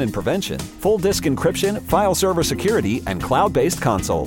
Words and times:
and 0.00 0.12
prevention, 0.12 0.58
full 0.58 0.98
disk 0.98 1.24
encryption, 1.24 1.82
file 1.82 2.14
server 2.14 2.42
security, 2.42 3.02
and 3.06 3.22
cloud 3.22 3.52
based 3.52 3.80
console. 3.82 4.26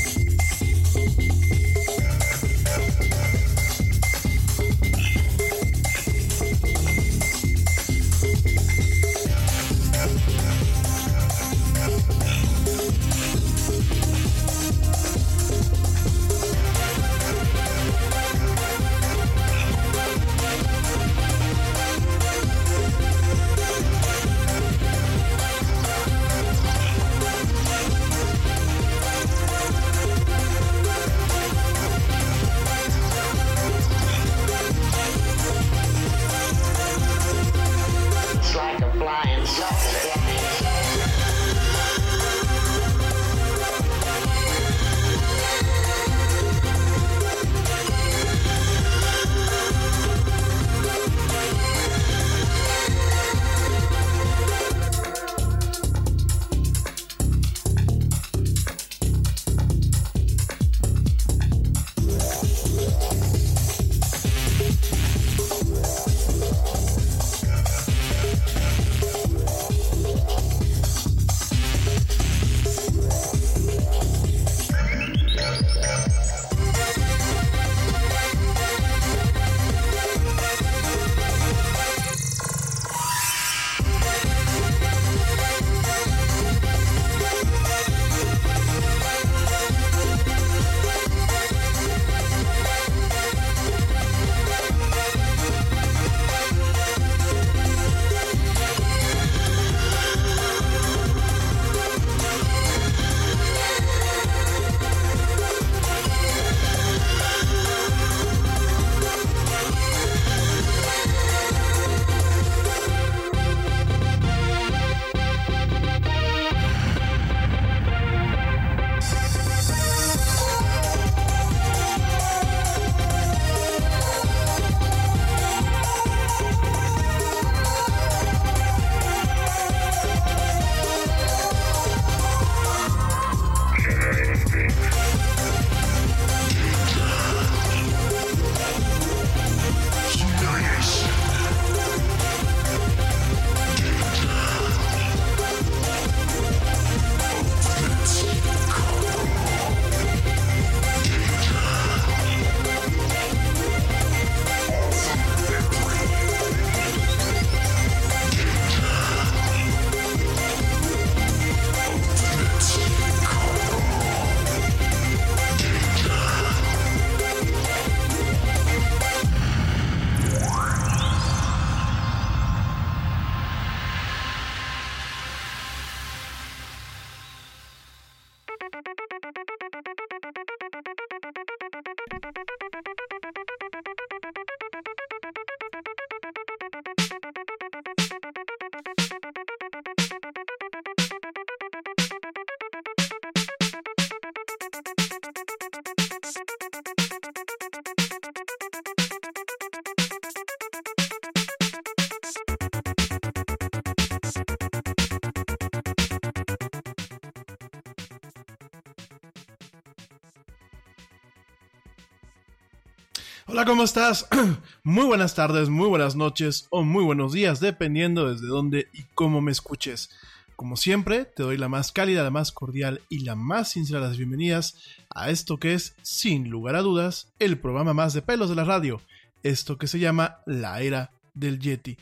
Hola, 213.51 213.65
¿cómo 213.65 213.83
estás? 213.83 214.29
Muy 214.85 215.03
buenas 215.03 215.35
tardes, 215.35 215.67
muy 215.67 215.89
buenas 215.89 216.15
noches 216.15 216.67
o 216.69 216.83
muy 216.83 217.03
buenos 217.03 217.33
días, 217.33 217.59
dependiendo 217.59 218.31
desde 218.31 218.47
dónde 218.47 218.87
y 218.93 219.03
cómo 219.13 219.41
me 219.41 219.51
escuches. 219.51 220.09
Como 220.55 220.77
siempre, 220.77 221.25
te 221.25 221.43
doy 221.43 221.57
la 221.57 221.67
más 221.67 221.91
cálida, 221.91 222.23
la 222.23 222.29
más 222.29 222.53
cordial 222.53 223.01
y 223.09 223.25
la 223.25 223.35
más 223.35 223.67
sincera 223.71 223.99
de 223.99 224.07
las 224.07 224.15
bienvenidas 224.15 224.77
a 225.13 225.29
esto 225.31 225.57
que 225.57 225.73
es, 225.73 225.97
sin 226.01 226.49
lugar 226.49 226.77
a 226.77 226.81
dudas, 226.81 227.33
el 227.39 227.57
programa 227.57 227.93
más 227.93 228.13
de 228.13 228.21
pelos 228.21 228.47
de 228.47 228.55
la 228.55 228.63
radio, 228.63 229.01
esto 229.43 229.77
que 229.77 229.87
se 229.87 229.99
llama 229.99 230.37
La 230.45 230.79
Era 230.79 231.11
del 231.33 231.59
Yeti. 231.59 231.97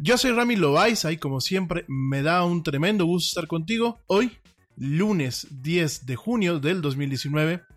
Yo 0.00 0.18
soy 0.18 0.32
Rami 0.32 0.56
Loaiza 0.56 1.12
y 1.12 1.18
como 1.18 1.40
siempre 1.40 1.84
me 1.86 2.22
da 2.22 2.42
un 2.42 2.64
tremendo 2.64 3.04
gusto 3.04 3.28
estar 3.28 3.46
contigo 3.46 4.00
hoy, 4.08 4.36
lunes 4.76 5.46
10 5.62 6.06
de 6.06 6.16
junio 6.16 6.58
del 6.58 6.82
2019 6.82 7.67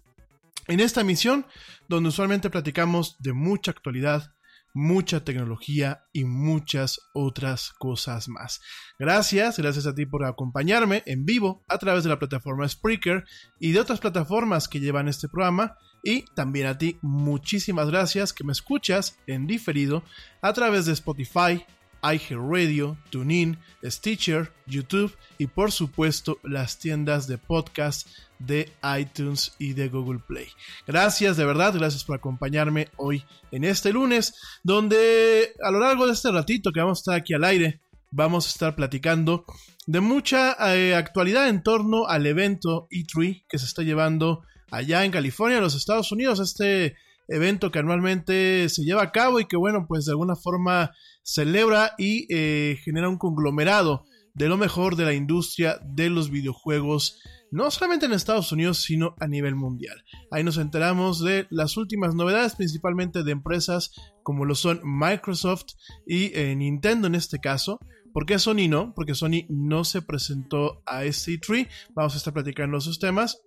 en 0.72 0.80
esta 0.80 1.04
misión, 1.04 1.46
donde 1.90 2.10
usualmente 2.10 2.50
platicamos 2.50 3.18
de 3.20 3.34
mucha 3.34 3.72
actualidad, 3.72 4.34
mucha 4.74 5.26
tecnología 5.26 6.06
y 6.14 6.24
muchas 6.24 7.02
otras 7.14 7.74
cosas 7.78 8.30
más. 8.30 8.62
Gracias, 8.98 9.58
gracias 9.58 9.86
a 9.86 9.94
ti 9.94 10.06
por 10.06 10.24
acompañarme 10.24 11.04
en 11.06 11.26
vivo 11.26 11.62
a 11.68 11.78
través 11.78 12.04
de 12.04 12.10
la 12.10 12.20
plataforma 12.20 12.70
Spreaker 12.70 13.26
y 13.60 13.74
de 13.74 13.82
otras 13.82 14.00
plataformas 14.00 14.70
que 14.70 14.80
llevan 14.80 15.10
este 15.10 15.28
programa. 15.28 15.76
Y 16.04 16.24
también 16.36 16.68
a 16.68 16.78
ti, 16.78 16.98
muchísimas 17.02 17.90
gracias 17.90 18.32
que 18.32 18.46
me 18.46 18.54
escuchas 18.54 19.20
en 19.28 19.48
diferido 19.48 20.04
a 20.42 20.54
través 20.54 20.86
de 20.86 20.94
Spotify, 20.94 21.66
iHeartRadio, 22.04 22.98
TuneIn, 23.10 23.58
Stitcher, 23.84 24.52
YouTube 24.66 25.16
y 25.38 25.48
por 25.48 25.72
supuesto 25.72 26.40
las 26.44 26.80
tiendas 26.80 27.28
de 27.28 27.38
podcast 27.38 28.08
de 28.40 28.72
iTunes 29.00 29.56
y 29.60 29.74
de 29.74 29.90
Google 29.90 30.20
Play. 30.20 30.48
Gracias 30.88 31.38
de 31.38 31.46
verdad, 31.46 31.74
gracias 31.76 32.04
por 32.04 32.16
acompañarme 32.16 32.90
hoy 32.98 33.24
en 33.52 33.64
este 33.64 33.94
lunes, 33.94 34.34
donde 34.64 35.54
a 35.64 35.72
lo 35.72 35.80
largo 35.80 36.08
de 36.08 36.14
este 36.14 36.32
ratito 36.32 36.72
que 36.72 36.80
vamos 36.80 37.00
a 37.00 37.02
estar 37.02 37.16
aquí 37.16 37.34
al 37.34 37.44
aire, 37.44 37.82
vamos 38.10 38.48
a 38.48 38.50
estar 38.50 38.76
platicando 38.76 39.46
de 39.88 40.00
mucha 40.00 40.56
eh, 40.76 40.96
actualidad 40.96 41.50
en 41.50 41.64
torno 41.64 42.08
al 42.08 42.26
evento 42.26 42.88
E3 42.92 43.46
que 43.48 43.60
se 43.60 43.66
está 43.66 43.84
llevando 43.84 44.44
allá 44.70 45.06
en 45.06 45.12
California, 45.12 45.58
en 45.58 45.64
los 45.64 45.76
Estados 45.76 46.12
Unidos, 46.12 46.40
este 46.40 46.96
evento 47.28 47.72
que 47.72 47.80
anualmente 47.80 48.68
se 48.70 48.84
lleva 48.84 49.04
a 49.04 49.12
cabo 49.12 49.40
y 49.40 49.46
que 49.46 49.58
bueno, 49.58 49.86
pues 49.88 50.06
de 50.06 50.12
alguna 50.12 50.36
forma 50.36 50.92
celebra 51.24 51.94
y 51.98 52.28
eh, 52.34 52.78
genera 52.84 53.10
un 53.10 53.18
conglomerado 53.18 54.06
de 54.34 54.48
lo 54.48 54.58
mejor 54.58 54.96
de 54.96 55.06
la 55.06 55.14
industria 55.14 55.80
de 55.84 56.10
los 56.10 56.30
videojuegos, 56.30 57.20
no 57.52 57.70
solamente 57.70 58.06
en 58.06 58.14
Estados 58.14 58.52
Unidos, 58.52 58.82
sino 58.82 59.16
a 59.20 59.28
nivel 59.28 59.56
mundial. 59.56 60.04
Ahí 60.32 60.44
nos 60.44 60.58
enteramos 60.58 61.22
de 61.22 61.48
las 61.50 61.76
últimas 61.78 62.16
novedades, 62.16 62.56
principalmente 62.56 63.24
de 63.24 63.32
empresas 63.32 63.92
como 64.24 64.46
lo 64.46 64.56
son 64.56 64.80
Microsoft 64.84 65.74
y 66.08 66.32
eh, 66.34 66.56
Nintendo 66.56 67.08
en 67.08 67.16
este 67.16 67.40
caso. 67.40 67.80
¿Por 68.14 68.26
qué 68.26 68.40
Sony 68.40 68.68
no? 68.70 68.94
Porque 68.94 69.16
Sony 69.16 69.46
no 69.50 69.84
se 69.84 70.02
presentó 70.02 70.82
a 70.86 71.06
este 71.06 71.38
3 71.38 71.68
Vamos 71.94 72.14
a 72.14 72.18
estar 72.18 72.34
platicando 72.34 72.78
esos 72.78 73.00
temas. 73.00 73.42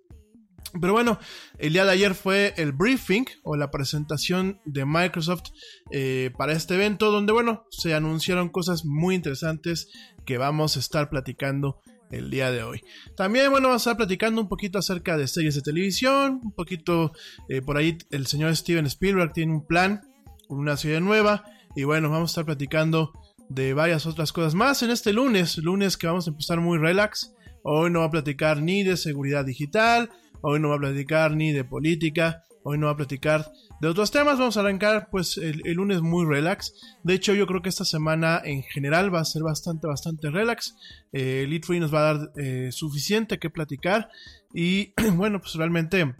Pero 0.81 0.93
bueno, 0.93 1.19
el 1.59 1.73
día 1.73 1.85
de 1.85 1.93
ayer 1.93 2.15
fue 2.15 2.53
el 2.57 2.73
briefing 2.73 3.25
o 3.43 3.57
la 3.57 3.71
presentación 3.71 4.61
de 4.65 4.85
Microsoft 4.85 5.51
eh, 5.93 6.33
para 6.37 6.53
este 6.53 6.75
evento 6.75 7.13
donde 7.13 7.33
bueno, 7.33 7.65
se 7.71 7.95
anunciaron 7.95 8.49
cosas 8.49 8.85
muy 8.85 9.15
interesantes 9.15 9.89
que 10.27 10.37
vamos 10.37 10.77
a 10.77 10.81
estar 10.81 11.11
platicando 11.11 11.81
el 12.11 12.31
día 12.31 12.51
de 12.51 12.63
hoy. 12.63 12.83
También, 13.17 13.51
bueno, 13.51 13.69
vamos 13.69 13.83
a 13.83 13.91
estar 13.91 13.97
platicando 13.97 14.41
un 14.41 14.49
poquito 14.49 14.79
acerca 14.79 15.17
de 15.17 15.29
series 15.29 15.55
de 15.55 15.63
televisión, 15.63 16.41
un 16.43 16.53
poquito 16.53 17.13
eh, 17.49 17.63
por 17.63 17.77
ahí 17.77 17.99
el 18.11 18.27
señor 18.27 18.55
Steven 18.57 18.87
Spielberg 18.87 19.33
tiene 19.33 19.53
un 19.53 19.67
plan 19.67 20.03
con 20.49 20.59
una 20.59 20.77
serie 20.77 21.01
nueva 21.01 21.45
y 21.77 21.85
bueno, 21.85 22.11
vamos 22.11 22.31
a 22.31 22.33
estar 22.33 22.45
platicando 22.45 23.13
de 23.49 23.75
varias 23.75 24.07
otras 24.07 24.33
cosas 24.33 24.55
más 24.55 24.83
en 24.83 24.91
este 24.91 25.13
lunes, 25.13 25.59
lunes 25.59 25.97
que 25.97 26.07
vamos 26.07 26.27
a 26.27 26.31
empezar 26.31 26.61
muy 26.61 26.79
relax. 26.79 27.33
Hoy 27.63 27.91
no 27.91 28.01
va 28.01 28.07
a 28.07 28.11
platicar 28.11 28.61
ni 28.61 28.83
de 28.83 28.97
seguridad 28.97 29.45
digital, 29.45 30.11
Hoy 30.47 30.61
no 30.61 30.69
va 30.69 30.77
a 30.77 30.79
platicar 30.79 31.35
ni 31.35 31.53
de 31.53 31.65
política, 31.65 32.43
hoy 32.65 32.77
no 32.77 32.87
va 32.87 32.93
a 32.93 32.97
platicar 32.97 33.51
de 33.81 33.89
otros 33.89 34.11
temas. 34.11 34.39
Vamos 34.39 34.59
a 34.59 34.61
arrancar 34.61 35.09
pues 35.11 35.39
el, 35.39 35.63
lunes 35.73 36.03
muy 36.03 36.27
relax. 36.27 36.75
De 37.03 37.15
hecho 37.15 37.33
yo 37.33 37.47
creo 37.47 37.63
que 37.63 37.71
esta 37.71 37.87
semana 37.87 38.43
en 38.45 38.63
general 38.63 39.13
va 39.13 39.21
a 39.21 39.25
ser 39.25 39.43
bastante, 39.43 39.87
bastante 39.87 40.29
relax. 40.29 40.77
Eh, 41.15 41.47
el 41.47 41.55
e 41.55 41.81
nos 41.81 41.95
va 41.95 42.11
a 42.11 42.15
dar 42.15 42.33
eh, 42.37 42.69
suficiente 42.73 43.39
que 43.39 43.49
platicar. 43.49 44.11
Y 44.53 44.93
bueno, 45.15 45.41
pues 45.41 45.55
realmente... 45.55 46.15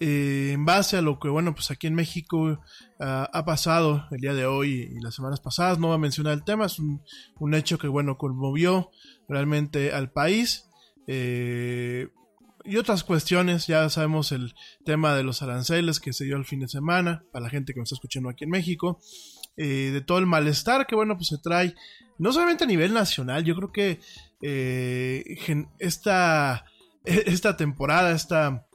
Eh, 0.00 0.52
en 0.52 0.64
base 0.64 0.96
a 0.96 1.02
lo 1.02 1.18
que, 1.18 1.28
bueno, 1.28 1.56
pues 1.56 1.72
aquí 1.72 1.88
en 1.88 1.94
México 1.94 2.60
ah, 3.00 3.28
ha 3.32 3.44
pasado 3.44 4.06
el 4.12 4.20
día 4.20 4.32
de 4.32 4.46
hoy 4.46 4.92
y 4.96 5.00
las 5.00 5.16
semanas 5.16 5.40
pasadas, 5.40 5.80
no 5.80 5.88
va 5.88 5.96
a 5.96 5.98
mencionar 5.98 6.34
el 6.34 6.44
tema, 6.44 6.66
es 6.66 6.78
un, 6.78 7.02
un 7.40 7.54
hecho 7.54 7.78
que, 7.78 7.88
bueno, 7.88 8.16
conmovió 8.16 8.92
realmente 9.28 9.92
al 9.92 10.12
país. 10.12 10.68
Eh, 11.08 12.08
y 12.64 12.76
otras 12.76 13.04
cuestiones. 13.04 13.66
Ya 13.66 13.88
sabemos 13.88 14.32
el 14.32 14.54
tema 14.84 15.14
de 15.14 15.22
los 15.22 15.42
aranceles 15.42 16.00
que 16.00 16.12
se 16.12 16.24
dio 16.24 16.36
el 16.36 16.44
fin 16.44 16.60
de 16.60 16.68
semana, 16.68 17.24
para 17.32 17.44
la 17.44 17.50
gente 17.50 17.72
que 17.72 17.80
me 17.80 17.84
está 17.84 17.94
escuchando 17.94 18.28
aquí 18.28 18.44
en 18.44 18.50
México. 18.50 19.00
Eh, 19.56 19.90
de 19.92 20.00
todo 20.00 20.18
el 20.18 20.26
malestar 20.26 20.86
que, 20.86 20.94
bueno, 20.94 21.16
pues 21.16 21.28
se 21.28 21.38
trae, 21.38 21.74
no 22.16 22.32
solamente 22.32 22.62
a 22.62 22.66
nivel 22.68 22.94
nacional, 22.94 23.42
yo 23.42 23.56
creo 23.56 23.72
que 23.72 23.98
eh, 24.40 25.24
esta, 25.80 26.64
esta 27.04 27.56
temporada, 27.56 28.12
esta 28.12 28.67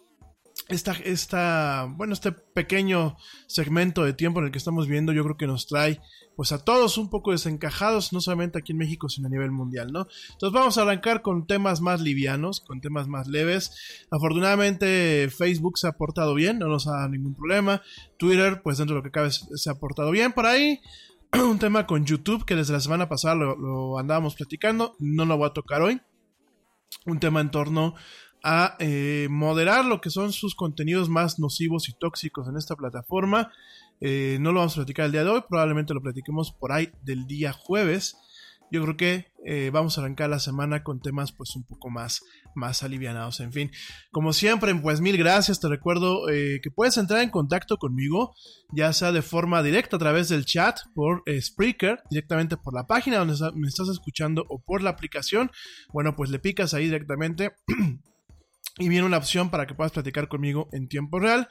esta, 0.73 0.93
esta, 1.03 1.87
bueno, 1.89 2.13
este 2.13 2.31
pequeño 2.31 3.15
segmento 3.47 4.03
de 4.03 4.13
tiempo 4.13 4.39
en 4.39 4.47
el 4.47 4.51
que 4.51 4.57
estamos 4.57 4.87
viendo, 4.87 5.13
yo 5.13 5.23
creo 5.23 5.37
que 5.37 5.47
nos 5.47 5.67
trae, 5.67 6.01
pues 6.35 6.51
a 6.51 6.63
todos 6.63 6.97
un 6.97 7.09
poco 7.09 7.31
desencajados, 7.31 8.11
no 8.11 8.21
solamente 8.21 8.57
aquí 8.57 8.71
en 8.71 8.79
México, 8.79 9.07
sino 9.07 9.27
a 9.27 9.31
nivel 9.31 9.51
mundial, 9.51 9.91
¿no? 9.91 10.07
Entonces 10.31 10.53
vamos 10.53 10.77
a 10.77 10.81
arrancar 10.81 11.21
con 11.21 11.45
temas 11.45 11.81
más 11.81 12.01
livianos, 12.01 12.59
con 12.61 12.81
temas 12.81 13.07
más 13.07 13.27
leves. 13.27 14.05
Afortunadamente 14.09 15.29
Facebook 15.29 15.77
se 15.77 15.87
ha 15.87 15.93
portado 15.93 16.33
bien, 16.33 16.59
no 16.59 16.67
nos 16.67 16.87
ha 16.87 16.93
dado 16.93 17.09
ningún 17.09 17.35
problema. 17.35 17.81
Twitter, 18.17 18.61
pues 18.63 18.79
dentro 18.79 18.95
de 18.95 18.99
lo 18.99 19.03
que 19.03 19.11
cabe, 19.11 19.31
se 19.31 19.69
ha 19.69 19.75
portado 19.75 20.09
bien. 20.09 20.31
Por 20.33 20.47
ahí, 20.47 20.81
un 21.33 21.59
tema 21.59 21.85
con 21.85 22.05
YouTube 22.05 22.45
que 22.45 22.55
desde 22.55 22.73
la 22.73 22.79
semana 22.79 23.07
pasada 23.07 23.35
lo, 23.35 23.55
lo 23.55 23.99
andábamos 23.99 24.35
platicando, 24.35 24.95
no 24.99 25.25
lo 25.25 25.37
voy 25.37 25.47
a 25.47 25.53
tocar 25.53 25.81
hoy. 25.81 26.01
Un 27.05 27.19
tema 27.19 27.41
en 27.41 27.51
torno 27.51 27.95
a 28.43 28.75
eh, 28.79 29.27
moderar 29.29 29.85
lo 29.85 30.01
que 30.01 30.09
son 30.09 30.33
sus 30.33 30.53
contenidos 30.53 31.09
más 31.09 31.39
nocivos 31.39 31.87
y 31.87 31.93
tóxicos 31.93 32.47
en 32.49 32.57
esta 32.57 32.75
plataforma. 32.75 33.51
Eh, 34.01 34.37
no 34.41 34.51
lo 34.51 34.59
vamos 34.59 34.73
a 34.73 34.81
platicar 34.81 35.05
el 35.05 35.13
día 35.13 35.23
de 35.23 35.29
hoy, 35.29 35.43
probablemente 35.47 35.93
lo 35.93 36.01
platiquemos 36.01 36.51
por 36.51 36.73
ahí 36.73 36.91
del 37.03 37.25
día 37.25 37.53
jueves 37.53 38.17
yo 38.71 38.81
creo 38.81 38.97
que 38.97 39.27
eh, 39.45 39.69
vamos 39.71 39.95
a 39.95 40.01
arrancar 40.01 40.31
la 40.31 40.39
semana 40.39 40.81
con 40.81 40.99
temas 40.99 41.31
pues 41.31 41.55
un 41.55 41.63
poco 41.63 41.91
más, 41.91 42.23
más 42.55 42.81
alivianados. 42.81 43.39
En 43.39 43.53
fin, 43.53 43.69
como 44.09 44.33
siempre, 44.33 44.73
pues 44.73 44.99
mil 44.99 45.15
gracias. 45.15 45.59
Te 45.59 45.67
recuerdo 45.67 46.25
que 46.25 46.71
puedes 46.73 46.97
entrar 46.97 47.21
en 47.21 47.29
contacto 47.29 47.77
conmigo, 47.77 48.33
ya 48.71 48.91
sea 48.91 49.11
de 49.11 49.21
forma 49.21 49.61
directa 49.61 49.97
a 49.97 49.99
través 49.99 50.27
del 50.29 50.45
chat, 50.45 50.79
por 50.95 51.21
Spreaker, 51.39 52.01
directamente 52.09 52.57
por 52.57 52.73
la 52.73 52.87
página 52.87 53.19
donde 53.19 53.35
me 53.53 53.67
estás 53.67 53.89
escuchando 53.89 54.43
o 54.49 54.59
por 54.59 54.81
la 54.81 54.89
aplicación. 54.89 55.51
Bueno, 55.91 56.15
pues 56.15 56.31
le 56.31 56.39
picas 56.39 56.73
ahí 56.73 56.85
directamente. 56.85 57.51
y 58.79 58.89
viene 58.89 59.05
una 59.05 59.17
opción 59.17 59.51
para 59.51 59.67
que 59.67 59.75
puedas 59.75 59.91
platicar 59.91 60.27
conmigo 60.27 60.67
en 60.71 60.87
tiempo 60.87 61.19
real. 61.19 61.47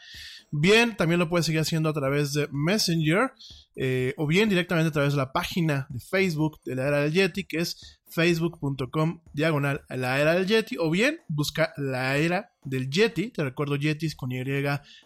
Bien, 0.50 0.96
también 0.96 1.20
lo 1.20 1.28
puedes 1.28 1.46
seguir 1.46 1.60
haciendo 1.60 1.88
a 1.88 1.92
través 1.92 2.32
de 2.32 2.48
Messenger 2.50 3.32
eh, 3.76 4.12
o 4.18 4.26
bien 4.26 4.48
directamente 4.48 4.88
a 4.88 4.92
través 4.92 5.12
de 5.12 5.18
la 5.18 5.32
página 5.32 5.86
de 5.88 6.00
Facebook 6.00 6.60
de 6.64 6.74
la 6.74 6.88
era 6.88 7.00
del 7.00 7.12
Yeti, 7.12 7.44
que 7.44 7.58
es 7.58 8.00
facebook.com 8.10 9.22
diagonal 9.32 9.82
la 9.88 10.20
era 10.20 10.34
del 10.34 10.46
Yeti, 10.46 10.76
o 10.78 10.90
bien 10.90 11.20
busca 11.28 11.72
la 11.76 12.18
era 12.18 12.52
del 12.64 12.90
Yeti, 12.90 13.30
te 13.30 13.42
recuerdo 13.42 13.76
Yetis 13.76 14.14
con 14.14 14.30
Y 14.30 14.42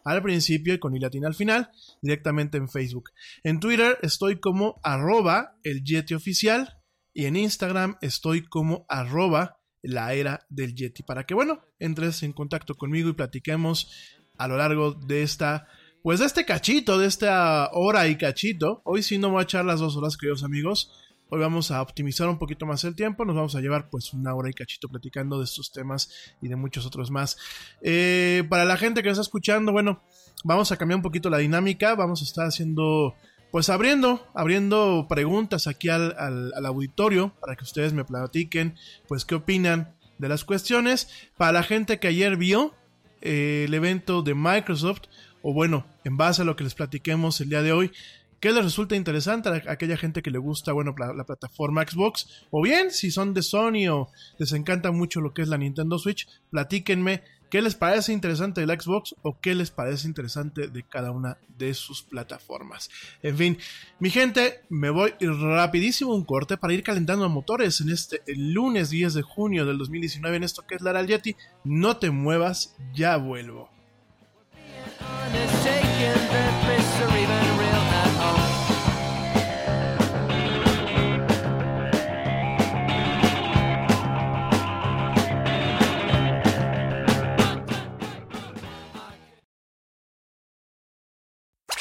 al 0.04 0.22
principio 0.22 0.74
y 0.74 0.78
con 0.78 0.96
I 0.96 1.00
latina 1.00 1.28
al 1.28 1.34
final, 1.34 1.70
directamente 2.02 2.56
en 2.56 2.68
Facebook. 2.68 3.10
En 3.44 3.60
Twitter 3.60 3.98
estoy 4.02 4.40
como 4.40 4.80
arroba 4.82 5.58
el 5.62 5.84
Yeti 5.84 6.14
oficial 6.14 6.82
y 7.12 7.26
en 7.26 7.36
Instagram 7.36 7.98
estoy 8.00 8.42
como 8.42 8.84
arroba 8.88 9.60
la 9.82 10.14
era 10.14 10.46
del 10.48 10.74
Yeti, 10.74 11.02
para 11.02 11.24
que 11.24 11.34
bueno, 11.34 11.60
entres 11.78 12.22
en 12.22 12.32
contacto 12.32 12.74
conmigo 12.74 13.08
y 13.08 13.14
platiquemos 13.14 13.90
a 14.38 14.48
lo 14.48 14.56
largo 14.56 14.92
de 14.92 15.22
esta, 15.22 15.68
pues 16.02 16.20
de 16.20 16.26
este 16.26 16.44
cachito, 16.44 16.98
de 16.98 17.06
esta 17.06 17.70
hora 17.72 18.06
y 18.08 18.16
cachito. 18.16 18.82
Hoy 18.84 19.02
sí 19.02 19.18
no 19.18 19.30
voy 19.30 19.40
a 19.40 19.44
echar 19.44 19.64
las 19.64 19.80
dos 19.80 19.96
horas, 19.96 20.16
queridos 20.16 20.44
amigos. 20.44 20.92
Hoy 21.28 21.40
vamos 21.40 21.72
a 21.72 21.82
optimizar 21.82 22.28
un 22.28 22.38
poquito 22.38 22.66
más 22.66 22.84
el 22.84 22.94
tiempo, 22.94 23.24
nos 23.24 23.34
vamos 23.34 23.56
a 23.56 23.60
llevar 23.60 23.90
pues 23.90 24.12
una 24.12 24.32
hora 24.32 24.48
y 24.48 24.52
cachito 24.52 24.88
platicando 24.88 25.38
de 25.38 25.44
estos 25.44 25.72
temas 25.72 26.08
y 26.40 26.46
de 26.46 26.54
muchos 26.54 26.86
otros 26.86 27.10
más. 27.10 27.36
Eh, 27.82 28.44
para 28.48 28.64
la 28.64 28.76
gente 28.76 29.02
que 29.02 29.08
nos 29.08 29.18
está 29.18 29.22
escuchando, 29.22 29.72
bueno, 29.72 30.02
vamos 30.44 30.70
a 30.70 30.76
cambiar 30.76 30.98
un 30.98 31.02
poquito 31.02 31.28
la 31.28 31.38
dinámica, 31.38 31.96
vamos 31.96 32.20
a 32.20 32.24
estar 32.24 32.46
haciendo, 32.46 33.16
pues 33.56 33.70
abriendo, 33.70 34.28
abriendo 34.34 35.06
preguntas 35.08 35.66
aquí 35.66 35.88
al, 35.88 36.14
al 36.18 36.66
auditorio 36.66 37.32
para 37.40 37.56
que 37.56 37.64
ustedes 37.64 37.94
me 37.94 38.04
platiquen, 38.04 38.74
pues 39.08 39.24
qué 39.24 39.34
opinan 39.34 39.94
de 40.18 40.28
las 40.28 40.44
cuestiones. 40.44 41.08
Para 41.38 41.52
la 41.52 41.62
gente 41.62 41.98
que 41.98 42.08
ayer 42.08 42.36
vio, 42.36 42.74
eh, 43.22 43.64
el 43.66 43.72
evento 43.72 44.20
de 44.20 44.34
Microsoft 44.34 45.04
o 45.40 45.54
bueno, 45.54 45.86
en 46.04 46.18
base 46.18 46.42
a 46.42 46.44
lo 46.44 46.54
que 46.54 46.64
les 46.64 46.74
platiquemos 46.74 47.40
el 47.40 47.48
día 47.48 47.62
de 47.62 47.72
hoy, 47.72 47.92
¿Qué 48.38 48.52
les 48.52 48.62
resulta 48.62 48.94
interesante 48.94 49.48
a 49.48 49.62
aquella 49.72 49.96
gente 49.96 50.20
que 50.20 50.30
le 50.30 50.36
gusta, 50.36 50.72
bueno, 50.72 50.94
la, 50.98 51.14
la, 51.14 51.24
plataforma 51.24 51.82
Xbox? 51.82 52.44
O 52.50 52.62
bien, 52.62 52.90
si 52.90 53.10
son 53.10 53.32
de 53.32 53.42
Sony 53.42 53.88
o 53.90 54.10
les 54.38 54.52
encanta 54.52 54.90
mucho 54.92 55.22
lo 55.22 55.32
que 55.32 55.40
es 55.40 55.48
la 55.48 55.56
Nintendo 55.56 55.98
Switch, 55.98 56.28
platíquenme 56.50 57.22
qué 57.50 57.62
les 57.62 57.74
parece 57.74 58.12
interesante 58.12 58.60
del 58.60 58.80
Xbox 58.80 59.14
o 59.22 59.38
qué 59.40 59.54
les 59.54 59.70
parece 59.70 60.06
interesante 60.08 60.68
de 60.68 60.82
cada 60.82 61.10
una 61.10 61.38
de 61.56 61.74
sus 61.74 62.02
plataformas. 62.02 62.90
En 63.22 63.36
fin, 63.36 63.58
mi 63.98 64.10
gente, 64.10 64.62
me 64.68 64.90
voy 64.90 65.14
rapidísimo 65.20 66.14
un 66.14 66.24
corte 66.24 66.56
para 66.56 66.72
ir 66.74 66.82
calentando 66.82 67.28
motores 67.28 67.80
en 67.80 67.90
este 67.90 68.22
lunes 68.26 68.90
10 68.90 69.14
de 69.14 69.22
junio 69.22 69.66
del 69.66 69.78
2019 69.78 70.36
en 70.36 70.44
esto 70.44 70.66
que 70.66 70.74
es 70.74 70.82
la 70.82 71.02
Yeti. 71.02 71.36
No 71.64 71.96
te 71.98 72.10
muevas, 72.10 72.74
ya 72.94 73.16
vuelvo. 73.16 73.70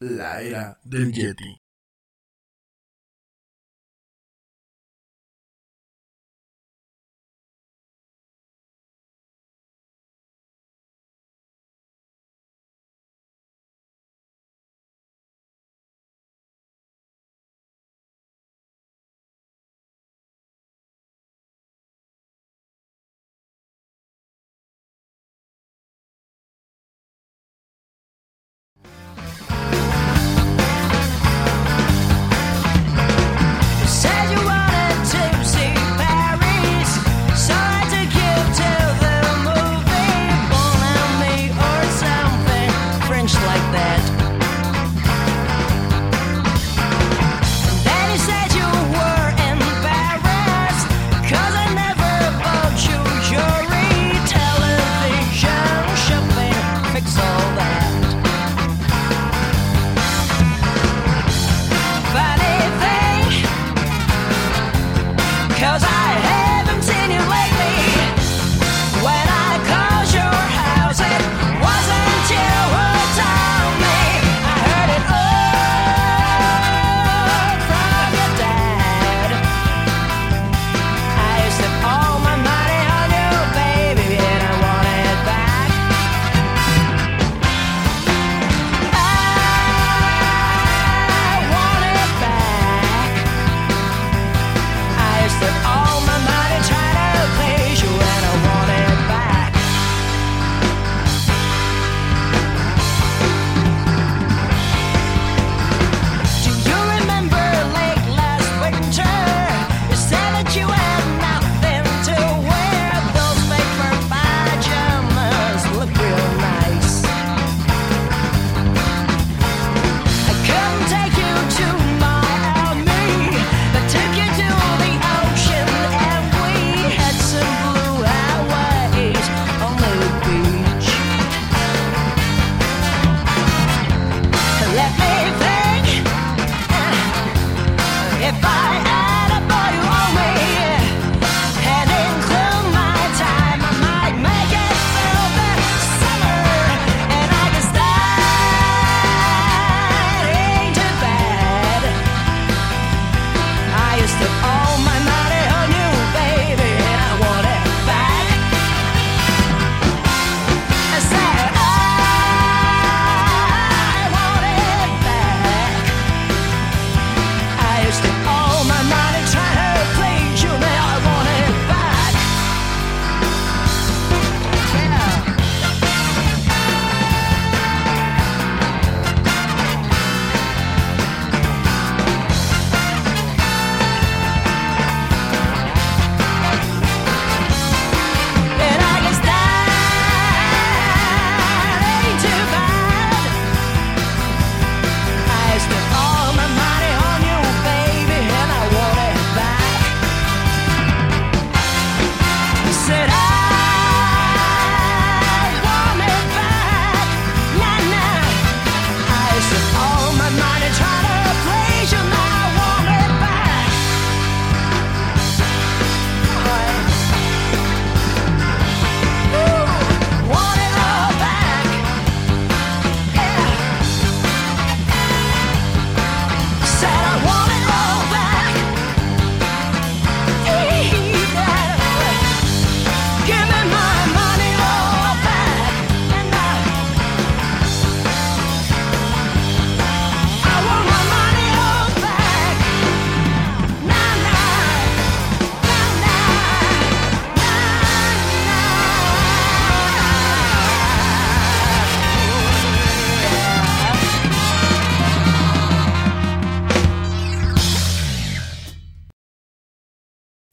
La 0.00 0.42
era 0.42 0.78
del 0.84 1.12
Yeti. 1.12 1.65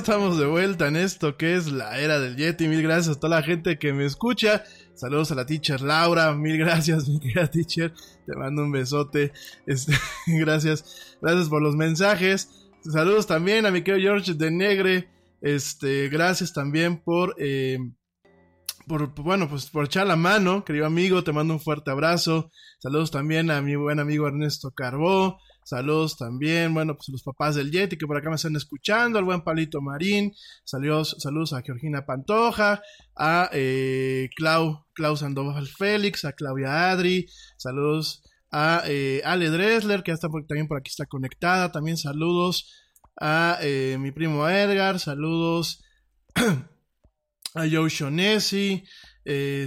Estamos 0.00 0.38
de 0.38 0.46
vuelta 0.46 0.88
en 0.88 0.96
esto 0.96 1.36
que 1.36 1.56
es 1.56 1.70
la 1.70 1.98
era 1.98 2.18
del 2.18 2.34
Yeti. 2.34 2.68
Mil 2.68 2.82
gracias 2.82 3.16
a 3.16 3.20
toda 3.20 3.36
la 3.36 3.42
gente 3.42 3.78
que 3.78 3.92
me 3.92 4.06
escucha. 4.06 4.64
Saludos 4.94 5.30
a 5.30 5.34
la 5.34 5.44
teacher 5.44 5.82
Laura. 5.82 6.32
Mil 6.32 6.56
gracias, 6.56 7.06
mi 7.10 7.20
querida 7.20 7.50
teacher. 7.50 7.92
Te 8.26 8.34
mando 8.34 8.62
un 8.62 8.72
besote. 8.72 9.30
Este, 9.66 9.92
gracias. 10.26 11.18
Gracias 11.20 11.50
por 11.50 11.60
los 11.60 11.76
mensajes. 11.76 12.48
Saludos 12.80 13.26
también 13.26 13.66
a 13.66 13.70
mi 13.70 13.82
querido 13.82 14.14
George 14.14 14.32
de 14.32 14.50
Negre. 14.50 15.10
Este, 15.42 16.08
gracias 16.08 16.54
también 16.54 17.02
por, 17.02 17.34
eh, 17.38 17.78
por, 18.86 19.14
bueno, 19.16 19.50
pues 19.50 19.68
por 19.68 19.84
echar 19.84 20.06
la 20.06 20.16
mano, 20.16 20.64
querido 20.64 20.86
amigo. 20.86 21.22
Te 21.22 21.34
mando 21.34 21.52
un 21.52 21.60
fuerte 21.60 21.90
abrazo. 21.90 22.50
Saludos 22.78 23.10
también 23.10 23.50
a 23.50 23.60
mi 23.60 23.76
buen 23.76 24.00
amigo 24.00 24.26
Ernesto 24.26 24.70
Carbó. 24.70 25.38
Saludos 25.62 26.16
también, 26.16 26.72
bueno, 26.74 26.96
pues 26.96 27.10
los 27.10 27.22
papás 27.22 27.54
del 27.54 27.70
Yeti 27.70 27.96
que 27.96 28.06
por 28.06 28.16
acá 28.16 28.28
me 28.30 28.36
están 28.36 28.56
escuchando, 28.56 29.18
al 29.18 29.24
buen 29.24 29.42
Palito 29.42 29.80
Marín, 29.80 30.34
saludos, 30.64 31.16
saludos 31.18 31.52
a 31.52 31.62
Georgina 31.62 32.06
Pantoja, 32.06 32.82
a 33.14 33.50
eh, 33.52 34.30
Clau, 34.34 34.84
Sandoval 35.16 35.68
Félix, 35.68 36.24
a 36.24 36.32
Claudia 36.32 36.90
Adri, 36.90 37.26
saludos 37.56 38.22
a 38.50 38.82
eh, 38.86 39.20
Ale 39.24 39.50
Dresler, 39.50 40.02
que 40.02 40.12
está 40.12 40.28
también 40.28 40.66
por 40.66 40.78
aquí 40.78 40.88
está 40.88 41.06
conectada, 41.06 41.70
también 41.70 41.98
saludos 41.98 42.72
a 43.20 43.58
eh, 43.60 43.96
mi 44.00 44.12
primo 44.12 44.48
Edgar, 44.48 44.98
saludos 44.98 45.84
a 47.54 47.68
Joe 47.70 47.90
Shonesi, 47.90 48.82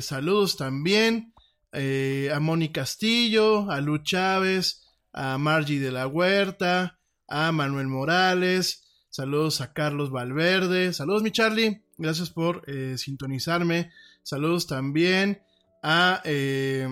saludos 0.02 0.58
también 0.58 1.34
a 1.72 2.40
Moni 2.42 2.72
Castillo, 2.72 3.70
a 3.72 3.80
Lu 3.80 4.00
Chávez, 4.00 4.83
a 5.14 5.38
Margie 5.38 5.80
de 5.80 5.92
la 5.92 6.08
Huerta, 6.08 7.00
a 7.28 7.52
Manuel 7.52 7.88
Morales, 7.88 9.06
saludos 9.10 9.62
a 9.62 9.74
Carlos 9.74 10.12
Valverde, 10.12 10.92
saludos 10.92 11.24
mi 11.24 11.32
Charlie, 11.32 11.84
gracias 11.98 12.32
por 12.32 12.64
eh, 12.68 12.98
sintonizarme, 12.98 13.92
saludos 14.24 14.68
también 14.68 15.44
a 15.84 16.22
eh, 16.26 16.88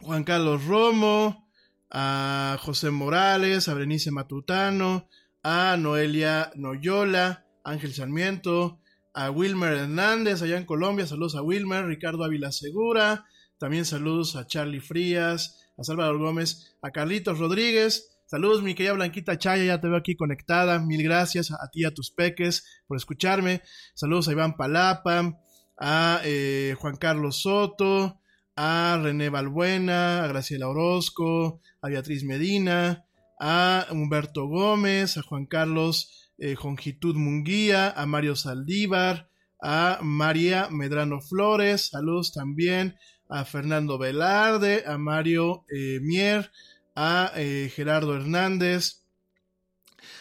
Juan 0.00 0.24
Carlos 0.24 0.64
Romo, 0.64 1.48
a 1.90 2.56
José 2.60 2.90
Morales, 2.90 3.68
a 3.68 3.74
Berenice 3.74 4.10
Matutano, 4.10 5.08
a 5.42 5.76
Noelia 5.76 6.52
Noyola, 6.54 7.46
Ángel 7.64 7.94
Sarmiento, 7.94 8.80
a 9.14 9.30
Wilmer 9.30 9.72
Hernández 9.72 10.42
allá 10.42 10.56
en 10.56 10.66
Colombia, 10.66 11.06
saludos 11.06 11.34
a 11.34 11.42
Wilmer, 11.42 11.86
Ricardo 11.86 12.22
Ávila 12.22 12.52
Segura, 12.52 13.26
también 13.58 13.84
saludos 13.84 14.36
a 14.36 14.46
Charlie 14.46 14.80
Frías, 14.80 15.57
a 15.78 15.84
Salvador 15.84 16.18
Gómez, 16.18 16.76
a 16.82 16.90
Carlitos 16.90 17.38
Rodríguez, 17.38 18.20
saludos 18.26 18.62
mi 18.62 18.74
querida 18.74 18.94
Blanquita 18.94 19.38
Chaya, 19.38 19.64
ya 19.64 19.80
te 19.80 19.88
veo 19.88 19.96
aquí 19.96 20.16
conectada, 20.16 20.80
mil 20.80 21.02
gracias 21.02 21.52
a, 21.52 21.70
ti 21.70 21.82
y 21.82 21.84
a 21.84 21.94
tus 21.94 22.10
peques 22.10 22.64
por 22.86 22.96
escucharme, 22.96 23.62
saludos 23.94 24.28
a 24.28 24.32
Iván 24.32 24.56
Palapa, 24.56 25.40
a 25.78 26.20
eh, 26.24 26.74
Juan 26.78 26.96
Carlos 26.96 27.42
Soto, 27.42 28.20
a 28.56 28.98
René 29.00 29.28
Balbuena, 29.28 30.24
a 30.24 30.26
Graciela 30.26 30.68
Orozco, 30.68 31.60
a 31.80 31.88
Beatriz 31.88 32.24
Medina, 32.24 33.06
a 33.38 33.86
Humberto 33.90 34.48
Gómez, 34.48 35.16
a 35.16 35.22
Juan 35.22 35.46
Carlos 35.46 36.32
eh, 36.38 36.56
Jongitud 36.56 37.14
Munguía, 37.14 37.90
a 37.90 38.04
Mario 38.06 38.34
Saldívar, 38.34 39.30
a 39.60 39.98
María 40.02 40.68
Medrano 40.70 41.20
Flores, 41.20 41.88
saludos 41.88 42.32
también 42.32 42.96
a 43.28 43.44
Fernando 43.44 43.98
Velarde, 43.98 44.84
a 44.86 44.98
Mario 44.98 45.64
eh, 45.68 46.00
Mier, 46.02 46.50
a 46.94 47.32
eh, 47.36 47.70
Gerardo 47.74 48.16
Hernández, 48.16 49.04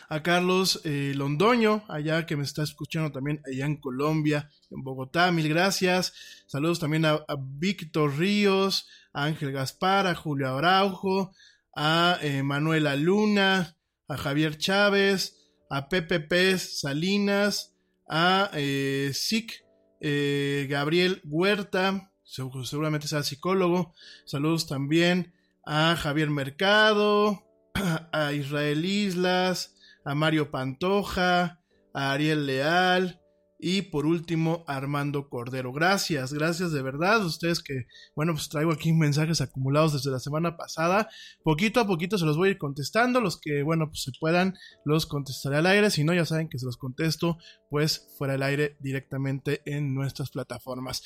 a 0.10 0.24
Carlos 0.24 0.82
eh, 0.84 1.14
Londoño, 1.16 1.84
allá 1.88 2.26
que 2.26 2.36
me 2.36 2.44
está 2.44 2.64
escuchando 2.64 3.12
también 3.12 3.42
allá 3.46 3.66
en 3.66 3.78
Colombia, 3.78 4.50
en 4.72 4.84
Bogotá, 4.84 5.32
mil 5.32 5.50
gracias. 5.50 6.14
Saludos 6.48 6.80
también 6.80 7.06
a, 7.06 7.26
Víctor 7.38 8.18
Ríos, 8.18 8.88
a 9.14 9.26
Ángel 9.26 9.52
Gaspar, 9.52 10.08
a 10.08 10.16
Julio 10.16 10.58
Araujo, 10.58 11.32
a 11.76 12.20
Manuela 12.44 12.96
Luna, 12.96 13.76
a 14.08 14.18
Javier 14.18 14.58
Chávez, 14.58 15.38
a 15.70 15.90
Pepe 15.90 16.20
Pez 16.20 16.80
Salinas, 16.80 17.77
a 18.08 18.50
eh, 18.54 19.12
Sic 19.14 19.66
eh, 20.00 20.68
Gabriel 20.70 21.22
Huerta, 21.26 22.12
seguramente 22.24 23.08
sea 23.08 23.24
psicólogo. 23.24 23.94
Saludos 24.26 24.68
también 24.68 25.34
a 25.66 25.96
Javier 25.96 26.30
Mercado, 26.30 27.44
a 28.12 28.34
Israel 28.34 28.86
Islas, 28.86 29.76
a 30.06 30.16
Mario 30.16 30.52
Pantoja, 30.52 31.62
a 31.94 32.12
Ariel 32.12 32.46
Leal, 32.46 33.22
y 33.60 33.84
por 33.84 34.06
último, 34.06 34.64
Armando 34.68 35.30
Cordero. 35.30 35.74
Gracias, 35.74 36.32
gracias 36.34 36.72
de 36.72 36.82
verdad. 36.82 37.26
Ustedes 37.26 37.62
que, 37.64 37.88
bueno, 38.16 38.34
pues 38.34 38.50
traigo 38.50 38.72
aquí 38.72 38.94
mensajes 38.94 39.42
acumulados 39.42 39.94
desde 39.94 40.12
la 40.12 40.20
semana 40.20 40.58
pasada. 40.58 41.10
Poquito 41.44 41.80
a 41.80 41.88
poquito 41.88 42.18
se 42.18 42.26
los 42.26 42.38
voy 42.38 42.50
a 42.50 42.52
ir 42.52 42.58
contestando. 42.58 43.20
Los 43.20 43.40
que, 43.40 43.64
bueno, 43.64 43.88
pues 43.88 44.04
se 44.04 44.12
puedan, 44.20 44.56
los 44.86 45.06
contestaré 45.08 45.58
al 45.58 45.66
aire. 45.66 45.90
Si 45.90 46.04
no, 46.04 46.14
ya 46.14 46.26
saben 46.26 46.50
que 46.50 46.60
se 46.60 46.66
los 46.66 46.78
contesto, 46.78 47.38
pues 47.70 48.08
fuera 48.18 48.34
del 48.34 48.44
aire 48.44 48.78
directamente 48.80 49.62
en 49.66 49.94
nuestras 49.94 50.30
plataformas. 50.30 51.04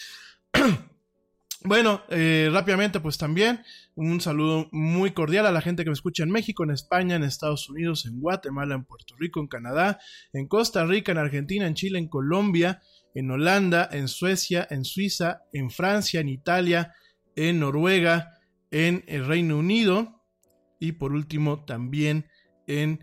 Bueno, 1.63 2.02
eh, 2.10 2.50
rápidamente, 2.52 3.00
pues 3.00 3.19
también 3.19 3.62
un 3.93 4.19
saludo 4.19 4.67
muy 4.71 5.12
cordial 5.12 5.45
a 5.45 5.52
la 5.52 5.62
gente 5.62 5.84
que 5.84 5.91
me 5.91 5.93
escucha 5.93 6.24
en 6.24 6.32
México, 6.32 6.63
en 6.63 6.71
España, 6.71 7.15
en 7.15 7.24
Estados 7.24 7.69
Unidos, 7.69 8.08
en 8.08 8.19
Guatemala, 8.19 8.74
en 8.74 8.84
Puerto 8.84 9.15
Rico, 9.19 9.39
en 9.39 9.47
Canadá, 9.47 10.00
en 10.34 10.47
Costa 10.47 10.86
Rica, 10.86 11.12
en 11.12 11.19
Argentina, 11.19 11.67
en 11.67 11.76
Chile, 11.76 12.00
en 12.00 12.08
Colombia, 12.08 12.82
en 13.13 13.30
Holanda, 13.30 13.88
en 13.91 14.08
Suecia, 14.08 14.67
en 14.71 14.86
Suiza, 14.86 15.43
en 15.54 15.69
Francia, 15.69 16.19
en 16.19 16.30
Italia, 16.30 16.95
en 17.36 17.60
Noruega, 17.60 18.39
en 18.71 19.04
el 19.08 19.28
Reino 19.28 19.60
Unido 19.60 20.24
y 20.80 20.93
por 20.93 21.12
último 21.12 21.63
también 21.65 22.26
en 22.65 23.02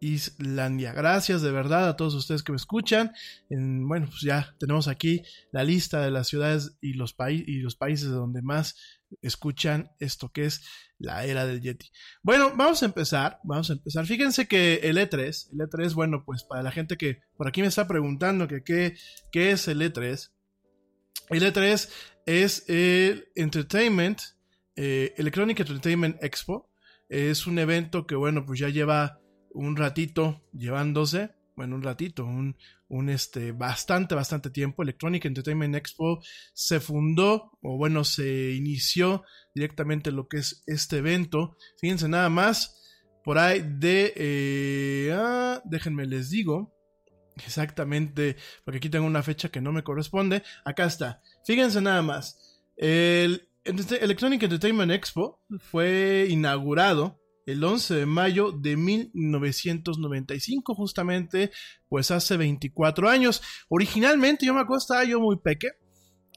Islandia. 0.00 0.92
Gracias 0.92 1.42
de 1.42 1.50
verdad 1.50 1.88
a 1.88 1.96
todos 1.96 2.14
ustedes 2.14 2.42
que 2.42 2.52
me 2.52 2.56
escuchan. 2.56 3.12
bueno, 3.50 4.06
pues 4.06 4.22
ya 4.22 4.54
tenemos 4.58 4.88
aquí 4.88 5.22
la 5.52 5.64
lista 5.64 6.02
de 6.02 6.10
las 6.10 6.28
ciudades 6.28 6.76
y 6.80 6.94
los, 6.94 7.14
y 7.28 7.58
los 7.58 7.76
países 7.76 8.10
donde 8.10 8.42
más 8.42 8.76
escuchan 9.22 9.90
esto 9.98 10.30
que 10.30 10.44
es 10.44 10.62
la 10.98 11.24
era 11.24 11.46
del 11.46 11.60
Yeti. 11.60 11.90
Bueno, 12.22 12.52
vamos 12.56 12.82
a 12.82 12.86
empezar, 12.86 13.38
vamos 13.44 13.70
a 13.70 13.74
empezar. 13.74 14.06
Fíjense 14.06 14.46
que 14.46 14.80
el 14.84 14.98
E3, 14.98 15.48
el 15.52 15.58
E3, 15.58 15.94
bueno, 15.94 16.24
pues 16.24 16.44
para 16.44 16.62
la 16.62 16.70
gente 16.70 16.96
que 16.96 17.20
por 17.36 17.48
aquí 17.48 17.60
me 17.60 17.68
está 17.68 17.86
preguntando 17.86 18.48
que 18.48 18.62
qué, 18.62 19.50
es 19.50 19.68
el 19.68 19.80
E3. 19.80 20.30
El 21.30 21.42
E3 21.42 21.88
es 22.26 22.64
el 22.68 23.28
Entertainment, 23.34 24.20
eh, 24.76 25.14
Electronic 25.16 25.60
Entertainment 25.60 26.22
Expo. 26.22 26.70
Es 27.08 27.46
un 27.46 27.58
evento 27.58 28.06
que, 28.06 28.14
bueno, 28.14 28.44
pues 28.44 28.60
ya 28.60 28.68
lleva 28.68 29.20
un 29.52 29.76
ratito 29.76 30.42
llevándose, 30.52 31.30
bueno, 31.56 31.74
un 31.74 31.82
ratito, 31.82 32.24
un, 32.24 32.56
un 32.88 33.08
este, 33.08 33.52
bastante, 33.52 34.14
bastante 34.14 34.50
tiempo. 34.50 34.82
Electronic 34.82 35.24
Entertainment 35.24 35.74
Expo 35.74 36.20
se 36.52 36.80
fundó, 36.80 37.58
o 37.62 37.76
bueno, 37.76 38.04
se 38.04 38.52
inició 38.52 39.24
directamente 39.54 40.12
lo 40.12 40.28
que 40.28 40.38
es 40.38 40.62
este 40.66 40.98
evento. 40.98 41.56
Fíjense 41.80 42.08
nada 42.08 42.28
más, 42.28 42.80
por 43.24 43.38
ahí 43.38 43.62
de, 43.66 44.12
eh, 44.16 45.12
ah, 45.12 45.60
déjenme 45.64 46.06
les 46.06 46.30
digo, 46.30 46.74
exactamente, 47.44 48.36
porque 48.64 48.78
aquí 48.78 48.88
tengo 48.88 49.06
una 49.06 49.22
fecha 49.22 49.48
que 49.48 49.60
no 49.60 49.72
me 49.72 49.82
corresponde. 49.82 50.42
Acá 50.64 50.84
está, 50.86 51.22
fíjense 51.44 51.80
nada 51.80 52.02
más. 52.02 52.62
El 52.76 53.48
Electronic 53.64 54.42
Entertainment 54.44 54.92
Expo 54.92 55.42
fue 55.58 56.26
inaugurado 56.30 57.20
el 57.48 57.64
11 57.64 57.94
de 57.94 58.06
mayo 58.06 58.52
de 58.52 58.76
1995, 58.76 60.74
justamente, 60.74 61.50
pues 61.88 62.10
hace 62.10 62.36
24 62.36 63.08
años. 63.08 63.40
Originalmente, 63.70 64.44
yo 64.44 64.52
me 64.52 64.60
acuerdo, 64.60 64.80
estaba 64.82 65.04
yo 65.04 65.18
muy 65.18 65.38
peque. 65.38 65.68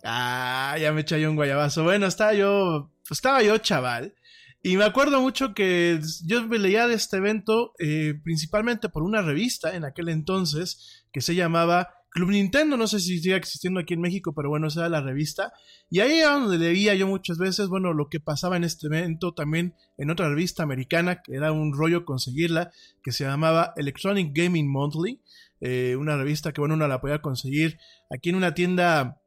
Ah, 0.06 0.78
ya 0.80 0.94
me 0.94 1.02
eché 1.02 1.20
yo 1.20 1.30
un 1.30 1.36
guayabazo. 1.36 1.84
Bueno, 1.84 2.06
estaba 2.06 2.34
yo, 2.34 2.94
estaba 3.10 3.44
yo 3.44 3.58
chaval. 3.58 4.16
Y 4.64 4.78
me 4.78 4.86
acuerdo 4.86 5.20
mucho 5.20 5.54
que 5.54 6.00
yo 6.26 6.46
leía 6.48 6.88
de 6.88 6.94
este 6.94 7.18
evento 7.18 7.74
eh, 7.80 8.14
principalmente 8.24 8.88
por 8.88 9.04
una 9.04 9.22
revista 9.22 9.76
en 9.76 9.84
aquel 9.84 10.08
entonces 10.08 11.04
que 11.12 11.20
se 11.20 11.36
llamaba 11.36 11.90
Club 12.12 12.32
Nintendo, 12.32 12.76
no 12.76 12.88
sé 12.88 13.00
si 13.00 13.20
sigue 13.20 13.38
existiendo 13.38 13.80
aquí 13.80 13.94
en 13.94 14.02
México, 14.02 14.34
pero 14.36 14.50
bueno, 14.50 14.68
esa 14.68 14.82
era 14.82 14.90
la 14.90 15.02
revista. 15.02 15.54
Y 15.90 16.02
ahí 16.02 16.20
era 16.20 16.34
donde 16.34 16.58
leía 16.58 16.94
yo 16.94 17.08
muchas 17.08 17.38
veces, 17.38 17.70
bueno, 17.70 17.94
lo 17.94 18.10
que 18.10 18.20
pasaba 18.20 18.58
en 18.58 18.66
este 18.66 18.88
evento, 18.88 19.34
también 19.34 19.76
en 19.98 20.12
otra 20.12 20.28
revista 20.28 20.62
americana, 20.62 21.22
que 21.22 21.36
era 21.36 21.54
un 21.54 21.74
rollo 21.74 22.04
conseguirla, 22.04 22.72
que 23.02 23.14
se 23.14 23.24
llamaba 23.24 23.74
Electronic 23.78 24.32
Gaming 24.36 24.70
Monthly, 24.70 25.22
eh, 25.62 25.96
una 25.98 26.18
revista 26.18 26.52
que, 26.52 26.60
bueno, 26.60 26.76
uno 26.76 26.88
la 26.90 27.00
podía 27.00 27.22
conseguir 27.22 27.80
aquí 28.10 28.30
en 28.30 28.36
una 28.36 28.54
tienda 28.54 29.21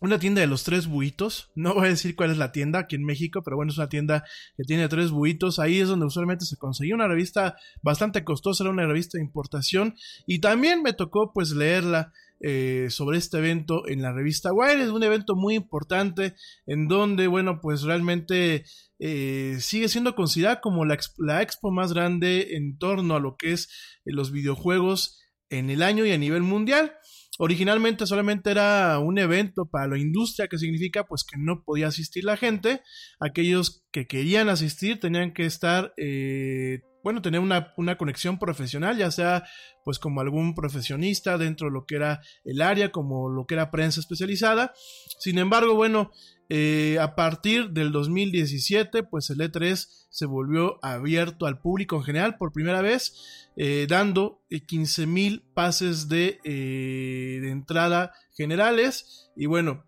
una 0.00 0.18
tienda 0.18 0.40
de 0.40 0.46
los 0.46 0.64
tres 0.64 0.86
buitos. 0.86 1.50
No 1.54 1.74
voy 1.74 1.86
a 1.86 1.90
decir 1.90 2.14
cuál 2.14 2.30
es 2.30 2.38
la 2.38 2.52
tienda 2.52 2.80
aquí 2.80 2.96
en 2.96 3.04
México, 3.04 3.42
pero 3.44 3.56
bueno, 3.56 3.72
es 3.72 3.78
una 3.78 3.88
tienda 3.88 4.24
que 4.56 4.64
tiene 4.64 4.88
tres 4.88 5.10
buitos. 5.10 5.58
Ahí 5.58 5.80
es 5.80 5.88
donde 5.88 6.06
usualmente 6.06 6.44
se 6.44 6.56
conseguía 6.56 6.94
una 6.94 7.08
revista 7.08 7.56
bastante 7.82 8.24
costosa, 8.24 8.64
era 8.64 8.72
una 8.72 8.86
revista 8.86 9.18
de 9.18 9.24
importación. 9.24 9.96
Y 10.26 10.40
también 10.40 10.82
me 10.82 10.92
tocó 10.92 11.32
pues 11.32 11.50
leerla 11.50 12.12
eh, 12.40 12.86
sobre 12.90 13.18
este 13.18 13.38
evento 13.38 13.88
en 13.88 14.00
la 14.00 14.12
revista 14.12 14.52
Wire. 14.52 14.84
Es 14.84 14.90
un 14.90 15.02
evento 15.02 15.34
muy 15.34 15.56
importante 15.56 16.36
en 16.66 16.86
donde, 16.86 17.26
bueno, 17.26 17.60
pues 17.60 17.82
realmente 17.82 18.64
eh, 19.00 19.56
sigue 19.60 19.88
siendo 19.88 20.14
considerada 20.14 20.60
como 20.60 20.84
la, 20.84 20.96
la, 21.16 21.42
expo 21.42 21.72
más 21.72 21.92
grande 21.92 22.56
en 22.56 22.78
torno 22.78 23.16
a 23.16 23.20
lo 23.20 23.36
que 23.36 23.52
es 23.52 23.68
eh, 24.04 24.12
los 24.12 24.30
videojuegos 24.30 25.20
en 25.50 25.70
el 25.70 25.82
año 25.82 26.06
y 26.06 26.12
a 26.12 26.18
nivel 26.18 26.42
mundial. 26.42 26.97
Originalmente 27.40 28.04
solamente 28.04 28.50
era 28.50 28.98
un 28.98 29.16
evento 29.16 29.66
para 29.66 29.86
la 29.86 29.98
industria, 29.98 30.48
que 30.48 30.58
significa 30.58 31.04
pues 31.04 31.24
que 31.24 31.38
no 31.38 31.62
podía 31.62 31.86
asistir 31.86 32.24
la 32.24 32.36
gente. 32.36 32.82
Aquellos 33.20 33.84
que 33.92 34.08
querían 34.08 34.48
asistir 34.48 34.98
tenían 34.98 35.32
que 35.32 35.46
estar, 35.46 35.94
eh, 35.96 36.80
bueno, 37.04 37.22
tener 37.22 37.38
una, 37.40 37.72
una, 37.76 37.96
conexión 37.96 38.40
profesional, 38.40 38.98
ya 38.98 39.12
sea 39.12 39.44
pues 39.84 40.00
como 40.00 40.20
algún 40.20 40.56
profesionista 40.56 41.38
dentro 41.38 41.68
de 41.68 41.74
lo 41.74 41.86
que 41.86 41.94
era 41.94 42.20
el 42.44 42.60
área, 42.60 42.90
como 42.90 43.30
lo 43.30 43.46
que 43.46 43.54
era 43.54 43.70
prensa 43.70 44.00
especializada. 44.00 44.74
Sin 45.20 45.38
embargo, 45.38 45.76
bueno, 45.76 46.10
eh, 46.50 46.98
a 46.98 47.14
partir 47.14 47.70
del 47.70 47.92
2017, 47.92 49.02
pues 49.02 49.28
el 49.28 49.38
E3 49.38 50.06
se 50.08 50.24
volvió 50.24 50.78
abierto 50.82 51.44
al 51.44 51.60
público 51.60 51.96
en 51.96 52.04
general 52.04 52.36
por 52.38 52.52
primera 52.52 52.80
vez, 52.80 53.50
eh, 53.56 53.86
dando 53.88 54.42
15 54.48 55.02
eh, 55.02 55.42
pases 55.52 56.08
de, 56.08 56.40
de, 56.44 57.50
entrada 57.50 58.12
generales. 58.34 59.30
Y 59.36 59.44
bueno, 59.44 59.84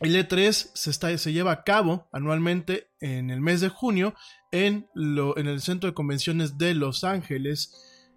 el 0.00 0.14
E3 0.14 0.70
se, 0.72 0.90
está, 0.90 1.16
se 1.18 1.32
lleva 1.32 1.50
a 1.50 1.64
cabo 1.64 2.08
anualmente 2.12 2.88
en 3.00 3.30
el 3.30 3.40
mes 3.40 3.60
de 3.60 3.68
junio 3.68 4.14
en, 4.52 4.88
lo, 4.94 5.36
en 5.36 5.48
el 5.48 5.60
Centro 5.60 5.90
de 5.90 5.94
Convenciones 5.94 6.58
de 6.58 6.74
Los 6.74 7.02
Ángeles. 7.02 7.74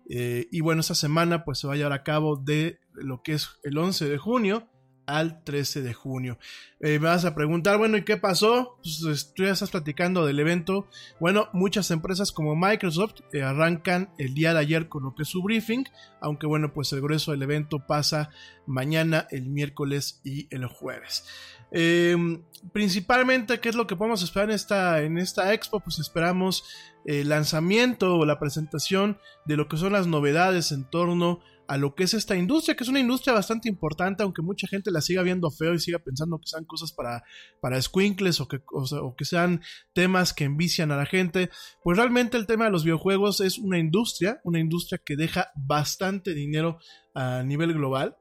y 0.08 0.62
bueno, 0.62 0.82
esta 0.82 0.94
semana 0.94 1.44
pues 1.46 1.58
se 1.58 1.68
va 1.68 1.74
a 1.74 1.78
llevar 1.78 1.94
a 1.94 2.04
cabo 2.04 2.38
de 2.38 2.80
lo 2.94 3.24
que 3.24 3.34
es 3.34 3.50
el 3.64 3.76
11 3.76 4.08
de 4.08 4.18
junio 4.20 4.70
al 5.06 5.44
13 5.44 5.82
de 5.82 5.94
junio. 5.94 6.38
Eh, 6.80 7.00
me 7.00 7.08
vas 7.08 7.26
a 7.26 7.36
preguntar, 7.36 7.78
bueno, 7.78 7.98
¿y 7.98 8.04
qué 8.04 8.18
pasó? 8.18 8.78
Pues 8.84 9.34
tú 9.36 9.44
ya 9.44 9.52
estás 9.52 9.72
platicando 9.72 10.26
del 10.26 10.40
evento. 10.40 10.88
Bueno, 11.20 11.50
muchas 11.54 11.92
empresas 11.92 12.32
como 12.32 12.56
Microsoft 12.56 13.22
eh, 13.34 13.42
arrancan 13.42 14.10
el 14.18 14.34
día 14.34 14.54
de 14.54 14.60
ayer 14.60 14.90
con 14.90 15.04
lo 15.04 15.16
que 15.16 15.24
es 15.24 15.30
su 15.30 15.42
briefing, 15.42 15.86
aunque 16.22 16.48
bueno, 16.48 16.74
pues 16.74 16.92
el 16.94 17.02
grueso 17.02 17.32
del 17.32 17.44
evento 17.44 17.80
pasa 17.86 18.30
mañana, 18.66 19.28
el 19.32 19.50
miércoles 19.50 20.22
y 20.24 20.48
el 20.54 20.66
jueves. 20.66 21.26
Em, 21.72 22.44
principalmente, 22.72 23.60
¿qué 23.60 23.70
es 23.70 23.76
lo 23.76 23.88
que 23.88 23.96
podemos 23.96 24.24
esperar 24.24 24.50
en 24.50 24.56
esta, 24.56 25.02
en 25.02 25.18
esta 25.18 25.54
expo? 25.54 25.80
Pues 25.80 26.00
esperamos 26.00 26.64
el 27.06 27.30
lanzamiento 27.30 28.16
o 28.16 28.26
la 28.26 28.40
presentación 28.40 29.20
de 29.46 29.58
lo 29.58 29.68
que 29.68 29.78
son 29.78 29.94
las 29.94 30.08
novedades 30.08 30.72
en 30.72 30.86
torno 30.86 31.42
a 31.42 31.55
a 31.68 31.78
lo 31.78 31.96
que 31.96 32.04
es 32.04 32.14
esta 32.14 32.36
industria, 32.36 32.76
que 32.76 32.84
es 32.84 32.90
una 32.90 33.00
industria 33.00 33.34
bastante 33.34 33.70
importante, 33.70 34.24
aunque 34.24 34.42
mucha 34.42 34.68
gente 34.68 34.92
la 34.92 35.02
siga 35.02 35.24
viendo 35.24 35.50
feo 35.52 35.74
y 35.74 35.80
siga 35.80 36.00
pensando 36.00 36.40
que 36.40 36.48
sean 36.48 36.66
cosas 36.66 36.92
para, 36.92 37.24
para 37.62 37.82
squinkles 37.82 38.40
o 38.40 38.48
que, 38.48 38.62
o, 38.72 39.16
que 39.16 39.26
sean 39.26 39.62
temas 39.94 40.34
que 40.34 40.44
envician 40.44 40.92
a 40.92 40.98
la 40.98 41.06
gente, 41.06 41.50
pues 41.84 41.98
realmente 41.98 42.38
el 42.38 42.46
tema 42.46 42.66
de 42.66 42.72
los 42.72 42.84
videojuegos 42.84 43.42
es 43.42 43.58
una 43.58 43.80
industria, 43.80 44.42
una 44.44 44.60
industria 44.60 45.02
que 45.04 45.16
deja 45.16 45.52
bastante 45.56 46.34
dinero 46.34 46.80
a 47.14 47.44
nivel 47.44 47.74
global. 47.74 48.18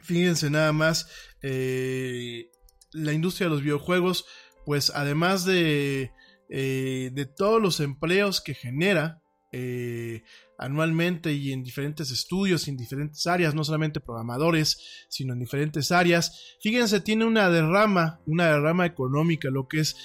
Fíjense 0.00 0.50
nada 0.50 0.72
más, 0.72 1.10
eh, 1.42 2.50
la 2.92 3.12
industria 3.12 3.46
de 3.46 3.54
los 3.54 3.62
videojuegos, 3.62 4.26
pues 4.64 4.92
además 4.94 5.44
de, 5.44 6.12
eh, 6.48 7.10
de 7.12 7.26
todos 7.26 7.60
los 7.60 7.80
empleos 7.80 8.40
que 8.40 8.54
genera, 8.54 9.20
eh, 9.52 10.22
anualmente 10.58 11.32
y 11.32 11.52
en 11.52 11.62
diferentes 11.62 12.10
estudios, 12.10 12.68
en 12.68 12.76
diferentes 12.76 13.26
áreas, 13.26 13.54
no 13.54 13.64
solamente 13.64 14.00
programadores, 14.00 15.06
sino 15.08 15.32
en 15.32 15.38
diferentes 15.40 15.92
áreas. 15.92 16.56
Fíjense, 16.60 17.00
tiene 17.00 17.24
una 17.24 17.50
derrama, 17.50 18.20
una 18.26 18.46
derrama 18.46 18.86
económica, 18.86 19.50
lo 19.50 19.68
que 19.68 19.80
es 19.80 19.96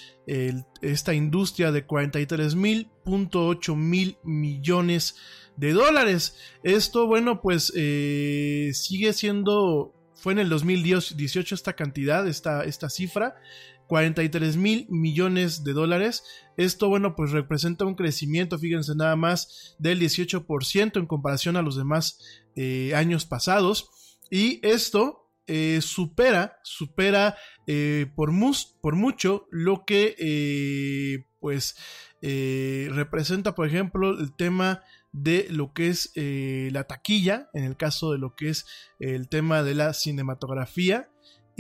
esta 0.81 1.13
industria 1.13 1.71
de 1.71 1.85
43.8 1.85 3.75
mil 3.75 4.17
millones 4.23 5.15
de 5.57 5.73
dólares. 5.73 6.37
Esto, 6.63 7.07
bueno, 7.07 7.41
pues 7.41 7.71
eh, 7.75 8.71
sigue 8.73 9.13
siendo, 9.13 9.93
fue 10.15 10.33
en 10.33 10.39
el 10.39 10.49
2018 10.49 11.55
esta 11.55 11.73
cantidad, 11.73 12.27
esta, 12.27 12.63
esta 12.63 12.89
cifra. 12.89 13.35
43 13.91 14.55
mil 14.55 14.87
millones 14.89 15.65
de 15.65 15.73
dólares. 15.73 16.23
Esto, 16.55 16.87
bueno, 16.87 17.13
pues 17.13 17.31
representa 17.31 17.83
un 17.83 17.95
crecimiento, 17.95 18.57
fíjense 18.57 18.95
nada 18.95 19.17
más, 19.17 19.75
del 19.79 19.99
18% 19.99 20.97
en 20.97 21.05
comparación 21.05 21.57
a 21.57 21.61
los 21.61 21.75
demás 21.75 22.17
eh, 22.55 22.95
años 22.95 23.25
pasados. 23.25 23.89
Y 24.29 24.65
esto 24.65 25.29
eh, 25.45 25.79
supera, 25.81 26.57
supera 26.63 27.35
eh, 27.67 28.09
por, 28.15 28.31
mus, 28.31 28.77
por 28.81 28.95
mucho 28.95 29.49
lo 29.51 29.83
que, 29.83 31.25
pues, 31.41 31.75
representa, 32.21 33.55
por 33.55 33.67
ejemplo, 33.67 34.17
el 34.17 34.33
tema 34.33 34.83
de 35.11 35.47
lo 35.49 35.73
que 35.73 35.89
es 35.89 36.13
la 36.15 36.85
taquilla, 36.85 37.49
en 37.53 37.65
el 37.65 37.75
caso 37.75 38.13
de 38.13 38.19
lo 38.19 38.35
que 38.37 38.51
es 38.51 38.65
el 39.01 39.27
tema 39.27 39.63
de 39.63 39.75
la 39.75 39.93
cinematografía 39.93 41.10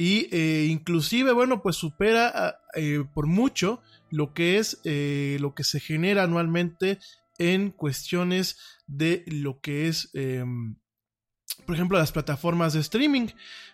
y 0.01 0.27
eh, 0.31 0.65
inclusive, 0.67 1.31
bueno, 1.31 1.61
pues 1.61 1.75
supera 1.75 2.31
ah, 2.33 2.55
eh, 2.73 3.05
por 3.13 3.27
mucho 3.27 3.83
lo 4.09 4.33
que 4.33 4.57
es 4.57 4.81
eh, 4.83 5.37
lo 5.39 5.53
que 5.53 5.63
se 5.63 5.79
genera 5.79 6.23
anualmente 6.23 6.97
en 7.37 7.69
cuestiones 7.69 8.57
de 8.87 9.23
lo 9.27 9.61
que 9.61 9.87
es, 9.87 10.09
em, 10.15 10.77
por 11.67 11.75
ejemplo, 11.75 11.99
las 11.99 12.11
plataformas 12.11 12.73
de 12.73 12.79
streaming. 12.79 13.27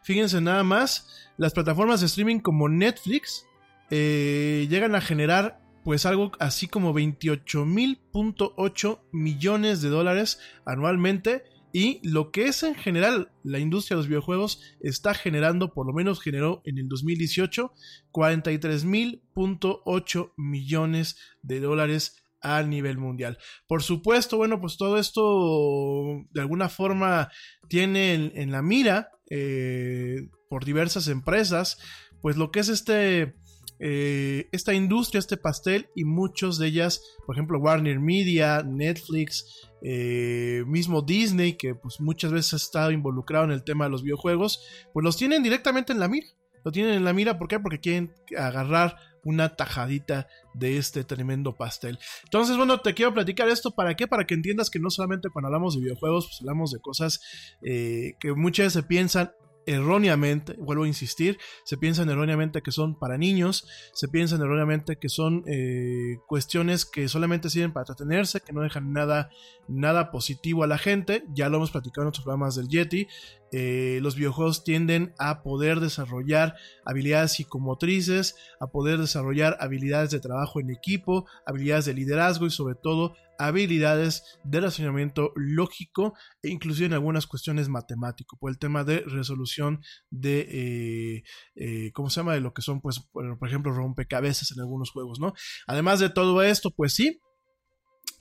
Fíjense 0.03 0.41
nada 0.41 0.65
más, 0.65 1.07
las 1.37 1.53
plataformas 1.53 2.01
de 2.01 2.07
streaming 2.07 2.39
como 2.39 2.67
Netflix 2.67 3.45
llegan 3.89 4.95
a 4.95 5.01
generar 5.01 5.61
pues 5.85 6.05
algo 6.05 6.33
así 6.39 6.67
como 6.67 6.93
28.8 6.93 8.99
millones 9.13 9.81
de 9.81 9.87
dólares 9.87 10.41
anualmente 10.65 11.45
y 11.73 11.99
lo 12.07 12.31
que 12.31 12.45
es 12.45 12.63
en 12.63 12.75
general 12.75 13.33
la 13.43 13.59
industria 13.59 13.95
de 13.95 14.01
los 14.01 14.07
videojuegos 14.07 14.61
está 14.79 15.13
generando, 15.13 15.73
por 15.73 15.85
lo 15.85 15.91
menos 15.93 16.21
generó 16.21 16.61
en 16.65 16.77
el 16.77 16.87
2018, 16.87 17.73
43.8 18.11 20.31
millones 20.37 21.17
de 21.41 21.59
dólares 21.59 22.23
a 22.41 22.63
nivel 22.63 22.97
mundial. 22.97 23.37
Por 23.67 23.83
supuesto, 23.83 24.37
bueno, 24.37 24.61
pues 24.61 24.77
todo 24.77 24.97
esto 24.97 26.23
de 26.31 26.41
alguna 26.41 26.69
forma 26.69 27.29
tiene 27.67 28.13
en, 28.13 28.51
la 28.51 28.61
mira 28.61 29.11
eh, 29.29 30.29
por 30.49 30.63
diversas 30.65 31.09
empresas, 31.09 31.77
pues 32.21 32.37
lo 32.37 32.51
que 32.51 32.61
es 32.61 32.69
este 32.69 33.35
eh, 33.79 34.49
esta 34.51 34.73
industria, 34.73 35.19
este 35.19 35.37
pastel 35.37 35.89
y 35.95 36.03
muchos 36.03 36.57
de 36.57 36.67
ellas, 36.67 37.01
por 37.25 37.35
ejemplo 37.35 37.59
Warner 37.59 37.99
Media, 37.99 38.63
Netflix, 38.63 39.67
eh, 39.81 40.63
mismo 40.67 41.01
Disney, 41.01 41.53
que 41.53 41.75
pues 41.75 41.99
muchas 41.99 42.31
veces 42.31 42.53
ha 42.53 42.57
estado 42.57 42.91
involucrado 42.91 43.45
en 43.45 43.51
el 43.51 43.63
tema 43.63 43.85
de 43.85 43.91
los 43.91 44.03
videojuegos, 44.03 44.63
pues 44.93 45.03
los 45.03 45.17
tienen 45.17 45.43
directamente 45.43 45.93
en 45.93 45.99
la 45.99 46.07
mira. 46.07 46.27
Lo 46.63 46.71
tienen 46.71 46.95
en 46.95 47.05
la 47.05 47.13
mira, 47.13 47.37
¿por 47.37 47.47
qué? 47.47 47.59
Porque 47.59 47.79
quieren 47.79 48.13
agarrar 48.37 48.97
una 49.23 49.55
tajadita 49.55 50.27
de 50.53 50.77
este 50.77 51.03
tremendo 51.03 51.55
pastel. 51.55 51.99
Entonces, 52.23 52.57
bueno, 52.57 52.79
te 52.79 52.93
quiero 52.93 53.13
platicar 53.13 53.47
esto, 53.49 53.71
¿para 53.71 53.95
qué? 53.95 54.07
Para 54.07 54.25
que 54.25 54.33
entiendas 54.33 54.69
que 54.69 54.79
no 54.79 54.89
solamente 54.89 55.29
cuando 55.29 55.47
hablamos 55.47 55.75
de 55.75 55.81
videojuegos, 55.81 56.27
pues 56.27 56.41
hablamos 56.41 56.71
de 56.71 56.79
cosas 56.79 57.21
eh, 57.61 58.15
que 58.19 58.33
muchas 58.33 58.67
veces 58.67 58.73
se 58.81 58.83
piensan 58.83 59.31
erróneamente, 59.67 60.55
vuelvo 60.57 60.85
a 60.85 60.87
insistir, 60.87 61.37
se 61.65 61.77
piensan 61.77 62.09
erróneamente 62.09 62.63
que 62.63 62.71
son 62.71 62.97
para 62.97 63.17
niños, 63.17 63.67
se 63.93 64.07
piensan 64.07 64.41
erróneamente 64.41 64.97
que 64.97 65.09
son 65.09 65.43
eh, 65.45 66.17
cuestiones 66.25 66.85
que 66.85 67.07
solamente 67.09 67.49
sirven 67.49 67.73
para 67.73 67.83
entretenerse, 67.83 68.41
que 68.41 68.53
no 68.53 68.61
dejan 68.61 68.93
nada, 68.93 69.29
nada 69.67 70.09
positivo 70.09 70.63
a 70.63 70.67
la 70.67 70.77
gente, 70.77 71.25
ya 71.33 71.49
lo 71.49 71.57
hemos 71.57 71.71
platicado 71.71 72.03
en 72.03 72.07
otros 72.07 72.23
programas 72.23 72.55
del 72.55 72.69
Yeti, 72.69 73.07
eh, 73.51 73.99
los 74.01 74.15
videojuegos 74.15 74.63
tienden 74.63 75.13
a 75.19 75.43
poder 75.43 75.79
desarrollar 75.81 76.55
habilidades 76.85 77.33
psicomotrices, 77.33 78.35
a 78.59 78.67
poder 78.67 78.99
desarrollar 78.99 79.57
habilidades 79.59 80.11
de 80.11 80.19
trabajo 80.19 80.59
en 80.59 80.69
equipo, 80.69 81.25
habilidades 81.45 81.85
de 81.85 81.93
liderazgo 81.93 82.45
y 82.45 82.51
sobre 82.51 82.75
todo 82.75 83.15
habilidades 83.37 84.23
de 84.43 84.61
razonamiento 84.61 85.31
lógico 85.35 86.13
e 86.41 86.49
inclusive 86.49 86.87
en 86.87 86.93
algunas 86.93 87.27
cuestiones 87.27 87.69
matemático 87.69 88.37
por 88.39 88.51
el 88.51 88.59
tema 88.59 88.83
de 88.83 89.01
resolución 89.01 89.81
de 90.09 90.39
eh, 90.49 91.23
eh, 91.55 91.91
cómo 91.93 92.09
se 92.09 92.19
llama 92.19 92.33
de 92.33 92.41
lo 92.41 92.53
que 92.53 92.61
son 92.61 92.81
pues 92.81 92.99
por 93.11 93.47
ejemplo 93.47 93.71
rompecabezas 93.73 94.51
en 94.51 94.61
algunos 94.61 94.91
juegos 94.91 95.19
no 95.19 95.33
además 95.67 95.99
de 95.99 96.09
todo 96.09 96.41
esto 96.41 96.71
pues 96.71 96.93
sí 96.93 97.19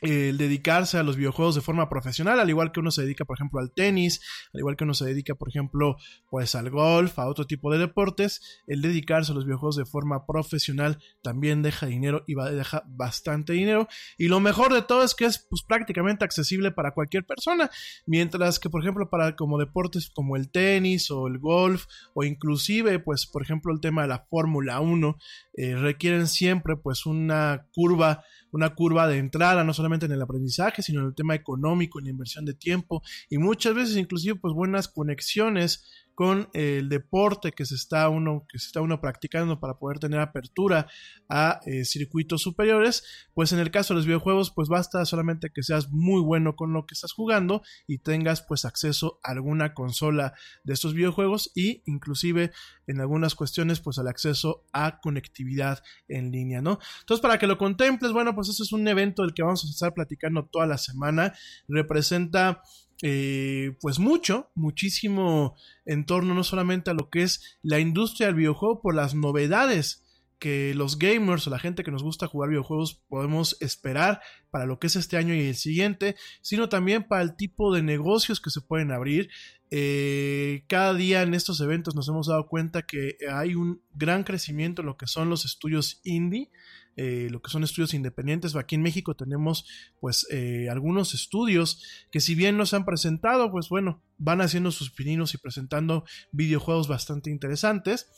el 0.03 0.37
dedicarse 0.37 0.99
a 0.99 1.03
los 1.03 1.17
videojuegos 1.17 1.55
de 1.55 1.63
forma 1.63 1.89
profesional, 1.89 2.39
al 2.39 2.51
igual 2.51 2.71
que 2.71 2.81
uno 2.81 2.91
se 2.91 3.03
dedica, 3.03 3.25
por 3.25 3.37
ejemplo, 3.37 3.61
al 3.61 3.73
tenis, 3.73 4.21
al 4.53 4.61
igual 4.61 4.77
que 4.77 4.85
uno 4.85 4.93
se 4.93 5.07
dedica, 5.07 5.35
por 5.35 5.49
ejemplo, 5.49 5.97
pues 6.29 6.55
al 6.55 6.71
golf, 6.71 7.19
a 7.19 7.27
otro 7.27 7.47
tipo 7.47 7.73
de 7.73 7.79
deportes, 7.79 8.63
el 8.67 8.83
dedicarse 8.83 9.33
a 9.33 9.35
los 9.35 9.47
videojuegos 9.47 9.77
de 9.77 9.87
forma 9.87 10.27
profesional 10.27 10.99
también 11.23 11.63
deja 11.63 11.87
dinero 11.87 12.25
y 12.27 12.35
deja 12.35 12.85
bastante 12.87 13.55
dinero. 13.55 13.89
Y 14.19 14.29
lo 14.29 14.41
mejor 14.41 14.75
de 14.75 14.83
todo 14.83 15.03
es 15.03 15.15
que 15.15 15.25
es 15.25 15.47
pues, 15.49 15.63
prácticamente 15.63 16.25
accesible 16.25 16.73
para 16.73 16.93
cualquier 16.93 17.25
persona, 17.25 17.71
mientras 18.07 18.59
que, 18.59 18.69
por 18.69 18.83
ejemplo, 18.83 19.09
para 19.09 19.35
como 19.35 19.59
deportes 19.59 20.11
como 20.15 20.37
el 20.37 20.51
tenis 20.51 21.11
o 21.11 21.27
el 21.27 21.39
golf 21.39 21.87
o 22.15 22.23
inclusive, 22.23 22.99
pues, 22.99 23.27
por 23.27 23.43
ejemplo, 23.43 23.73
el 23.73 23.81
tema 23.81 24.03
de 24.03 24.09
la 24.09 24.27
Fórmula 24.29 24.81
1, 24.81 25.17
eh, 25.55 25.75
requieren 25.75 26.27
siempre 26.27 26.77
pues 26.77 27.07
una 27.07 27.67
curva 27.73 28.25
una 28.57 28.75
curva 28.75 29.07
de 29.07 29.19
entrada, 29.19 29.65
no 29.65 29.75
solamente 29.75 29.86
en 29.87 30.13
el 30.13 30.23
aprendizaje, 30.23 30.83
sino 30.83 31.01
en 31.01 31.07
el 31.07 31.15
tema 31.15 31.35
económico, 31.35 31.99
en 31.99 32.07
la 32.07 32.11
inversión 32.11 32.45
de 32.45 32.55
tiempo 32.55 33.03
y 33.31 33.39
muchas 33.39 33.75
veces 33.75 33.97
inclusive 33.97 34.35
pues 34.37 34.53
buenas 34.53 34.89
conexiones 34.89 35.85
con 36.17 36.49
el 36.55 36.89
deporte 36.89 37.53
que 37.53 37.67
se 37.67 37.75
está 37.75 38.09
uno, 38.09 38.47
que 38.49 38.59
se 38.59 38.69
está 38.69 38.81
uno 38.81 39.03
practicando 39.03 39.61
para 39.61 39.79
poder 39.79 39.99
tener 39.99 40.19
apertura 40.19 40.89
a 41.29 41.61
eh, 41.67 41.85
circuitos 41.85 42.41
superiores, 42.41 43.05
pues 43.35 43.53
en 43.53 43.59
el 43.59 43.71
caso 43.71 43.93
de 43.93 43.99
los 43.99 44.07
videojuegos, 44.07 44.51
pues 44.51 44.71
basta 44.71 45.05
solamente 45.05 45.51
que 45.55 45.63
seas 45.63 45.91
muy 45.91 46.23
bueno 46.23 46.57
con 46.57 46.73
lo 46.73 46.87
que 46.87 46.95
estás 46.95 47.13
jugando 47.13 47.61
y 47.87 47.99
tengas 47.99 48.41
pues 48.41 48.65
acceso 48.65 49.21
a 49.23 49.33
alguna 49.33 49.75
consola 49.75 50.33
de 50.65 50.73
estos 50.73 50.95
videojuegos 50.95 51.53
y 51.55 51.83
inclusive 51.85 52.51
en 52.87 53.03
algunas 53.03 53.35
cuestiones 53.35 53.81
pues 53.81 53.99
al 53.99 54.09
acceso 54.09 54.65
a 54.73 55.01
conectividad 55.01 55.83
en 56.09 56.33
línea, 56.33 56.63
¿no? 56.63 56.79
Entonces 57.01 57.21
para 57.21 57.39
que 57.39 57.47
lo 57.47 57.59
contemples, 57.59 58.13
bueno, 58.13 58.35
pues 58.35 58.49
eso 58.49 58.63
es 58.63 58.73
un 58.73 58.89
evento 58.89 59.21
del 59.21 59.35
que 59.35 59.43
vamos 59.43 59.67
a 59.67 59.69
estar 59.69 59.93
platicando 59.93 60.47
toda 60.47 60.65
la 60.65 60.79
semana, 60.79 61.35
representa 61.69 62.63
eh, 63.03 63.77
pues 63.81 63.99
mucho, 63.99 64.51
muchísimo 64.55 65.57
en 65.85 66.07
torno 66.07 66.35
no 66.35 66.45
solamente 66.45 66.91
a 66.91 66.95
lo 66.95 67.11
que 67.11 67.23
es 67.23 67.59
la 67.63 67.79
industria 67.79 68.29
del 68.29 68.37
videojuego, 68.37 68.81
por 68.81 68.95
las 68.95 69.15
novedades 69.15 70.03
que 70.39 70.75
los 70.75 70.99
gamers 70.99 71.47
o 71.47 71.51
la 71.51 71.59
gente 71.59 71.83
que 71.83 71.91
nos 71.91 72.03
gusta 72.03 72.27
jugar 72.27 72.51
videojuegos 72.51 73.03
podemos 73.09 73.57
esperar 73.61 74.21
para 74.51 74.67
lo 74.67 74.79
que 74.79 74.89
es 74.89 74.97
este 74.97 75.17
año 75.17 75.35
y 75.35 75.41
el 75.41 75.57
siguiente, 75.57 76.17
sino 76.43 76.69
también 76.69 77.05
para 77.05 77.23
el 77.23 77.37
tipo 77.37 77.75
de 77.75 77.83
negocios 77.83 78.41
que 78.41 78.51
se 78.51 78.61
pueden 78.61 78.93
abrir. 78.93 79.31
Eh, 79.71 80.65
cada 80.69 80.95
día 80.95 81.23
en 81.23 81.35
estos 81.35 81.61
eventos 81.61 81.95
nos 81.95 82.09
hemos 82.09 82.29
dado 82.29 82.47
cuenta 82.49 82.83
que 82.83 83.17
hay 83.31 83.55
un 83.55 83.83
gran 83.95 84.25
crecimiento 84.25 84.83
en 84.83 84.87
lo 84.87 84.97
que 84.97 85.07
son 85.07 85.31
los 85.31 85.45
estudios 85.45 86.01
indie. 86.05 86.51
Eh, 86.97 87.29
lo 87.31 87.43
que 87.43 87.51
son 87.51 87.63
estudios 87.63 87.93
independientes. 87.93 88.57
Aquí 88.57 88.75
en 88.75 88.83
México 88.83 89.15
tenemos 89.15 89.67
pues 90.01 90.27
eh, 90.31 90.69
algunos 90.71 91.13
estudios 91.13 91.83
que 92.11 92.21
si 92.21 92.35
bien 92.35 92.57
nos 92.57 92.73
han 92.73 92.87
presentado, 92.87 93.51
pues 93.51 93.69
bueno, 93.69 94.03
van 94.17 94.41
haciendo 94.41 94.71
sus 94.71 94.91
pininos 94.91 95.35
y 95.35 95.39
presentando 95.39 96.05
videojuegos 96.33 96.89
bastante 96.89 97.31
interesantes. 97.31 98.09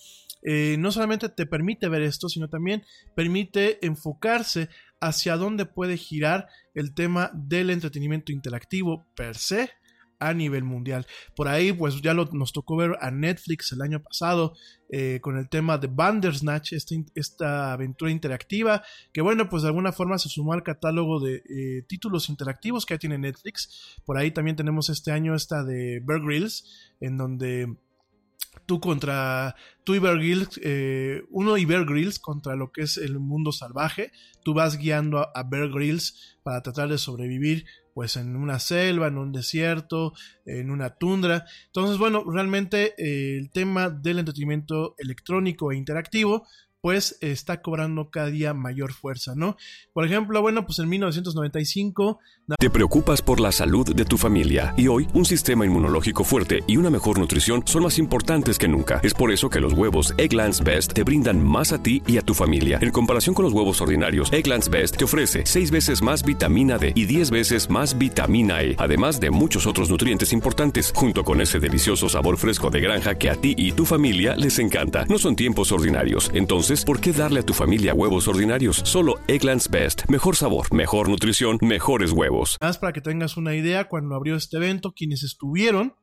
Eh, 0.43 0.77
no 0.79 0.93
solamente 0.93 1.29
te 1.29 1.47
permite 1.47 1.89
ver 1.89 2.03
esto, 2.03 2.29
sino 2.29 2.49
también 2.49 2.85
permite 3.17 3.85
enfocarse 3.85 4.69
hacia 5.01 5.37
dónde 5.37 5.67
puede 5.67 5.97
girar 5.97 6.47
el 6.75 6.95
tema 6.95 7.33
del 7.35 7.71
entretenimiento 7.71 8.31
interactivo 8.31 9.07
per 9.17 9.37
se 9.37 9.71
a 10.19 10.35
nivel 10.35 10.65
mundial. 10.65 11.07
Por 11.35 11.49
ahí, 11.49 11.73
pues 11.73 12.01
ya 12.03 12.15
nos 12.15 12.53
tocó 12.53 12.77
ver 12.77 12.97
a 13.01 13.11
Netflix 13.11 13.73
el 13.73 13.83
año 13.83 14.03
pasado 14.03 14.55
eh, 14.91 15.21
con 15.21 15.37
el 15.37 15.49
tema 15.49 15.79
de 15.79 15.87
Bandersnatch, 15.87 16.73
esta, 16.73 16.95
esta, 17.15 17.73
aventura 17.73 18.11
interactiva, 18.11 18.83
que 19.13 19.21
bueno, 19.21 19.49
pues 19.49 19.63
de 19.63 19.69
alguna 19.69 19.93
forma 19.93 20.19
se 20.19 20.29
sumó 20.29 20.55
al 20.55 20.63
catálogo 20.63 21.21
de 21.21 21.43
eh, 21.49 21.83
títulos 21.87 22.29
interactivos 22.29 22.87
que 22.87 22.95
ya 22.95 22.99
tiene 22.99 23.19
Netflix. 23.19 23.99
Por 24.05 24.17
ahí 24.17 24.31
también 24.31 24.57
tenemos 24.57 24.89
este 24.89 25.13
año 25.13 25.35
esta 25.35 25.63
de 25.63 26.01
Bear 26.05 26.21
Grylls, 26.21 26.95
en 27.01 27.17
donde 27.19 27.77
tú 28.67 28.81
contra 28.81 29.57
tú 29.85 29.95
y 29.95 29.99
Bear 29.99 30.19
Grylls, 30.19 30.61
eh, 30.63 31.23
uno 31.31 31.57
y 31.57 31.65
Bear 31.65 31.85
Grylls 31.85 32.19
contra 32.19 32.57
lo 32.57 32.73
que 32.73 32.83
es 32.83 32.97
el 32.97 33.19
mundo 33.19 33.53
salvaje. 33.53 34.13
Tú 34.43 34.55
vas 34.55 34.79
guiando 34.79 35.19
a, 35.19 35.31
a 35.35 35.43
Bear 35.43 35.69
Grylls 35.69 36.37
para 36.43 36.63
tratar 36.63 36.89
de 36.89 36.99
sobrevivir 36.99 37.67
pues 37.99 38.15
en 38.15 38.37
una 38.37 38.61
selva, 38.61 39.09
en 39.09 39.19
un 39.19 39.33
desierto, 39.33 40.13
en 40.47 40.71
una 40.71 40.91
tundra. 40.91 41.47
Entonces, 41.67 41.99
bueno, 41.99 42.23
realmente 42.23 42.95
eh, 42.97 43.37
el 43.39 43.51
tema 43.51 43.91
del 43.91 44.21
entretenimiento 44.21 44.95
electrónico 44.99 45.73
e 45.73 45.77
interactivo 45.77 46.47
pues 46.89 47.19
está 47.21 47.61
cobrando 47.61 48.09
cada 48.09 48.31
día 48.31 48.55
mayor 48.55 48.95
fuerza, 48.95 49.35
¿no? 49.37 49.59
Por 49.93 50.07
ejemplo, 50.07 50.41
bueno, 50.41 50.65
pues 50.65 50.79
en 50.79 50.89
1995... 50.89 52.19
Te 52.59 52.71
preocupas 52.71 53.21
por 53.21 53.41
la 53.41 53.53
salud 53.53 53.95
de 53.95 54.07
tu 54.07 54.17
familia 54.17 54.73
y 54.75 54.89
hoy 54.89 55.07
un 55.13 55.27
sistema 55.27 55.67
inmunológico 55.67 56.25
fuerte 56.25 56.65
y 56.67 56.79
una 56.79 56.89
mejor 56.89 57.19
nutrición 57.19 57.63
son 57.67 57.83
más 57.83 57.99
importantes 57.99 58.57
que 58.57 58.69
nunca. 58.69 59.01
Es 59.03 59.13
por 59.13 59.31
eso 59.31 59.51
que 59.51 59.61
los 59.61 59.75
huevos 59.75 60.15
Egglands 60.17 60.65
Best 60.65 60.95
te 60.95 61.05
brindan 61.05 61.47
más 61.47 61.75
a 61.75 61.83
ti 61.83 62.03
y 62.07 62.17
a 62.17 62.23
tu 62.23 62.33
familia. 62.33 62.79
En 62.81 62.91
comparación 62.91 63.35
con 63.35 63.45
los 63.45 63.53
huevos 63.53 63.83
ordinarios, 63.83 64.33
Egglands 64.33 64.71
Best 64.71 64.97
te 64.97 65.05
ofrece 65.05 65.43
6 65.45 65.71
veces 65.71 66.01
más 66.01 66.23
vitamina 66.23 66.79
D 66.79 66.95
y 66.95 67.05
10 67.05 67.31
veces 67.31 67.69
más 67.69 67.99
vitamina 67.99 68.63
E, 68.63 68.77
además 68.79 69.21
de 69.21 69.31
muchos 69.31 69.67
otros 69.67 69.91
nutrientes 69.91 70.33
importantes, 70.33 70.91
junto 70.95 71.23
con 71.23 71.43
ese 71.43 71.61
delicioso 71.61 72.09
sabor 72.09 72.39
fresco 72.39 72.71
de 72.71 72.81
granja 72.81 73.17
que 73.17 73.29
a 73.29 73.35
ti 73.35 73.55
y 73.59 73.73
tu 73.73 73.85
familia 73.85 74.37
les 74.37 74.59
encanta. 74.59 75.05
No 75.05 75.19
son 75.19 75.37
tiempos 75.37 75.71
ordinarios, 75.71 76.31
entonces, 76.33 76.78
¿por 76.85 77.01
qué 77.01 77.13
darle 77.13 77.41
a 77.41 77.47
tu 77.47 77.55
familia 77.55 77.95
huevos 77.95 78.29
ordinarios? 78.29 78.83
Solo 78.85 79.21
Egglands 79.29 79.71
Best. 79.71 80.09
Mejor 80.09 80.37
sabor, 80.37 80.73
mejor 80.73 81.09
nutrición, 81.09 81.59
mejores 81.61 82.13
huevos. 82.13 82.57
Más 82.61 82.79
para 82.79 82.93
que 82.93 83.01
tengas 83.01 83.37
una 83.37 83.55
idea, 83.55 83.89
cuando 83.89 84.15
abrió 84.15 84.37
este 84.37 84.57
evento, 84.57 84.93
quienes 84.93 85.23
estuvieron 85.23 85.95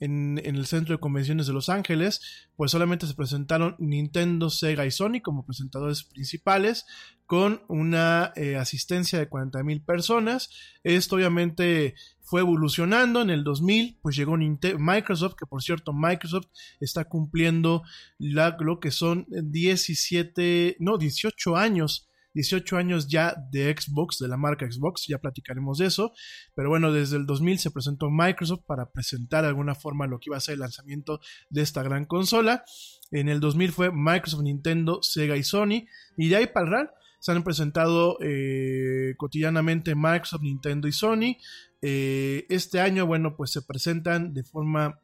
en, 0.00 0.40
el 0.44 0.66
Centro 0.66 0.94
de 0.94 1.00
Convenciones 1.00 1.46
de 1.46 1.52
Los 1.52 1.68
Ángeles, 1.68 2.20
pues 2.56 2.70
solamente 2.70 3.06
se 3.06 3.14
presentaron 3.14 3.76
Nintendo, 3.78 4.50
Sega 4.50 4.86
y 4.86 4.90
Sony 4.90 5.20
como 5.22 5.46
presentadores 5.46 6.04
principales, 6.04 6.84
con 7.26 7.62
una 7.68 8.32
eh, 8.36 8.56
asistencia 8.56 9.18
de 9.18 9.28
40 9.28 9.62
mil 9.62 9.82
personas. 9.82 10.50
Esto 10.82 11.16
obviamente 11.16 11.94
fue 12.34 12.40
evolucionando. 12.40 13.22
En 13.22 13.30
el 13.30 13.44
2000, 13.44 14.00
pues 14.02 14.16
llegó 14.16 14.36
Microsoft, 14.36 15.36
que 15.38 15.46
por 15.46 15.62
cierto, 15.62 15.92
Microsoft 15.92 16.46
está 16.80 17.04
cumpliendo 17.04 17.84
lo 18.18 18.80
que 18.80 18.90
son 18.90 19.24
17, 19.28 20.78
no, 20.80 20.98
18 20.98 21.54
años 21.54 22.08
18 22.34 22.76
años 22.76 23.06
ya 23.06 23.36
de 23.52 23.72
Xbox, 23.72 24.18
de 24.18 24.26
la 24.26 24.36
marca 24.36 24.68
Xbox, 24.68 25.06
ya 25.06 25.18
platicaremos 25.18 25.78
de 25.78 25.86
eso, 25.86 26.12
pero 26.56 26.68
bueno, 26.68 26.90
desde 26.90 27.16
el 27.16 27.26
2000 27.26 27.60
se 27.60 27.70
presentó 27.70 28.10
Microsoft 28.10 28.64
para 28.66 28.90
presentar 28.90 29.42
de 29.42 29.50
alguna 29.50 29.76
forma 29.76 30.08
lo 30.08 30.18
que 30.18 30.30
iba 30.30 30.36
a 30.36 30.40
ser 30.40 30.54
el 30.54 30.58
lanzamiento 30.58 31.20
de 31.50 31.62
esta 31.62 31.84
gran 31.84 32.06
consola. 32.06 32.64
En 33.12 33.28
el 33.28 33.38
2000 33.38 33.70
fue 33.70 33.92
Microsoft, 33.92 34.42
Nintendo, 34.42 35.00
Sega 35.00 35.36
y 35.36 35.44
Sony, 35.44 35.86
y 36.16 36.28
de 36.30 36.34
ahí 36.34 36.46
para 36.48 36.80
el 36.80 36.88
se 37.24 37.32
han 37.32 37.42
presentado 37.42 38.18
eh, 38.20 39.14
cotidianamente 39.16 39.94
Microsoft, 39.94 40.42
Nintendo 40.42 40.88
y 40.88 40.92
Sony. 40.92 41.36
Eh, 41.86 42.46
este 42.48 42.80
año, 42.80 43.04
bueno, 43.04 43.36
pues 43.36 43.50
se 43.50 43.60
presentan 43.60 44.32
de 44.32 44.42
forma 44.42 45.02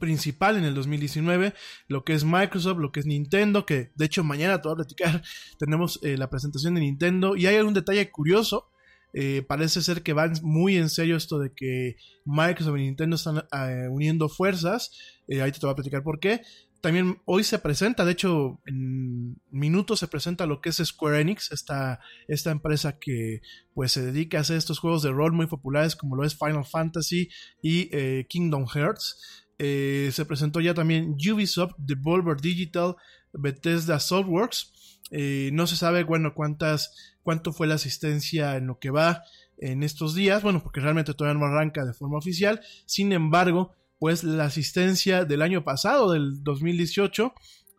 principal 0.00 0.56
en 0.56 0.64
el 0.64 0.74
2019, 0.74 1.54
lo 1.86 2.02
que 2.04 2.14
es 2.14 2.24
Microsoft, 2.24 2.78
lo 2.78 2.90
que 2.90 2.98
es 2.98 3.06
Nintendo, 3.06 3.64
que 3.64 3.92
de 3.94 4.04
hecho 4.04 4.24
mañana 4.24 4.60
te 4.60 4.66
voy 4.66 4.72
a 4.72 4.76
platicar, 4.78 5.22
tenemos 5.60 6.00
eh, 6.02 6.16
la 6.16 6.28
presentación 6.28 6.74
de 6.74 6.80
Nintendo 6.80 7.36
y 7.36 7.46
hay 7.46 7.58
un 7.58 7.72
detalle 7.72 8.10
curioso, 8.10 8.68
eh, 9.12 9.44
parece 9.46 9.80
ser 9.80 10.02
que 10.02 10.12
van 10.12 10.32
muy 10.42 10.76
en 10.76 10.90
serio 10.90 11.16
esto 11.16 11.38
de 11.38 11.52
que 11.54 11.94
Microsoft 12.24 12.78
y 12.78 12.82
Nintendo 12.82 13.14
están 13.14 13.44
uniendo 13.88 14.28
fuerzas, 14.28 14.90
ahí 15.28 15.52
te 15.52 15.60
voy 15.62 15.70
a 15.70 15.76
platicar 15.76 16.02
por 16.02 16.18
qué. 16.18 16.42
También 16.86 17.20
hoy 17.24 17.42
se 17.42 17.58
presenta, 17.58 18.04
de 18.04 18.12
hecho 18.12 18.60
en 18.64 19.40
minutos 19.50 19.98
se 19.98 20.06
presenta 20.06 20.46
lo 20.46 20.60
que 20.60 20.68
es 20.68 20.76
Square 20.76 21.20
Enix, 21.20 21.50
esta, 21.50 21.98
esta 22.28 22.52
empresa 22.52 22.96
que 22.96 23.40
pues 23.74 23.90
se 23.90 24.06
dedica 24.06 24.38
a 24.38 24.42
hacer 24.42 24.56
estos 24.56 24.78
juegos 24.78 25.02
de 25.02 25.10
rol 25.10 25.32
muy 25.32 25.48
populares 25.48 25.96
como 25.96 26.14
lo 26.14 26.22
es 26.22 26.38
Final 26.38 26.64
Fantasy 26.64 27.28
y 27.60 27.90
Kingdom 28.28 28.68
Hearts. 28.68 29.48
Eh, 29.58 30.10
se 30.12 30.24
presentó 30.26 30.60
ya 30.60 30.74
también 30.74 31.16
Ubisoft, 31.28 31.74
Devolver 31.76 32.40
Digital, 32.40 32.94
Bethesda 33.32 33.98
Softworks. 33.98 35.00
Eh, 35.10 35.50
no 35.54 35.66
se 35.66 35.74
sabe, 35.74 36.04
bueno, 36.04 36.34
cuántas, 36.34 37.16
cuánto 37.24 37.52
fue 37.52 37.66
la 37.66 37.74
asistencia 37.74 38.56
en 38.56 38.68
lo 38.68 38.78
que 38.78 38.90
va 38.90 39.24
en 39.58 39.82
estos 39.82 40.14
días, 40.14 40.40
bueno, 40.40 40.62
porque 40.62 40.78
realmente 40.78 41.14
todavía 41.14 41.40
no 41.40 41.46
arranca 41.46 41.84
de 41.84 41.94
forma 41.94 42.18
oficial. 42.18 42.60
Sin 42.84 43.12
embargo, 43.12 43.74
pues 43.98 44.24
la 44.24 44.44
asistencia 44.44 45.24
del 45.24 45.42
año 45.42 45.64
pasado, 45.64 46.12
del 46.12 46.42
2018, 46.42 47.32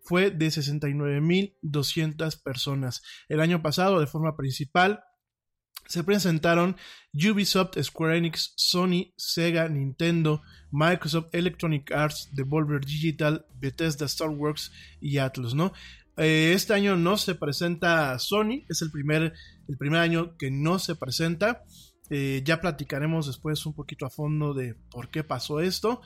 fue 0.04 0.32
de 0.32 0.48
69.200 0.48 2.42
personas. 2.42 3.02
El 3.28 3.42
año 3.42 3.62
pasado, 3.62 4.00
de 4.00 4.08
forma 4.08 4.38
principal, 4.38 5.02
se 5.88 6.04
presentaron 6.04 6.76
Ubisoft, 7.14 7.82
Square 7.82 8.18
Enix, 8.18 8.54
Sony, 8.56 9.14
Sega, 9.18 9.70
Nintendo, 9.70 10.42
Microsoft, 10.72 11.28
Electronic 11.34 11.92
Arts, 11.92 12.30
Devolver 12.34 12.84
Digital, 12.84 13.46
Bethesda, 13.56 14.06
Star 14.06 14.30
Wars 14.30 14.72
y 15.00 15.18
Atlus, 15.18 15.54
¿no? 15.54 15.74
Eh, 16.18 16.54
este 16.54 16.74
año 16.74 16.96
no 16.96 17.18
se 17.18 17.36
presenta 17.36 18.18
Sony, 18.20 18.66
es 18.70 18.82
el 18.82 18.92
primer, 18.92 19.34
el 19.68 19.78
primer 19.78 20.02
año 20.02 20.36
que 20.38 20.52
no 20.52 20.80
se 20.80 20.96
presenta. 20.96 21.64
Eh, 22.10 22.42
ya 22.46 22.62
platicaremos 22.62 23.28
después 23.28 23.66
un 23.66 23.74
poquito 23.74 24.06
a 24.06 24.10
fondo 24.10 24.54
de 24.54 24.76
por 24.90 25.10
qué 25.10 25.24
pasó 25.24 25.60
esto. 25.60 26.02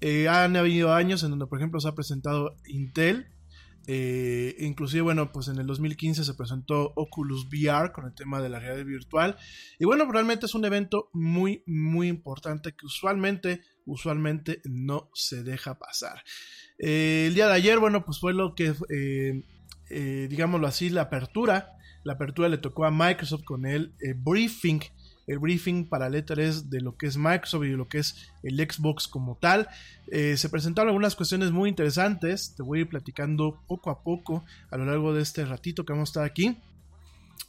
Eh, 0.00 0.28
han 0.28 0.56
habido 0.56 0.92
años 0.92 1.22
en 1.22 1.30
donde, 1.30 1.46
por 1.46 1.58
ejemplo, 1.58 1.80
se 1.80 1.88
ha 1.88 1.94
presentado 1.94 2.56
Intel, 2.66 3.28
eh, 3.88 4.56
inclusive, 4.58 5.02
bueno, 5.02 5.32
pues 5.32 5.48
en 5.48 5.58
el 5.58 5.66
2015 5.66 6.24
se 6.24 6.34
presentó 6.34 6.92
Oculus 6.96 7.46
VR 7.46 7.92
con 7.92 8.04
el 8.04 8.14
tema 8.14 8.42
de 8.42 8.48
la 8.48 8.58
realidad 8.58 8.84
virtual. 8.84 9.36
Y 9.78 9.84
bueno, 9.84 10.10
realmente 10.10 10.46
es 10.46 10.54
un 10.54 10.64
evento 10.64 11.08
muy, 11.12 11.62
muy 11.66 12.08
importante 12.08 12.72
que 12.72 12.84
usualmente, 12.84 13.62
usualmente 13.86 14.60
no 14.64 15.08
se 15.14 15.44
deja 15.44 15.78
pasar. 15.78 16.22
Eh, 16.78 17.26
el 17.28 17.34
día 17.34 17.46
de 17.46 17.54
ayer, 17.54 17.78
bueno, 17.78 18.04
pues 18.04 18.18
fue 18.18 18.34
lo 18.34 18.54
que, 18.54 18.74
digámoslo 20.28 20.66
así, 20.66 20.90
la 20.90 21.02
apertura. 21.02 21.72
La 22.02 22.14
apertura 22.14 22.48
le 22.48 22.58
tocó 22.58 22.84
a 22.84 22.90
Microsoft 22.90 23.44
con 23.44 23.66
el 23.66 23.94
briefing 24.16 24.80
el 25.26 25.38
briefing 25.38 25.88
para 25.88 26.06
el 26.06 26.14
E3 26.14 26.64
de 26.64 26.80
lo 26.80 26.96
que 26.96 27.06
es 27.06 27.16
Microsoft 27.16 27.64
y 27.64 27.70
lo 27.70 27.88
que 27.88 27.98
es 27.98 28.30
el 28.42 28.56
Xbox 28.58 29.08
como 29.08 29.36
tal. 29.36 29.68
Eh, 30.10 30.36
se 30.36 30.48
presentaron 30.48 30.88
algunas 30.88 31.16
cuestiones 31.16 31.50
muy 31.50 31.68
interesantes, 31.68 32.54
te 32.54 32.62
voy 32.62 32.78
a 32.78 32.80
ir 32.82 32.88
platicando 32.88 33.62
poco 33.66 33.90
a 33.90 34.02
poco 34.02 34.44
a 34.70 34.76
lo 34.76 34.84
largo 34.84 35.12
de 35.12 35.22
este 35.22 35.44
ratito 35.44 35.84
que 35.84 35.92
vamos 35.92 36.10
a 36.10 36.10
estar 36.10 36.24
aquí. 36.24 36.58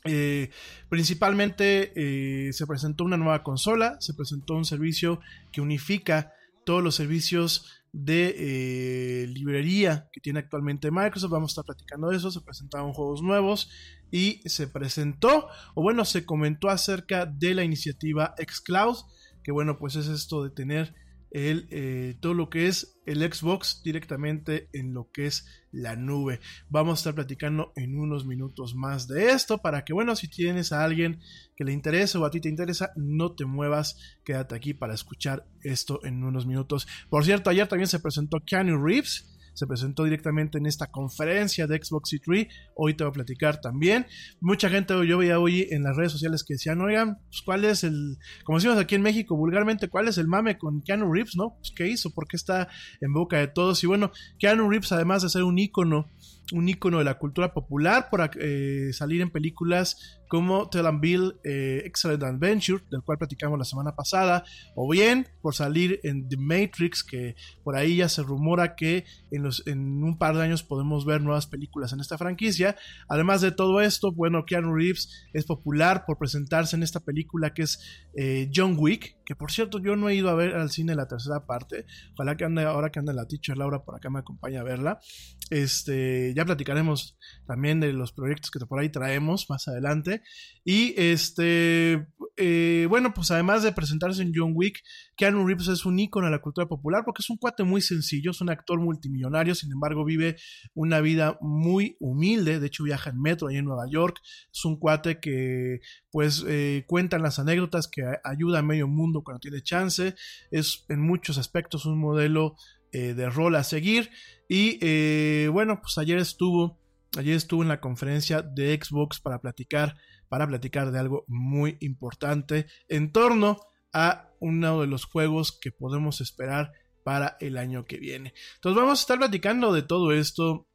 Eh, 0.06 0.50
principalmente 0.90 1.92
eh, 1.96 2.54
se 2.54 2.66
presentó 2.66 3.04
una 3.04 3.18
nueva 3.18 3.44
consola, 3.44 3.98
se 4.00 4.14
presentó 4.14 4.56
un 4.56 4.66
servicio 4.66 5.20
que 5.52 5.62
unifica 5.62 6.34
todos 6.66 6.84
los 6.84 6.96
servicios 6.96 7.84
de 7.98 8.36
eh, 8.38 9.28
librería 9.28 10.08
que 10.14 10.22
tiene 10.22 10.40
actualmente 10.40 10.92
Microsoft. 10.92 11.32
Vamos 11.32 11.50
a 11.50 11.54
estar 11.54 11.66
platicando 11.66 12.10
de 12.10 12.18
eso. 12.18 12.30
Se 12.30 12.42
presentaron 12.42 12.94
juegos 12.94 13.24
nuevos 13.24 13.72
y 14.12 14.42
se 14.48 14.68
presentó, 14.68 15.48
o 15.74 15.82
bueno, 15.82 16.06
se 16.06 16.26
comentó 16.26 16.70
acerca 16.70 17.26
de 17.26 17.56
la 17.56 17.64
iniciativa 17.64 18.36
Xcloud, 18.38 18.98
que 19.44 19.52
bueno, 19.52 19.78
pues 19.80 19.96
es 19.96 20.08
esto 20.08 20.44
de 20.44 20.52
tener 20.52 20.94
el, 21.32 21.68
eh, 21.72 22.18
todo 22.20 22.34
lo 22.34 22.50
que 22.50 22.68
es 22.68 23.00
el 23.06 23.22
Xbox 23.22 23.82
directamente 23.84 24.70
en 24.74 24.94
lo 24.94 25.10
que 25.12 25.28
es 25.28 25.46
la 25.72 25.96
nube. 25.96 26.40
Vamos 26.70 27.00
a 27.00 27.02
estar 27.02 27.16
platicando 27.16 27.72
en 27.76 27.98
unos 27.98 28.26
minutos 28.26 28.76
más 28.76 29.08
de 29.08 29.32
esto 29.32 29.60
para 29.60 29.86
que, 29.86 29.94
bueno, 29.94 30.16
si 30.16 30.28
tienes 30.28 30.72
a 30.72 30.84
alguien 30.84 31.20
que 31.56 31.64
le 31.64 31.74
interese 31.74 32.18
o 32.18 32.26
a 32.26 32.32
ti 32.32 32.42
te 32.42 32.50
interesa, 32.50 32.92
no 32.96 33.34
te 33.34 33.46
muevas, 33.46 33.98
quédate 34.24 34.56
aquí 34.56 34.74
para 34.74 34.94
escuchar 34.94 35.48
esto 35.62 36.00
en 36.04 36.24
unos 36.24 36.46
minutos. 36.46 36.88
Por 37.10 37.26
cierto, 37.26 37.50
ayer 37.50 37.68
también 37.68 37.88
se 37.88 38.00
presentó 38.00 38.40
Keanu 38.46 38.84
Reeves 38.84 39.37
se 39.58 39.66
presentó 39.66 40.04
directamente 40.04 40.60
en 40.60 40.68
esta 40.68 40.86
conferencia 40.92 41.66
de 41.66 41.84
Xbox 41.84 42.12
E3. 42.14 42.48
Hoy 42.76 42.94
te 42.94 43.04
voy 43.04 43.10
a 43.10 43.14
platicar 43.14 43.60
también. 43.60 44.06
Mucha 44.40 44.70
gente 44.70 44.94
yo 45.08 45.18
veía 45.18 45.40
hoy 45.40 45.68
en 45.72 45.82
las 45.82 45.98
redes 45.98 46.12
sociales 46.12 46.44
que 46.44 46.54
decían, 46.54 46.80
oigan, 46.80 47.18
pues 47.28 47.42
cuál 47.44 47.66
es 47.66 47.84
el, 47.84 48.20
como 48.44 48.60
decimos 48.60 48.78
aquí 48.78 48.94
en 48.94 49.02
México 49.02 49.36
vulgarmente, 49.36 49.90
cuál 49.90 50.08
es 50.10 50.20
el 50.20 50.28
mame 50.28 50.60
con 50.60 50.84
Keanu 50.84 51.12
Reeves, 51.12 51.36
¿no? 51.36 51.56
Pues 51.58 51.74
qué 51.76 51.88
hizo, 51.88 52.12
por 52.12 52.28
qué 52.28 52.38
está 52.38 52.68
en 53.02 53.14
boca 53.14 53.40
de 53.40 53.48
todos. 53.48 53.84
Y 53.84 53.88
bueno, 53.88 54.12
Keanu 54.38 54.70
Reeves, 54.70 54.92
además 54.92 55.24
de 55.24 55.30
ser 55.30 55.42
un 55.42 55.58
ícono 55.58 56.12
un 56.54 56.70
ícono 56.70 57.00
de 57.00 57.04
la 57.04 57.18
cultura 57.18 57.54
popular 57.54 58.10
por 58.10 58.30
eh, 58.40 58.90
salir 58.94 59.22
en 59.22 59.32
películas 59.32 60.20
como 60.28 60.70
Tell 60.70 60.86
and 60.86 61.00
Bill 61.00 61.36
eh, 61.44 61.84
Excellent 61.86 62.24
Adventure, 62.24 62.84
del 62.92 63.02
cual 63.02 63.18
platicamos 63.18 63.58
la 63.58 63.66
semana 63.66 63.96
pasada, 63.96 64.44
o 64.76 64.90
bien 64.90 65.28
por 65.42 65.56
salir 65.56 66.00
en 66.04 66.28
The 66.28 66.38
Matrix, 66.38 67.04
que 67.04 67.36
por 67.64 67.76
ahí 67.76 67.98
ya 67.98 68.10
se 68.10 68.24
rumora 68.24 68.76
que 68.76 69.06
en, 69.32 69.44
los, 69.44 69.66
en 69.68 70.04
un 70.04 70.18
par 70.18 70.36
de 70.36 70.44
años 70.44 70.64
podemos 70.64 71.06
ver 71.06 71.22
nuevas 71.22 71.48
películas 71.48 71.94
en 71.94 72.00
esta 72.00 72.18
franquicia. 72.18 72.76
Además 73.08 73.42
de 73.42 73.52
todo 73.52 73.82
esto, 73.82 74.12
bueno, 74.12 74.46
Keanu 74.46 74.76
Reeves 74.76 75.28
es 75.34 75.46
popular 75.46 76.06
por 76.06 76.18
presentarse 76.18 76.76
en 76.76 76.84
esta 76.84 77.00
película 77.00 77.54
que 77.54 77.64
es 77.64 77.80
eh, 78.16 78.50
John 78.54 78.76
Wick, 78.78 79.17
que 79.28 79.36
por 79.36 79.52
cierto 79.52 79.80
yo 79.80 79.98
no 79.98 80.08
he 80.08 80.16
ido 80.16 80.30
a 80.30 80.36
ver 80.36 80.56
al 80.56 80.72
cine 80.72 80.96
la 80.96 81.06
tercera 81.06 81.46
parte, 81.46 81.86
ojalá 82.14 82.38
que 82.38 82.46
ande 82.46 82.64
ahora 82.64 82.92
que 82.92 83.00
anda 83.00 83.12
la 83.12 83.28
teacher 83.28 83.58
Laura 83.58 83.84
por 83.84 83.94
acá 83.94 84.10
me 84.10 84.20
acompañe 84.20 84.58
a 84.58 84.64
verla, 84.64 85.02
este, 85.50 86.34
ya 86.34 86.46
platicaremos 86.46 87.18
también 87.46 87.82
de 87.82 87.92
los 87.92 88.14
proyectos 88.14 88.52
que 88.52 88.66
por 88.66 88.80
ahí 88.80 88.90
traemos 88.90 89.50
más 89.50 89.68
adelante, 89.68 90.22
y 90.64 90.94
este, 90.96 92.08
eh, 92.38 92.88
bueno, 92.90 93.14
pues 93.14 93.30
además 93.30 93.64
de 93.64 93.74
presentarse 93.74 94.22
en 94.22 94.32
John 94.34 94.54
Wick, 94.56 94.82
Keanu 95.18 95.46
Reeves 95.46 95.68
es 95.68 95.86
un 95.86 96.00
ícono 96.00 96.28
de 96.28 96.32
la 96.32 96.40
cultura 96.40 96.68
popular 96.68 97.04
porque 97.04 97.22
es 97.22 97.30
un 97.30 97.38
cuate 97.38 97.64
muy 97.64 97.82
sencillo, 97.82 98.32
es 98.32 98.40
un 98.40 98.50
actor 98.50 98.80
multimillonario, 98.80 99.56
sin 99.56 99.74
embargo 99.74 100.06
vive 100.06 100.38
una 100.74 101.02
vida 101.02 101.38
muy 101.42 101.98
humilde, 102.00 102.62
de 102.62 102.68
hecho 102.68 102.86
viaja 102.86 103.10
en 103.10 103.20
metro 103.20 103.50
ahí 103.50 103.58
en 103.58 103.66
Nueva 103.66 103.90
York, 103.90 104.22
es 104.54 104.64
un 104.64 104.78
cuate 104.78 105.20
que 105.20 105.80
pues 106.12 106.46
eh, 106.48 106.86
cuentan 106.88 107.22
las 107.22 107.40
anécdotas 107.40 107.88
que 107.88 108.04
ayuda 108.24 108.60
a 108.60 108.64
medio 108.64 108.88
mundo 108.88 109.17
cuando 109.24 109.40
tiene 109.40 109.62
chance, 109.62 110.16
es 110.52 110.86
en 110.90 111.02
muchos 111.02 111.38
aspectos 111.38 111.86
un 111.86 112.00
modelo 112.00 112.56
eh, 112.92 113.14
de 113.14 113.30
rol 113.30 113.56
a 113.56 113.64
seguir 113.64 114.10
y 114.48 114.80
eh, 114.82 115.50
bueno, 115.52 115.82
pues 115.82 115.98
ayer 115.98 116.18
estuvo, 116.20 116.80
ayer 117.18 117.36
estuvo 117.36 117.62
en 117.62 117.70
la 117.70 117.82
conferencia 117.82 118.42
de 118.42 118.80
Xbox 118.82 119.20
para 119.20 119.40
platicar, 119.40 119.96
para 120.30 120.48
platicar 120.48 120.92
de 120.92 121.00
algo 121.00 121.26
muy 121.28 121.78
importante 121.82 122.68
en 122.88 123.12
torno 123.12 123.60
a 123.94 124.30
uno 124.40 124.82
de 124.82 124.88
los 124.88 125.06
juegos 125.06 125.58
que 125.60 125.72
podemos 125.72 126.22
esperar 126.22 126.72
para 127.04 127.38
el 127.40 127.58
año 127.58 127.86
que 127.86 127.98
viene. 127.98 128.34
Entonces 128.56 128.82
vamos 128.82 129.00
a 129.00 129.02
estar 129.02 129.18
platicando 129.18 129.74
de 129.74 129.82
todo 129.82 130.12
esto 130.12 130.67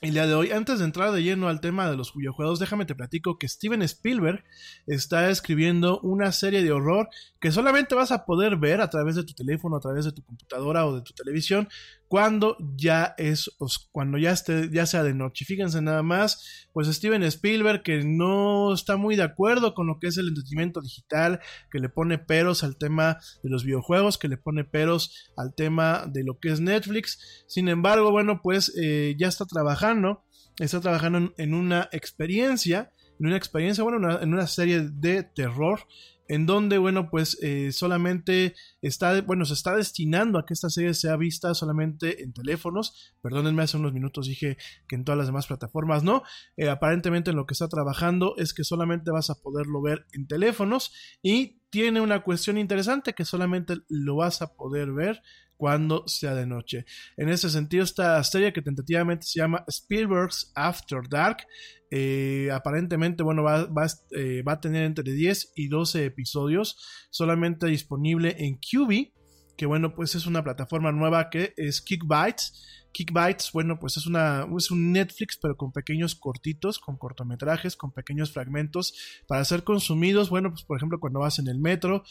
el 0.00 0.14
día 0.14 0.26
de 0.26 0.34
hoy. 0.34 0.50
Antes 0.50 0.78
de 0.78 0.84
entrar 0.84 1.12
de 1.12 1.22
lleno 1.22 1.48
al 1.48 1.60
tema 1.60 1.90
de 1.90 1.96
los 1.96 2.14
videojuegos, 2.14 2.58
déjame 2.58 2.86
te 2.86 2.94
platico 2.94 3.38
que 3.38 3.48
Steven 3.48 3.82
Spielberg 3.82 4.44
está 4.86 5.28
escribiendo 5.30 6.00
una 6.00 6.32
serie 6.32 6.62
de 6.62 6.72
horror 6.72 7.08
que 7.38 7.52
solamente 7.52 7.94
vas 7.94 8.10
a 8.10 8.24
poder 8.24 8.56
ver 8.56 8.80
a 8.80 8.88
través 8.88 9.16
de 9.16 9.24
tu 9.24 9.34
teléfono, 9.34 9.76
a 9.76 9.80
través 9.80 10.04
de 10.04 10.12
tu 10.12 10.22
computadora 10.22 10.86
o 10.86 10.96
de 10.96 11.02
tu 11.02 11.12
televisión 11.12 11.68
cuando 12.10 12.56
ya 12.76 13.14
es 13.18 13.48
cuando 13.92 14.18
ya 14.18 14.32
esté 14.32 14.68
ya 14.72 14.84
sea 14.84 15.04
de 15.04 15.14
noche. 15.14 15.44
Fíjense 15.44 15.80
nada 15.80 16.02
más, 16.02 16.66
pues 16.72 16.88
Steven 16.88 17.22
Spielberg 17.22 17.84
que 17.84 18.02
no 18.04 18.74
está 18.74 18.96
muy 18.96 19.14
de 19.14 19.22
acuerdo 19.22 19.74
con 19.74 19.86
lo 19.86 20.00
que 20.00 20.08
es 20.08 20.18
el 20.18 20.26
entretenimiento 20.26 20.80
digital, 20.80 21.38
que 21.70 21.78
le 21.78 21.88
pone 21.88 22.18
peros 22.18 22.64
al 22.64 22.76
tema 22.76 23.18
de 23.44 23.50
los 23.50 23.62
videojuegos, 23.62 24.18
que 24.18 24.26
le 24.26 24.38
pone 24.38 24.64
peros 24.64 25.30
al 25.36 25.54
tema 25.54 26.04
de 26.12 26.24
lo 26.24 26.40
que 26.40 26.48
es 26.50 26.58
Netflix. 26.60 27.44
Sin 27.46 27.68
embargo, 27.68 28.10
bueno, 28.10 28.40
pues 28.42 28.74
eh, 28.76 29.14
ya 29.16 29.28
está 29.28 29.46
trabajando, 29.46 30.24
está 30.58 30.80
trabajando 30.80 31.32
en, 31.36 31.54
una 31.54 31.88
experiencia, 31.92 32.92
en 33.20 33.28
una 33.28 33.36
experiencia, 33.36 33.84
bueno, 33.84 34.20
en 34.20 34.34
una 34.34 34.48
serie 34.48 34.80
de 34.80 35.22
terror 35.22 35.86
en 36.30 36.46
donde, 36.46 36.78
bueno, 36.78 37.10
pues 37.10 37.36
eh, 37.42 37.72
solamente 37.72 38.54
está, 38.82 39.20
bueno, 39.22 39.44
se 39.44 39.54
está 39.54 39.74
destinando 39.74 40.38
a 40.38 40.46
que 40.46 40.54
esta 40.54 40.70
serie 40.70 40.94
sea 40.94 41.16
vista 41.16 41.52
solamente 41.54 42.22
en 42.22 42.32
teléfonos. 42.32 43.16
Perdónenme, 43.20 43.64
hace 43.64 43.78
unos 43.78 43.92
minutos 43.92 44.28
dije 44.28 44.56
que 44.86 44.94
en 44.94 45.02
todas 45.02 45.18
las 45.18 45.26
demás 45.26 45.48
plataformas 45.48 46.04
no. 46.04 46.22
Eh, 46.56 46.68
aparentemente 46.68 47.30
en 47.30 47.36
lo 47.36 47.46
que 47.46 47.54
está 47.54 47.66
trabajando 47.66 48.36
es 48.36 48.54
que 48.54 48.62
solamente 48.62 49.10
vas 49.10 49.28
a 49.28 49.42
poderlo 49.42 49.82
ver 49.82 50.06
en 50.12 50.28
teléfonos 50.28 50.92
y 51.20 51.62
tiene 51.68 52.00
una 52.00 52.22
cuestión 52.22 52.58
interesante 52.58 53.12
que 53.12 53.24
solamente 53.24 53.78
lo 53.88 54.14
vas 54.14 54.40
a 54.40 54.54
poder 54.54 54.92
ver 54.92 55.22
cuando 55.60 56.08
sea 56.08 56.34
de 56.34 56.46
noche. 56.46 56.86
En 57.18 57.28
ese 57.28 57.50
sentido, 57.50 57.84
esta 57.84 58.24
serie 58.24 58.50
que 58.50 58.62
tentativamente 58.62 59.26
se 59.26 59.40
llama 59.40 59.62
Spielberg's 59.68 60.50
After 60.54 61.06
Dark, 61.06 61.46
eh, 61.90 62.48
aparentemente, 62.50 63.22
bueno, 63.22 63.42
va, 63.42 63.68
eh, 64.16 64.42
va, 64.42 64.52
a 64.52 64.60
tener 64.62 64.84
entre 64.84 65.12
10 65.12 65.52
y 65.54 65.68
12 65.68 66.06
episodios, 66.06 66.78
solamente 67.10 67.66
disponible 67.66 68.36
en 68.38 68.54
QB, 68.54 69.12
que 69.58 69.66
bueno, 69.66 69.94
pues 69.94 70.14
es 70.14 70.24
una 70.24 70.42
plataforma 70.42 70.92
nueva 70.92 71.28
que 71.28 71.52
es 71.58 71.82
Kickbytes. 71.82 72.86
Kickbytes, 72.92 73.52
bueno, 73.52 73.78
pues 73.78 73.98
es, 73.98 74.06
una, 74.06 74.46
es 74.56 74.70
un 74.70 74.92
Netflix, 74.92 75.36
pero 75.36 75.58
con 75.58 75.72
pequeños 75.72 76.14
cortitos, 76.14 76.78
con 76.78 76.96
cortometrajes, 76.96 77.76
con 77.76 77.92
pequeños 77.92 78.32
fragmentos 78.32 78.94
para 79.28 79.44
ser 79.44 79.62
consumidos. 79.62 80.30
Bueno, 80.30 80.50
pues 80.50 80.64
por 80.64 80.78
ejemplo, 80.78 80.98
cuando 80.98 81.20
vas 81.20 81.38
en 81.38 81.48
el 81.48 81.58
metro, 81.58 82.02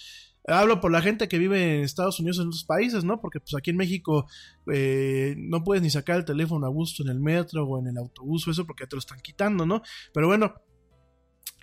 Hablo 0.47 0.79
por 0.79 0.91
la 0.91 1.01
gente 1.01 1.27
que 1.27 1.37
vive 1.37 1.77
en 1.77 1.83
Estados 1.83 2.19
Unidos 2.19 2.39
en 2.39 2.47
otros 2.47 2.63
países, 2.63 3.03
¿no? 3.03 3.19
Porque 3.21 3.39
pues 3.39 3.53
aquí 3.55 3.69
en 3.69 3.77
México 3.77 4.27
eh, 4.71 5.35
no 5.37 5.63
puedes 5.63 5.83
ni 5.83 5.89
sacar 5.89 6.17
el 6.17 6.25
teléfono 6.25 6.65
a 6.65 6.69
gusto 6.69 7.03
en 7.03 7.09
el 7.09 7.19
metro 7.19 7.65
o 7.65 7.79
en 7.79 7.87
el 7.87 7.97
autobús 7.97 8.47
o 8.47 8.51
eso 8.51 8.65
porque 8.65 8.87
te 8.87 8.95
lo 8.95 8.99
están 8.99 9.19
quitando, 9.19 9.65
¿no? 9.65 9.81
Pero 10.13 10.27
bueno, 10.27 10.55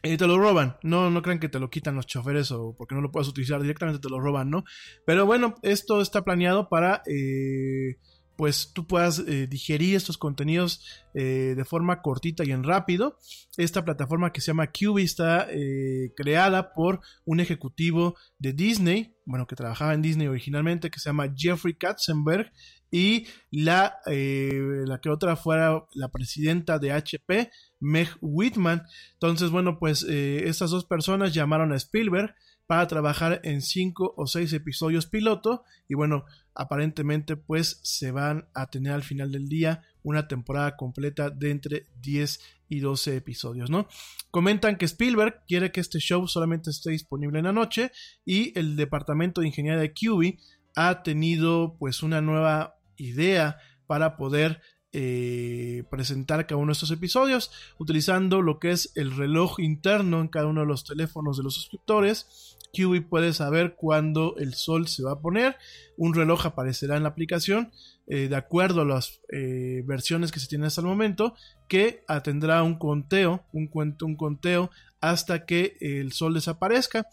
eh, 0.03 0.17
te 0.17 0.27
lo 0.27 0.39
roban. 0.39 0.77
No, 0.83 1.11
no 1.11 1.23
crean 1.23 1.41
que 1.41 1.49
te 1.49 1.59
lo 1.59 1.71
quitan 1.71 1.97
los 1.97 2.07
choferes 2.07 2.53
o 2.53 2.75
porque 2.77 2.95
no 2.95 3.01
lo 3.01 3.11
puedes 3.11 3.29
utilizar 3.29 3.61
directamente, 3.61 4.01
te 4.01 4.09
lo 4.09 4.21
roban, 4.21 4.51
¿no? 4.51 4.65
Pero 5.05 5.27
bueno, 5.27 5.55
esto 5.63 6.01
está 6.01 6.23
planeado 6.23 6.69
para... 6.69 7.03
Eh, 7.07 7.97
pues 8.37 8.73
tú 8.73 8.87
puedas 8.87 9.19
eh, 9.21 9.47
digerir 9.47 9.97
estos 9.97 10.19
contenidos 10.19 10.85
eh, 11.15 11.55
de 11.57 11.65
forma 11.65 12.03
cortita 12.03 12.45
y 12.45 12.53
en 12.53 12.65
rápido. 12.65 13.19
Esta 13.57 13.85
plataforma 13.85 14.33
que 14.33 14.41
se 14.41 14.49
llama 14.49 14.71
QB 14.71 14.99
está 14.99 15.49
eh, 15.51 16.13
creada 16.17 16.73
por 16.75 17.01
un 17.25 17.41
ejecutivo 17.41 18.17
de 18.39 18.53
Disney, 18.53 19.17
bueno, 19.25 19.47
que 19.47 19.57
trabajaba 19.57 19.95
en 19.95 20.03
Disney 20.03 20.29
originalmente, 20.29 20.91
que 20.91 21.01
se 21.01 21.09
llama 21.09 21.33
Jeffrey 21.35 21.75
Katzenberg, 21.75 22.53
y 22.89 23.27
la, 23.51 23.99
la 24.07 25.01
que 25.01 25.11
otra 25.11 25.35
fuera 25.35 25.85
la 25.93 26.09
presidenta 26.09 26.79
de 26.79 26.93
HP, 26.93 27.51
Meg 27.81 28.09
Whitman. 28.21 28.85
Entonces, 29.15 29.51
bueno, 29.51 29.79
pues 29.81 30.05
estas 30.05 30.71
dos 30.71 30.85
personas 30.85 31.35
llamaron 31.35 31.73
a 31.73 31.77
Spielberg 31.77 32.35
para 32.67 32.87
trabajar 32.87 33.41
en 33.45 33.63
cinco 33.63 34.15
o 34.17 34.27
seis 34.27 34.53
episodios 34.53 35.07
piloto 35.07 35.65
y 35.89 35.95
bueno, 35.95 36.25
aparentemente 36.55 37.37
pues 37.37 37.81
se 37.83 38.11
van 38.11 38.49
a 38.55 38.69
tener 38.69 38.93
al 38.93 39.03
final 39.03 39.31
del 39.31 39.49
día 39.49 39.83
una 40.03 40.27
temporada 40.27 40.77
completa 40.77 41.31
de 41.31 41.51
entre 41.51 41.87
10 42.01 42.41
y 42.69 42.81
12 42.81 43.17
episodios, 43.17 43.71
¿no? 43.71 43.87
Comentan 44.31 44.77
que 44.77 44.87
Spielberg 44.87 45.45
quiere 45.47 45.71
que 45.71 45.81
este 45.81 45.99
show 45.99 46.27
solamente 46.27 46.71
esté 46.71 46.91
disponible 46.91 47.39
en 47.39 47.45
la 47.45 47.53
noche 47.53 47.93
y 48.25 48.59
el 48.59 48.77
departamento 48.77 49.41
de 49.41 49.49
ingeniería 49.49 49.81
de 49.81 49.93
QB 49.93 50.39
ha 50.75 51.03
tenido 51.03 51.77
pues 51.79 52.03
una 52.03 52.21
nueva 52.21 52.79
idea 52.97 53.59
para 53.87 54.17
poder 54.17 54.61
eh, 54.93 55.85
presentar 55.91 56.47
cada 56.47 56.59
uno 56.59 56.69
de 56.69 56.73
estos 56.73 56.91
episodios 56.91 57.51
utilizando 57.79 58.41
lo 58.41 58.59
que 58.59 58.71
es 58.71 58.93
el 58.95 59.15
reloj 59.15 59.61
interno 59.61 60.21
en 60.21 60.29
cada 60.29 60.47
uno 60.47 60.63
de 60.63 60.67
los 60.67 60.85
teléfonos 60.85 61.37
de 61.37 61.43
los 61.43 61.55
suscriptores 61.55 62.56
QB 62.77 63.09
puede 63.09 63.33
saber 63.33 63.75
cuándo 63.77 64.37
el 64.39 64.55
sol 64.55 64.89
se 64.89 65.03
va 65.03 65.13
a 65.13 65.21
poner. 65.21 65.57
Un 65.97 66.15
reloj 66.15 66.47
aparecerá 66.47 66.97
en 66.97 67.05
la 67.05 67.11
aplicación 67.11 67.73
eh, 68.07 68.29
de 68.29 68.37
acuerdo 68.37 68.83
a 68.83 68.85
las 68.85 69.21
eh, 69.33 69.83
versiones 69.85 70.31
que 70.31 70.41
se 70.41 70.47
tienen 70.47 70.67
hasta 70.67 70.81
el 70.81 70.87
momento, 70.87 71.35
que 71.69 72.05
atendrá 72.07 72.63
un 72.63 72.79
conteo, 72.79 73.45
un, 73.53 73.67
cuento, 73.67 74.07
un 74.07 74.17
conteo 74.17 74.71
hasta 75.01 75.45
que 75.45 75.77
el 75.81 76.13
sol 76.13 76.35
desaparezca. 76.35 77.07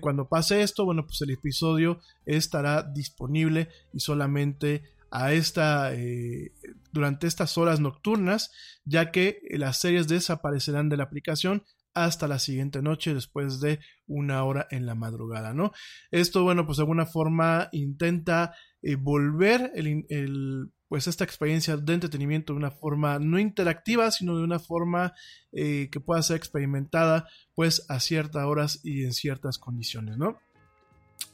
cuando 0.00 0.28
pase 0.28 0.62
esto, 0.62 0.84
bueno, 0.84 1.06
pues 1.06 1.20
el 1.22 1.30
episodio 1.30 2.00
estará 2.26 2.82
disponible 2.82 3.68
y 3.92 4.00
solamente 4.00 4.82
a 5.10 5.32
esta 5.32 5.94
eh, 5.94 6.52
durante 6.92 7.28
estas 7.28 7.56
horas 7.56 7.78
nocturnas, 7.78 8.50
ya 8.84 9.12
que 9.12 9.40
las 9.50 9.78
series 9.78 10.08
desaparecerán 10.08 10.88
de 10.88 10.96
la 10.96 11.04
aplicación 11.04 11.62
hasta 11.94 12.28
la 12.28 12.38
siguiente 12.38 12.82
noche 12.82 13.14
después 13.14 13.60
de 13.60 13.78
una 14.06 14.44
hora 14.44 14.66
en 14.70 14.84
la 14.84 14.94
madrugada, 14.94 15.54
¿no? 15.54 15.72
Esto, 16.10 16.42
bueno, 16.42 16.66
pues 16.66 16.78
de 16.78 16.82
alguna 16.82 17.06
forma 17.06 17.68
intenta 17.72 18.54
eh, 18.82 18.96
volver 18.96 19.72
el, 19.74 20.72
pues 20.88 21.06
esta 21.06 21.24
experiencia 21.24 21.76
de 21.76 21.94
entretenimiento 21.94 22.52
de 22.52 22.58
una 22.58 22.70
forma 22.70 23.18
no 23.18 23.38
interactiva, 23.38 24.10
sino 24.10 24.36
de 24.36 24.44
una 24.44 24.58
forma 24.58 25.14
eh, 25.52 25.88
que 25.90 26.00
pueda 26.00 26.22
ser 26.22 26.36
experimentada 26.36 27.28
pues 27.54 27.86
a 27.88 28.00
ciertas 28.00 28.44
horas 28.44 28.80
y 28.82 29.04
en 29.04 29.12
ciertas 29.12 29.58
condiciones, 29.58 30.18
¿no? 30.18 30.38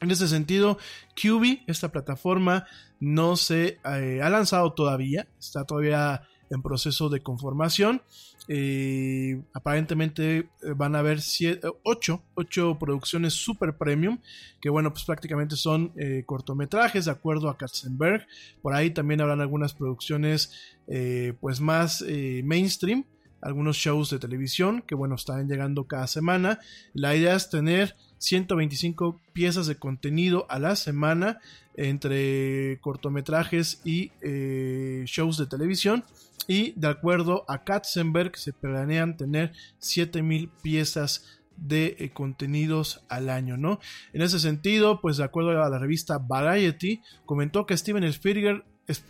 En 0.01 0.11
ese 0.11 0.29
sentido, 0.29 0.79
QB, 1.15 1.65
esta 1.67 1.91
plataforma, 1.91 2.67
no 3.01 3.37
se 3.37 3.81
eh, 3.85 4.21
ha 4.23 4.31
lanzado 4.31 4.73
todavía, 4.73 5.29
está 5.39 5.65
todavía 5.65 6.23
en 6.51 6.63
proceso 6.63 7.09
de 7.09 7.23
conformación. 7.23 8.03
Eh, 8.49 9.41
aparentemente 9.55 10.39
eh, 10.39 10.49
van 10.75 10.97
a 10.97 10.99
haber 10.99 11.21
8, 11.85 12.79
producciones 12.79 13.35
super 13.35 13.77
premium, 13.77 14.19
que 14.61 14.69
bueno, 14.69 14.93
pues 14.93 15.05
prácticamente 15.05 15.57
son 15.57 15.93
eh, 15.97 16.25
cortometrajes 16.27 17.05
de 17.05 17.13
acuerdo 17.13 17.49
a 17.49 17.57
Katzenberg. 17.57 18.27
Por 18.61 18.75
ahí 18.75 18.91
también 18.91 19.21
habrán 19.21 19.41
algunas 19.41 19.75
producciones 19.75 20.53
pues 21.41 21.61
más 21.61 22.05
mainstream, 22.43 23.05
algunos 23.41 23.77
shows 23.77 24.11
de 24.11 24.19
televisión 24.19 24.83
que 24.87 24.95
bueno, 24.95 25.15
están 25.15 25.49
llegando 25.49 25.85
cada 25.85 26.07
semana. 26.07 26.59
La 26.93 27.15
idea 27.17 27.35
es 27.35 27.51
tener 27.51 27.97
125 28.19 29.21
piezas 29.33 29.67
de 29.67 29.77
contenido 29.77 30.47
a 30.49 30.59
la 30.59 30.77
semana 30.77 31.39
entre 31.75 32.79
cortometrajes 32.81 33.81
y 33.85 34.11
shows 35.07 35.39
de 35.39 35.47
televisión 35.47 36.05
y 36.47 36.73
de 36.73 36.89
acuerdo 36.89 37.45
a 37.49 37.65
Katzenberg 37.65 38.37
se 38.37 38.53
planean 38.53 39.17
tener 39.17 39.53
7000 39.79 40.51
piezas 40.63 41.41
de 41.57 41.97
eh, 41.99 42.11
contenidos 42.11 43.05
al 43.09 43.29
año, 43.29 43.57
¿no? 43.57 43.81
En 44.13 44.23
ese 44.23 44.41
sentido, 44.41 45.01
pues 45.01 45.19
de 45.19 45.25
acuerdo 45.25 45.63
a 45.63 45.69
la 45.69 45.79
revista 45.79 46.19
Variety, 46.19 47.03
comentó 47.27 47.67
que 47.67 47.77
Steven 47.77 48.05
Spielberg, 48.05 48.65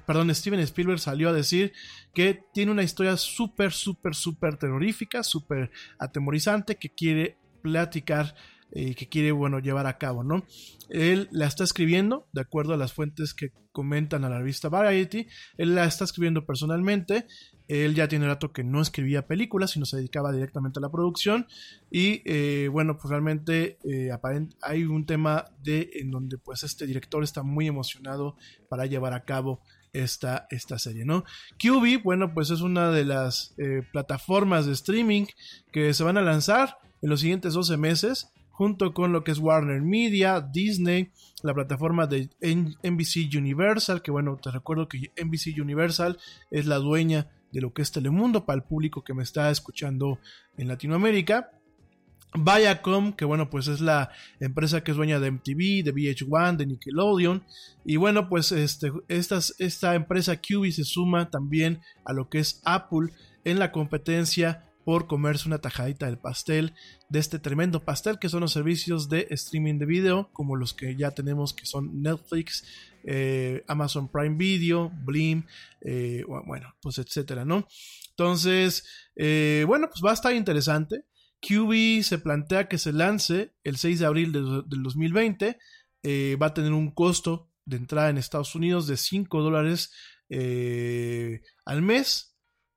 perdón, 0.07 0.35
Steven 0.35 0.61
Spielberg 0.61 1.01
salió 1.01 1.29
a 1.29 1.33
decir 1.33 1.73
que 2.15 2.43
tiene 2.53 2.73
una 2.73 2.83
historia 2.83 3.17
súper, 3.17 3.73
súper, 3.73 4.15
súper 4.15 4.57
terrorífica, 4.57 5.23
súper 5.23 5.71
atemorizante 5.99 6.77
que 6.77 6.91
quiere 6.91 7.39
platicar 7.63 8.35
eh, 8.73 8.95
que 8.95 9.09
quiere, 9.09 9.33
bueno, 9.33 9.59
llevar 9.59 9.89
a 9.89 9.99
cabo, 9.99 10.23
¿no? 10.23 10.45
Él 10.91 11.29
la 11.33 11.47
está 11.47 11.65
escribiendo, 11.65 12.29
de 12.33 12.43
acuerdo 12.43 12.73
a 12.73 12.77
las 12.77 12.93
fuentes 12.93 13.35
que 13.35 13.51
comentan 13.73 14.25
a 14.25 14.29
la 14.29 14.39
revista 14.39 14.69
Variety, 14.69 15.27
él 15.57 15.75
la 15.75 15.87
está 15.87 16.05
escribiendo 16.05 16.47
personalmente, 16.47 17.27
él 17.71 17.95
ya 17.95 18.09
tiene 18.09 18.27
rato 18.27 18.53
que 18.53 18.65
no 18.65 18.83
escribía 18.83 19.27
películas, 19.27 19.71
sino 19.71 19.87
se 19.87 19.97
dedicaba 19.97 20.33
directamente 20.33 20.79
a 20.79 20.83
la 20.83 20.91
producción, 20.91 21.47
y 21.91 22.23
eh, 22.25 22.69
bueno, 22.69 22.97
pues 22.97 23.11
realmente 23.11 23.79
eh, 23.85 24.11
hay 24.63 24.85
un 24.85 25.07
tema 25.07 25.47
de 25.63 25.91
en 25.95 26.11
donde 26.11 26.39
pues 26.39 26.63
este 26.63 26.87
director 26.87 27.23
está 27.23 27.43
muy 27.43 27.67
emocionado 27.67 28.37
para 28.69 28.87
llevar 28.87 29.13
a 29.13 29.25
cabo 29.25 29.61
esta, 29.93 30.47
esta 30.51 30.79
serie, 30.79 31.05
¿no? 31.05 31.25
QB, 31.59 32.03
bueno, 32.03 32.33
pues 32.33 32.51
es 32.51 32.61
una 32.61 32.91
de 32.91 33.05
las 33.05 33.55
plataformas 33.93 34.67
de 34.67 34.73
streaming 34.73 35.27
que 35.73 35.95
se 35.95 36.05
van 36.05 36.17
a 36.17 36.23
lanzar 36.23 36.79
en 37.03 37.11
los 37.11 37.21
siguientes 37.21 37.55
12 37.55 37.77
meses 37.77 38.33
junto 38.61 38.93
con 38.93 39.11
lo 39.11 39.25
que 39.25 39.31
es 39.31 39.39
Warner 39.39 39.81
Media, 39.81 40.39
Disney, 40.43 41.11
la 41.43 41.55
plataforma 41.55 42.07
de 42.07 42.29
NBC 42.43 43.35
Universal, 43.35 44.03
que 44.03 44.11
bueno, 44.11 44.37
te 44.37 44.51
recuerdo 44.51 44.87
que 44.87 45.11
NBC 45.17 45.59
Universal 45.59 46.19
es 46.51 46.67
la 46.67 46.77
dueña 46.77 47.27
de 47.53 47.61
lo 47.61 47.73
que 47.73 47.83
es 47.83 47.93
Telemundo 47.93 48.45
para 48.45 48.59
el 48.59 48.65
público 48.65 49.03
que 49.03 49.15
me 49.15 49.23
está 49.23 49.51
escuchando 49.51 50.19
en 50.57 50.69
Latinoamérica. 50.69 51.51
Viacom, 52.35 53.13
que 53.13 53.25
bueno, 53.25 53.51
pues 53.51 53.67
es 53.67 53.81
la 53.81 54.11
empresa 54.39 54.85
que 54.85 54.93
es 54.93 54.97
dueña 54.97 55.19
de 55.19 55.33
MTV, 55.33 55.83
de 55.85 55.93
VH1, 55.93 56.57
de 56.57 56.67
Nickelodeon. 56.67 57.45
Y 57.85 57.97
bueno, 57.97 58.29
pues 58.29 58.53
este, 58.53 58.93
esta 59.09 59.95
empresa 59.95 60.37
QB 60.37 60.71
se 60.71 60.85
suma 60.85 61.31
también 61.31 61.81
a 62.05 62.13
lo 62.13 62.29
que 62.29 62.39
es 62.39 62.61
Apple 62.65 63.13
en 63.45 63.59
la 63.59 63.73
competencia 63.73 64.70
por 64.91 65.07
comerse 65.07 65.47
una 65.47 65.61
tajadita 65.61 66.07
del 66.07 66.19
pastel 66.19 66.75
de 67.09 67.21
este 67.21 67.39
tremendo 67.39 67.85
pastel 67.85 68.19
que 68.19 68.29
son 68.29 68.41
los 68.41 68.53
servicios 68.53 69.09
de 69.09 69.29
streaming 69.31 69.79
de 69.79 69.87
video 69.87 70.33
como 70.33 70.57
los 70.57 70.75
que 70.75 70.97
ya 70.97 71.13
tenemos 71.13 71.55
que 71.55 71.65
son 71.65 72.03
Netflix, 72.03 72.65
eh, 73.05 73.63
Amazon 73.69 74.11
Prime 74.11 74.35
Video, 74.37 74.91
Blim, 75.05 75.47
eh, 75.83 76.25
bueno, 76.27 76.75
pues 76.83 76.99
etcétera, 76.99 77.45
¿no? 77.45 77.69
Entonces, 78.09 78.85
eh, 79.15 79.65
bueno, 79.69 79.87
pues 79.89 80.03
va 80.05 80.11
a 80.11 80.15
estar 80.15 80.35
interesante. 80.35 81.05
QB 81.41 82.03
se 82.03 82.19
plantea 82.19 82.67
que 82.67 82.77
se 82.77 82.93
lance 82.93 83.53
el 83.63 83.77
6 83.77 84.01
de 84.01 84.07
abril 84.07 84.33
del 84.33 84.83
2020. 84.83 85.57
va 86.37 86.47
a 86.47 86.55
tener 86.55 86.73
un 86.73 86.91
costo 86.91 87.49
de 87.65 87.77
entrada 87.77 88.11
en 88.11 88.19
Estados 88.19 88.57
Unidos 88.57 88.89
de 88.89 88.97
5 88.97 89.41
dólares 89.41 89.93
al 91.65 91.83
mes 91.83 92.30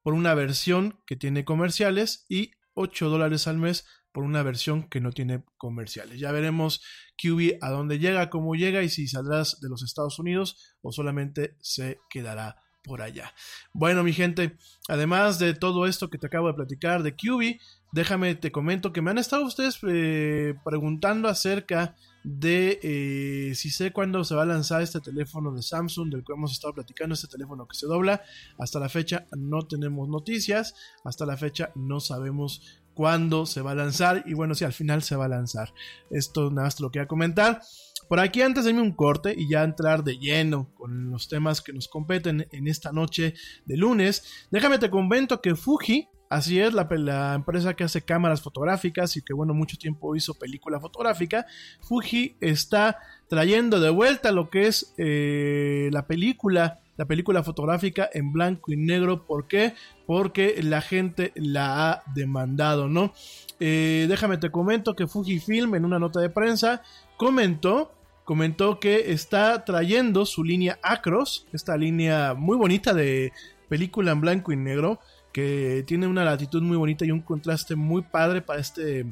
por 0.04 0.14
una 0.14 0.36
versión 0.36 1.00
que 1.08 1.16
tiene 1.16 1.46
comerciales 1.46 2.26
y 2.30 2.52
8 2.76 3.10
dólares 3.10 3.48
al 3.48 3.58
mes 3.58 3.86
por 4.12 4.24
una 4.24 4.44
versión 4.44 4.88
que 4.90 5.02
no 5.02 5.12
tiene 5.12 5.44
comerciales. 5.58 6.20
Ya 6.20 6.32
veremos 6.32 6.84
QB 7.18 7.58
a 7.62 7.72
dónde 7.72 7.98
llega, 7.98 8.30
cómo 8.30 8.54
llega 8.54 8.84
y 8.84 8.90
si 8.90 9.08
saldrás 9.08 9.60
de 9.60 9.70
los 9.70 9.84
Estados 9.84 10.20
Unidos 10.20 10.76
o 10.82 10.92
solamente 10.92 11.58
se 11.62 12.00
quedará 12.10 12.58
por 12.84 13.02
allá. 13.02 13.34
Bueno, 13.74 14.04
mi 14.04 14.14
gente, 14.14 14.58
además 14.88 15.40
de 15.40 15.54
todo 15.54 15.88
esto 15.88 16.10
que 16.10 16.18
te 16.18 16.28
acabo 16.28 16.48
de 16.48 16.54
platicar 16.54 17.02
de 17.02 17.16
QB, 17.16 17.60
déjame 17.92 18.36
te 18.36 18.52
comento 18.52 18.94
que 18.94 19.02
me 19.02 19.10
han 19.10 19.18
estado 19.18 19.46
ustedes 19.46 19.80
eh, 19.88 20.54
preguntando 20.64 21.28
acerca 21.28 21.96
eh, 22.26 23.54
si 23.56 23.70
sé 23.70 23.92
cuándo 23.92 24.24
se 24.24 24.36
va 24.36 24.44
a 24.44 24.46
lanzar 24.46 24.82
este 24.82 25.02
teléfono 25.02 25.52
de 25.52 25.62
Samsung 25.62 26.10
del 26.10 26.24
que 26.24 26.34
hemos 26.34 26.52
estado 26.52 26.74
platicando, 26.74 27.14
este 27.14 27.28
teléfono 27.28 27.68
que 27.68 27.76
se 27.76 27.88
dobla. 27.88 28.22
Hasta 28.58 28.80
la 28.80 28.90
fecha 28.90 29.26
no 29.38 29.68
tenemos 29.68 30.08
noticias, 30.10 30.76
hasta 31.04 31.26
la 31.26 31.38
fecha 31.38 31.72
no 31.76 32.00
sabemos 32.00 32.82
cuándo 32.94 33.46
se 33.46 33.62
va 33.62 33.72
a 33.72 33.76
lanzar 33.76 34.24
y 34.26 34.34
bueno, 34.34 34.56
si 34.56 34.66
al 34.66 34.74
final 34.74 35.04
se 35.04 35.16
va 35.16 35.26
a 35.26 35.30
lanzar. 35.30 35.74
Esto 36.10 36.50
nada 36.50 36.68
más 36.68 36.76
te 36.76 36.84
lo 36.84 36.92
quería 36.92 37.08
comentar. 37.08 37.62
Por 38.08 38.20
aquí 38.20 38.42
antes 38.42 38.64
de 38.64 38.72
irme 38.72 38.82
un 38.82 38.92
corte 38.92 39.34
y 39.36 39.50
ya 39.50 39.64
entrar 39.64 40.04
de 40.04 40.18
lleno 40.18 40.70
con 40.76 41.10
los 41.10 41.28
temas 41.28 41.62
que 41.62 41.74
nos 41.74 41.88
competen 41.88 42.48
en 42.52 42.68
esta 42.68 42.92
noche 42.92 43.34
de 43.66 43.78
lunes, 43.78 44.48
déjame 44.52 44.78
te 44.78 44.90
comento 44.90 45.42
que 45.42 45.56
Fuji 45.56 46.08
Así 46.34 46.60
es, 46.60 46.74
la, 46.74 47.36
empresa 47.36 47.76
que 47.76 47.84
hace 47.84 48.02
cámaras 48.02 48.42
fotográficas 48.42 49.16
y 49.18 49.22
que 49.22 49.36
bueno, 49.36 49.54
mucho 49.54 49.78
tiempo 49.78 50.16
hizo 50.16 50.34
película 50.34 50.80
fotográfica, 50.80 51.46
Fuji 51.82 52.38
está 52.42 52.98
trayendo 53.28 53.80
de 53.80 53.92
vuelta 53.92 54.32
lo 54.32 54.50
que 54.50 54.66
es 54.66 54.96
eh, 54.98 55.90
la 55.94 56.08
película, 56.08 56.80
la 56.98 57.06
película 57.06 57.44
fotográfica 57.44 58.10
en 58.12 58.34
blanco 58.34 58.72
y 58.72 58.78
negro. 58.78 59.28
¿Por 59.28 59.48
qué? 59.48 59.76
Porque 60.08 60.60
la 60.64 60.82
gente 60.82 61.34
la 61.36 61.92
ha 61.92 62.04
demandado, 62.16 62.90
¿no? 62.90 63.14
Eh, 63.60 64.08
déjame 64.10 64.38
te 64.38 64.50
comento 64.50 64.96
que 64.96 65.06
Fujifilm 65.06 65.76
en 65.76 65.86
una 65.86 66.00
nota 66.00 66.20
de 66.20 66.32
prensa 66.32 66.82
comentó 67.16 67.92
comentó 68.24 68.80
que 68.80 69.12
está 69.12 69.66
trayendo 69.66 70.26
su 70.26 70.44
línea 70.44 70.80
Acros, 70.82 71.46
esta 71.54 71.78
línea 71.78 72.34
muy 72.34 72.58
bonita 72.58 72.92
de 72.96 73.34
película 73.70 74.14
en 74.14 74.22
blanco 74.22 74.52
y 74.52 74.56
negro, 74.56 75.00
que 75.34 75.84
tiene 75.86 76.08
una 76.08 76.24
latitud 76.24 76.62
muy 76.62 76.78
bonita 76.78 77.06
y 77.06 77.12
un 77.12 77.22
contraste 77.22 77.76
muy 77.76 78.04
padre 78.04 78.42
para 78.42 78.62
este, 78.62 79.06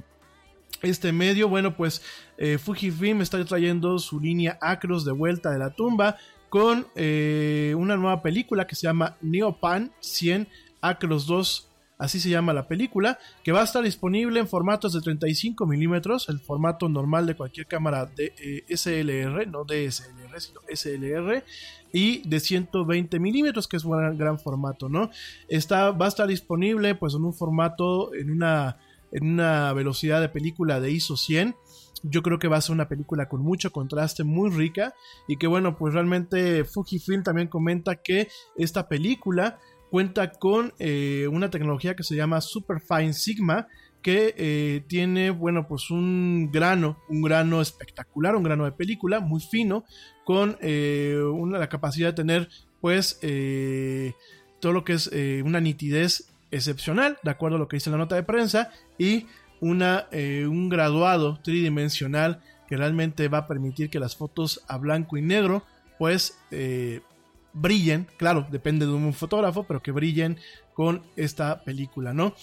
este 0.81 1.11
medio. 1.11 1.49
Bueno, 1.49 1.75
pues 1.75 2.01
eh, 2.37 2.57
Fujifilm 2.57 3.21
está 3.21 3.43
trayendo 3.43 3.99
su 3.99 4.19
línea 4.19 4.57
Acros 4.61 5.03
de 5.03 5.11
vuelta 5.11 5.51
de 5.51 5.59
la 5.59 5.71
tumba 5.71 6.17
con 6.49 6.87
eh, 6.95 7.73
una 7.77 7.97
nueva 7.97 8.21
película 8.21 8.67
que 8.67 8.75
se 8.75 8.83
llama 8.87 9.17
Neopan 9.21 9.91
100 9.99 10.47
Acros 10.81 11.25
2 11.25 11.71
así 12.01 12.19
se 12.19 12.29
llama 12.29 12.51
la 12.51 12.67
película, 12.67 13.19
que 13.43 13.51
va 13.51 13.61
a 13.61 13.63
estar 13.63 13.83
disponible 13.83 14.39
en 14.39 14.47
formatos 14.47 14.93
de 14.93 15.01
35 15.01 15.67
milímetros, 15.67 16.29
el 16.29 16.39
formato 16.39 16.89
normal 16.89 17.27
de 17.27 17.35
cualquier 17.35 17.67
cámara 17.67 18.07
de 18.07 18.33
eh, 18.39 18.75
SLR, 18.75 19.47
no 19.47 19.65
DSLR, 19.65 20.41
sino 20.41 20.61
SLR, 20.67 21.43
y 21.93 22.27
de 22.27 22.39
120 22.39 23.19
milímetros, 23.19 23.67
que 23.67 23.77
es 23.77 23.85
un 23.85 24.17
gran, 24.17 24.39
formato, 24.39 24.89
¿no? 24.89 25.09
Está, 25.47 25.91
va 25.91 26.05
a 26.05 26.09
estar 26.09 26.27
disponible 26.27 26.95
pues 26.95 27.13
en 27.13 27.23
un 27.23 27.33
formato, 27.33 28.13
en 28.13 28.31
una, 28.31 28.77
en 29.11 29.31
una 29.31 29.73
velocidad 29.73 30.21
de 30.21 30.29
película 30.29 30.79
de 30.79 30.91
ISO 30.91 31.17
100. 31.17 31.55
Yo 32.03 32.23
creo 32.23 32.39
que 32.39 32.47
va 32.47 32.57
a 32.57 32.61
ser 32.61 32.73
una 32.73 32.87
película 32.87 33.29
con 33.29 33.41
mucho 33.41 33.71
contraste, 33.71 34.23
muy 34.23 34.49
rica, 34.49 34.93
y 35.27 35.37
que 35.37 35.47
bueno, 35.47 35.77
pues 35.77 35.93
realmente 35.93 36.63
Fujifilm 36.63 37.23
también 37.23 37.47
comenta 37.47 37.97
que 37.97 38.27
esta 38.55 38.87
película 38.87 39.59
cuenta 39.91 40.31
con 40.31 40.73
eh, 40.79 41.27
una 41.31 41.49
tecnología 41.49 41.95
que 41.95 42.03
se 42.03 42.15
llama 42.15 42.41
Superfine 42.41 43.13
Sigma, 43.13 43.67
que 44.01 44.33
eh, 44.37 44.83
tiene, 44.87 45.29
bueno, 45.29 45.67
pues 45.67 45.91
un 45.91 46.49
grano, 46.51 46.97
un 47.07 47.21
grano 47.21 47.61
espectacular, 47.61 48.35
un 48.35 48.43
grano 48.43 48.65
de 48.65 48.71
película 48.71 49.19
muy 49.19 49.41
fino, 49.41 49.85
con 50.25 50.57
eh, 50.61 51.19
una, 51.33 51.59
la 51.59 51.69
capacidad 51.69 52.09
de 52.09 52.13
tener, 52.13 52.49
pues, 52.79 53.19
todo 54.59 54.73
lo 54.73 54.83
que 54.83 54.93
es 54.93 55.11
una 55.43 55.59
nitidez 55.59 56.31
excepcional, 56.51 57.17
de 57.23 57.31
acuerdo 57.31 57.57
a 57.57 57.59
lo 57.59 57.67
que 57.67 57.77
dice 57.77 57.89
la 57.89 57.97
nota 57.97 58.15
de 58.15 58.23
prensa, 58.23 58.71
y 58.97 59.27
una, 59.59 60.07
un 60.11 60.69
graduado 60.69 61.39
tridimensional 61.43 62.41
que 62.67 62.77
realmente 62.77 63.27
va 63.27 63.39
a 63.39 63.47
permitir 63.47 63.89
que 63.89 63.99
las 63.99 64.15
fotos 64.15 64.63
a 64.67 64.77
blanco 64.77 65.17
y 65.17 65.21
negro, 65.21 65.63
pues, 65.99 66.39
brillen, 67.53 68.07
claro, 68.17 68.47
depende 68.49 68.85
de 68.85 68.93
un 68.93 69.13
fotógrafo, 69.13 69.63
pero 69.63 69.81
que 69.81 69.91
brillen 69.91 70.37
con 70.73 71.03
esta 71.15 71.63
película, 71.63 72.13
¿no? 72.13 72.33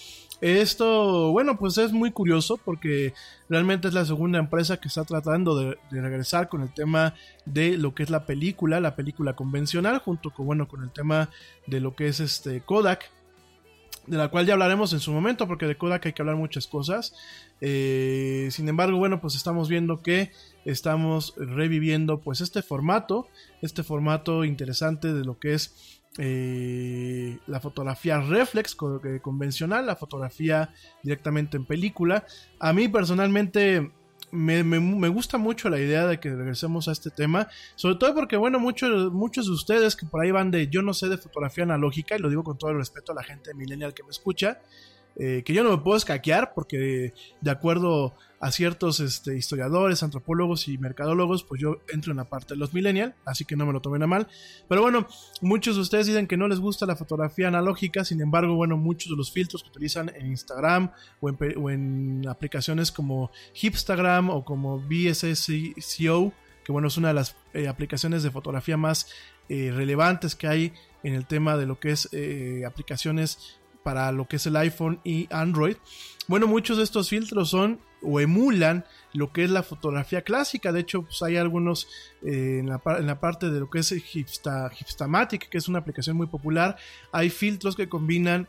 Esto, 0.41 1.31
bueno, 1.31 1.57
pues 1.57 1.77
es 1.77 1.91
muy 1.91 2.11
curioso 2.11 2.57
porque 2.57 3.13
realmente 3.49 3.89
es 3.89 3.93
la 3.93 4.05
segunda 4.05 4.39
empresa 4.39 4.77
que 4.77 4.87
está 4.87 5.03
tratando 5.03 5.57
de, 5.59 5.77
regresar 5.91 6.47
con 6.47 6.61
el 6.61 6.73
tema 6.73 7.13
de 7.45 7.77
lo 7.77 7.93
que 7.93 8.03
es 8.03 8.09
la 8.09 8.25
película, 8.25 8.79
la 8.79 8.95
película 8.95 9.35
convencional, 9.35 9.99
junto 9.99 10.31
con, 10.31 10.45
bueno, 10.45 10.67
con 10.67 10.81
el 10.83 10.91
tema 10.91 11.29
de 11.67 11.81
lo 11.81 11.93
que 11.93 12.07
es 12.07 12.21
este 12.21 12.61
Kodak, 12.61 13.11
de 14.07 14.17
la 14.17 14.29
cual 14.29 14.45
ya 14.45 14.53
hablaremos 14.53 14.93
en 14.93 15.01
su 15.01 15.11
momento, 15.11 15.45
porque 15.45 15.67
de 15.67 15.75
Kodak 15.75 16.05
hay 16.05 16.13
que 16.13 16.21
hablar 16.21 16.37
muchas 16.37 16.67
cosas. 16.67 17.13
Eh, 17.59 18.47
sin 18.51 18.69
embargo, 18.69 18.97
bueno, 18.97 19.19
pues 19.19 19.35
estamos 19.35 19.67
viendo 19.67 20.01
que 20.01 20.31
estamos 20.63 21.33
reviviendo 21.37 22.21
pues 22.21 22.39
este 22.39 22.61
formato, 22.61 23.27
este 23.61 23.83
formato 23.83 24.45
interesante 24.45 25.13
de 25.13 25.25
lo 25.25 25.37
que 25.37 25.53
es 25.53 25.98
eh, 26.17 27.37
la 27.47 27.59
fotografía 27.59 28.19
reflex 28.19 28.75
eh, 29.03 29.19
convencional, 29.21 29.85
la 29.85 29.95
fotografía 29.95 30.73
directamente 31.03 31.57
en 31.57 31.65
película. 31.65 32.25
A 32.59 32.73
mí 32.73 32.87
personalmente 32.87 33.91
me, 34.31 35.09
gusta 35.09 35.37
mucho 35.37 35.69
la 35.69 35.79
idea 35.79 36.05
de 36.07 36.19
que 36.19 36.29
regresemos 36.29 36.87
a 36.87 36.91
este 36.91 37.09
tema, 37.09 37.47
sobre 37.75 37.95
todo 37.95 38.13
porque, 38.15 38.37
bueno, 38.37 38.59
muchos, 38.59 39.11
muchos 39.11 39.47
de 39.47 39.53
ustedes 39.53 39.95
que 39.95 40.05
por 40.05 40.21
ahí 40.21 40.31
van 40.31 40.51
de 40.51 40.67
yo 40.67 40.81
no 40.81 40.93
sé 40.93 41.09
de 41.09 41.17
fotografía 41.17 41.63
analógica, 41.63 42.15
y 42.15 42.19
lo 42.19 42.29
digo 42.29 42.43
con 42.43 42.57
todo 42.57 42.71
el 42.71 42.77
respeto 42.77 43.11
a 43.11 43.15
la 43.15 43.23
gente 43.23 43.53
millennial 43.53 43.93
que 43.93 44.03
me 44.03 44.09
escucha, 44.09 44.59
eh, 45.19 45.43
que 45.45 45.53
yo 45.53 45.63
no 45.63 45.71
me 45.71 45.77
puedo 45.77 45.97
escaquear 45.97 46.53
porque 46.55 47.13
de 47.41 47.51
acuerdo 47.51 48.15
a 48.39 48.51
ciertos 48.51 49.01
este, 49.01 49.35
historiadores, 49.37 50.01
antropólogos 50.01 50.67
y 50.69 50.77
mercadólogos, 50.77 51.43
pues 51.43 51.61
yo 51.61 51.79
entro 51.91 52.11
en 52.11 52.17
la 52.17 52.29
parte 52.29 52.53
de 52.53 52.57
los 52.57 52.73
millennials, 52.73 53.13
así 53.25 53.43
que 53.43 53.57
no 53.57 53.65
me 53.65 53.73
lo 53.73 53.81
tomen 53.81 54.01
a 54.03 54.07
mal. 54.07 54.27
Pero 54.69 54.81
bueno, 54.81 55.07
muchos 55.41 55.75
de 55.75 55.81
ustedes 55.81 56.07
dicen 56.07 56.25
que 56.25 56.37
no 56.37 56.47
les 56.47 56.59
gusta 56.59 56.85
la 56.85 56.95
fotografía 56.95 57.49
analógica, 57.49 58.05
sin 58.05 58.21
embargo, 58.21 58.55
bueno, 58.55 58.77
muchos 58.77 59.11
de 59.11 59.17
los 59.17 59.31
filtros 59.31 59.61
que 59.63 59.69
utilizan 59.69 60.09
en 60.15 60.27
Instagram 60.27 60.91
o 61.19 61.69
en, 61.69 62.25
aplicaciones 62.29 62.91
como 62.91 63.31
Hipstagram 63.53 64.29
o 64.29 64.45
como 64.45 64.79
BSSCO, 64.79 66.33
que 66.63 66.71
bueno, 66.71 66.87
es 66.87 66.97
una 66.97 67.09
de 67.09 67.13
las 67.15 67.35
eh, 67.53 67.67
aplicaciones 67.67 68.23
de 68.23 68.31
fotografía 68.31 68.77
más 68.77 69.07
eh, 69.49 69.71
relevantes 69.75 70.35
que 70.35 70.47
hay 70.47 70.73
en 71.03 71.13
el 71.13 71.25
tema 71.25 71.57
de 71.57 71.65
lo 71.65 71.79
que 71.79 71.91
es 71.91 72.09
eh, 72.11 72.63
aplicaciones 72.65 73.58
para 73.83 74.11
lo 74.11 74.27
que 74.27 74.37
es 74.37 74.45
el 74.45 74.55
iPhone 74.55 74.99
y 75.03 75.27
Android. 75.31 75.77
Bueno, 76.27 76.47
muchos 76.47 76.77
de 76.77 76.83
estos 76.83 77.09
filtros 77.09 77.49
son 77.49 77.79
o 78.01 78.19
emulan 78.19 78.85
lo 79.13 79.31
que 79.31 79.43
es 79.43 79.49
la 79.49 79.63
fotografía 79.63 80.21
clásica. 80.21 80.71
De 80.71 80.81
hecho, 80.81 81.03
pues 81.03 81.21
hay 81.21 81.37
algunos 81.37 81.87
en, 82.21 82.69
la, 82.69 82.81
en, 82.97 83.07
la, 83.07 83.19
parte 83.19 83.49
de 83.49 83.59
lo 83.59 83.69
que 83.69 83.79
es 83.79 83.91
Hipsta, 83.91 84.71
Hipstamatic, 84.79 85.49
que 85.49 85.57
es 85.57 85.67
una 85.67 85.79
aplicación 85.79 86.15
muy 86.15 86.27
popular. 86.27 86.77
Hay 87.11 87.29
filtros 87.29 87.75
que 87.75 87.89
combinan 87.89 88.47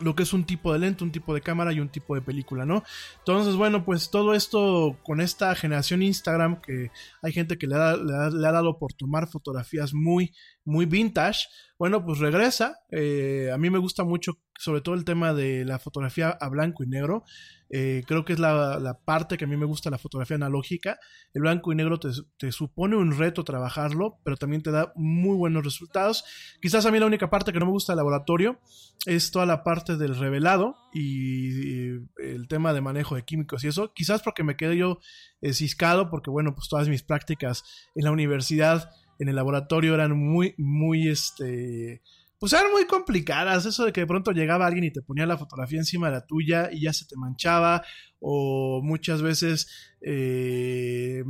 lo 0.00 0.14
que 0.14 0.22
es 0.22 0.32
un 0.32 0.44
tipo 0.44 0.72
de 0.72 0.78
lente, 0.78 1.04
un 1.04 1.12
tipo 1.12 1.34
de 1.34 1.40
cámara 1.40 1.72
y 1.72 1.80
un 1.80 1.88
tipo 1.88 2.14
de 2.14 2.22
película, 2.22 2.64
¿no? 2.64 2.82
Entonces, 3.18 3.56
bueno, 3.56 3.84
pues 3.84 4.10
todo 4.10 4.34
esto 4.34 4.98
con 5.02 5.20
esta 5.20 5.54
generación 5.54 6.02
Instagram, 6.02 6.60
que 6.60 6.90
hay 7.22 7.32
gente 7.32 7.58
que 7.58 7.66
le 7.66 7.76
ha, 7.76 7.96
le 7.96 8.46
ha, 8.46 8.52
dado 8.52 8.78
por 8.78 8.92
tomar 8.92 9.28
fotografías 9.28 9.94
muy, 9.94 10.32
muy 10.64 10.86
vintage, 10.86 11.48
bueno, 11.78 12.04
pues 12.04 12.18
regresa. 12.18 12.80
Eh, 12.90 13.50
a 13.52 13.58
mí 13.58 13.70
me 13.70 13.78
gusta 13.78 14.04
mucho, 14.04 14.38
sobre 14.60 14.82
todo 14.82 14.94
el 14.94 15.06
tema 15.06 15.32
de 15.32 15.64
la 15.64 15.78
fotografía 15.78 16.28
a 16.28 16.48
blanco 16.50 16.84
y 16.84 16.86
negro. 16.86 17.24
Eh, 17.70 18.02
creo 18.06 18.26
que 18.26 18.34
es 18.34 18.38
la, 18.38 18.78
la, 18.78 18.98
parte 18.98 19.38
que 19.38 19.44
a 19.44 19.48
mí 19.48 19.56
me 19.56 19.64
gusta 19.64 19.88
la 19.88 19.96
fotografía 19.96 20.36
analógica. 20.36 20.98
El 21.32 21.42
blanco 21.42 21.72
y 21.72 21.76
negro 21.76 21.98
te, 21.98 22.10
te, 22.36 22.52
supone 22.52 22.96
un 22.96 23.16
reto 23.16 23.42
trabajarlo, 23.42 24.18
pero 24.22 24.36
también 24.36 24.62
te 24.62 24.70
da 24.70 24.92
muy 24.96 25.34
buenos 25.34 25.64
resultados. 25.64 26.24
Quizás 26.60 26.84
a 26.84 26.90
mí 26.90 26.98
la 26.98 27.06
única 27.06 27.30
parte 27.30 27.54
que 27.54 27.58
no 27.58 27.64
me 27.64 27.72
gusta 27.72 27.92
del 27.92 27.98
laboratorio 27.98 28.60
es 29.06 29.30
toda 29.30 29.46
la 29.46 29.64
parte 29.64 29.96
del 29.96 30.18
revelado 30.18 30.76
y, 30.92 31.92
el 32.18 32.46
tema 32.46 32.74
de 32.74 32.82
manejo 32.82 33.14
de 33.14 33.24
químicos 33.24 33.64
y 33.64 33.68
eso. 33.68 33.94
Quizás 33.94 34.20
porque 34.20 34.44
me 34.44 34.58
quedé 34.58 34.76
yo 34.76 34.98
eh, 35.40 35.54
ciscado, 35.54 36.10
porque 36.10 36.28
bueno, 36.28 36.54
pues 36.54 36.68
todas 36.68 36.86
mis 36.88 37.02
prácticas 37.02 37.64
en 37.94 38.04
la 38.04 38.10
universidad 38.10 38.90
en 39.18 39.28
el 39.28 39.36
laboratorio 39.36 39.94
eran 39.94 40.18
muy, 40.18 40.54
muy, 40.58 41.08
este, 41.08 42.02
pues 42.40 42.54
eran 42.54 42.72
muy 42.72 42.86
complicadas. 42.86 43.66
Eso 43.66 43.84
de 43.84 43.92
que 43.92 44.00
de 44.00 44.06
pronto 44.06 44.32
llegaba 44.32 44.66
alguien 44.66 44.84
y 44.84 44.90
te 44.90 45.02
ponía 45.02 45.26
la 45.26 45.36
fotografía 45.36 45.78
encima 45.78 46.08
de 46.08 46.14
la 46.14 46.26
tuya 46.26 46.70
y 46.72 46.80
ya 46.80 46.92
se 46.92 47.06
te 47.06 47.14
manchaba, 47.16 47.84
o 48.18 48.80
muchas 48.82 49.22
veces 49.22 49.68
eh, 50.00 51.22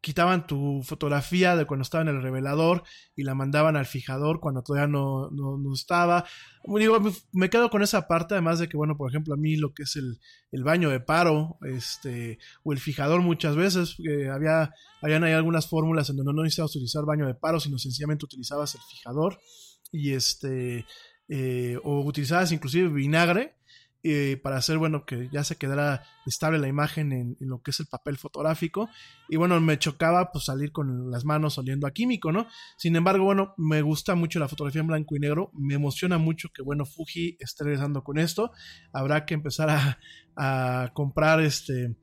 quitaban 0.00 0.46
tu 0.46 0.80
fotografía 0.82 1.56
de 1.56 1.66
cuando 1.66 1.82
estaba 1.82 2.02
en 2.02 2.08
el 2.08 2.22
revelador 2.22 2.84
y 3.14 3.22
la 3.22 3.34
mandaban 3.34 3.76
al 3.76 3.84
fijador 3.84 4.40
cuando 4.40 4.62
todavía 4.62 4.88
no, 4.88 5.30
no, 5.30 5.58
no 5.58 5.74
estaba. 5.74 6.24
Digo, 6.64 6.98
me 7.32 7.50
quedo 7.50 7.68
con 7.68 7.82
esa 7.82 8.08
parte, 8.08 8.32
además 8.32 8.58
de 8.58 8.68
que, 8.70 8.78
bueno, 8.78 8.96
por 8.96 9.10
ejemplo, 9.10 9.34
a 9.34 9.36
mí 9.36 9.56
lo 9.56 9.74
que 9.74 9.82
es 9.82 9.96
el, 9.96 10.20
el 10.52 10.64
baño 10.64 10.88
de 10.88 11.00
paro, 11.00 11.58
este, 11.66 12.38
o 12.62 12.72
el 12.72 12.78
fijador 12.78 13.20
muchas 13.20 13.56
veces, 13.56 13.96
eh, 14.08 14.30
había, 14.30 14.72
habían 15.02 15.22
hay 15.24 15.34
algunas 15.34 15.68
fórmulas 15.68 16.08
en 16.08 16.16
donde 16.16 16.32
no 16.32 16.42
necesitabas 16.44 16.74
utilizar 16.76 17.04
baño 17.04 17.26
de 17.26 17.34
paro, 17.34 17.60
sino 17.60 17.78
sencillamente 17.78 18.24
utilizabas 18.24 18.74
el 18.74 18.80
fijador 18.90 19.38
y 19.92 20.12
este, 20.12 20.86
eh, 21.28 21.78
o 21.82 22.00
utilizabas 22.00 22.52
inclusive 22.52 22.88
vinagre 22.88 23.54
eh, 24.02 24.40
para 24.42 24.56
hacer, 24.56 24.78
bueno, 24.78 25.04
que 25.04 25.28
ya 25.30 25.44
se 25.44 25.56
quedara 25.56 26.02
estable 26.24 26.58
la 26.58 26.68
imagen 26.68 27.12
en, 27.12 27.36
en, 27.38 27.48
lo 27.48 27.60
que 27.60 27.70
es 27.70 27.80
el 27.80 27.86
papel 27.86 28.16
fotográfico. 28.16 28.88
Y 29.28 29.36
bueno, 29.36 29.60
me 29.60 29.78
chocaba 29.78 30.32
pues 30.32 30.46
salir 30.46 30.72
con 30.72 31.10
las 31.10 31.26
manos 31.26 31.58
oliendo 31.58 31.86
a 31.86 31.90
químico, 31.90 32.32
¿no? 32.32 32.46
Sin 32.78 32.96
embargo, 32.96 33.24
bueno, 33.24 33.52
me 33.58 33.82
gusta 33.82 34.14
mucho 34.14 34.38
la 34.38 34.48
fotografía 34.48 34.80
en 34.80 34.86
blanco 34.86 35.16
y 35.16 35.20
negro. 35.20 35.50
Me 35.52 35.74
emociona 35.74 36.16
mucho 36.16 36.48
que, 36.48 36.62
bueno, 36.62 36.86
Fuji 36.86 37.36
esté 37.40 37.64
regresando 37.64 38.02
con 38.02 38.18
esto. 38.18 38.52
Habrá 38.92 39.26
que 39.26 39.34
empezar 39.34 39.68
a, 39.68 39.98
a 40.34 40.90
comprar 40.94 41.42
este 41.42 41.94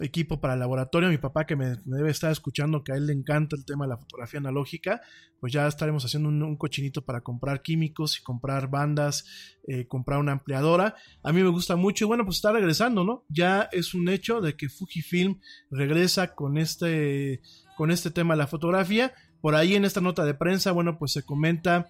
equipo 0.00 0.40
para 0.40 0.56
laboratorio. 0.56 1.08
Mi 1.08 1.18
papá 1.18 1.44
que 1.44 1.56
me, 1.56 1.76
debe 1.84 2.10
estar 2.10 2.32
escuchando 2.32 2.82
que 2.82 2.92
a 2.92 2.96
él 2.96 3.06
le 3.06 3.12
encanta 3.12 3.56
el 3.56 3.64
tema 3.64 3.84
de 3.84 3.90
la 3.90 3.98
fotografía 3.98 4.40
analógica, 4.40 5.00
pues 5.40 5.52
ya 5.52 5.66
estaremos 5.66 6.04
haciendo 6.04 6.28
un, 6.28 6.42
un 6.42 6.56
cochinito 6.56 7.04
para 7.04 7.20
comprar 7.20 7.62
químicos 7.62 8.18
y 8.18 8.22
comprar 8.22 8.68
bandas, 8.68 9.24
eh, 9.68 9.86
comprar 9.86 10.18
una 10.18 10.32
ampliadora. 10.32 10.94
A 11.22 11.32
mí 11.32 11.42
me 11.42 11.50
gusta 11.50 11.76
mucho 11.76 12.04
y 12.04 12.08
bueno, 12.08 12.24
pues 12.24 12.36
está 12.36 12.52
regresando, 12.52 13.04
¿no? 13.04 13.24
Ya 13.28 13.68
es 13.72 13.94
un 13.94 14.08
hecho 14.08 14.40
de 14.40 14.56
que 14.56 14.68
Fujifilm 14.68 15.40
regresa 15.70 16.34
con 16.34 16.58
este, 16.58 17.42
con 17.76 17.90
este 17.90 18.10
tema 18.10 18.34
de 18.34 18.38
la 18.38 18.46
fotografía. 18.46 19.12
Por 19.40 19.54
ahí 19.54 19.74
en 19.74 19.84
esta 19.84 20.00
nota 20.00 20.24
de 20.24 20.34
prensa, 20.34 20.72
bueno, 20.72 20.98
pues 20.98 21.12
se 21.12 21.24
comenta 21.24 21.88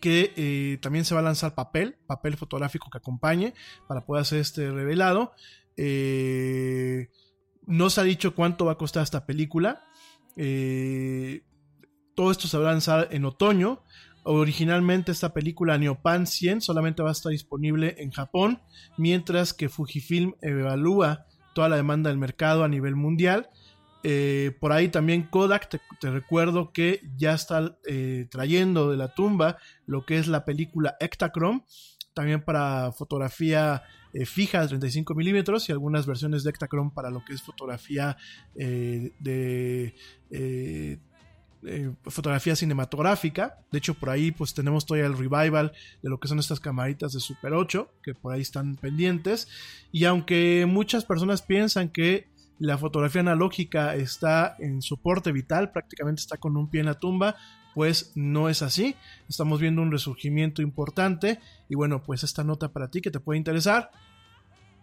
que 0.00 0.32
eh, 0.36 0.78
también 0.80 1.04
se 1.04 1.14
va 1.14 1.20
a 1.20 1.24
lanzar 1.24 1.54
papel, 1.54 1.96
papel 2.06 2.36
fotográfico 2.36 2.88
que 2.90 2.98
acompañe 2.98 3.54
para 3.86 4.04
poder 4.04 4.22
hacer 4.22 4.40
este 4.40 4.70
revelado. 4.70 5.32
Eh, 5.82 7.08
no 7.66 7.88
se 7.88 8.02
ha 8.02 8.04
dicho 8.04 8.34
cuánto 8.34 8.66
va 8.66 8.72
a 8.72 8.78
costar 8.78 9.02
esta 9.02 9.24
película. 9.24 9.82
Eh, 10.36 11.42
todo 12.14 12.30
esto 12.30 12.48
se 12.48 12.58
va 12.58 12.68
a 12.68 12.72
lanzar 12.72 13.08
en 13.12 13.24
otoño. 13.24 13.82
Originalmente 14.24 15.10
esta 15.10 15.32
película 15.32 15.78
Neopan 15.78 16.26
100 16.26 16.60
solamente 16.60 17.02
va 17.02 17.08
a 17.08 17.12
estar 17.12 17.32
disponible 17.32 17.94
en 17.98 18.10
Japón, 18.10 18.60
mientras 18.98 19.54
que 19.54 19.70
Fujifilm 19.70 20.34
evalúa 20.42 21.24
toda 21.54 21.70
la 21.70 21.76
demanda 21.76 22.10
del 22.10 22.18
mercado 22.18 22.62
a 22.62 22.68
nivel 22.68 22.94
mundial. 22.94 23.48
Eh, 24.02 24.54
por 24.60 24.72
ahí 24.72 24.88
también 24.88 25.28
Kodak, 25.30 25.80
te, 25.98 26.10
recuerdo 26.10 26.72
que 26.72 27.00
ya 27.16 27.32
está 27.32 27.78
trayendo 28.30 28.90
de 28.90 28.98
la 28.98 29.14
tumba 29.14 29.56
lo 29.86 30.04
que 30.04 30.18
es 30.18 30.26
la 30.26 30.44
película 30.44 30.96
Ektachrome, 31.00 31.64
también 32.12 32.44
para 32.44 32.92
fotografía 32.92 33.82
fija 34.26 34.62
de 34.62 34.68
35 34.68 35.14
milímetros 35.14 35.68
y 35.68 35.72
algunas 35.72 36.06
versiones 36.06 36.44
de 36.44 36.50
Ektachrome 36.50 36.90
para 36.94 37.10
lo 37.10 37.24
que 37.24 37.32
es 37.32 37.42
fotografía 37.42 38.16
eh, 38.56 39.12
de 39.18 39.94
eh, 40.30 40.98
eh, 41.62 41.92
fotografía 42.06 42.56
cinematográfica. 42.56 43.58
De 43.70 43.78
hecho, 43.78 43.94
por 43.94 44.10
ahí 44.10 44.30
pues 44.30 44.54
tenemos 44.54 44.86
todavía 44.86 45.06
el 45.06 45.18
revival 45.18 45.72
de 46.02 46.08
lo 46.08 46.18
que 46.18 46.28
son 46.28 46.38
estas 46.38 46.58
camaritas 46.58 47.12
de 47.12 47.20
Super 47.20 47.52
8, 47.52 47.92
que 48.02 48.14
por 48.14 48.32
ahí 48.32 48.40
están 48.40 48.76
pendientes. 48.76 49.48
Y 49.92 50.04
aunque 50.04 50.64
muchas 50.66 51.04
personas 51.04 51.42
piensan 51.42 51.90
que 51.90 52.28
la 52.58 52.78
fotografía 52.78 53.20
analógica 53.20 53.94
está 53.94 54.56
en 54.58 54.80
soporte 54.82 55.32
vital, 55.32 55.70
prácticamente 55.70 56.20
está 56.20 56.38
con 56.38 56.56
un 56.56 56.70
pie 56.70 56.80
en 56.80 56.86
la 56.86 56.98
tumba, 56.98 57.36
pues 57.80 58.12
no 58.14 58.50
es 58.50 58.60
así. 58.60 58.94
Estamos 59.26 59.58
viendo 59.58 59.80
un 59.80 59.90
resurgimiento 59.90 60.60
importante 60.60 61.40
y 61.66 61.76
bueno, 61.76 62.02
pues 62.02 62.24
esta 62.24 62.44
nota 62.44 62.74
para 62.74 62.90
ti 62.90 63.00
que 63.00 63.10
te 63.10 63.20
puede 63.20 63.38
interesar. 63.38 63.90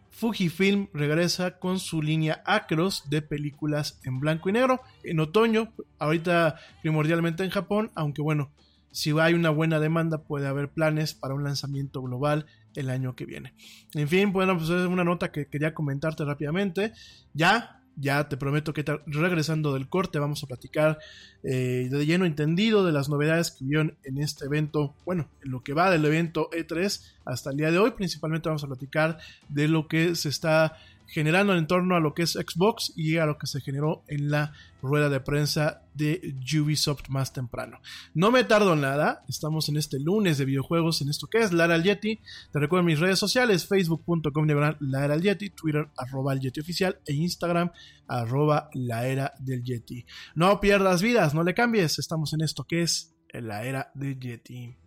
Fujifilm 0.09 0.87
regresa 0.93 1.59
con 1.59 1.77
su 1.77 2.01
línea 2.01 2.41
Acros 2.43 3.07
de 3.07 3.21
películas 3.21 3.99
en 4.03 4.19
blanco 4.19 4.49
y 4.49 4.53
negro 4.53 4.81
en 5.03 5.19
otoño, 5.19 5.71
ahorita 5.99 6.55
primordialmente 6.81 7.43
en 7.43 7.51
Japón, 7.51 7.91
aunque 7.93 8.23
bueno, 8.23 8.49
si 8.89 9.11
hay 9.19 9.35
una 9.35 9.51
buena 9.51 9.79
demanda 9.79 10.23
puede 10.23 10.47
haber 10.47 10.71
planes 10.71 11.13
para 11.13 11.35
un 11.35 11.43
lanzamiento 11.43 12.01
global 12.01 12.47
el 12.73 12.89
año 12.89 13.15
que 13.15 13.27
viene. 13.27 13.53
En 13.93 14.07
fin, 14.07 14.33
bueno, 14.33 14.57
pues 14.57 14.71
es 14.71 14.87
una 14.87 15.03
nota 15.03 15.31
que 15.31 15.45
quería 15.45 15.75
comentarte 15.75 16.25
rápidamente. 16.25 16.93
Ya 17.35 17.76
ya 17.99 18.29
te 18.29 18.37
prometo 18.37 18.73
que 18.73 18.85
regresando 19.07 19.73
del 19.73 19.89
corte 19.89 20.19
vamos 20.19 20.43
a 20.43 20.47
platicar 20.47 20.99
eh, 21.43 21.89
de 21.91 22.05
lleno 22.05 22.25
entendido 22.25 22.85
de 22.85 22.91
las 22.91 23.09
novedades 23.09 23.51
que 23.51 23.65
vieron 23.65 23.97
en 24.03 24.19
este 24.19 24.45
evento, 24.45 24.93
bueno, 25.05 25.27
en 25.43 25.51
lo 25.51 25.63
que 25.63 25.73
va 25.73 25.89
del 25.89 26.05
evento 26.05 26.49
E3 26.51 27.01
hasta 27.25 27.49
el 27.49 27.57
día 27.57 27.71
de 27.71 27.79
hoy, 27.79 27.91
principalmente 27.91 28.49
vamos 28.49 28.63
a 28.63 28.67
platicar 28.67 29.17
de 29.49 29.67
lo 29.67 29.87
que 29.87 30.15
se 30.15 30.29
está 30.29 30.77
generando 31.07 31.55
en 31.55 31.67
torno 31.67 31.95
a 31.95 31.99
lo 31.99 32.13
que 32.13 32.23
es 32.23 32.33
Xbox 32.33 32.93
y 32.95 33.17
a 33.17 33.25
lo 33.25 33.37
que 33.37 33.47
se 33.47 33.61
generó 33.61 34.03
en 34.07 34.29
la 34.29 34.53
rueda 34.81 35.09
de 35.09 35.19
prensa 35.19 35.81
de 35.93 36.35
Ubisoft 36.59 37.09
más 37.09 37.33
temprano. 37.33 37.79
No 38.13 38.31
me 38.31 38.43
tardo 38.43 38.75
nada, 38.75 39.23
estamos 39.27 39.69
en 39.69 39.77
este 39.77 39.99
lunes 39.99 40.37
de 40.37 40.45
videojuegos 40.45 41.01
en 41.01 41.09
esto 41.09 41.27
que 41.27 41.39
es 41.39 41.51
Lara 41.51 41.75
al 41.75 41.83
Yeti. 41.83 42.19
Te 42.51 42.59
recuerdo 42.59 42.83
mis 42.83 42.99
redes 42.99 43.19
sociales, 43.19 43.67
facebook.com 43.67 44.47
la 44.79 45.05
era 45.05 45.15
del 45.15 45.23
Yeti, 45.23 45.49
Twitter 45.49 45.89
arroba 45.97 46.33
el 46.33 46.39
Yeti 46.39 46.59
oficial 46.59 46.99
e 47.05 47.13
Instagram 47.13 47.71
arroba 48.07 48.69
la 48.73 49.07
era 49.07 49.33
del 49.39 49.63
Yeti. 49.63 50.05
No 50.35 50.59
pierdas 50.59 51.01
vidas, 51.01 51.33
no 51.33 51.43
le 51.43 51.53
cambies, 51.53 51.99
estamos 51.99 52.33
en 52.33 52.41
esto 52.41 52.65
que 52.65 52.81
es 52.81 53.15
la 53.33 53.63
era 53.63 53.91
del 53.95 54.19
Yeti. 54.19 54.86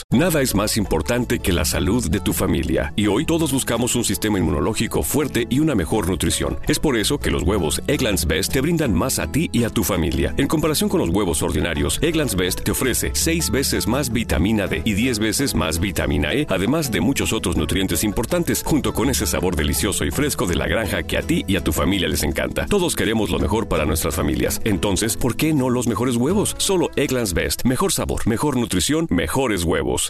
Nada 0.09 0.41
es 0.41 0.55
más 0.55 0.75
importante 0.77 1.39
que 1.39 1.53
la 1.53 1.65
salud 1.65 2.09
de 2.09 2.19
tu 2.19 2.33
familia, 2.33 2.93
y 2.95 3.07
hoy 3.07 3.25
todos 3.25 3.53
buscamos 3.53 3.95
un 3.95 4.03
sistema 4.03 4.39
inmunológico 4.39 5.03
fuerte 5.03 5.47
y 5.49 5.59
una 5.59 5.75
mejor 5.75 6.09
nutrición. 6.09 6.57
Es 6.67 6.79
por 6.79 6.97
eso 6.97 7.17
que 7.17 7.31
los 7.31 7.43
huevos 7.43 7.81
Egglands 7.87 8.25
Best 8.25 8.51
te 8.51 8.61
brindan 8.61 8.93
más 8.93 9.19
a 9.19 9.31
ti 9.31 9.49
y 9.53 9.63
a 9.63 9.69
tu 9.69 9.83
familia. 9.83 10.33
En 10.37 10.47
comparación 10.47 10.89
con 10.89 10.99
los 10.99 11.09
huevos 11.09 11.41
ordinarios, 11.43 11.99
Egglands 12.01 12.35
Best 12.35 12.63
te 12.63 12.71
ofrece 12.71 13.11
6 13.13 13.51
veces 13.51 13.87
más 13.87 14.11
vitamina 14.11 14.67
D 14.67 14.81
y 14.83 14.93
10 14.93 15.19
veces 15.19 15.55
más 15.55 15.79
vitamina 15.79 16.33
E, 16.33 16.45
además 16.49 16.91
de 16.91 17.01
muchos 17.01 17.31
otros 17.33 17.55
nutrientes 17.55 18.03
importantes, 18.03 18.63
junto 18.65 18.93
con 18.93 19.09
ese 19.09 19.25
sabor 19.25 19.55
delicioso 19.55 20.05
y 20.05 20.11
fresco 20.11 20.45
de 20.45 20.55
la 20.55 20.67
granja 20.67 21.03
que 21.03 21.17
a 21.17 21.21
ti 21.21 21.45
y 21.47 21.55
a 21.55 21.63
tu 21.63 21.71
familia 21.71 22.07
les 22.07 22.23
encanta. 22.23 22.65
Todos 22.65 22.95
queremos 22.95 23.29
lo 23.29 23.39
mejor 23.39 23.67
para 23.67 23.85
nuestras 23.85 24.15
familias. 24.15 24.61
Entonces, 24.63 25.15
¿por 25.15 25.35
qué 25.35 25.53
no 25.53 25.69
los 25.69 25.87
mejores 25.87 26.15
huevos? 26.15 26.55
Solo 26.57 26.89
Egglands 26.95 27.33
Best. 27.33 27.63
Mejor 27.65 27.91
sabor, 27.91 28.27
mejor 28.27 28.57
nutrición, 28.57 29.07
mejores 29.09 29.63
huevos. 29.63 29.90
автобус, 29.91 30.09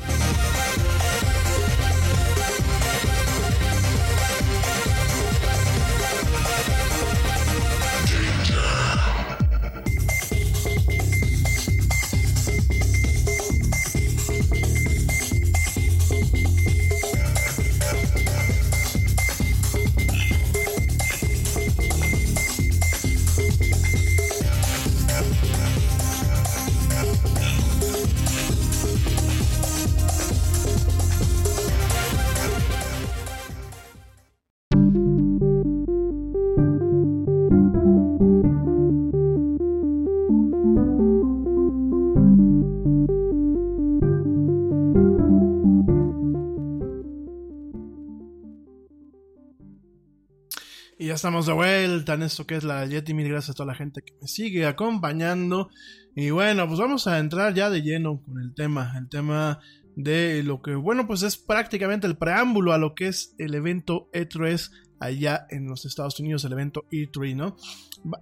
Ya 51.11 51.15
estamos 51.15 51.45
de 51.45 51.51
vuelta 51.51 52.13
en 52.13 52.21
esto 52.21 52.47
que 52.47 52.55
es 52.55 52.63
la 52.63 52.85
Yeti. 52.85 53.13
Mil 53.13 53.27
gracias 53.27 53.49
a 53.49 53.53
toda 53.53 53.67
la 53.67 53.75
gente 53.75 54.01
que 54.01 54.13
me 54.21 54.29
sigue 54.29 54.65
acompañando. 54.65 55.69
Y 56.15 56.29
bueno, 56.29 56.65
pues 56.67 56.79
vamos 56.79 57.05
a 57.05 57.19
entrar 57.19 57.53
ya 57.53 57.69
de 57.69 57.81
lleno 57.81 58.21
con 58.23 58.41
el 58.41 58.53
tema. 58.55 58.93
El 58.97 59.09
tema 59.09 59.59
de 59.97 60.41
lo 60.41 60.61
que, 60.61 60.73
bueno, 60.73 61.07
pues 61.07 61.23
es 61.23 61.35
prácticamente 61.35 62.07
el 62.07 62.15
preámbulo 62.15 62.71
a 62.71 62.77
lo 62.77 62.95
que 62.95 63.09
es 63.09 63.35
el 63.39 63.55
evento 63.55 64.09
E3 64.13 64.71
allá 65.01 65.47
en 65.49 65.67
los 65.67 65.83
Estados 65.83 66.17
Unidos, 66.21 66.45
el 66.45 66.53
evento 66.53 66.85
E3, 66.89 67.35
¿no? 67.35 67.57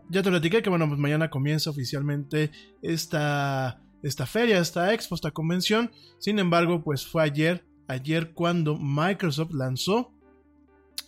Ya 0.10 0.24
te 0.24 0.32
platiqué 0.32 0.64
que, 0.64 0.72
bueno, 0.72 0.88
pues 0.88 1.00
mañana 1.00 1.30
comienza 1.30 1.70
oficialmente 1.70 2.50
esta, 2.82 3.84
esta 4.02 4.26
feria, 4.26 4.58
esta 4.58 4.96
expo, 4.96 5.14
esta 5.14 5.30
convención. 5.30 5.92
Sin 6.18 6.40
embargo, 6.40 6.84
pues 6.84 7.06
fue 7.06 7.22
ayer, 7.22 7.68
ayer 7.88 8.34
cuando 8.34 8.80
Microsoft 8.80 9.54
lanzó 9.54 10.12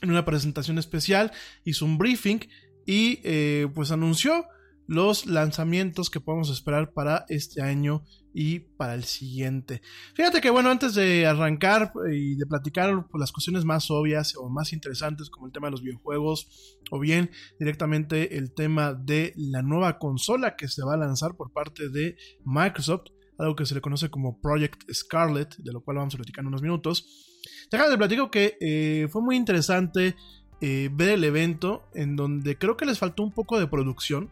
en 0.02 0.12
una 0.12 0.26
presentación 0.26 0.78
especial, 0.78 1.32
hizo 1.64 1.86
un 1.86 1.98
briefing 1.98 2.40
y 2.86 3.20
eh, 3.24 3.68
pues 3.74 3.92
anunció 3.92 4.46
los 4.88 5.26
lanzamientos 5.26 6.10
que 6.10 6.20
podemos 6.20 6.50
esperar 6.50 6.92
para 6.92 7.26
este 7.30 7.62
año 7.62 8.04
y 8.34 8.60
para 8.60 8.94
el 8.94 9.04
siguiente. 9.04 9.82
Fíjate 10.16 10.42
que 10.42 10.50
bueno, 10.50 10.70
antes 10.70 10.96
de 10.96 11.26
arrancar 11.26 11.94
y 12.12 12.36
de 12.36 12.46
platicar 12.46 13.06
las 13.14 13.32
cuestiones 13.32 13.64
más 13.64 13.90
obvias 13.90 14.36
o 14.36 14.50
más 14.50 14.74
interesantes 14.74 15.30
como 15.30 15.48
el 15.48 15.54
tema 15.54 15.68
de 15.68 15.72
los 15.72 15.82
videojuegos 15.82 16.78
o 16.92 17.00
bien 17.00 17.32
directamente 17.60 18.38
el 18.38 18.54
tema 18.54 18.94
de 18.94 19.34
la 19.38 19.62
nueva 19.62 19.98
consola 19.98 20.56
que 20.56 20.68
se 20.68 20.84
va 20.84 20.96
a 20.96 20.98
lanzar 20.98 21.36
por 21.36 21.54
parte 21.54 21.90
de 21.90 22.18
Microsoft, 22.44 23.12
algo 23.38 23.56
que 23.56 23.66
se 23.66 23.76
le 23.76 23.82
conoce 23.82 24.10
como 24.10 24.42
Project 24.42 24.92
Scarlet, 24.92 25.56
de 25.58 25.72
lo 25.72 25.82
cual 25.82 25.98
vamos 25.98 26.16
a 26.16 26.18
platicar 26.18 26.44
en 26.44 26.48
unos 26.48 26.62
minutos. 26.62 27.31
Déjame 27.72 27.90
te 27.90 27.98
platico 27.98 28.30
que 28.30 28.58
eh, 28.60 29.08
fue 29.10 29.22
muy 29.22 29.38
interesante 29.38 30.18
eh, 30.60 30.90
ver 30.92 31.10
el 31.10 31.24
evento 31.24 31.88
en 31.94 32.18
donde 32.18 32.58
creo 32.58 32.76
que 32.76 32.86
les 32.86 33.00
faltó 33.00 33.24
un 33.24 33.32
poco 33.32 33.58
de 33.60 33.68
producción. 33.68 34.30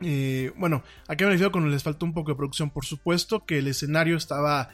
Eh, 0.00 0.52
bueno, 0.56 0.82
¿a 1.06 1.14
qué 1.14 1.24
me 1.24 1.30
refiero 1.30 1.52
con 1.52 1.70
les 1.70 1.84
faltó 1.84 2.04
un 2.04 2.12
poco 2.12 2.32
de 2.32 2.36
producción? 2.36 2.70
Por 2.70 2.84
supuesto 2.84 3.46
que 3.46 3.58
el 3.58 3.68
escenario 3.68 4.16
estaba 4.16 4.70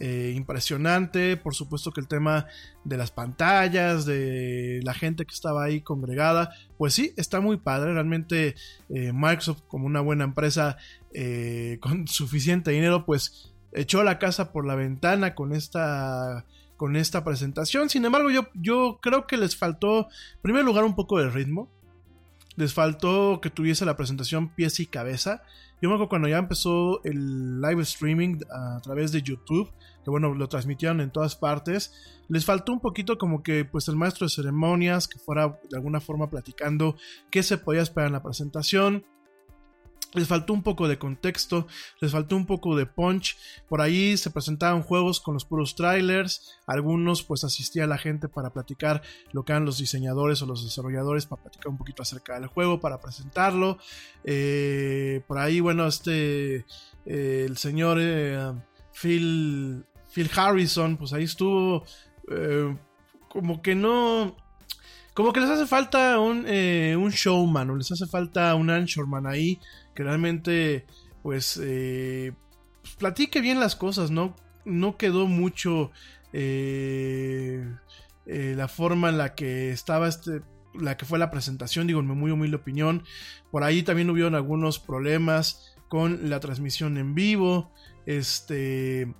impresionante, 0.00 1.36
por 1.36 1.54
supuesto 1.54 1.92
que 1.92 2.00
el 2.00 2.08
tema 2.08 2.46
de 2.82 2.96
las 2.96 3.12
pantallas, 3.12 4.04
de 4.04 4.80
la 4.82 4.92
gente 4.92 5.24
que 5.24 5.32
estaba 5.32 5.62
ahí 5.62 5.82
congregada, 5.82 6.50
pues 6.76 6.94
sí, 6.94 7.14
está 7.16 7.40
muy 7.40 7.58
padre. 7.58 7.92
Realmente 7.92 8.56
Microsoft 8.88 9.62
como 9.68 9.86
una 9.86 10.00
buena 10.00 10.24
empresa 10.24 10.78
con 11.80 12.08
suficiente 12.08 12.72
dinero, 12.72 13.06
pues 13.06 13.54
echó 13.72 14.02
la 14.02 14.18
casa 14.18 14.52
por 14.52 14.66
la 14.66 14.74
ventana 14.74 15.36
con 15.36 15.54
esta 15.54 16.44
con 16.76 16.96
esta 16.96 17.24
presentación. 17.24 17.88
Sin 17.88 18.04
embargo, 18.04 18.30
yo, 18.30 18.48
yo 18.54 18.98
creo 19.00 19.26
que 19.26 19.36
les 19.36 19.56
faltó, 19.56 20.08
en 20.34 20.42
primer 20.42 20.64
lugar, 20.64 20.84
un 20.84 20.94
poco 20.94 21.18
de 21.18 21.30
ritmo. 21.30 21.70
Les 22.56 22.72
faltó 22.72 23.40
que 23.40 23.50
tuviese 23.50 23.84
la 23.84 23.96
presentación 23.96 24.54
pies 24.54 24.78
y 24.78 24.86
cabeza. 24.86 25.42
Yo 25.82 25.88
me 25.88 25.96
acuerdo 25.96 26.08
cuando 26.08 26.28
ya 26.28 26.38
empezó 26.38 27.02
el 27.04 27.60
live 27.60 27.82
streaming 27.82 28.38
a 28.50 28.80
través 28.80 29.10
de 29.10 29.22
YouTube, 29.22 29.70
que 30.04 30.10
bueno, 30.10 30.34
lo 30.34 30.48
transmitieron 30.48 31.00
en 31.00 31.10
todas 31.10 31.34
partes. 31.34 31.92
Les 32.28 32.44
faltó 32.44 32.72
un 32.72 32.80
poquito 32.80 33.18
como 33.18 33.42
que 33.42 33.64
pues 33.64 33.88
el 33.88 33.96
maestro 33.96 34.26
de 34.26 34.30
ceremonias 34.30 35.08
que 35.08 35.18
fuera 35.18 35.58
de 35.68 35.76
alguna 35.76 36.00
forma 36.00 36.30
platicando 36.30 36.96
qué 37.30 37.42
se 37.42 37.58
podía 37.58 37.82
esperar 37.82 38.06
en 38.06 38.14
la 38.14 38.22
presentación 38.22 39.04
les 40.14 40.28
faltó 40.28 40.52
un 40.52 40.62
poco 40.62 40.88
de 40.88 40.98
contexto, 40.98 41.66
les 42.00 42.12
faltó 42.12 42.36
un 42.36 42.46
poco 42.46 42.76
de 42.76 42.86
punch. 42.86 43.36
Por 43.68 43.80
ahí 43.80 44.16
se 44.16 44.30
presentaban 44.30 44.82
juegos 44.82 45.20
con 45.20 45.34
los 45.34 45.44
puros 45.44 45.74
trailers. 45.74 46.54
Algunos 46.66 47.22
pues 47.22 47.44
asistía 47.44 47.86
la 47.86 47.98
gente 47.98 48.28
para 48.28 48.50
platicar 48.50 49.02
lo 49.32 49.44
que 49.44 49.52
eran 49.52 49.64
los 49.64 49.78
diseñadores 49.78 50.40
o 50.42 50.46
los 50.46 50.64
desarrolladores 50.64 51.26
para 51.26 51.42
platicar 51.42 51.68
un 51.68 51.78
poquito 51.78 52.02
acerca 52.02 52.38
del 52.38 52.46
juego, 52.46 52.80
para 52.80 53.00
presentarlo. 53.00 53.78
Eh, 54.24 55.22
por 55.26 55.38
ahí, 55.38 55.60
bueno, 55.60 55.86
este, 55.86 56.64
eh, 57.06 57.44
el 57.46 57.56
señor 57.56 57.98
eh, 58.00 58.52
Phil, 58.92 59.84
Phil 60.12 60.30
Harrison, 60.34 60.96
pues 60.96 61.12
ahí 61.12 61.24
estuvo 61.24 61.84
como 63.28 63.60
que 63.60 63.74
no... 63.74 64.36
Como 65.12 65.32
que 65.32 65.38
les 65.38 65.50
hace 65.50 65.66
falta 65.66 66.18
un, 66.18 66.38
un 66.38 67.10
showman 67.10 67.70
o 67.70 67.76
les 67.76 67.92
hace 67.92 68.04
falta 68.06 68.52
un 68.56 68.68
anchorman 68.68 69.28
ahí 69.28 69.60
que 69.94 70.02
realmente 70.02 70.86
pues, 71.22 71.58
eh, 71.62 72.32
pues, 72.82 72.96
platique 72.96 73.40
bien 73.40 73.60
las 73.60 73.76
cosas, 73.76 74.10
¿no? 74.10 74.36
No 74.64 74.96
quedó 74.96 75.26
mucho 75.26 75.90
eh, 76.32 77.66
eh, 78.26 78.54
la 78.56 78.68
forma 78.68 79.08
en 79.08 79.18
la 79.18 79.34
que 79.34 79.70
estaba 79.70 80.08
este, 80.08 80.42
la 80.74 80.96
que 80.96 81.04
fue 81.04 81.18
la 81.18 81.30
presentación, 81.30 81.86
digo 81.86 82.00
en 82.00 82.08
mi 82.08 82.14
muy 82.14 82.30
humilde 82.30 82.56
opinión. 82.56 83.04
Por 83.50 83.64
ahí 83.64 83.82
también 83.82 84.10
hubieron 84.10 84.34
algunos 84.34 84.78
problemas 84.78 85.76
con 85.88 86.28
la 86.28 86.40
transmisión 86.40 86.98
en 86.98 87.14
vivo. 87.14 87.72
Este, 88.06 89.14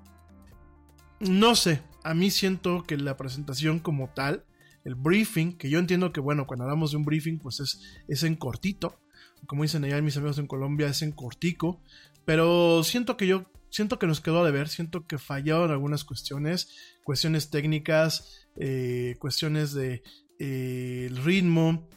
no 1.21 1.55
sé, 1.55 1.83
a 2.03 2.15
mí 2.15 2.31
siento 2.31 2.83
que 2.83 2.97
la 2.97 3.17
presentación 3.17 3.79
como 3.79 4.09
tal, 4.09 4.45
el 4.85 4.95
briefing, 4.95 5.57
que 5.57 5.71
yo 5.71 5.79
entiendo 5.79 6.13
que 6.13 6.21
bueno, 6.21 6.47
cuando 6.47 6.65
hablamos 6.65 6.91
de 6.91 6.99
un 6.99 7.05
briefing, 7.05 7.39
pues 7.39 7.61
es, 7.61 7.81
es 8.09 8.25
en 8.25 8.35
cortito 8.35 8.99
como 9.47 9.63
dicen 9.63 9.85
allá 9.85 10.01
mis 10.01 10.17
amigos 10.17 10.39
en 10.39 10.47
Colombia, 10.47 10.89
es 10.89 11.03
en 11.03 11.13
cortico, 11.13 11.81
pero 12.25 12.83
siento 12.85 13.17
que 13.17 13.27
yo, 13.27 13.47
siento 13.71 13.99
que 13.99 14.07
nos 14.07 14.21
quedó 14.21 14.45
de 14.45 14.53
ver, 14.53 14.69
siento 14.69 15.07
que 15.07 15.19
fallaron 15.19 15.71
algunas 15.71 16.05
cuestiones, 16.05 16.97
cuestiones 17.03 17.51
técnicas, 17.51 18.49
eh, 18.57 19.17
cuestiones 19.19 19.75
de 19.75 20.03
eh, 20.39 21.11
ritmo, 21.25 21.89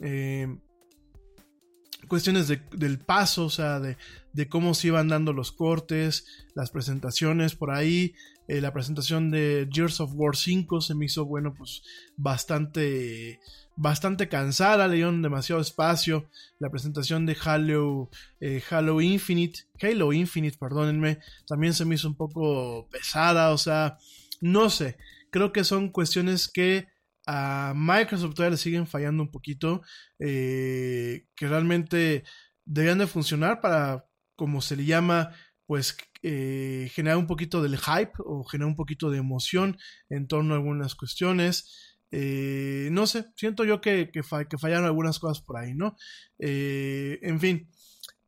eh, 0.00 0.56
cuestiones 2.08 2.48
del 2.48 2.98
paso, 2.98 3.46
o 3.46 3.50
sea, 3.50 3.80
de, 3.80 3.96
de, 4.32 4.48
cómo 4.48 4.74
se 4.74 4.88
iban 4.88 5.08
dando 5.08 5.32
los 5.32 5.52
cortes, 5.52 6.26
las 6.54 6.70
presentaciones 6.70 7.54
por 7.54 7.70
ahí. 7.70 8.14
La 8.46 8.72
presentación 8.72 9.30
de 9.30 9.68
Gears 9.70 10.00
of 10.00 10.12
War 10.14 10.36
5 10.36 10.80
se 10.80 10.94
me 10.94 11.06
hizo, 11.06 11.24
bueno, 11.24 11.54
pues 11.54 11.82
bastante 12.16 13.40
bastante 13.76 14.28
cansada, 14.28 14.88
le 14.88 14.96
dieron 14.96 15.22
demasiado 15.22 15.60
espacio. 15.60 16.28
La 16.58 16.70
presentación 16.70 17.26
de 17.26 17.36
Halo, 17.44 18.10
eh, 18.40 18.62
Halo 18.70 19.00
Infinite, 19.00 19.60
Halo 19.80 20.12
Infinite, 20.12 20.58
perdónenme, 20.58 21.18
también 21.46 21.74
se 21.74 21.84
me 21.84 21.96
hizo 21.96 22.08
un 22.08 22.16
poco 22.16 22.88
pesada, 22.90 23.50
o 23.50 23.58
sea, 23.58 23.98
no 24.40 24.70
sé, 24.70 24.96
creo 25.30 25.52
que 25.52 25.64
son 25.64 25.88
cuestiones 25.90 26.48
que 26.48 26.88
a 27.26 27.72
Microsoft 27.74 28.34
todavía 28.34 28.52
le 28.52 28.56
siguen 28.58 28.86
fallando 28.86 29.22
un 29.22 29.30
poquito, 29.30 29.82
eh, 30.18 31.26
que 31.34 31.48
realmente 31.48 32.24
deberían 32.64 32.98
de 32.98 33.06
funcionar 33.06 33.60
para, 33.60 34.06
como 34.36 34.60
se 34.60 34.76
le 34.76 34.84
llama, 34.84 35.32
pues 35.66 35.96
eh, 36.26 36.90
generar 36.90 37.18
un 37.18 37.26
poquito 37.26 37.62
del 37.62 37.76
hype 37.76 38.12
o 38.24 38.44
generar 38.44 38.68
un 38.68 38.76
poquito 38.76 39.10
de 39.10 39.18
emoción 39.18 39.76
en 40.08 40.26
torno 40.26 40.54
a 40.54 40.56
algunas 40.56 40.94
cuestiones. 40.94 41.98
Eh, 42.10 42.88
no 42.92 43.06
sé, 43.06 43.26
siento 43.36 43.64
yo 43.64 43.82
que, 43.82 44.10
que, 44.10 44.22
fallaron 44.22 44.86
algunas 44.86 45.18
cosas 45.18 45.44
por 45.44 45.58
ahí, 45.58 45.74
¿no? 45.74 45.96
Eh, 46.38 47.18
en 47.20 47.40
fin, 47.40 47.68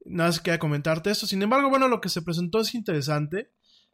nada 0.05 0.29
más 0.29 0.41
quería 0.41 0.59
comentarte 0.59 1.11
esto. 1.11 1.27
Sin 1.27 1.41
embargo, 1.41 1.71
bueno, 1.71 1.89
lo 1.89 2.03
que 2.03 2.11
se 2.11 2.21
presentó 2.21 2.61
es 2.61 2.75
interesante. 2.75 3.51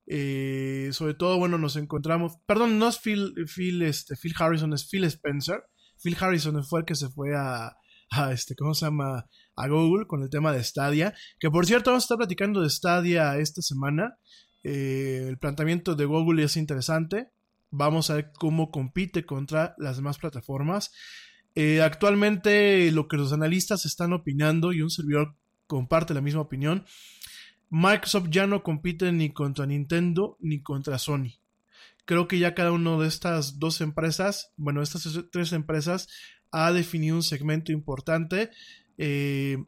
Eh, 0.08 0.88
sobre 0.90 1.14
todo, 1.14 1.38
bueno, 1.38 1.56
nos 1.56 1.76
encontramos. 1.76 2.38
Perdón, 2.44 2.80
no 2.80 2.88
es 2.88 2.98
Phil, 2.98 3.34
Phil, 3.46 3.82
este, 3.82 4.16
Phil 4.16 4.34
Harrison, 4.36 4.72
es 4.72 4.88
Phil 4.88 5.04
Spencer. 5.04 5.62
Phil 6.02 6.16
Harrison 6.18 6.64
fue 6.64 6.80
el 6.80 6.86
que 6.86 6.96
se 6.96 7.08
fue 7.08 7.36
a, 7.36 7.76
a 8.16 8.32
este, 8.32 8.54
¿cómo 8.54 8.74
se 8.74 8.86
llama? 8.86 9.26
A 9.56 9.68
Google 9.68 10.06
con 10.06 10.22
el 10.22 10.30
tema 10.30 10.52
de 10.52 10.62
Stadia. 10.62 11.14
Que 11.38 11.50
por 11.50 11.66
cierto, 11.66 11.90
vamos 11.90 12.04
a 12.04 12.06
estar 12.06 12.18
platicando 12.18 12.62
de 12.62 12.70
Stadia 12.70 13.36
esta 13.38 13.62
semana. 13.62 14.16
el 14.62 15.38
planteamiento 15.38 15.94
de 15.94 16.04
Google 16.04 16.44
es 16.44 16.56
interesante. 16.56 17.30
Vamos 17.70 18.10
a 18.10 18.16
ver 18.16 18.32
cómo 18.38 18.70
compite 18.70 19.24
contra 19.24 19.74
las 19.78 19.96
demás 19.96 20.18
plataformas. 20.18 20.92
Eh, 21.54 21.82
actualmente 21.82 22.90
lo 22.92 23.08
que 23.08 23.16
los 23.16 23.32
analistas 23.32 23.84
están 23.84 24.12
opinando 24.12 24.72
y 24.72 24.80
un 24.80 24.90
servidor 24.90 25.36
comparte 25.66 26.14
la 26.14 26.20
misma 26.20 26.40
opinión, 26.40 26.84
Microsoft 27.70 28.28
ya 28.30 28.46
no 28.46 28.62
compite 28.62 29.10
ni 29.12 29.32
contra 29.32 29.66
Nintendo 29.66 30.36
ni 30.40 30.62
contra 30.62 30.98
Sony. 30.98 31.38
Creo 32.04 32.26
que 32.26 32.38
ya 32.38 32.54
cada 32.54 32.72
una 32.72 32.98
de 32.98 33.06
estas 33.06 33.58
dos 33.58 33.80
empresas, 33.80 34.52
bueno, 34.56 34.82
estas 34.82 35.08
tres 35.30 35.52
empresas, 35.52 36.08
ha 36.52 36.72
definido 36.72 37.16
un 37.16 37.22
segmento 37.22 37.72
importante. 37.72 38.50
Eh, 38.98 39.58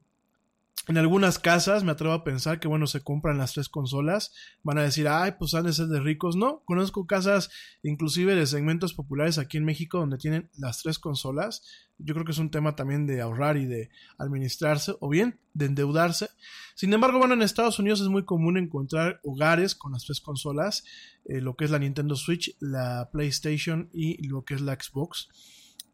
en 0.87 0.99
algunas 0.99 1.39
casas 1.39 1.83
me 1.83 1.93
atrevo 1.93 2.13
a 2.13 2.25
pensar 2.25 2.61
que, 2.61 2.69
bueno, 2.69 2.87
se 2.87 3.01
compran 3.01 3.39
las 3.39 3.55
tres 3.55 3.71
consolas. 3.71 4.35
Van 4.63 4.77
a 4.77 4.83
decir, 4.83 5.09
ay, 5.09 5.33
pues 5.39 5.55
han 5.55 5.65
de 5.65 5.73
ser 5.73 5.87
de 5.87 5.99
ricos. 5.99 6.37
No, 6.37 6.63
conozco 6.67 7.07
casas, 7.07 7.51
inclusive 7.83 8.35
de 8.35 8.47
segmentos 8.47 8.93
populares 8.93 9.39
aquí 9.39 9.57
en 9.57 9.65
México, 9.65 9.99
donde 9.99 10.19
tienen 10.19 10.51
las 10.59 10.83
tres 10.83 10.99
consolas. 10.99 11.63
Yo 11.97 12.13
creo 12.13 12.27
que 12.27 12.33
es 12.33 12.39
un 12.39 12.51
tema 12.51 12.77
también 12.77 13.07
de 13.07 13.23
ahorrar 13.23 13.57
y 13.57 13.65
de 13.65 13.89
administrarse, 14.19 14.95
o 15.01 15.09
bien 15.09 15.39
de 15.55 15.67
endeudarse. 15.67 16.29
Sin 16.75 16.93
embargo, 16.93 17.19
bueno, 17.19 17.33
en 17.33 17.41
Estados 17.41 17.79
Unidos 17.79 18.03
es 18.03 18.09
muy 18.09 18.27
común 18.27 18.59
encontrar 18.59 19.21
hogares 19.25 19.75
con 19.75 19.93
las 19.93 20.05
tres 20.05 20.21
consolas, 20.21 20.85
eh, 21.25 21.41
lo 21.41 21.57
que 21.57 21.65
es 21.65 21.71
la 21.71 21.79
Nintendo 21.79 22.15
Switch, 22.15 22.55
la 22.61 23.09
PlayStation 23.11 23.89
y 23.95 24.23
lo 24.27 24.45
que 24.45 24.53
es 24.53 24.61
la 24.61 24.75
Xbox. 24.75 25.31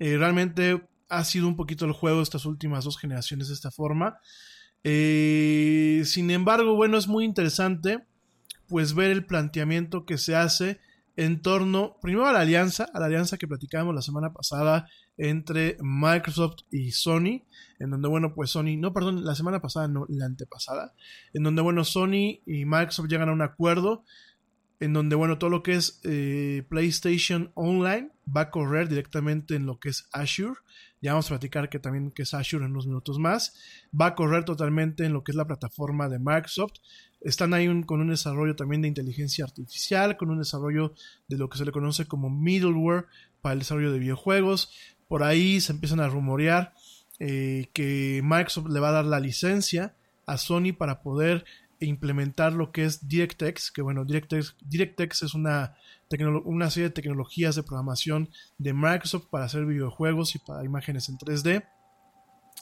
Eh, 0.01 0.17
realmente 0.19 0.83
ha 1.09 1.25
sido 1.25 1.47
un 1.47 1.57
poquito 1.57 1.85
el 1.85 1.93
juego 1.93 2.23
estas 2.23 2.47
últimas 2.47 2.85
dos 2.85 2.99
generaciones 2.99 3.49
de 3.49 3.55
esta 3.55 3.71
forma. 3.71 4.19
Eh, 4.83 6.03
sin 6.05 6.31
embargo, 6.31 6.75
bueno, 6.75 6.99
es 6.99 7.07
muy 7.07 7.25
interesante 7.25 8.05
pues 8.67 8.95
ver 8.95 9.11
el 9.11 9.27
planteamiento 9.27 10.07
que 10.07 10.17
se 10.17 10.35
hace 10.35 10.81
en 11.17 11.43
torno, 11.43 11.97
primero 12.01 12.27
a 12.27 12.33
la 12.33 12.41
alianza, 12.41 12.89
a 12.95 13.01
la 13.01 13.07
alianza 13.07 13.37
que 13.37 13.49
platicábamos 13.49 13.95
la 13.95 14.01
semana 14.01 14.33
pasada 14.33 14.89
entre 15.19 15.77
Microsoft 15.81 16.61
y 16.71 16.93
Sony, 16.93 17.43
en 17.79 17.91
donde, 17.91 18.09
bueno, 18.09 18.33
pues 18.33 18.51
Sony, 18.51 18.79
no, 18.79 18.95
perdón, 18.95 19.25
la 19.25 19.35
semana 19.35 19.61
pasada, 19.61 19.87
no, 19.87 20.07
la 20.09 20.25
antepasada, 20.25 20.95
en 21.35 21.43
donde, 21.43 21.61
bueno, 21.61 21.85
Sony 21.85 22.41
y 22.47 22.65
Microsoft 22.65 23.09
llegan 23.09 23.29
a 23.29 23.33
un 23.33 23.43
acuerdo, 23.43 24.05
en 24.81 24.95
donde, 24.95 25.15
bueno, 25.15 25.39
todo 25.39 25.51
lo 25.51 25.63
que 25.63 25.75
es 25.75 26.01
eh, 26.05 26.65
PlayStation 26.69 27.53
Online 27.55 28.11
va 28.35 28.43
a 28.43 28.51
correr 28.51 28.89
directamente 28.89 29.55
en 29.55 29.67
lo 29.67 29.79
que 29.79 29.91
es 29.91 30.09
Azure, 30.13 30.55
ya 31.03 31.13
vamos 31.13 31.27
a 31.27 31.31
platicar 31.31 31.69
que 31.69 31.79
también 31.79 32.11
que 32.11 32.23
es 32.23 32.35
Azure 32.35 32.65
en 32.65 32.73
unos 32.73 32.87
minutos 32.87 33.19
más, 33.19 33.55
va 33.99 34.07
a 34.07 34.15
correr 34.15 34.45
totalmente 34.45 35.05
en 35.05 35.13
lo 35.13 35.23
que 35.23 35.33
es 35.33 35.37
la 35.37 35.47
plataforma 35.47 36.09
de 36.09 36.19
Microsoft, 36.19 36.75
están 37.21 37.53
ahí 37.53 37.67
con 37.85 38.01
un 38.01 38.09
desarrollo 38.09 38.57
también 38.57 38.83
de 38.83 38.89
inteligencia 38.89 39.45
artificial, 39.45 40.17
con 40.17 40.31
un 40.31 40.39
desarrollo 40.39 40.95
de 41.29 41.37
lo 41.37 41.49
que 41.51 41.59
se 41.59 41.65
le 41.65 41.73
conoce 41.73 42.07
como 42.07 42.31
middleware 42.31 43.07
para 43.43 43.53
el 43.53 43.59
desarrollo 43.61 43.93
de 43.93 43.99
videojuegos. 43.99 44.73
Por 45.07 45.23
ahí 45.23 45.61
se 45.61 45.73
empiezan 45.73 46.01
a 46.01 46.09
rumorear 46.09 46.73
eh, 47.19 47.69
que 47.75 48.23
Microsoft 48.25 48.71
le 48.71 48.81
va 48.81 48.89
a 48.89 48.93
dar 48.93 49.05
la 49.05 49.21
licencia 49.21 49.95
a 50.25 50.39
Sony 50.39 50.73
para 50.77 51.03
poder 51.03 51.45
implementar 51.81 52.53
lo 52.53 52.73
que 52.73 52.85
es 52.85 53.09
DirectX, 53.09 53.71
que 53.71 53.83
bueno, 53.83 54.05
DirectX, 54.05 54.57
DirectX 54.61 55.23
es 55.23 55.35
una, 55.35 55.77
una 56.45 56.71
serie 56.71 56.89
de 56.89 56.95
tecnologías 56.95 57.57
de 57.57 57.63
programación 57.63 58.31
de 58.59 58.73
Microsoft 58.73 59.27
para 59.31 59.47
hacer 59.47 59.65
videojuegos 59.67 60.35
y 60.35 60.39
para 60.39 60.65
imágenes 60.65 61.09
en 61.09 61.19
3D. 61.19 61.65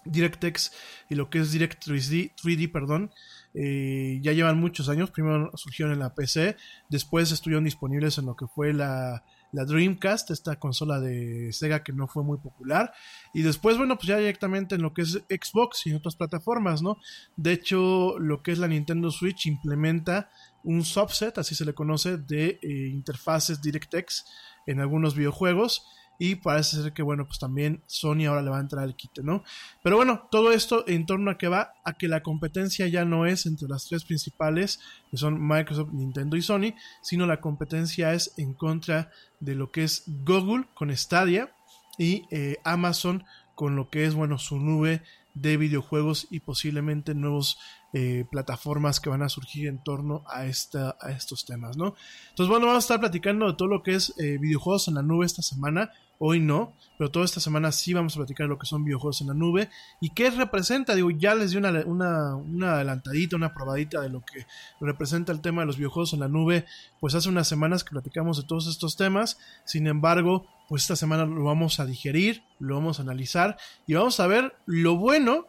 DirectX 0.05 0.73
y 1.09 1.17
lo 1.17 1.29
que 1.29 1.39
es 1.39 1.53
Direct 1.53 1.85
3D, 1.85 2.33
3D 2.37 2.71
perdón, 2.71 3.11
eh, 3.53 4.21
ya 4.23 4.33
llevan 4.33 4.59
muchos 4.59 4.89
años. 4.89 5.11
Primero 5.11 5.51
surgieron 5.57 5.93
en 5.93 5.99
la 5.99 6.15
PC, 6.15 6.57
después 6.89 7.33
estuvieron 7.33 7.65
disponibles 7.65 8.17
en 8.19 8.27
lo 8.27 8.37
que 8.37 8.47
fue 8.47 8.73
la, 8.73 9.25
la 9.53 9.65
Dreamcast, 9.65 10.31
esta 10.31 10.57
consola 10.57 11.01
de 11.01 11.53
Sega 11.53 11.83
que 11.83 11.93
no 11.93 12.07
fue 12.07 12.23
muy 12.23 12.39
popular. 12.39 12.93
Y 13.33 13.43
después, 13.43 13.77
bueno, 13.77 13.97
pues 13.97 14.09
ya 14.09 14.19
directamente 14.19 14.75
en 14.75 14.83
lo 14.83 14.93
que 14.93 15.03
es 15.03 15.23
Xbox 15.29 15.87
y 15.87 15.91
en 15.91 15.97
otras 15.97 16.17
plataformas, 16.17 16.83
¿no? 16.83 16.99
De 17.37 17.53
hecho, 17.53 18.19
lo 18.19 18.43
que 18.43 18.53
es 18.53 18.59
la 18.59 18.69
Nintendo 18.69 19.11
Switch 19.11 19.47
implementa 19.47 20.31
un 20.65 20.85
subset, 20.85 21.39
así 21.39 21.55
se 21.55 21.65
le 21.65 21.75
conoce, 21.75 22.19
de 22.19 22.59
eh, 22.63 22.89
interfaces 22.93 23.63
DirectX 23.63 24.25
en 24.67 24.81
algunos 24.81 25.15
videojuegos 25.15 25.87
y 26.19 26.35
parece 26.35 26.83
ser 26.83 26.93
que, 26.93 27.03
bueno, 27.03 27.27
pues 27.27 27.39
también 27.39 27.83
Sony 27.87 28.27
ahora 28.27 28.43
le 28.43 28.51
va 28.51 28.59
a 28.59 28.61
entrar 28.61 28.83
al 28.83 28.97
quite, 28.97 29.23
¿no? 29.23 29.45
Pero 29.83 29.97
bueno, 29.97 30.29
todo 30.31 30.53
esto 30.53 30.85
en 30.89 31.07
torno 31.07 31.31
a 31.31 31.39
que 31.39 31.49
va 31.49 31.75
a 31.85 31.93
que 31.95 32.09
la 32.09 32.23
competencia 32.23 32.89
ya 32.89 33.05
no 33.05 33.25
es 33.25 33.47
entre 33.47 33.69
las 33.69 33.87
tres 33.87 34.05
principales, 34.05 34.81
que 35.11 35.17
son 35.17 35.39
Microsoft, 35.41 35.93
Nintendo 35.93 36.37
y 36.37 36.43
Sony, 36.43 36.75
sino 37.03 37.27
la 37.27 37.41
competencia 37.41 38.13
es 38.15 38.35
en 38.37 38.55
contra 38.55 39.11
de 39.39 39.55
lo 39.55 39.71
que 39.71 39.85
es 39.85 40.03
Google 40.25 40.67
con 40.75 40.95
Stadia 40.97 41.53
y 41.99 42.25
eh, 42.31 42.57
Amazon 42.65 43.25
con 43.55 43.77
lo 43.77 43.89
que 43.89 44.05
es, 44.05 44.15
bueno, 44.15 44.39
su 44.39 44.59
nube 44.59 45.03
de 45.35 45.57
videojuegos 45.57 46.27
y 46.31 46.41
posiblemente 46.41 47.15
nuevos 47.15 47.59
eh, 47.95 48.27
plataformas 48.31 49.01
que 49.01 49.09
van 49.09 49.23
a 49.23 49.31
surgir 49.31 49.67
en 49.67 49.83
torno 49.83 50.23
a, 50.29 50.45
esta, 50.45 50.97
a 51.01 51.11
estos 51.11 51.47
temas, 51.47 51.79
¿no? 51.79 51.95
Entonces, 52.29 52.51
bueno, 52.51 52.67
vamos 52.67 52.85
a 52.85 52.85
estar 52.85 53.01
platicando 53.01 53.47
de 53.47 53.55
todo 53.55 53.69
lo 53.69 53.83
que 53.83 53.95
es 53.95 54.13
eh, 54.19 54.37
videojuegos 54.39 54.89
en 54.89 54.95
la 54.95 55.03
nube 55.03 55.25
esta 55.25 55.41
semana. 55.41 55.91
Hoy 56.19 56.41
no, 56.41 56.75
pero 56.99 57.11
toda 57.11 57.25
esta 57.25 57.41
semana 57.41 57.71
sí 57.73 57.95
vamos 57.95 58.15
a 58.15 58.19
platicar 58.19 58.49
lo 58.49 58.59
que 58.59 58.67
son 58.67 58.85
videojuegos 58.85 59.21
en 59.21 59.29
la 59.29 59.35
nube 59.35 59.71
y 60.01 60.11
qué 60.11 60.31
representa. 60.31 60.95
Digo, 60.95 61.11
ya 61.11 61.35
les 61.35 61.53
di 61.53 61.57
una, 61.57 61.71
una, 61.87 62.35
una, 62.35 62.75
adelantadita, 62.75 63.37
una 63.37 63.55
probadita 63.55 64.01
de 64.01 64.11
lo 64.11 64.21
que 64.21 64.45
representa 64.81 65.33
el 65.33 65.41
tema 65.41 65.63
de 65.63 65.67
los 65.67 65.77
videojuegos 65.77 66.13
en 66.13 66.21
la 66.21 66.29
nube, 66.29 66.67
pues 67.01 67.15
hace 67.15 67.29
unas 67.29 67.49
semanas 67.49 67.85
que 67.85 67.93
platicamos 67.93 68.37
de 68.37 68.43
todos 68.43 68.67
estos 68.67 68.97
temas. 68.97 69.39
Sin 69.65 69.87
embargo, 69.87 70.45
pues 70.69 70.83
esta 70.83 70.97
semana 70.97 71.25
lo 71.25 71.45
vamos 71.45 71.81
a 71.81 71.87
digerir, 71.87 72.43
lo 72.59 72.75
vamos 72.75 72.99
a 72.99 73.03
analizar 73.03 73.57
y 73.87 73.95
vamos 73.95 74.19
a 74.21 74.27
ver 74.27 74.57
lo 74.67 74.97
bueno 74.97 75.47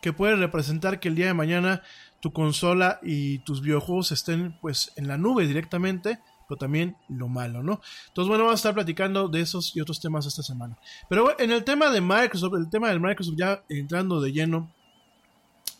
que 0.00 0.12
puede 0.12 0.36
representar 0.36 1.00
que 1.00 1.08
el 1.08 1.14
día 1.14 1.26
de 1.26 1.34
mañana 1.34 1.82
tu 2.20 2.32
consola 2.32 2.98
y 3.02 3.38
tus 3.40 3.62
videojuegos 3.62 4.12
estén 4.12 4.58
pues 4.60 4.92
en 4.96 5.08
la 5.08 5.18
nube 5.18 5.46
directamente 5.46 6.18
pero 6.48 6.58
también 6.58 6.96
lo 7.08 7.28
malo, 7.28 7.62
¿no? 7.62 7.82
Entonces, 8.08 8.28
bueno, 8.28 8.44
vamos 8.44 8.52
a 8.52 8.62
estar 8.62 8.74
platicando 8.74 9.28
de 9.28 9.42
esos 9.42 9.76
y 9.76 9.82
otros 9.82 10.00
temas 10.00 10.24
esta 10.24 10.42
semana. 10.42 10.78
Pero 11.08 11.38
en 11.38 11.52
el 11.52 11.62
tema 11.62 11.90
de 11.90 12.00
Microsoft, 12.00 12.54
el 12.54 12.70
tema 12.70 12.88
del 12.88 13.00
Microsoft 13.00 13.36
ya 13.36 13.62
entrando 13.68 14.20
de 14.22 14.32
lleno 14.32 14.72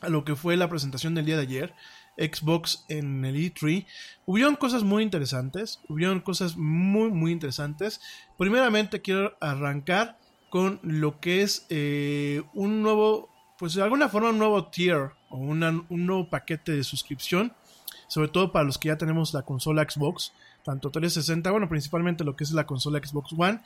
a 0.03 0.11
lo 0.11 0.25
que 0.25 0.37
fue 0.37 0.57
la 0.57 0.69
presentación 0.69 1.15
del 1.15 1.25
día 1.25 1.37
de 1.37 1.43
ayer, 1.43 1.75
Xbox 2.19 2.85
en 2.89 3.25
el 3.25 3.37
E3, 3.37 3.87
hubieron 4.27 4.57
cosas 4.57 4.83
muy 4.83 5.03
interesantes, 5.03 5.81
hubieron 5.89 6.21
cosas 6.21 6.57
muy, 6.57 7.11
muy 7.11 7.33
interesantes. 7.33 8.01
Primeramente 8.37 9.01
quiero 9.01 9.37
arrancar 9.41 10.19
con 10.51 10.81
lo 10.83 11.19
que 11.21 11.43
es 11.43 11.67
eh, 11.71 12.43
un 12.53 12.83
nuevo, 12.83 13.31
pues 13.59 13.75
de 13.75 13.83
alguna 13.83 14.09
forma 14.09 14.31
un 14.31 14.39
nuevo 14.39 14.67
tier 14.67 15.11
o 15.31 15.37
un 15.37 15.87
nuevo 15.91 16.29
paquete 16.29 16.73
de 16.73 16.85
suscripción, 16.85 17.53
sobre 18.07 18.29
todo 18.29 18.53
para 18.53 18.65
los 18.65 18.79
que 18.79 18.89
ya 18.89 18.97
tenemos 18.97 19.35
la 19.35 19.43
consola 19.43 19.87
Xbox 19.89 20.33
tanto 20.69 20.91
360, 20.91 21.51
bueno, 21.51 21.67
principalmente 21.67 22.25
lo 22.25 22.37
que 22.37 22.45
es 22.45 22.51
la 22.53 22.67
consola 22.67 23.01
Xbox 23.03 23.33
One. 23.37 23.61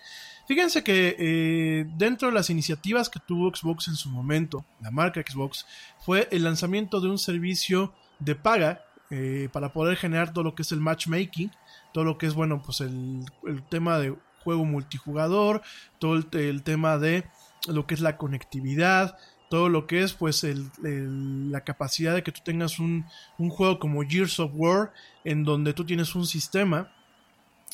Fíjense 0.46 0.84
que 0.84 1.16
eh, 1.18 1.86
dentro 1.96 2.28
de 2.28 2.34
las 2.34 2.48
iniciativas 2.48 3.08
que 3.08 3.18
tuvo 3.18 3.52
Xbox 3.52 3.88
en 3.88 3.96
su 3.96 4.08
momento, 4.08 4.64
la 4.80 4.92
marca 4.92 5.20
Xbox, 5.20 5.66
fue 5.98 6.28
el 6.30 6.44
lanzamiento 6.44 7.00
de 7.00 7.08
un 7.08 7.18
servicio 7.18 7.92
de 8.20 8.36
paga 8.36 8.84
eh, 9.10 9.48
para 9.52 9.72
poder 9.72 9.96
generar 9.96 10.32
todo 10.32 10.44
lo 10.44 10.54
que 10.54 10.62
es 10.62 10.70
el 10.70 10.78
matchmaking, 10.78 11.50
todo 11.92 12.04
lo 12.04 12.18
que 12.18 12.26
es, 12.26 12.34
bueno, 12.34 12.62
pues 12.62 12.80
el, 12.80 13.24
tema 13.68 13.98
de 13.98 14.16
juego 14.44 14.64
multijugador, 14.64 15.62
todo 15.98 16.14
el, 16.14 16.62
tema 16.62 16.98
de 16.98 17.24
lo 17.66 17.86
que 17.86 17.94
es 17.94 18.00
la 18.00 18.16
conectividad, 18.16 19.18
todo 19.52 19.68
lo 19.68 19.86
que 19.86 20.02
es 20.02 20.14
pues 20.14 20.46
la 20.46 21.60
capacidad 21.60 22.14
de 22.14 22.22
que 22.22 22.32
tú 22.32 22.40
tengas 22.42 22.78
un, 22.78 23.04
un, 23.36 23.50
juego 23.50 23.78
como 23.78 24.00
Gears 24.00 24.40
of 24.40 24.52
War 24.54 24.94
en 25.24 25.44
donde 25.44 25.74
tú 25.74 25.84
tienes 25.84 26.14
un 26.14 26.24
sistema 26.24 26.90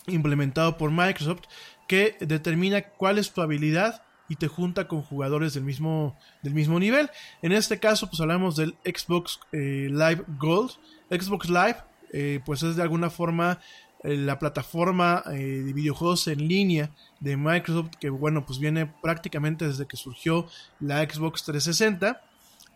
implementado 0.09 0.77
por 0.77 0.91
Microsoft 0.91 1.43
que 1.87 2.17
determina 2.19 2.83
cuál 2.83 3.17
es 3.17 3.31
tu 3.31 3.43
habilidad 3.43 4.03
y 4.29 4.35
te 4.35 4.49
junta 4.49 4.89
con 4.89 5.03
jugadores 5.03 5.55
del 5.55 5.63
mismo, 5.63 6.19
del 6.43 6.53
mismo 6.53 6.81
nivel. 6.81 7.11
En 7.43 7.53
este 7.53 7.79
caso, 7.79 8.09
pues 8.09 8.21
hablamos 8.21 8.57
del 8.57 8.75
Xbox 8.85 9.39
eh, 9.53 9.87
Live 9.89 10.25
Gold. 10.37 10.73
Xbox 11.11 11.49
Live, 11.49 11.77
eh, 12.13 12.41
pues 12.45 12.65
es 12.65 12.75
de 12.75 12.83
alguna 12.83 13.09
forma 13.09 13.61
la 14.03 14.39
plataforma 14.39 15.25
de 15.27 15.73
videojuegos 15.73 16.29
en 16.29 16.47
línea 16.47 16.91
de 17.21 17.37
Microsoft, 17.37 17.91
que 18.01 18.11
bueno, 18.11 18.47
pues 18.47 18.59
viene 18.59 18.87
prácticamente 18.87 19.67
desde 19.67 19.87
que 19.87 19.97
surgió 19.97 20.47
la 20.81 21.03
Xbox 21.03 21.45
360. 21.45 22.23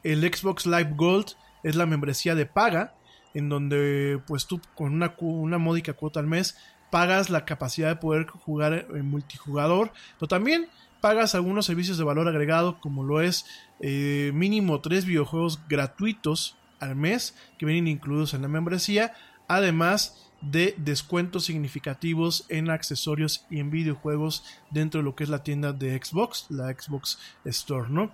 El 0.02 0.20
Xbox 0.22 0.66
Live 0.66 0.94
Gold 0.96 1.36
es 1.62 1.76
la 1.76 1.86
membresía 1.86 2.34
de 2.34 2.46
paga, 2.46 2.94
en 3.34 3.48
donde 3.48 4.20
pues 4.26 4.46
tú 4.46 4.60
con 4.74 4.92
una, 4.92 5.14
una 5.20 5.58
módica 5.58 5.92
cuota 5.92 6.20
al 6.20 6.26
mes 6.26 6.56
pagas 6.90 7.30
la 7.30 7.46
capacidad 7.46 7.88
de 7.88 7.96
poder 7.96 8.26
jugar 8.26 8.86
en 8.94 9.06
multijugador, 9.06 9.92
pero 10.18 10.28
también 10.28 10.68
pagas 11.00 11.34
algunos 11.34 11.64
servicios 11.64 11.96
de 11.96 12.04
valor 12.04 12.28
agregado 12.28 12.78
como 12.80 13.02
lo 13.02 13.22
es 13.22 13.46
eh, 13.80 14.30
mínimo 14.34 14.80
tres 14.80 15.06
videojuegos 15.06 15.60
gratuitos 15.68 16.56
al 16.80 16.94
mes 16.94 17.34
que 17.58 17.64
vienen 17.64 17.88
incluidos 17.88 18.34
en 18.34 18.42
la 18.42 18.48
membresía, 18.48 19.14
además 19.48 20.30
de 20.42 20.74
descuentos 20.76 21.44
significativos 21.44 22.44
en 22.48 22.70
accesorios 22.70 23.46
y 23.48 23.60
en 23.60 23.70
videojuegos 23.70 24.44
dentro 24.70 25.00
de 25.00 25.04
lo 25.04 25.14
que 25.14 25.24
es 25.24 25.30
la 25.30 25.42
tienda 25.42 25.72
de 25.72 25.98
Xbox, 26.02 26.46
la 26.50 26.72
Xbox 26.72 27.18
Store, 27.44 27.88
¿no? 27.88 28.12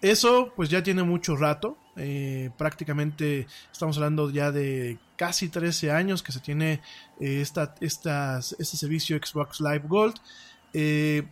Eso 0.00 0.52
pues 0.54 0.68
ya 0.68 0.82
tiene 0.82 1.02
mucho 1.02 1.34
rato, 1.34 1.78
eh, 1.96 2.50
prácticamente 2.58 3.46
estamos 3.72 3.96
hablando 3.96 4.28
ya 4.30 4.52
de 4.52 4.98
casi 5.16 5.48
13 5.48 5.92
años 5.92 6.22
que 6.22 6.32
se 6.32 6.40
tiene 6.40 6.82
eh, 7.20 7.40
esta, 7.40 7.74
este 7.80 8.76
servicio 8.76 9.16
Xbox 9.16 9.60
Live 9.60 9.84
Gold. 9.86 10.16
Eh, 10.72 11.26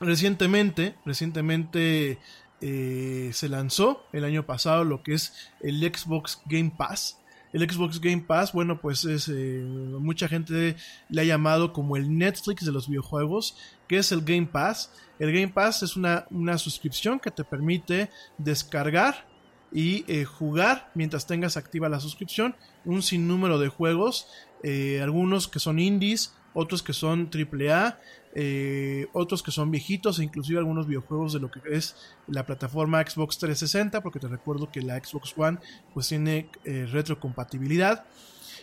recientemente, 0.00 0.96
recientemente 1.04 2.18
se 2.60 3.48
lanzó 3.48 4.04
el 4.12 4.24
año 4.24 4.44
pasado 4.44 4.82
lo 4.82 5.04
que 5.04 5.14
es 5.14 5.32
el 5.60 5.80
Xbox 5.80 6.42
Game 6.46 6.72
Pass. 6.76 7.17
El 7.52 7.68
Xbox 7.68 8.00
Game 8.00 8.24
Pass, 8.26 8.52
bueno, 8.52 8.80
pues 8.80 9.04
es 9.04 9.28
eh, 9.28 9.62
mucha 9.64 10.28
gente 10.28 10.76
le 11.08 11.20
ha 11.20 11.24
llamado 11.24 11.72
como 11.72 11.96
el 11.96 12.16
Netflix 12.16 12.64
de 12.64 12.72
los 12.72 12.88
videojuegos, 12.88 13.56
que 13.86 13.98
es 13.98 14.12
el 14.12 14.22
Game 14.22 14.46
Pass. 14.46 14.92
El 15.18 15.32
Game 15.32 15.48
Pass 15.48 15.82
es 15.82 15.96
una, 15.96 16.26
una 16.30 16.58
suscripción 16.58 17.18
que 17.18 17.30
te 17.30 17.44
permite 17.44 18.10
descargar 18.36 19.26
y 19.72 20.04
eh, 20.08 20.24
jugar 20.24 20.90
mientras 20.94 21.26
tengas 21.26 21.56
activa 21.56 21.88
la 21.88 22.00
suscripción 22.00 22.54
un 22.84 23.02
sinnúmero 23.02 23.58
de 23.58 23.68
juegos, 23.68 24.28
eh, 24.62 25.00
algunos 25.02 25.48
que 25.48 25.58
son 25.58 25.78
indies, 25.78 26.34
otros 26.54 26.82
que 26.82 26.92
son 26.92 27.30
AAA, 27.32 27.98
eh, 28.34 29.06
otros 29.12 29.42
que 29.42 29.50
son 29.50 29.70
viejitos 29.70 30.18
e 30.18 30.24
inclusive 30.24 30.58
algunos 30.58 30.86
videojuegos 30.86 31.32
de 31.32 31.40
lo 31.40 31.50
que 31.50 31.60
es 31.70 31.96
la 32.26 32.46
plataforma 32.46 33.02
Xbox 33.02 33.38
360, 33.38 34.00
porque 34.00 34.18
te 34.18 34.28
recuerdo 34.28 34.70
que 34.70 34.82
la 34.82 35.02
Xbox 35.02 35.34
One 35.36 35.58
pues 35.94 36.08
tiene 36.08 36.50
eh, 36.64 36.86
retrocompatibilidad. 36.90 38.04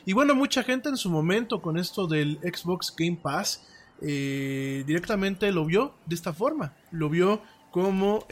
Y 0.06 0.14
bueno, 0.14 0.36
mucha 0.36 0.64
gente 0.64 0.90
en 0.90 0.98
su 0.98 1.10
momento 1.10 1.62
con 1.62 1.78
esto 1.78 2.08
del 2.08 2.40
Xbox 2.42 2.94
Game 2.96 3.18
Pass 3.22 3.66
eh, 4.02 4.84
directamente 4.86 5.52
lo 5.52 5.66
vio 5.66 5.96
de 6.06 6.16
esta 6.16 6.34
forma, 6.34 6.74
lo 6.92 7.10
vio 7.10 7.42
como 7.72 8.26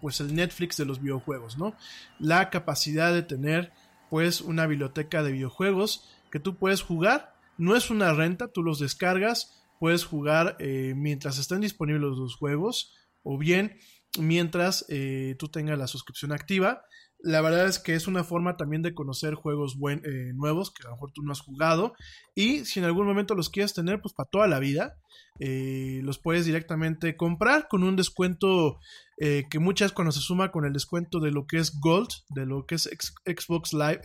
pues 0.00 0.20
el 0.20 0.32
Netflix 0.32 0.76
de 0.76 0.84
los 0.84 1.02
videojuegos, 1.02 1.58
¿no? 1.58 1.74
La 2.20 2.50
capacidad 2.50 3.12
de 3.12 3.22
tener 3.22 3.72
pues 4.10 4.40
una 4.40 4.66
biblioteca 4.66 5.24
de 5.24 5.32
videojuegos 5.32 6.08
que 6.30 6.38
tú 6.38 6.56
puedes 6.56 6.82
jugar, 6.82 7.35
no 7.58 7.76
es 7.76 7.90
una 7.90 8.12
renta, 8.12 8.48
tú 8.48 8.62
los 8.62 8.78
descargas, 8.78 9.56
puedes 9.78 10.04
jugar 10.04 10.56
eh, 10.58 10.94
mientras 10.96 11.38
estén 11.38 11.60
disponibles 11.60 12.16
los 12.16 12.36
juegos 12.36 12.94
o 13.22 13.38
bien 13.38 13.76
mientras 14.18 14.86
eh, 14.88 15.36
tú 15.38 15.48
tengas 15.48 15.78
la 15.78 15.86
suscripción 15.86 16.32
activa. 16.32 16.82
La 17.18 17.40
verdad 17.40 17.66
es 17.66 17.78
que 17.78 17.94
es 17.94 18.06
una 18.06 18.24
forma 18.24 18.56
también 18.56 18.82
de 18.82 18.94
conocer 18.94 19.34
juegos 19.34 19.76
eh, 20.04 20.32
nuevos 20.34 20.70
que 20.70 20.82
a 20.86 20.90
lo 20.90 20.96
mejor 20.96 21.12
tú 21.12 21.22
no 21.22 21.32
has 21.32 21.40
jugado. 21.40 21.94
Y 22.34 22.64
si 22.64 22.78
en 22.78 22.84
algún 22.84 23.06
momento 23.06 23.34
los 23.34 23.50
quieres 23.50 23.74
tener, 23.74 24.00
pues 24.00 24.14
para 24.14 24.28
toda 24.28 24.46
la 24.46 24.58
vida, 24.58 24.96
los 25.38 26.18
puedes 26.18 26.46
directamente 26.46 27.16
comprar 27.16 27.68
con 27.68 27.82
un 27.82 27.96
descuento 27.96 28.78
que 29.18 29.58
muchas 29.58 29.92
cuando 29.92 30.12
se 30.12 30.20
suma 30.20 30.50
con 30.50 30.64
el 30.64 30.72
descuento 30.72 31.20
de 31.20 31.30
lo 31.30 31.46
que 31.46 31.58
es 31.58 31.78
Gold, 31.78 32.08
de 32.30 32.46
lo 32.46 32.64
que 32.64 32.76
es 32.76 32.88
Xbox 33.26 33.74
Live, 33.74 34.00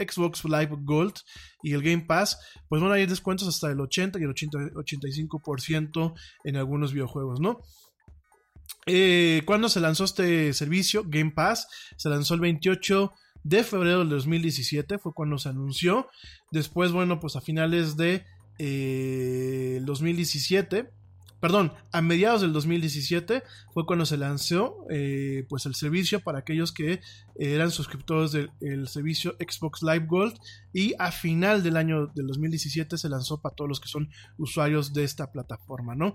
Xbox 0.00 0.44
Live 0.44 0.70
Gold 0.82 1.14
y 1.62 1.72
el 1.72 1.82
Game 1.82 2.04
Pass, 2.06 2.38
pues 2.68 2.80
van 2.82 2.92
a 2.92 2.98
ir 2.98 3.08
descuentos 3.08 3.48
hasta 3.48 3.70
el 3.70 3.80
80 3.80 4.18
y 4.18 4.22
el 4.22 4.30
80, 4.30 4.58
85% 4.74 6.14
en 6.44 6.56
algunos 6.56 6.92
videojuegos, 6.92 7.40
¿no? 7.40 7.60
Eh, 8.86 9.42
¿Cuándo 9.44 9.68
se 9.68 9.80
lanzó 9.80 10.04
este 10.04 10.52
servicio? 10.52 11.04
Game 11.06 11.32
Pass 11.32 11.66
se 11.96 12.08
lanzó 12.08 12.34
el 12.34 12.40
28 12.40 13.12
de 13.42 13.64
febrero 13.64 14.00
del 14.00 14.08
2017, 14.10 14.98
fue 14.98 15.12
cuando 15.12 15.38
se 15.38 15.48
anunció. 15.48 16.08
Después, 16.50 16.92
bueno, 16.92 17.20
pues 17.20 17.36
a 17.36 17.40
finales 17.40 17.96
de 17.96 18.24
eh, 18.58 19.80
2017 19.82 20.90
perdón, 21.40 21.72
a 21.92 22.02
mediados 22.02 22.42
del 22.42 22.52
2017 22.52 23.42
fue 23.72 23.86
cuando 23.86 24.06
se 24.06 24.16
lanzó 24.16 24.84
eh, 24.90 25.46
pues 25.48 25.66
el 25.66 25.74
servicio 25.74 26.20
para 26.20 26.40
aquellos 26.40 26.72
que 26.72 27.00
eran 27.36 27.70
suscriptores 27.70 28.32
del 28.32 28.88
servicio 28.88 29.36
Xbox 29.40 29.82
Live 29.82 30.06
Gold 30.06 30.38
y 30.74 30.94
a 30.98 31.10
final 31.10 31.62
del 31.62 31.78
año 31.78 32.08
del 32.08 32.26
2017 32.26 32.98
se 32.98 33.08
lanzó 33.08 33.40
para 33.40 33.54
todos 33.54 33.68
los 33.68 33.80
que 33.80 33.88
son 33.88 34.10
usuarios 34.36 34.92
de 34.92 35.04
esta 35.04 35.32
plataforma, 35.32 35.94
¿no? 35.94 36.14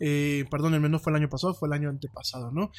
Eh, 0.00 0.44
perdón, 0.50 0.74
el 0.74 0.80
menos 0.80 1.00
fue 1.02 1.12
el 1.12 1.16
año 1.16 1.28
pasado, 1.28 1.54
fue 1.54 1.68
el 1.68 1.74
año 1.74 1.88
antepasado, 1.88 2.50
¿no? 2.50 2.72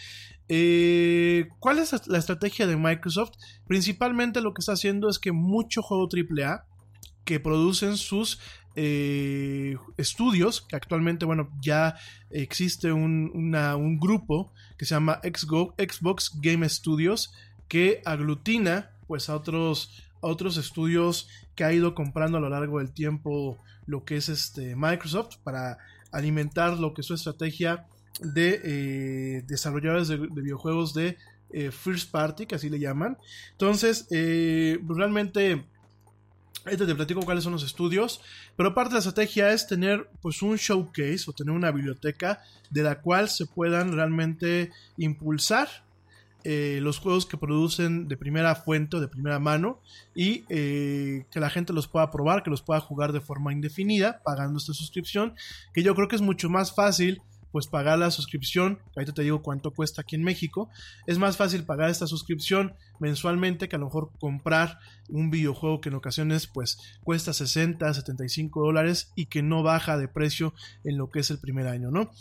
Eh, 0.50 1.48
¿Cuál 1.60 1.80
es 1.80 2.08
la 2.08 2.18
estrategia 2.18 2.68
de 2.68 2.76
Microsoft? 2.76 3.32
Principalmente 3.66 4.42
lo 4.42 4.54
que 4.54 4.60
está 4.60 4.74
haciendo 4.74 5.10
es 5.10 5.18
que 5.18 5.32
mucho 5.32 5.82
juego 5.82 6.10
AAA 6.12 6.66
que 7.24 7.40
producen 7.40 7.98
sus 7.98 8.40
eh, 8.76 9.78
estudios, 9.98 10.62
que 10.62 10.76
actualmente, 10.76 11.26
bueno, 11.26 11.50
ya 11.62 11.96
existe 12.30 12.92
un, 12.92 13.32
un 13.34 14.00
grupo 14.00 14.52
que 14.78 14.86
se 14.86 14.96
llama 14.96 15.22
Xbox 15.24 16.32
Game 16.42 16.68
Studios, 16.68 17.34
que 17.68 18.02
aglutina 18.06 18.92
pues 19.08 19.30
a 19.30 19.36
otros, 19.36 20.04
otros 20.22 20.58
estudios 20.58 21.30
que 21.56 21.64
ha 21.64 21.74
ido 21.74 21.96
comprando 21.96 22.38
a 22.38 22.42
lo 22.42 22.50
largo 22.50 22.80
del 22.80 22.92
tiempo 22.92 23.58
lo 23.86 24.04
que 24.04 24.18
es 24.18 24.30
este 24.30 24.76
Microsoft 24.76 25.38
para 25.44 25.78
alimentar 26.12 26.78
lo 26.78 26.94
que 26.94 27.02
es 27.02 27.08
su 27.08 27.14
estrategia 27.14 27.86
de 28.22 28.62
eh, 28.64 29.44
desarrolladores 29.48 30.08
de, 30.08 30.18
videojuegos 30.18 30.94
de 30.94 31.18
eh, 31.52 31.72
first 31.72 32.12
party, 32.12 32.46
que 32.46 32.56
así 32.56 32.70
le 32.70 32.80
llaman. 32.80 33.18
Entonces, 33.52 34.08
realmente 34.10 35.66
este 36.66 36.86
te 36.86 36.96
platico 36.96 37.22
cuáles 37.22 37.44
son 37.44 37.54
los 37.54 37.64
estudios, 37.64 38.22
pero 38.56 38.74
parte 38.74 38.90
de 38.90 38.96
la 38.96 39.00
estrategia 39.00 39.52
es 39.52 39.68
tener 39.68 40.10
pues 40.22 40.42
un 40.42 40.58
showcase 40.58 41.26
o 41.28 41.34
tener 41.34 41.54
una 41.54 41.72
biblioteca 41.72 42.42
de 42.70 42.84
la 42.84 43.02
cual 43.02 43.30
se 43.30 43.46
puedan 43.46 43.94
realmente 43.94 44.72
impulsar 44.98 45.70
eh, 46.48 46.80
los 46.82 47.00
juegos 47.00 47.26
que 47.26 47.38
producen 47.38 48.08
de 48.08 48.18
primera 48.18 48.54
fuente 48.54 48.98
o 48.98 49.00
de 49.00 49.08
primera 49.08 49.40
mano 49.40 49.80
y 50.14 50.44
eh, 50.50 51.26
que 51.32 51.40
la 51.40 51.50
gente 51.50 51.74
los 51.74 51.88
pueda 51.88 52.12
probar, 52.12 52.44
que 52.44 52.52
los 52.52 52.62
pueda 52.62 52.80
jugar 52.80 53.14
de 53.14 53.20
forma 53.20 53.52
indefinida 53.52 54.22
pagando 54.24 54.60
esta 54.60 54.74
suscripción, 54.74 55.34
que 55.74 55.82
yo 55.82 55.96
creo 55.96 56.08
que 56.08 56.16
es 56.16 56.22
mucho 56.22 56.48
más 56.48 56.76
fácil 56.76 57.22
pues 57.56 57.68
pagar 57.68 57.98
la 57.98 58.12
suscripción, 58.12 58.80
ahorita 58.98 59.14
te 59.14 59.22
digo 59.22 59.42
cuánto 59.42 59.72
cuesta 59.72 60.02
aquí 60.02 60.18
en 60.18 60.24
México, 60.24 60.70
es 61.08 61.18
más 61.20 61.38
fácil 61.38 61.64
pagar 61.64 61.90
esta 61.90 62.06
suscripción 62.06 62.76
mensualmente 63.00 63.70
que 63.70 63.78
a 63.78 63.80
lo 63.80 63.86
mejor 63.86 64.12
comprar 64.20 64.78
un 65.08 65.30
videojuego 65.30 65.80
que 65.80 65.88
en 65.88 65.96
ocasiones 65.96 66.48
pues 66.48 66.78
cuesta 67.06 67.32
60, 67.32 67.94
75 67.94 68.62
dólares 68.62 69.14
y 69.16 69.28
que 69.28 69.42
no 69.42 69.64
baja 69.64 69.98
de 69.98 70.10
precio 70.10 70.54
en 70.84 70.98
lo 70.98 71.10
que 71.10 71.20
es 71.20 71.32
el 71.32 71.40
primer 71.40 71.68
año, 71.68 71.92
¿no? 71.92 72.12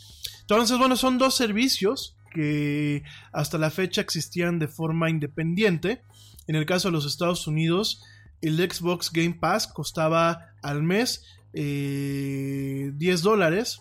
Entonces, 0.42 0.78
bueno, 0.78 0.94
son 0.94 1.18
dos 1.18 1.34
servicios 1.34 2.16
que 2.32 3.02
hasta 3.32 3.58
la 3.58 3.70
fecha 3.70 4.02
existían 4.02 4.60
de 4.60 4.68
forma 4.68 5.10
independiente. 5.10 6.00
En 6.46 6.54
el 6.54 6.64
caso 6.64 6.86
de 6.86 6.92
los 6.92 7.06
Estados 7.06 7.48
Unidos, 7.48 8.04
el 8.40 8.56
Xbox 8.58 9.10
Game 9.10 9.34
Pass 9.34 9.66
costaba 9.66 10.54
al 10.62 10.84
mes 10.84 11.24
10 11.52 11.64
eh, 11.64 12.92
dólares 13.20 13.80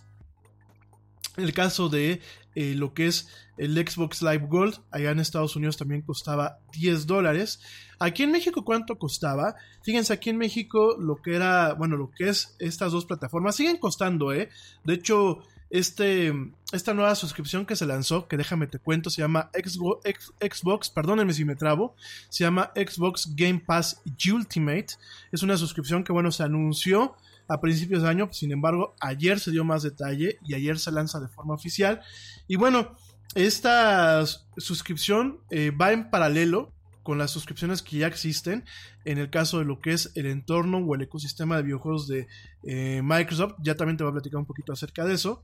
el 1.37 1.53
caso 1.53 1.89
de 1.89 2.21
eh, 2.55 2.75
lo 2.75 2.93
que 2.93 3.07
es 3.07 3.29
el 3.57 3.75
Xbox 3.75 4.21
Live 4.21 4.47
Gold, 4.47 4.79
allá 4.91 5.11
en 5.11 5.19
Estados 5.19 5.55
Unidos 5.55 5.77
también 5.77 6.01
costaba 6.01 6.59
10 6.73 7.05
dólares. 7.05 7.61
Aquí 7.99 8.23
en 8.23 8.31
México, 8.31 8.65
¿cuánto 8.65 8.97
costaba? 8.97 9.55
Fíjense, 9.83 10.13
aquí 10.13 10.29
en 10.29 10.37
México 10.37 10.95
lo 10.99 11.15
que 11.17 11.35
era, 11.35 11.73
bueno, 11.73 11.97
lo 11.97 12.11
que 12.11 12.29
es 12.29 12.55
estas 12.59 12.91
dos 12.91 13.05
plataformas 13.05 13.55
siguen 13.55 13.77
costando, 13.77 14.33
¿eh? 14.33 14.49
De 14.83 14.93
hecho, 14.95 15.43
este, 15.69 16.31
esta 16.71 16.93
nueva 16.93 17.15
suscripción 17.15 17.65
que 17.65 17.75
se 17.75 17.87
lanzó, 17.87 18.27
que 18.27 18.37
déjame 18.37 18.67
te 18.67 18.77
cuento, 18.77 19.09
se 19.09 19.21
llama 19.21 19.49
Xbox, 19.53 20.89
perdónenme 20.89 21.33
si 21.33 21.45
me 21.45 21.55
trabo, 21.55 21.95
se 22.29 22.43
llama 22.43 22.71
Xbox 22.75 23.35
Game 23.35 23.63
Pass 23.65 24.01
Ultimate. 24.31 24.87
Es 25.31 25.41
una 25.41 25.57
suscripción 25.57 26.03
que, 26.03 26.11
bueno, 26.11 26.31
se 26.31 26.43
anunció 26.43 27.15
a 27.47 27.61
principios 27.61 28.03
de 28.03 28.09
año. 28.09 28.29
Sin 28.31 28.51
embargo, 28.51 28.95
ayer 28.99 29.39
se 29.39 29.51
dio 29.51 29.63
más 29.63 29.83
detalle 29.83 30.37
y 30.45 30.53
ayer 30.53 30.79
se 30.79 30.91
lanza 30.91 31.19
de 31.19 31.27
forma 31.27 31.53
oficial. 31.53 32.01
Y 32.47 32.55
bueno, 32.55 32.95
esta 33.35 34.23
suscripción 34.57 35.39
eh, 35.49 35.71
va 35.71 35.91
en 35.91 36.09
paralelo 36.09 36.71
con 37.03 37.17
las 37.17 37.31
suscripciones 37.31 37.81
que 37.81 37.97
ya 37.97 38.07
existen 38.07 38.63
en 39.05 39.17
el 39.17 39.29
caso 39.29 39.59
de 39.59 39.65
lo 39.65 39.79
que 39.79 39.91
es 39.91 40.11
el 40.15 40.25
entorno 40.25 40.77
o 40.77 40.95
el 40.95 41.01
ecosistema 41.01 41.57
de 41.57 41.63
videojuegos 41.63 42.07
de 42.07 42.27
eh, 42.63 43.01
Microsoft. 43.03 43.55
Ya 43.61 43.75
también 43.75 43.97
te 43.97 44.03
voy 44.03 44.11
a 44.11 44.13
platicar 44.13 44.39
un 44.39 44.45
poquito 44.45 44.71
acerca 44.71 45.03
de 45.03 45.13
eso. 45.13 45.43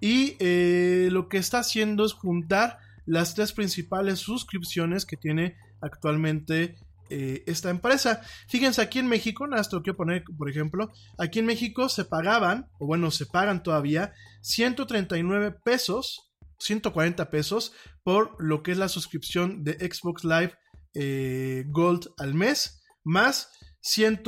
Y 0.00 0.36
eh, 0.38 1.08
lo 1.10 1.28
que 1.28 1.38
está 1.38 1.60
haciendo 1.60 2.04
es 2.04 2.12
juntar 2.12 2.78
las 3.06 3.34
tres 3.34 3.52
principales 3.52 4.18
suscripciones 4.18 5.06
que 5.06 5.16
tiene 5.16 5.56
actualmente 5.80 6.76
eh, 7.10 7.42
esta 7.46 7.70
empresa. 7.70 8.22
Fíjense, 8.48 8.80
aquí 8.80 8.98
en 8.98 9.08
México, 9.08 9.46
nada, 9.46 9.62
esto 9.62 9.82
quiero 9.82 9.96
poner, 9.96 10.24
por 10.36 10.50
ejemplo, 10.50 10.90
aquí 11.18 11.38
en 11.38 11.46
México 11.46 11.88
se 11.88 12.04
pagaban, 12.04 12.68
o 12.78 12.86
bueno, 12.86 13.10
se 13.10 13.26
pagan 13.26 13.62
todavía, 13.62 14.12
139 14.42 15.56
pesos, 15.64 16.32
140 16.58 17.30
pesos 17.30 17.72
por 18.02 18.36
lo 18.38 18.62
que 18.62 18.72
es 18.72 18.78
la 18.78 18.88
suscripción 18.88 19.64
de 19.64 19.74
Xbox 19.74 20.24
Live 20.24 20.54
eh, 20.94 21.64
Gold 21.68 22.08
al 22.18 22.34
mes, 22.34 22.82
más 23.02 23.50
100, 23.80 24.22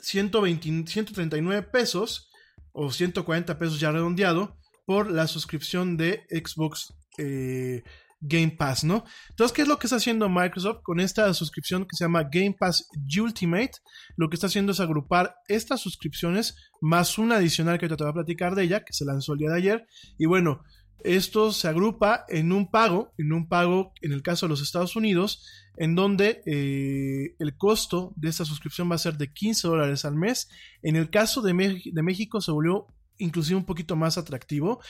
120, 0.00 0.90
139 0.90 1.62
pesos 1.70 2.30
o 2.72 2.90
140 2.90 3.58
pesos 3.58 3.78
ya 3.78 3.92
redondeado 3.92 4.56
por 4.86 5.10
la 5.10 5.26
suscripción 5.26 5.96
de 5.96 6.24
Xbox 6.30 6.94
eh, 7.18 7.82
Game 8.22 8.52
Pass, 8.52 8.84
¿no? 8.84 9.04
Entonces, 9.30 9.54
¿qué 9.54 9.62
es 9.62 9.68
lo 9.68 9.78
que 9.78 9.86
está 9.86 9.96
haciendo 9.96 10.28
Microsoft 10.28 10.82
con 10.82 11.00
esta 11.00 11.34
suscripción 11.34 11.84
que 11.84 11.96
se 11.96 12.04
llama 12.04 12.28
Game 12.30 12.56
Pass 12.58 12.88
Ultimate? 13.20 13.72
Lo 14.16 14.30
que 14.30 14.36
está 14.36 14.46
haciendo 14.46 14.72
es 14.72 14.80
agrupar 14.80 15.34
estas 15.48 15.80
suscripciones 15.80 16.56
más 16.80 17.18
una 17.18 17.36
adicional 17.36 17.78
que 17.78 17.88
te 17.88 17.96
voy 17.96 18.08
a 18.08 18.14
platicar 18.14 18.54
de 18.54 18.62
ella, 18.62 18.84
que 18.84 18.92
se 18.92 19.04
lanzó 19.04 19.32
el 19.32 19.40
día 19.40 19.50
de 19.50 19.56
ayer. 19.56 19.86
Y 20.18 20.26
bueno, 20.26 20.62
esto 21.04 21.52
se 21.52 21.66
agrupa 21.66 22.24
en 22.28 22.52
un 22.52 22.70
pago, 22.70 23.12
en 23.18 23.32
un 23.32 23.48
pago 23.48 23.92
en 24.02 24.12
el 24.12 24.22
caso 24.22 24.46
de 24.46 24.50
los 24.50 24.62
Estados 24.62 24.94
Unidos, 24.94 25.44
en 25.76 25.96
donde 25.96 26.42
eh, 26.46 27.34
el 27.40 27.56
costo 27.56 28.12
de 28.14 28.28
esta 28.28 28.44
suscripción 28.44 28.88
va 28.90 28.94
a 28.94 28.98
ser 28.98 29.16
de 29.16 29.32
15 29.32 29.66
dólares 29.66 30.04
al 30.04 30.14
mes. 30.14 30.48
En 30.82 30.94
el 30.94 31.10
caso 31.10 31.42
de, 31.42 31.52
de 31.84 32.02
México 32.02 32.40
se 32.40 32.52
volvió 32.52 32.86
inclusive 33.22 33.56
un 33.56 33.64
poquito 33.64 33.96
más 33.96 34.18
atractivo. 34.18 34.80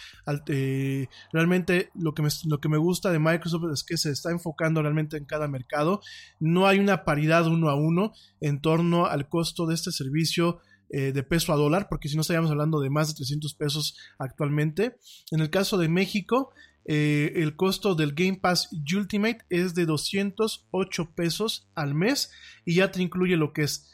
Eh, 0.49 1.07
realmente 1.33 1.91
lo 1.95 2.15
que, 2.15 2.23
me, 2.23 2.29
lo 2.47 2.61
que 2.61 2.69
me 2.69 2.79
gusta 2.79 3.11
de 3.11 3.19
Microsoft 3.19 3.73
es 3.73 3.85
que 3.85 3.97
se 3.97 4.11
está 4.11 4.31
enfocando 4.31 4.83
realmente 4.83 5.17
en 5.17 5.25
cada 5.25 5.49
mercado. 5.49 6.01
No 6.41 6.67
hay 6.67 6.79
una 6.79 7.05
paridad 7.05 7.47
uno 7.47 7.69
a 7.69 7.75
uno 7.75 8.13
en 8.41 8.61
torno 8.61 9.07
al 9.07 9.29
costo 9.29 9.67
de 9.67 9.75
este 9.75 9.93
servicio 9.93 10.61
eh, 10.91 11.13
de 11.13 11.23
peso 11.23 11.53
a 11.53 11.57
dólar, 11.57 11.87
porque 11.89 12.09
si 12.09 12.17
no 12.17 12.21
estaríamos 12.21 12.51
hablando 12.51 12.81
de 12.81 12.91
más 12.91 13.09
de 13.09 13.15
300 13.15 13.55
pesos 13.55 13.97
actualmente. 14.19 14.97
En 15.31 15.41
el 15.41 15.49
caso 15.49 15.79
de 15.79 15.89
México, 15.89 16.53
eh, 16.85 17.33
el 17.37 17.57
costo 17.57 17.95
del 17.95 18.13
Game 18.13 18.39
Pass 18.43 18.69
Ultimate 18.95 19.39
es 19.49 19.75
de 19.75 19.87
208 19.87 21.13
pesos 21.15 21.69
al 21.75 21.95
mes 21.95 22.31
y 22.65 22.75
ya 22.75 22.91
te 22.91 23.01
incluye 23.01 23.37
lo 23.37 23.53
que 23.53 23.63
es 23.63 23.91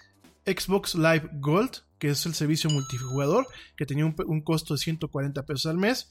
Xbox 0.47 0.94
Live 0.94 1.28
Gold, 1.35 1.82
que 1.98 2.10
es 2.10 2.24
el 2.26 2.34
servicio 2.34 2.70
multijugador, 2.70 3.46
que 3.76 3.86
tenía 3.86 4.06
un, 4.06 4.40
costo 4.42 4.74
de 4.74 4.78
140 4.78 5.44
pesos 5.44 5.66
al 5.66 5.78
mes. 5.78 6.08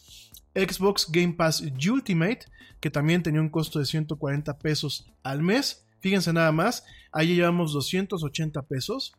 Xbox 0.55 1.07
Game 1.11 1.34
Pass 1.34 1.61
Ultimate, 1.61 2.39
que 2.80 2.89
también 2.89 3.23
tenía 3.23 3.41
un 3.41 3.49
costo 3.49 3.80
de 3.80 3.85
140 3.85 4.57
pesos 4.59 5.09
al 5.23 5.41
mes. 5.41 5.85
Fíjense 5.99 6.34
nada 6.34 6.51
más, 6.51 6.84
ahí 7.11 7.35
llevamos 7.35 7.73
280 7.73 8.61
pesos. 8.64 9.14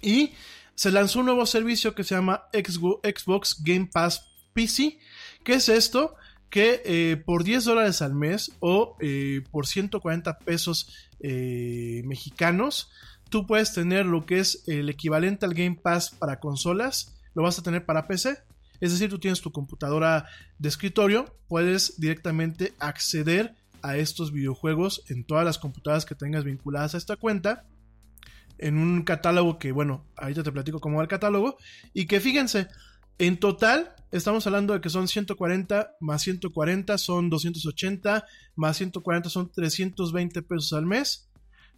Y 0.00 0.32
se 0.74 0.92
lanzó 0.92 1.20
un 1.20 1.26
nuevo 1.26 1.44
servicio 1.46 1.94
que 1.94 2.04
se 2.04 2.14
llama 2.14 2.44
Xbox 2.52 3.62
Game 3.64 3.90
Pass 3.92 4.32
PC. 4.52 4.98
¿Qué 5.44 5.54
es 5.54 5.68
esto? 5.68 6.14
Que 6.50 6.82
eh, 6.84 7.16
por 7.16 7.44
10 7.44 7.64
dólares 7.64 8.00
al 8.00 8.14
mes 8.14 8.52
o 8.60 8.96
eh, 9.00 9.42
por 9.50 9.66
140 9.66 10.38
pesos 10.38 11.08
eh, 11.20 12.02
mexicanos, 12.04 12.90
tú 13.28 13.46
puedes 13.46 13.72
tener 13.72 14.06
lo 14.06 14.26
que 14.26 14.38
es 14.38 14.64
el 14.66 14.88
equivalente 14.88 15.46
al 15.46 15.54
Game 15.54 15.78
Pass 15.82 16.10
para 16.10 16.40
consolas, 16.40 17.18
lo 17.34 17.42
vas 17.42 17.58
a 17.58 17.62
tener 17.62 17.84
para 17.84 18.06
PC. 18.06 18.38
Es 18.80 18.92
decir, 18.92 19.10
tú 19.10 19.18
tienes 19.18 19.40
tu 19.40 19.50
computadora 19.50 20.26
de 20.58 20.68
escritorio, 20.68 21.36
puedes 21.48 21.98
directamente 22.00 22.74
acceder 22.78 23.56
a 23.82 23.96
estos 23.96 24.32
videojuegos 24.32 25.02
en 25.08 25.24
todas 25.24 25.44
las 25.44 25.58
computadoras 25.58 26.04
que 26.04 26.14
tengas 26.14 26.44
vinculadas 26.44 26.94
a 26.94 26.98
esta 26.98 27.16
cuenta. 27.16 27.64
En 28.58 28.76
un 28.76 29.02
catálogo 29.02 29.58
que, 29.58 29.70
bueno, 29.72 30.04
ahorita 30.16 30.42
te 30.42 30.52
platico 30.52 30.80
cómo 30.80 30.96
va 30.96 31.02
el 31.02 31.08
catálogo. 31.08 31.58
Y 31.92 32.06
que 32.06 32.20
fíjense, 32.20 32.68
en 33.18 33.38
total 33.38 33.94
estamos 34.10 34.46
hablando 34.46 34.74
de 34.74 34.80
que 34.80 34.90
son 34.90 35.06
140 35.06 35.96
más 36.00 36.22
140 36.22 36.98
son 36.98 37.28
280, 37.28 38.24
más 38.56 38.76
140 38.76 39.28
son 39.28 39.50
320 39.50 40.42
pesos 40.42 40.72
al 40.72 40.86
mes. 40.86 41.27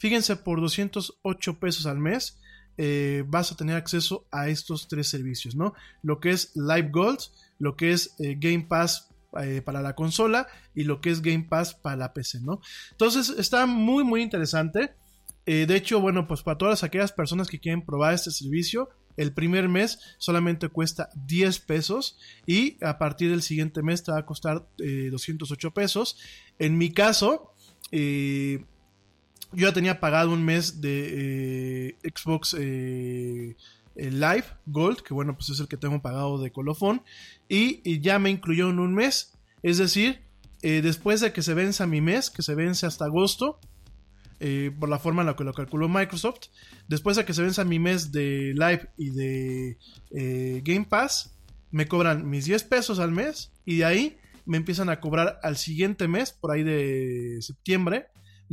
Fíjense, 0.00 0.34
por 0.36 0.62
208 0.62 1.60
pesos 1.60 1.84
al 1.84 1.98
mes 1.98 2.40
eh, 2.78 3.24
vas 3.26 3.52
a 3.52 3.56
tener 3.56 3.76
acceso 3.76 4.26
a 4.30 4.48
estos 4.48 4.88
tres 4.88 5.06
servicios, 5.08 5.54
¿no? 5.54 5.74
Lo 6.02 6.18
que 6.18 6.30
es 6.30 6.52
Live 6.56 6.88
Gold, 6.90 7.18
lo 7.58 7.76
que 7.76 7.92
es 7.92 8.14
eh, 8.18 8.38
Game 8.40 8.64
Pass 8.66 9.10
eh, 9.42 9.60
para 9.60 9.82
la 9.82 9.94
consola 9.94 10.46
y 10.74 10.84
lo 10.84 11.02
que 11.02 11.10
es 11.10 11.20
Game 11.20 11.44
Pass 11.46 11.74
para 11.74 11.96
la 11.96 12.14
PC, 12.14 12.40
¿no? 12.40 12.62
Entonces 12.92 13.28
está 13.38 13.66
muy, 13.66 14.02
muy 14.02 14.22
interesante. 14.22 14.94
De 15.44 15.74
hecho, 15.74 16.00
bueno, 16.00 16.28
pues 16.28 16.42
para 16.42 16.58
todas 16.58 16.84
aquellas 16.84 17.10
personas 17.10 17.48
que 17.48 17.58
quieren 17.58 17.84
probar 17.84 18.14
este 18.14 18.30
servicio, 18.30 18.88
el 19.16 19.32
primer 19.32 19.68
mes 19.68 19.98
solamente 20.18 20.68
cuesta 20.68 21.08
10 21.26 21.58
pesos 21.60 22.16
y 22.46 22.76
a 22.84 22.98
partir 22.98 23.30
del 23.30 23.42
siguiente 23.42 23.82
mes 23.82 24.04
te 24.04 24.12
va 24.12 24.18
a 24.18 24.26
costar 24.26 24.64
208 24.78 25.72
pesos. 25.72 26.18
En 26.60 26.78
mi 26.78 26.92
caso, 26.92 27.52
yo 29.52 29.68
ya 29.68 29.72
tenía 29.72 30.00
pagado 30.00 30.32
un 30.32 30.44
mes 30.44 30.80
de 30.80 31.96
Xbox 32.02 32.54
Live 34.08 34.44
Gold, 34.66 35.02
que 35.02 35.14
bueno, 35.14 35.34
pues 35.36 35.50
es 35.50 35.60
el 35.60 35.68
que 35.68 35.76
tengo 35.76 36.00
pagado 36.00 36.40
de 36.40 36.52
colofón, 36.52 37.02
y, 37.48 38.00
ya 38.00 38.18
me 38.18 38.30
incluyó 38.30 38.70
en 38.70 38.78
un 38.78 38.94
mes. 38.94 39.32
Es 39.62 39.78
decir, 39.78 40.20
eh, 40.62 40.80
después 40.82 41.20
de 41.20 41.32
que 41.32 41.42
se 41.42 41.54
venza 41.54 41.86
mi 41.86 42.00
mes, 42.00 42.30
que 42.30 42.42
se 42.42 42.54
vence 42.54 42.86
hasta 42.86 43.06
agosto, 43.06 43.58
eh, 44.38 44.70
por 44.78 44.88
la 44.88 44.98
forma 44.98 45.22
en 45.22 45.26
la 45.26 45.36
que 45.36 45.44
lo 45.44 45.52
calculó 45.52 45.88
Microsoft, 45.88 46.48
después 46.88 47.16
de 47.16 47.24
que 47.24 47.34
se 47.34 47.42
venza 47.42 47.64
mi 47.64 47.78
mes 47.78 48.10
de 48.10 48.54
Live 48.54 48.88
y 48.96 49.10
de 49.10 49.78
eh, 50.12 50.62
Game 50.64 50.86
Pass, 50.88 51.36
me 51.70 51.86
cobran 51.86 52.28
mis 52.28 52.46
10 52.46 52.64
pesos 52.64 52.98
al 52.98 53.12
mes 53.12 53.52
y 53.64 53.78
de 53.78 53.84
ahí 53.84 54.18
me 54.46 54.56
empiezan 54.56 54.88
a 54.88 54.98
cobrar 54.98 55.38
al 55.42 55.56
siguiente 55.56 56.08
mes, 56.08 56.32
por 56.32 56.52
ahí 56.52 56.62
de 56.62 57.38
septiembre, 57.42 58.06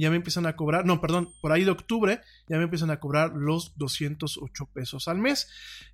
ya 0.04 0.10
me 0.10 0.16
empiezan 0.16 0.46
a 0.46 0.56
cobrar, 0.56 0.86
no, 0.86 1.02
perdón, 1.02 1.30
por 1.42 1.52
ahí 1.52 1.64
de 1.64 1.72
octubre 1.72 2.22
ya 2.48 2.58
me 2.58 2.64
empiezan 2.64 2.92
a 2.92 3.00
cobrar 3.00 3.34
los 3.34 3.78
208 3.78 4.66
pesos 4.74 5.08
al 5.08 5.18
mes. 5.18 5.50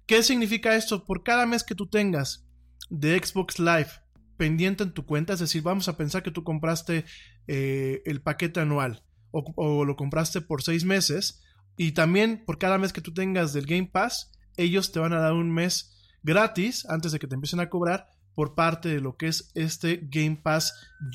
¿Qué 0.05 0.23
significa 0.23 0.75
esto? 0.75 1.05
Por 1.05 1.23
cada 1.23 1.45
mes 1.45 1.63
que 1.63 1.75
tú 1.75 1.87
tengas 1.87 2.45
de 2.89 3.17
Xbox 3.17 3.59
Live 3.59 3.89
pendiente 4.37 4.83
en 4.83 4.93
tu 4.93 5.05
cuenta, 5.05 5.33
es 5.33 5.39
decir, 5.39 5.61
vamos 5.61 5.87
a 5.87 5.95
pensar 5.95 6.21
que 6.21 6.31
tú 6.31 6.43
compraste 6.43 7.05
eh, 7.47 8.01
el 8.05 8.21
paquete 8.21 8.59
anual 8.59 9.03
o, 9.31 9.53
o 9.55 9.85
lo 9.85 9.95
compraste 9.95 10.41
por 10.41 10.63
seis 10.63 10.83
meses 10.83 11.41
y 11.77 11.93
también 11.93 12.43
por 12.45 12.57
cada 12.57 12.77
mes 12.77 12.93
que 12.93 13.01
tú 13.01 13.13
tengas 13.13 13.53
del 13.53 13.65
Game 13.65 13.89
Pass, 13.91 14.31
ellos 14.57 14.91
te 14.91 14.99
van 14.99 15.13
a 15.13 15.19
dar 15.19 15.33
un 15.33 15.51
mes 15.51 15.93
gratis 16.23 16.85
antes 16.89 17.11
de 17.11 17.19
que 17.19 17.27
te 17.27 17.35
empiecen 17.35 17.59
a 17.59 17.69
cobrar 17.69 18.09
por 18.35 18.55
parte 18.55 18.89
de 18.89 18.99
lo 18.99 19.15
que 19.17 19.27
es 19.27 19.51
este 19.55 20.01
Game 20.03 20.39
Pass 20.41 20.73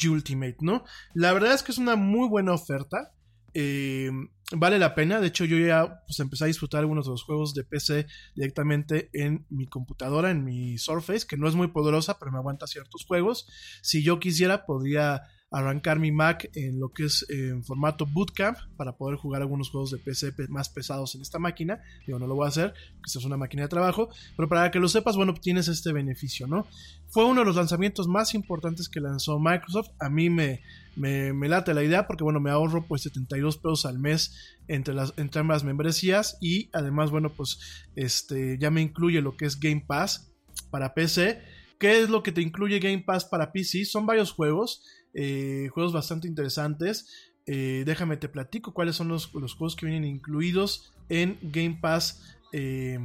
Ultimate, 0.09 0.57
¿no? 0.61 0.85
La 1.15 1.33
verdad 1.33 1.55
es 1.55 1.63
que 1.63 1.73
es 1.73 1.79
una 1.79 1.97
muy 1.97 2.29
buena 2.29 2.53
oferta. 2.53 3.13
Eh, 3.55 4.11
vale 4.53 4.79
la 4.79 4.95
pena. 4.95 5.21
De 5.21 5.29
hecho, 5.29 5.45
yo 5.45 5.59
ya 5.59 6.03
pues, 6.07 6.21
empecé 6.21 6.45
a 6.45 6.49
disfrutar 6.49 6.81
algunos 6.81 7.07
de 7.07 7.13
los 7.13 7.25
juegos 7.25 7.55
de 7.55 7.65
PC 7.65 8.07
directamente 8.35 9.11
en 9.13 9.47
mi 9.49 9.67
computadora, 9.67 10.31
en 10.31 10.45
mi 10.45 10.79
Surface, 10.79 11.27
que 11.27 11.37
no 11.37 11.49
es 11.49 11.55
muy 11.55 11.69
poderosa, 11.69 12.19
pero 12.19 12.31
me 12.31 12.39
aguanta 12.39 12.67
ciertos 12.67 13.05
juegos. 13.05 13.49
Si 13.83 14.03
yo 14.03 14.21
quisiera, 14.21 14.65
podría 14.65 15.23
arrancar 15.51 15.99
mi 15.99 16.13
Mac 16.13 16.51
en 16.55 16.79
lo 16.79 16.91
que 16.91 17.05
es 17.05 17.25
en 17.31 17.65
formato 17.65 18.05
bootcamp 18.07 18.59
para 18.77 18.97
poder 18.97 19.17
jugar 19.17 19.41
algunos 19.41 19.71
juegos 19.71 19.91
de 19.91 19.99
PC 19.99 20.33
más 20.49 20.69
pesados 20.69 21.15
en 21.15 21.23
esta 21.23 21.39
máquina. 21.39 21.81
Yo 22.07 22.19
no 22.19 22.27
lo 22.27 22.35
voy 22.35 22.45
a 22.45 22.49
hacer, 22.49 22.73
porque 22.73 23.07
esta 23.07 23.19
es 23.19 23.25
una 23.25 23.37
máquina 23.37 23.63
de 23.63 23.69
trabajo, 23.69 24.11
pero 24.37 24.49
para 24.49 24.71
que 24.71 24.79
lo 24.79 24.89
sepas, 24.89 25.17
bueno, 25.17 25.35
tienes 25.35 25.69
este 25.69 25.93
beneficio, 25.93 26.47
¿no? 26.47 26.67
Fue 27.09 27.25
uno 27.25 27.41
de 27.41 27.47
los 27.47 27.57
lanzamientos 27.57 28.09
más 28.09 28.35
importantes 28.35 28.89
que 28.89 29.01
lanzó 29.01 29.39
Microsoft. 29.39 29.89
A 29.99 30.11
mí 30.11 30.29
me, 30.29 30.61
me, 30.97 31.33
me 31.33 31.49
late 31.49 31.73
la 31.73 31.83
idea 31.83 32.07
porque, 32.07 32.25
bueno, 32.25 32.41
me 32.41 32.51
ahorro 32.51 32.87
pues 32.87 33.03
72 33.03 33.57
pesos 33.57 33.87
al 33.87 33.99
mes 33.99 34.57
entre, 34.69 34.93
las, 34.93 35.15
entre 35.17 35.41
ambas 35.41 35.65
membresías 35.65 36.37
y 36.41 36.69
además, 36.75 37.11
bueno, 37.11 37.31
pues 37.31 37.59
este, 37.97 38.59
ya 38.59 38.71
me 38.71 38.83
incluye 38.83 39.23
lo 39.23 39.37
que 39.37 39.47
es 39.47 39.59
Game 39.59 39.85
Pass 39.87 40.31
para 40.71 40.93
PC. 40.93 41.41
¿Qué 41.79 42.03
es 42.03 42.11
lo 42.11 42.23
que 42.23 42.33
te 42.33 42.43
incluye 42.43 42.81
Game 42.81 43.05
Pass 43.07 43.25
para 43.25 43.53
PC? 43.53 43.85
Son 43.85 44.05
varios 44.05 44.33
juegos. 44.33 44.83
Eh, 45.21 45.69
juegos 45.75 45.93
bastante 45.93 46.29
interesantes. 46.29 47.33
Eh, 47.45 47.83
déjame 47.85 48.17
te 48.19 48.29
platico 48.29 48.73
cuáles 48.73 48.95
son 48.95 49.09
los, 49.09 49.27
juegos 49.27 49.75
que 49.75 49.85
vienen 49.85 50.05
incluidos 50.05 50.93
en 51.09 51.37
Game 51.43 51.77
Pass 51.81 52.37
eh, 52.53 53.01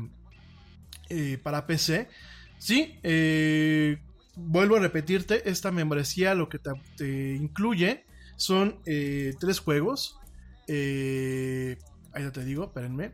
para 1.41 1.65
PC. 1.65 2.07
Sí, 2.59 2.99
vuelvo 4.35 4.75
a 4.75 4.79
repetirte, 4.79 5.49
esta 5.49 5.71
membresía 5.71 6.35
lo 6.35 6.49
que 6.49 6.59
te, 6.59 7.33
incluye 7.33 8.05
son 8.37 8.79
tres 8.83 9.59
juegos. 9.59 10.19
ahí 10.67 11.77
ya 12.13 12.31
te 12.31 12.45
digo, 12.45 12.65
espérenme. 12.65 13.13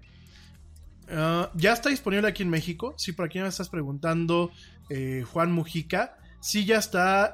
Ah, 1.07 1.51
ya 1.55 1.71
está 1.71 1.89
disponible 1.89 2.27
aquí 2.27 2.43
en 2.43 2.49
México. 2.49 2.95
Si 2.97 3.13
por 3.13 3.27
aquí 3.27 3.39
me 3.39 3.47
estás 3.47 3.69
preguntando, 3.69 4.51
Juan 5.31 5.53
Mujica. 5.53 6.17
Sí, 6.41 6.65
ya 6.65 6.77
está 6.79 7.33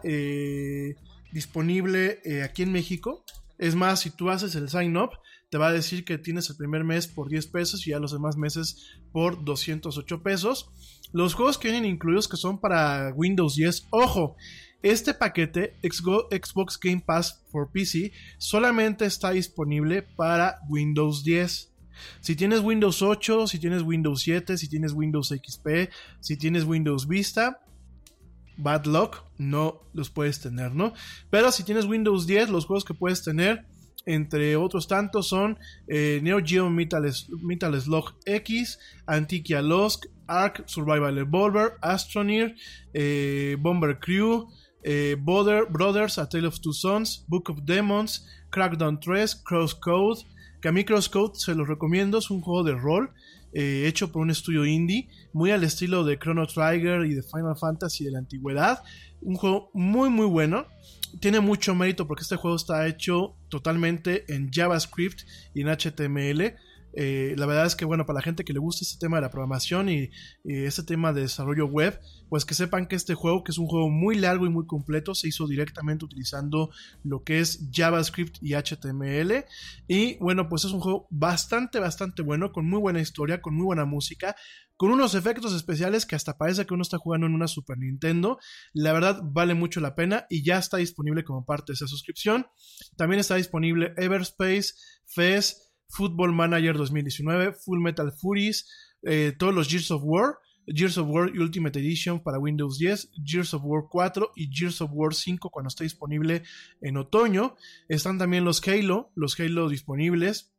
disponible 1.32 2.20
eh, 2.24 2.44
aquí 2.44 2.64
en 2.64 2.72
México. 2.72 3.24
Es 3.58 3.76
más, 3.76 4.02
si 4.02 4.10
tú 4.10 4.30
haces 4.30 4.56
el 4.56 4.70
sign 4.70 4.98
up, 4.98 5.12
te 5.50 5.58
va 5.58 5.68
a 5.68 5.74
decir 5.74 6.04
que 6.04 6.18
tienes 6.18 6.50
el 6.50 6.58
primer 6.58 6.84
mes 6.84 7.08
por 7.08 7.30
10 7.30 7.48
pesos 7.48 7.86
y 7.88 7.92
ya 7.92 8.00
los 8.00 8.12
demás 8.12 8.36
meses 8.36 9.00
por 9.12 9.44
208 9.44 10.22
pesos. 10.22 10.70
Los 11.14 11.34
juegos 11.34 11.58
que 11.58 11.70
vienen 11.70 11.90
incluidos 11.90 12.28
que 12.28 12.38
son 12.38 12.60
para 12.60 13.14
Windows 13.16 13.56
10, 13.56 13.88
ojo, 13.92 14.36
este 14.82 15.14
paquete 15.14 15.78
Xbox 15.82 16.80
Game 16.80 17.02
Pass 17.06 17.44
for 17.52 17.72
PC 17.72 18.12
solamente 18.38 19.06
está 19.06 19.32
disponible 19.32 20.04
para 20.04 20.60
Windows 20.68 21.24
10. 21.24 21.72
Si 22.20 22.36
tienes 22.36 22.60
Windows 22.60 23.02
8, 23.02 23.48
si 23.48 23.60
tienes 23.60 23.82
Windows 23.82 24.22
7, 24.22 24.58
si 24.58 24.68
tienes 24.68 24.92
Windows 24.92 25.30
XP, 25.30 25.90
si 26.20 26.38
tienes 26.38 26.66
Windows 26.66 27.08
Vista, 27.08 27.65
bad 28.58 28.86
luck, 28.86 29.24
no 29.38 29.82
los 29.94 30.10
puedes 30.10 30.40
tener, 30.40 30.74
¿no? 30.74 30.94
Pero 31.30 31.52
si 31.52 31.64
tienes 31.64 31.86
Windows 31.86 32.28
10, 32.28 32.50
los 32.50 32.66
juegos 32.66 32.86
que 32.86 32.94
puedes 32.94 33.24
tener, 33.24 33.66
entre 34.06 34.56
otros 34.56 34.88
tantos, 34.88 35.28
son 35.28 35.58
eh, 35.88 36.20
Neo 36.22 36.40
Geo 36.44 36.70
Metal, 36.70 37.12
Slug 37.12 38.14
X, 38.26 38.80
Antiquia 39.08 39.62
Lost, 39.62 40.06
Ark 40.28 40.64
Survival 40.68 41.18
Evolver, 41.18 41.74
Astroneer, 41.82 42.56
eh, 42.94 43.58
Bomber 43.60 44.00
Crew, 44.00 44.48
eh, 44.84 45.16
Brothers, 45.18 46.18
A 46.20 46.30
Tale 46.30 46.48
of 46.48 46.60
Two 46.60 46.74
Sons, 46.74 47.26
Book 47.28 47.50
of 47.50 47.60
Demons, 47.64 48.28
Crackdown 48.52 49.00
3, 49.00 49.36
Crosscode, 49.44 50.24
que 50.62 50.70
a 50.70 50.72
mí 50.72 50.84
Crosscode 50.84 51.36
se 51.36 51.56
los 51.56 51.68
recomiendo, 51.68 52.20
es 52.20 52.30
un 52.30 52.42
juego 52.42 52.64
de 52.64 52.76
rol 52.76 53.12
eh, 53.58 53.88
hecho 53.88 54.12
por 54.12 54.22
un 54.22 54.30
estudio 54.30 54.66
indie, 54.66 55.08
muy 55.32 55.52
al 55.52 55.64
estilo 55.64 56.04
de 56.04 56.20
Chrono 56.20 56.46
Trigger 56.46 57.06
y 57.06 57.14
de 57.14 57.24
Final 57.24 57.56
Fantasy 57.58 58.04
de 58.04 58.12
la 58.12 58.20
antigüedad. 58.20 58.84
Un 59.22 59.36
juego 59.36 59.72
muy 59.74 60.10
muy 60.10 60.26
bueno. 60.26 60.68
Tiene 61.22 61.40
mucho 61.40 61.74
mérito 61.74 62.06
porque 62.06 62.24
este 62.24 62.36
juego 62.36 62.58
está 62.58 62.86
hecho 62.86 63.38
totalmente 63.48 64.26
en 64.28 64.52
JavaScript 64.52 65.22
y 65.54 65.62
en 65.62 65.70
HTML. 65.70 66.56
Eh, 66.96 67.36
la 67.38 67.46
verdad 67.46 67.66
es 67.66 67.76
que, 67.76 67.86
bueno, 67.86 68.06
para 68.06 68.20
la 68.20 68.24
gente 68.24 68.44
que 68.44 68.54
le 68.54 68.60
gusta 68.60 68.84
este 68.84 69.00
tema 69.00 69.18
de 69.18 69.22
la 69.22 69.30
programación 69.30 69.90
y, 69.90 70.10
y 70.44 70.64
este 70.64 70.84
tema 70.84 71.14
de 71.14 71.22
desarrollo 71.22 71.66
web, 71.68 72.00
pues 72.30 72.46
que 72.46 72.54
sepan 72.54 72.88
que 72.88 72.96
este 72.96 73.14
juego, 73.14 73.44
que 73.44 73.52
es 73.52 73.58
un 73.58 73.68
juego 73.68 73.90
muy 73.90 74.16
largo 74.16 74.46
y 74.46 74.50
muy 74.50 74.66
completo, 74.66 75.14
se 75.14 75.28
hizo 75.28 75.48
directamente 75.48 76.06
utilizando 76.06 76.70
lo 77.04 77.24
que 77.24 77.40
es 77.40 77.70
JavaScript 77.72 78.38
y 78.42 78.54
HTML. 78.54 79.46
Y 79.88 80.18
bueno, 80.18 80.50
pues 80.50 80.66
es 80.66 80.72
un 80.72 80.80
juego 80.80 81.08
bastante, 81.10 81.80
bastante 81.80 82.22
bueno, 82.22 82.52
con 82.52 82.68
muy 82.70 82.80
buena 82.80 83.02
historia, 83.02 83.42
con 83.42 83.56
muy 83.56 83.66
buena 83.66 83.86
música, 83.86 84.36
con 84.78 84.92
unos 84.92 85.16
efectos 85.16 85.54
especiales 85.54 86.06
que 86.06 86.16
hasta 86.16 86.38
parece 86.38 86.66
que 86.66 86.74
uno 86.74 86.82
está 86.82 86.98
jugando 86.98 87.28
en 87.28 87.34
una 87.34 87.48
Super 87.48 87.78
Nintendo. 87.78 88.40
La 88.74 88.94
verdad 88.94 89.22
vale 89.24 89.54
mucho 89.54 89.80
la 89.80 89.96
pena 89.96 90.26
y 90.30 90.44
ya 90.44 90.58
está 90.58 90.78
disponible 90.78 91.24
como 91.24 91.46
parte 91.46 91.72
de 91.72 91.76
esa 91.76 91.88
suscripción. 91.88 92.48
También 92.98 93.20
está 93.20 93.36
disponible 93.36 93.94
Everspace, 93.98 94.74
Fez, 95.06 95.65
Football 95.90 96.34
Manager 96.34 96.76
2019, 96.78 97.54
Full 97.54 97.80
Metal 97.80 98.12
Furies, 98.12 98.68
eh, 99.04 99.34
todos 99.38 99.54
los 99.54 99.68
Gears 99.68 99.92
of 99.92 100.02
War, 100.04 100.40
Gears 100.68 100.98
of 100.98 101.08
War 101.10 101.32
Ultimate 101.38 101.80
Edition 101.80 102.20
para 102.20 102.40
Windows 102.40 102.80
10, 102.80 103.12
Gears 103.24 103.54
of 103.54 103.64
War 103.64 103.84
4 103.90 104.32
y 104.36 104.50
Gears 104.52 104.82
of 104.82 104.92
War 104.94 105.14
5 105.14 105.50
cuando 105.50 105.68
esté 105.68 105.84
disponible 105.84 106.44
en 106.82 106.98
otoño. 106.98 107.56
Están 107.88 108.18
también 108.18 108.46
los 108.46 108.66
Halo, 108.68 109.12
los 109.16 109.40
Halo 109.40 109.70
disponibles. 109.70 110.52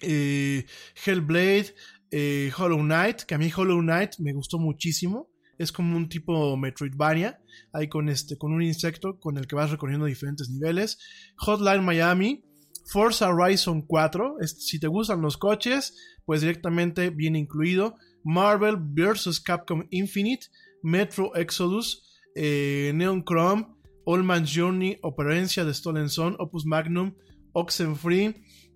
Eh, 0.00 0.64
Hellblade, 1.04 1.74
eh, 2.10 2.50
Hollow 2.56 2.78
Knight, 2.78 3.22
que 3.22 3.34
a 3.34 3.38
mí 3.38 3.50
Hollow 3.54 3.80
Knight 3.80 4.12
me 4.18 4.32
gustó 4.32 4.58
muchísimo. 4.58 5.30
Es 5.58 5.72
como 5.72 5.94
un 5.94 6.08
tipo 6.08 6.56
Metroidvania, 6.56 7.38
ahí 7.74 7.86
con, 7.88 8.08
este, 8.08 8.38
con 8.38 8.52
un 8.52 8.62
insecto 8.62 9.20
con 9.20 9.36
el 9.36 9.46
que 9.46 9.56
vas 9.56 9.70
recorriendo 9.70 10.06
diferentes 10.06 10.48
niveles. 10.48 10.98
Hotline 11.36 11.84
Miami, 11.84 12.42
Forza 12.86 13.28
Horizon 13.28 13.82
4, 13.82 14.36
si 14.46 14.78
te 14.78 14.86
gustan 14.86 15.22
los 15.22 15.36
coches, 15.36 15.96
pues 16.24 16.40
directamente 16.40 17.10
viene 17.10 17.38
incluido. 17.38 17.96
Marvel 18.24 18.76
vs. 18.78 19.40
Capcom 19.40 19.86
Infinite, 19.90 20.46
Metro 20.82 21.34
Exodus, 21.34 22.20
eh, 22.34 22.92
Neon 22.94 23.22
Chrome, 23.24 23.66
All 24.04 24.22
Man's 24.22 24.52
Journey, 24.54 24.98
Operencia 25.02 25.64
de 25.64 25.72
Stolen 25.72 26.08
Son, 26.08 26.36
Opus 26.38 26.66
Magnum, 26.66 27.14
Oxenfree, 27.52 28.34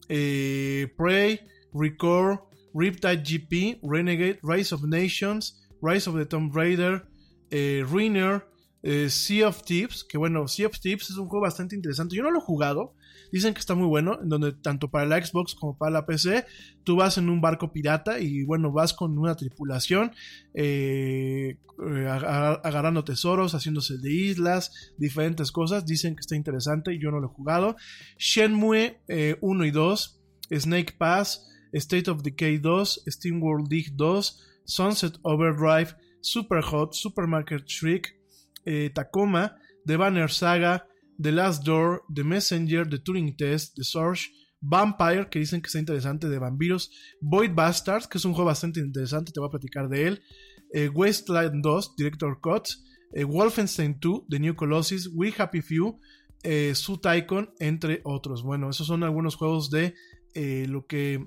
eh, 0.09 0.89
Prey, 0.97 1.41
Record, 1.73 2.39
Riptide 2.75 3.23
GP, 3.23 3.81
Renegade, 3.83 4.39
Rise 4.43 4.75
of 4.75 4.83
Nations, 4.83 5.61
Rise 5.81 6.09
of 6.09 6.17
the 6.17 6.27
Tomb 6.27 6.51
Raider, 6.53 7.07
eh, 7.51 7.85
eh, 8.83 9.09
Sea 9.09 9.49
of 9.49 9.63
Tips, 9.63 10.05
que 10.05 10.19
bueno, 10.19 10.47
Sea 10.49 10.67
of 10.67 10.79
Tips 10.79 11.11
es 11.11 11.17
un 11.17 11.29
juego 11.29 11.43
bastante 11.43 11.77
interesante. 11.77 12.17
Yo 12.17 12.23
no 12.23 12.31
lo 12.31 12.39
he 12.39 12.43
jugado, 12.43 12.95
dicen 13.35 13.53
que 13.53 13.59
está 13.59 13.75
muy 13.75 13.89
bueno, 13.89 14.21
en 14.23 14.29
donde 14.29 14.53
tanto 14.53 14.93
para 14.93 15.07
la 15.07 15.21
Xbox 15.21 15.57
como 15.57 15.77
para 15.77 15.91
la 15.91 16.07
PC, 16.07 16.45
tú 16.85 16.95
vas 16.95 17.19
en 17.19 17.29
un 17.29 17.41
barco 17.41 17.73
pirata 17.73 18.21
y 18.21 18.45
bueno, 18.45 18.71
vas 18.71 18.95
con 18.95 19.19
una 19.19 19.35
tripulación, 19.35 20.13
eh, 20.55 21.59
eh, 21.85 22.07
agarrando 22.07 23.03
tesoros, 23.03 23.53
haciéndose 23.53 23.99
de 23.99 24.13
islas, 24.13 24.93
diferentes 24.99 25.51
cosas. 25.51 25.85
Dicen 25.85 26.15
que 26.15 26.21
está 26.21 26.37
interesante, 26.37 26.97
yo 26.97 27.11
no 27.11 27.19
lo 27.19 27.27
he 27.27 27.35
jugado. 27.35 27.75
Shenmue 28.19 29.01
1 29.41 29.65
y 29.65 29.71
2, 29.73 30.21
Snake 30.53 30.95
Pass, 30.97 31.51
State 31.73 32.09
of 32.09 32.23
Decay 32.23 32.59
2, 32.59 33.03
Steam 33.09 33.43
World 33.43 33.67
Dig 33.69 33.97
2, 33.97 34.63
Sunset 34.65 35.19
Overdrive, 35.23 35.97
Super 36.21 36.63
Hot, 36.63 36.95
Supermarket 36.95 37.67
Shriek, 37.67 38.17
eh, 38.65 38.91
Tacoma, 38.95 39.57
The 39.85 39.97
Banner 39.97 40.31
Saga, 40.31 40.87
The 41.21 41.33
Last 41.33 41.65
Door, 41.65 42.03
The 42.15 42.25
Messenger, 42.25 42.89
The 42.89 42.99
Turing 42.99 43.37
Test, 43.37 43.77
The 43.77 43.85
Source, 43.85 44.29
Vampire, 44.61 45.29
que 45.31 45.39
dicen 45.39 45.61
que 45.61 45.67
está 45.67 45.79
interesante, 45.79 46.29
de 46.29 46.39
vampiros, 46.39 46.91
Void 47.21 47.53
Bastards, 47.55 48.07
que 48.07 48.19
es 48.19 48.25
un 48.25 48.33
juego 48.33 48.47
bastante 48.47 48.81
interesante, 48.81 49.33
te 49.33 49.41
voy 49.41 49.49
a 49.49 49.51
platicar 49.51 49.89
de 49.89 50.07
él, 50.07 50.23
eh, 50.73 50.89
Wasteland 50.89 51.63
2, 51.63 51.97
Director 51.97 52.41
Cut, 52.41 52.69
eh, 53.13 53.25
Wolfenstein 53.25 53.99
2, 54.01 54.25
The 54.29 54.41
New 54.41 54.57
Colossus, 54.57 55.11
We 55.13 55.33
Happy 55.37 55.61
Few, 55.61 56.01
eh, 56.43 56.75
Suit 56.75 57.05
Icon, 57.17 57.53
entre 57.59 58.01
otros. 58.05 58.43
Bueno, 58.43 58.71
esos 58.71 58.87
son 58.87 59.03
algunos 59.03 59.37
juegos 59.37 59.71
de 59.71 59.95
lo 60.67 60.85
que 60.87 61.25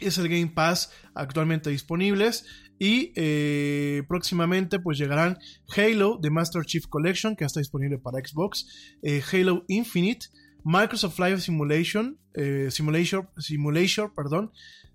es 0.00 0.18
el 0.18 0.28
Game 0.28 0.52
Pass 0.54 0.92
actualmente 1.14 1.70
disponibles. 1.70 2.44
Y 2.78 3.12
eh, 3.16 4.02
próximamente 4.08 4.78
pues 4.78 4.98
llegarán 4.98 5.38
Halo 5.74 6.18
The 6.20 6.30
Master 6.30 6.64
Chief 6.64 6.86
Collection, 6.86 7.36
que 7.36 7.44
está 7.44 7.60
disponible 7.60 7.98
para 7.98 8.18
Xbox, 8.18 8.66
eh, 9.02 9.22
Halo 9.32 9.64
Infinite, 9.68 10.26
Microsoft 10.64 11.18
Live 11.18 11.40
Simulation, 11.40 12.18
eh, 12.34 12.68
Simulation, 12.70 14.12
perdón, 14.14 14.52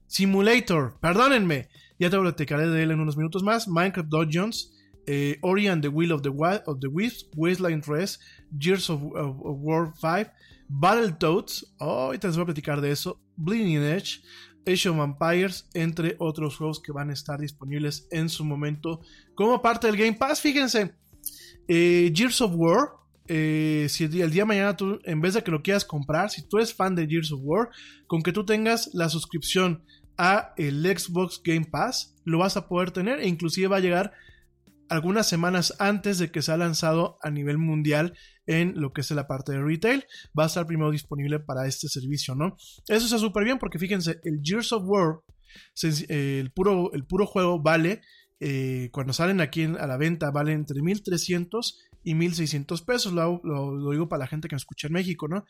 Simulator, 0.08 1.00
perdónenme, 1.00 1.70
ya 1.98 2.10
te 2.10 2.20
platicaré 2.20 2.68
de 2.68 2.84
él 2.84 2.92
en 2.92 3.00
unos 3.00 3.18
minutos 3.18 3.44
más, 3.44 3.68
Minecraft 3.68 4.10
Dungeons, 4.10 4.74
Ori 5.42 5.68
and 5.68 5.82
the 5.82 5.88
Will 5.88 6.12
of 6.12 6.22
the, 6.22 6.30
Wild, 6.30 6.62
of 6.68 6.80
the 6.80 6.88
Wisps, 6.88 7.30
Wasteland 7.36 7.86
Res, 7.88 8.20
Gears 8.58 8.90
of, 8.90 9.02
War 9.02 9.94
5, 10.00 10.30
Battletoads, 10.68 11.74
oh, 11.80 12.06
ahorita 12.06 12.28
les 12.28 12.36
voy 12.38 12.44
a 12.44 12.46
platicar 12.46 12.82
de 12.82 12.92
eso, 12.92 13.20
Bleeding 13.36 13.78
Edge, 13.78 14.22
Age 14.68 14.90
Vampires, 14.90 15.68
entre 15.74 16.16
otros 16.20 16.58
juegos 16.58 16.82
que 16.82 16.92
van 16.92 17.10
a 17.10 17.14
estar 17.14 17.40
disponibles 17.40 18.08
en 18.12 18.30
su 18.30 18.46
momento 18.46 19.02
como 19.36 19.62
parte 19.62 19.88
del 19.88 19.98
Game 19.98 20.14
Pass. 20.14 20.42
Fíjense, 20.42 20.94
eh, 21.68 22.12
Gears 22.16 22.42
of 22.42 22.54
War, 22.56 22.90
eh, 23.28 23.88
si 23.90 24.04
el 24.04 24.12
día, 24.12 24.28
de 24.28 24.46
mañana 24.46 24.76
tú, 24.76 25.00
en 25.06 25.22
vez 25.22 25.34
de 25.34 25.44
que 25.44 25.52
lo 25.52 25.64
quieras 25.64 25.86
comprar, 25.86 26.30
si 26.30 26.48
tú 26.48 26.58
eres 26.58 26.74
fan 26.74 26.96
de 26.96 27.08
Gears 27.08 27.32
of 27.32 27.42
War, 27.44 27.70
con 28.08 28.22
que 28.22 28.34
tú 28.34 28.46
tengas 28.46 28.90
la 28.94 29.10
suscripción 29.10 29.84
a 30.18 30.54
el 30.58 30.84
Xbox 30.86 31.42
Game 31.44 31.66
Pass, 31.66 32.16
lo 32.26 32.40
vas 32.40 32.58
a 32.58 32.68
poder 32.68 32.92
tener 32.92 33.20
e 33.20 33.28
inclusive 33.28 33.68
va 33.68 33.78
a 33.78 33.82
llegar 33.82 34.14
algunas 34.90 35.28
semanas 35.28 35.74
antes 35.80 36.18
de 36.18 36.32
que 36.32 36.42
sea 36.42 36.58
lanzado 36.58 37.18
a 37.24 37.30
nivel 37.30 37.58
mundial 37.58 38.14
en 38.46 38.80
lo 38.80 38.94
que 38.94 39.02
es 39.02 39.12
la 39.12 39.28
parte 39.28 39.52
de 39.52 39.62
retail. 39.62 40.06
Va 40.38 40.44
a 40.44 40.48
estar 40.48 40.66
primero 40.66 40.92
disponible 40.92 41.40
para 41.40 41.68
este 41.68 41.88
servicio, 41.88 42.36
¿no? 42.36 42.58
Eso 42.88 43.06
está 43.06 43.18
súper 43.18 43.44
bien 43.44 43.60
porque 43.60 43.80
fíjense, 43.80 44.20
el 44.24 44.42
Gears 44.44 44.72
of 44.72 44.84
War, 44.86 45.20
el, 46.10 46.52
puro, 46.52 46.92
el 46.94 47.06
puro 47.06 47.26
juego 47.26 47.62
vale, 47.62 48.02
eh, 48.40 48.90
cuando 48.92 49.14
salen 49.14 49.42
aquí 49.42 49.64
a 49.64 49.88
la 49.88 49.98
venta, 49.98 50.32
vale 50.32 50.54
entre 50.54 50.82
1300 50.82 51.80
y 52.04 52.16
1600 52.16 52.82
pesos. 52.82 53.14
Lo, 53.14 53.40
lo, 53.44 53.92
digo 53.92 54.10
para 54.10 54.22
la 54.22 54.28
gente 54.28 54.48
que 54.48 54.56
me 54.56 54.58
escucha 54.58 54.88
en 54.88 54.94
México, 54.94 55.28
¿no? 55.28 55.46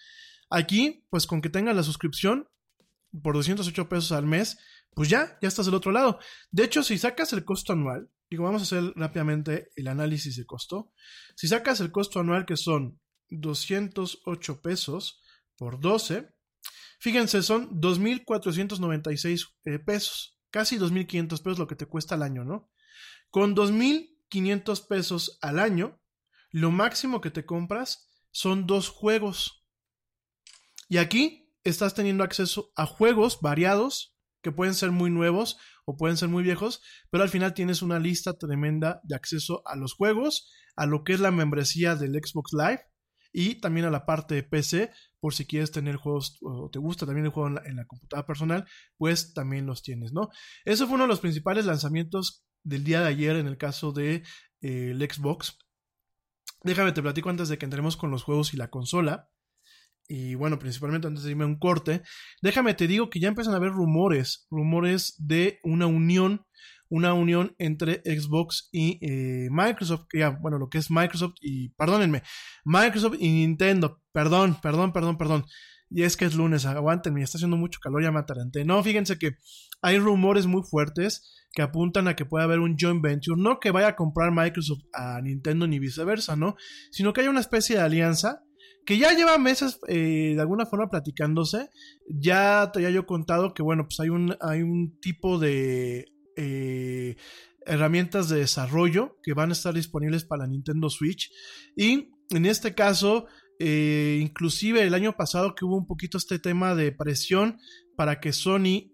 Aquí, 0.49 1.05
pues 1.09 1.25
con 1.27 1.41
que 1.41 1.49
tengan 1.49 1.75
la 1.75 1.83
suscripción 1.83 2.49
por 3.23 3.35
208 3.35 3.87
pesos 3.89 4.11
al 4.11 4.25
mes, 4.25 4.57
pues 4.93 5.09
ya, 5.09 5.37
ya 5.41 5.47
estás 5.47 5.65
del 5.65 5.75
otro 5.75 5.91
lado. 5.91 6.19
De 6.51 6.63
hecho, 6.63 6.83
si 6.83 6.97
sacas 6.97 7.31
el 7.33 7.45
costo 7.45 7.73
anual, 7.73 8.09
digo, 8.31 8.45
vamos 8.45 8.61
a 8.61 8.63
hacer 8.63 8.93
rápidamente 8.95 9.69
el 9.75 9.89
análisis 9.89 10.37
de 10.37 10.45
costo. 10.45 10.93
Si 11.35 11.49
sacas 11.49 11.81
el 11.81 11.91
costo 11.91 12.21
anual 12.21 12.45
que 12.45 12.55
son 12.55 12.99
208 13.29 14.61
pesos 14.61 15.21
por 15.57 15.81
12, 15.81 16.33
fíjense, 16.97 17.43
son 17.43 17.81
2.496 17.81 19.49
eh, 19.65 19.79
pesos, 19.79 20.39
casi 20.49 20.79
2.500 20.79 21.27
pesos 21.43 21.59
lo 21.59 21.67
que 21.67 21.75
te 21.75 21.87
cuesta 21.87 22.15
al 22.15 22.23
año, 22.23 22.45
¿no? 22.45 22.71
Con 23.29 23.53
2.500 23.53 24.87
pesos 24.87 25.37
al 25.41 25.59
año, 25.59 26.01
lo 26.51 26.71
máximo 26.71 27.19
que 27.19 27.31
te 27.31 27.45
compras 27.45 28.07
son 28.31 28.65
dos 28.65 28.87
juegos. 28.87 29.65
Y 30.87 30.97
aquí 30.99 31.53
estás 31.65 31.95
teniendo 31.95 32.23
acceso 32.23 32.71
a 32.77 32.85
juegos 32.85 33.39
variados 33.41 34.15
que 34.41 34.53
pueden 34.53 34.73
ser 34.73 34.91
muy 34.91 35.09
nuevos 35.09 35.57
o 35.85 35.97
pueden 35.97 36.17
ser 36.17 36.29
muy 36.29 36.43
viejos, 36.43 36.81
pero 37.09 37.23
al 37.23 37.29
final 37.29 37.53
tienes 37.53 37.81
una 37.81 37.99
lista 37.99 38.37
tremenda 38.37 39.01
de 39.03 39.15
acceso 39.15 39.61
a 39.65 39.75
los 39.75 39.93
juegos, 39.93 40.51
a 40.75 40.85
lo 40.85 41.03
que 41.03 41.13
es 41.13 41.19
la 41.19 41.31
membresía 41.31 41.95
del 41.95 42.13
Xbox 42.13 42.51
Live 42.53 42.81
y 43.33 43.55
también 43.55 43.85
a 43.85 43.89
la 43.89 44.05
parte 44.05 44.35
de 44.35 44.43
PC, 44.43 44.91
por 45.19 45.33
si 45.33 45.45
quieres 45.45 45.71
tener 45.71 45.95
juegos 45.95 46.37
o 46.41 46.69
te 46.69 46.79
gusta 46.79 47.05
también 47.05 47.25
el 47.25 47.31
juego 47.31 47.59
en 47.63 47.75
la, 47.75 47.85
computadora 47.85 48.25
personal, 48.25 48.67
pues 48.97 49.33
también 49.33 49.65
los 49.65 49.83
tienes, 49.83 50.11
¿no? 50.11 50.29
Eso 50.65 50.85
fue 50.85 50.95
uno 50.95 51.05
de 51.05 51.09
los 51.09 51.19
principales 51.19 51.65
lanzamientos 51.65 52.43
del 52.63 52.83
día 52.83 53.01
de 53.01 53.07
ayer 53.07 53.35
en 53.37 53.47
el 53.47 53.57
caso 53.57 53.91
de 53.91 54.23
eh, 54.61 54.91
el 54.91 54.99
Xbox. 54.99 55.57
Déjame 56.63 56.91
te 56.91 57.01
platico 57.01 57.29
antes 57.29 57.49
de 57.49 57.57
que 57.57 57.65
entremos 57.65 57.97
con 57.97 58.11
los 58.11 58.23
juegos 58.23 58.53
y 58.53 58.57
la 58.57 58.69
consola 58.69 59.31
y 60.13 60.35
bueno, 60.35 60.59
principalmente 60.59 61.07
antes 61.07 61.23
de 61.23 61.31
irme 61.31 61.45
a 61.45 61.47
un 61.47 61.57
corte, 61.57 62.01
déjame 62.41 62.73
te 62.73 62.85
digo 62.85 63.09
que 63.09 63.21
ya 63.21 63.29
empiezan 63.29 63.53
a 63.53 63.57
haber 63.57 63.71
rumores, 63.71 64.45
rumores 64.51 65.15
de 65.19 65.59
una 65.63 65.87
unión, 65.87 66.45
una 66.89 67.13
unión 67.13 67.55
entre 67.59 68.01
Xbox 68.03 68.67
y 68.73 68.99
eh, 69.01 69.47
Microsoft, 69.49 70.07
ya, 70.13 70.31
bueno, 70.31 70.57
lo 70.57 70.67
que 70.67 70.79
es 70.79 70.91
Microsoft 70.91 71.35
y, 71.39 71.69
perdónenme, 71.75 72.23
Microsoft 72.65 73.15
y 73.21 73.29
Nintendo, 73.29 74.01
perdón, 74.11 74.57
perdón, 74.61 74.91
perdón, 74.91 75.17
perdón. 75.17 75.45
Y 75.89 76.03
es 76.03 76.17
que 76.17 76.25
es 76.25 76.35
lunes, 76.35 76.65
aguántenme, 76.65 77.21
está 77.21 77.37
haciendo 77.37 77.55
mucho 77.55 77.79
calor, 77.81 78.03
ya 78.03 78.11
me 78.11 78.19
ataranté. 78.19 78.65
No, 78.65 78.83
fíjense 78.83 79.17
que 79.17 79.37
hay 79.81 79.97
rumores 79.97 80.45
muy 80.45 80.63
fuertes 80.63 81.47
que 81.53 81.61
apuntan 81.61 82.09
a 82.09 82.17
que 82.17 82.25
puede 82.25 82.43
haber 82.43 82.59
un 82.59 82.75
joint 82.77 83.01
venture, 83.01 83.41
no 83.41 83.61
que 83.61 83.71
vaya 83.71 83.87
a 83.87 83.95
comprar 83.95 84.33
Microsoft 84.33 84.83
a 84.93 85.21
Nintendo 85.21 85.67
ni 85.67 85.79
viceversa, 85.79 86.35
¿no? 86.35 86.55
Sino 86.91 87.13
que 87.13 87.21
haya 87.21 87.29
una 87.29 87.39
especie 87.39 87.77
de 87.77 87.81
alianza 87.81 88.43
que 88.85 88.97
ya 88.97 89.13
lleva 89.13 89.37
meses 89.37 89.79
eh, 89.87 90.33
de 90.35 90.41
alguna 90.41 90.65
forma 90.65 90.89
platicándose. 90.89 91.69
Ya 92.07 92.71
te 92.71 92.79
había 92.79 92.91
yo 92.91 93.05
contado 93.05 93.53
que, 93.53 93.63
bueno, 93.63 93.85
pues 93.85 93.99
hay 93.99 94.09
un, 94.09 94.35
hay 94.41 94.61
un 94.61 94.99
tipo 94.99 95.39
de 95.39 96.11
eh, 96.35 97.15
herramientas 97.65 98.29
de 98.29 98.39
desarrollo 98.39 99.17
que 99.23 99.33
van 99.33 99.49
a 99.49 99.53
estar 99.53 99.73
disponibles 99.73 100.25
para 100.25 100.43
la 100.43 100.47
Nintendo 100.47 100.89
Switch. 100.89 101.31
Y 101.75 102.09
en 102.29 102.45
este 102.45 102.73
caso, 102.73 103.27
eh, 103.59 104.19
inclusive 104.21 104.83
el 104.83 104.93
año 104.93 105.15
pasado 105.15 105.53
que 105.53 105.65
hubo 105.65 105.77
un 105.77 105.87
poquito 105.87 106.17
este 106.17 106.39
tema 106.39 106.73
de 106.73 106.91
presión 106.91 107.59
para 107.95 108.19
que 108.19 108.33
Sony 108.33 108.89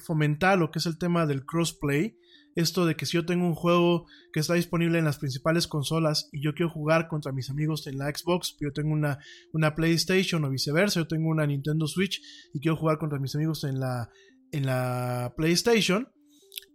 fomentara 0.00 0.56
lo 0.56 0.70
que 0.70 0.78
es 0.78 0.86
el 0.86 0.98
tema 0.98 1.24
del 1.24 1.46
crossplay 1.46 2.18
esto 2.54 2.86
de 2.86 2.94
que 2.94 3.06
si 3.06 3.16
yo 3.16 3.26
tengo 3.26 3.46
un 3.46 3.54
juego 3.54 4.06
que 4.32 4.40
está 4.40 4.54
disponible 4.54 4.98
en 4.98 5.04
las 5.04 5.18
principales 5.18 5.66
consolas 5.66 6.28
y 6.32 6.42
yo 6.42 6.54
quiero 6.54 6.70
jugar 6.70 7.08
contra 7.08 7.32
mis 7.32 7.50
amigos 7.50 7.86
en 7.86 7.98
la 7.98 8.12
Xbox, 8.14 8.56
yo 8.60 8.72
tengo 8.72 8.92
una, 8.92 9.18
una 9.52 9.74
PlayStation 9.74 10.44
o 10.44 10.50
viceversa, 10.50 11.00
yo 11.00 11.08
tengo 11.08 11.28
una 11.28 11.46
Nintendo 11.46 11.86
Switch 11.86 12.20
y 12.52 12.60
quiero 12.60 12.76
jugar 12.76 12.98
contra 12.98 13.18
mis 13.18 13.34
amigos 13.34 13.64
en 13.64 13.80
la, 13.80 14.08
en 14.52 14.66
la 14.66 15.34
PlayStation, 15.36 16.08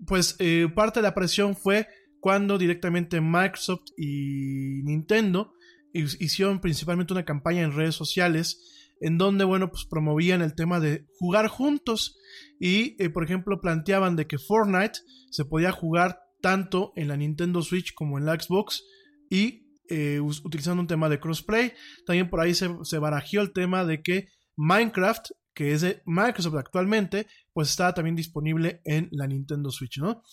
pues 0.06 0.36
eh, 0.40 0.68
parte 0.74 1.00
de 1.00 1.04
la 1.04 1.16
presión 1.16 1.56
fue 1.56 1.88
cuando 2.20 2.58
directamente 2.58 3.22
Microsoft 3.22 3.86
y 3.98 4.84
Nintendo 4.84 5.54
hicieron 5.94 6.60
principalmente 6.60 7.14
una 7.14 7.26
campaña 7.26 7.62
en 7.62 7.74
redes 7.74 7.96
sociales 7.96 8.79
en 9.00 9.18
donde, 9.18 9.46
bueno, 9.46 9.70
pues 9.70 9.86
promovían 9.86 10.42
el 10.42 10.56
tema 10.56 10.80
de 10.80 11.06
jugar 11.18 11.48
juntos 11.48 12.18
y, 12.60 13.02
eh, 13.02 13.10
por 13.10 13.24
ejemplo, 13.24 13.62
planteaban 13.62 14.16
de 14.16 14.28
que 14.28 14.38
Fortnite 14.38 15.00
se 15.32 15.46
podía 15.46 15.72
jugar 15.72 16.20
tanto 16.42 16.94
en 16.96 17.08
la 17.08 17.18
Nintendo 17.18 17.62
Switch 17.62 17.94
como 17.94 18.18
en 18.18 18.26
la 18.26 18.40
Xbox 18.40 18.84
y 19.30 19.68
eh, 19.90 20.20
utilizando 20.20 20.82
un 20.82 20.88
tema 20.88 21.10
de 21.10 21.20
crossplay. 21.20 21.74
También 22.06 22.30
por 22.30 22.40
ahí 22.42 22.54
se, 22.54 22.70
se 22.84 23.00
barajeó 23.00 23.42
el 23.42 23.54
tema 23.54 23.86
de 23.86 24.02
que 24.02 24.28
Minecraft 24.56 25.32
que 25.60 25.74
es 25.74 25.82
de 25.82 26.02
Microsoft 26.06 26.56
actualmente, 26.56 27.28
pues 27.60 27.72
está 27.72 27.94
también 27.94 28.16
disponible 28.16 28.80
en 28.86 29.10
la 29.12 29.28
Nintendo 29.28 29.70
Switch, 29.70 29.98
¿no? 29.98 30.24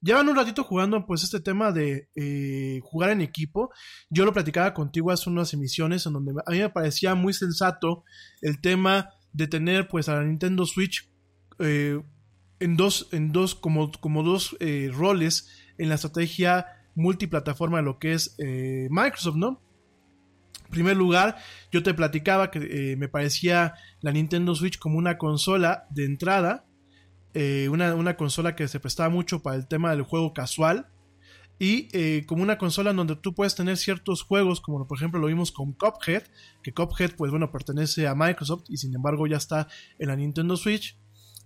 Llevan 0.00 0.28
un 0.28 0.36
ratito 0.36 0.62
jugando 0.62 1.04
pues 1.04 1.24
este 1.24 1.40
tema 1.40 1.72
de 1.72 2.10
eh, 2.14 2.78
jugar 2.84 3.10
en 3.10 3.22
equipo. 3.22 3.72
Yo 4.08 4.24
lo 4.24 4.32
platicaba 4.32 4.72
contigo 4.72 5.10
hace 5.10 5.28
unas 5.28 5.52
emisiones 5.52 6.06
en 6.06 6.12
donde 6.12 6.34
a 6.46 6.48
mí 6.52 6.60
me 6.60 6.70
parecía 6.70 7.16
muy 7.16 7.32
sensato 7.32 8.04
el 8.40 8.60
tema 8.60 9.10
de 9.32 9.48
tener 9.48 9.88
pues 9.88 10.08
a 10.08 10.14
la 10.14 10.22
Nintendo 10.22 10.64
Switch 10.64 11.10
eh, 11.58 12.00
en 12.60 12.76
dos, 12.76 13.08
en 13.10 13.32
dos, 13.32 13.56
como, 13.56 13.90
como 13.90 14.22
dos 14.22 14.56
eh, 14.60 14.88
roles 14.94 15.48
en 15.78 15.88
la 15.88 15.96
estrategia 15.96 16.66
multiplataforma 16.94 17.78
de 17.78 17.82
lo 17.82 17.98
que 17.98 18.12
es 18.12 18.36
Microsoft, 18.90 19.34
¿no? 19.34 19.60
En 20.66 20.70
primer 20.70 20.96
lugar, 20.96 21.36
yo 21.72 21.82
te 21.82 21.94
platicaba 21.94 22.52
que 22.52 22.94
me 22.96 23.08
parecía 23.08 23.74
la 24.02 24.12
Nintendo 24.12 24.54
Switch 24.54 24.78
como 24.78 24.98
una 24.98 25.18
consola 25.18 25.88
de 25.90 26.04
entrada, 26.04 26.65
eh, 27.34 27.68
una, 27.70 28.16
consola 28.16 28.56
que 28.56 28.68
se 28.68 28.80
prestaba 28.80 29.08
mucho 29.08 29.42
para 29.42 29.56
el 29.56 29.66
tema 29.66 29.90
del 29.90 30.02
juego 30.02 30.32
casual, 30.32 30.88
y 31.58 31.88
eh, 31.92 32.24
como 32.26 32.42
una 32.42 32.58
consola 32.58 32.90
en 32.90 32.96
donde 32.96 33.16
tú 33.16 33.34
puedes 33.34 33.54
tener 33.54 33.78
ciertos 33.78 34.22
juegos, 34.22 34.60
como 34.60 34.86
por 34.86 34.98
ejemplo 34.98 35.18
lo 35.18 35.26
vimos 35.26 35.52
con 35.52 35.72
Cuphead, 35.72 36.24
que 36.62 36.74
Cuphead 36.74 37.12
pues 37.16 37.30
bueno 37.30 37.50
pertenece 37.50 38.06
a 38.06 38.14
Microsoft 38.14 38.64
y 38.68 38.76
sin 38.76 38.94
embargo 38.94 39.26
ya 39.26 39.38
está 39.38 39.66
en 39.98 40.08
la 40.08 40.16
Nintendo 40.16 40.56
Switch, 40.56 40.98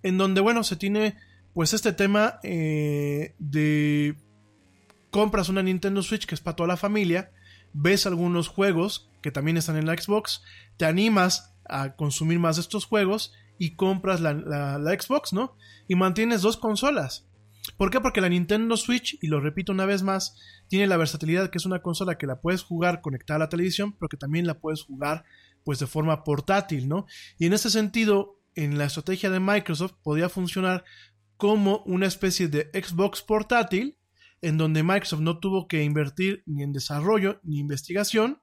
en 0.03 0.19
donde 0.19 0.41
bueno 0.41 0.65
se 0.65 0.75
tiene 0.75 1.17
pues 1.55 1.75
este 1.75 1.93
tema 1.93 2.41
de 2.43 4.17
compras 5.13 5.49
una 5.49 5.63
Nintendo 5.63 6.03
Switch 6.03 6.27
que 6.27 6.35
es 6.35 6.41
para 6.41 6.57
toda 6.57 6.67
la 6.67 6.77
familia, 6.77 7.31
ves 7.73 8.05
algunos 8.05 8.49
juegos 8.49 9.09
que 9.23 9.31
también 9.31 9.57
están 9.57 9.77
en 9.77 9.87
la 9.87 9.97
Xbox, 9.97 10.43
te 10.77 10.87
animas 10.87 11.55
a 11.65 11.95
consumir 11.95 12.39
más 12.39 12.57
de 12.57 12.63
estos 12.63 12.85
juegos 12.85 13.33
y 13.61 13.77
compras 13.77 14.23
la, 14.23 14.79
Xbox, 14.99 15.35
¿no? 15.35 15.55
Y 15.87 15.95
mantienes 15.95 16.41
dos 16.41 16.57
consolas. 16.57 17.29
¿Por 17.77 17.91
qué? 17.91 18.01
Porque 18.01 18.23
la 18.23 18.31
Nintendo 18.31 18.75
Switch, 18.79 19.19
y 19.21 19.27
lo 19.27 19.39
repito 19.39 19.71
una 19.71 19.85
vez 19.85 20.03
más, 20.03 20.35
tiene 20.69 20.87
la 20.87 20.97
versatilidad 20.97 21.51
que 21.51 21.59
es 21.59 21.67
una 21.67 21.83
consola 21.83 22.17
que 22.17 22.27
la 22.27 22.41
puedes 22.41 22.63
jugar 22.63 23.03
conectada 23.03 23.37
a 23.37 23.41
la 23.41 23.49
televisión, 23.51 23.93
pero 23.93 24.09
que 24.09 24.17
también 24.17 24.47
la 24.47 24.61
puedes 24.61 24.83
jugar 24.83 25.25
pues 25.63 25.79
de 25.79 25.87
forma 25.87 26.25
portátil, 26.25 26.89
¿no? 26.89 27.05
Y 27.39 27.45
en 27.45 27.53
ese 27.53 27.69
sentido, 27.69 28.41
en 28.55 28.79
la 28.79 28.87
estrategia 28.87 29.29
de 29.29 29.41
Microsoft 29.41 29.93
podía 30.03 30.31
funcionar 30.31 30.83
como 31.37 31.83
una 31.85 32.07
especie 32.07 32.49
de 32.49 32.71
Xbox 32.73 33.21
portátil, 33.21 33.99
en 34.41 34.57
donde 34.57 34.83
Microsoft 34.83 35.21
no 35.21 35.39
tuvo 35.39 35.69
que 35.69 35.85
invertir 35.85 36.43
ni 36.47 36.63
en 36.63 36.73
desarrollo 36.73 37.41
ni 37.43 37.59
investigación, 37.59 38.41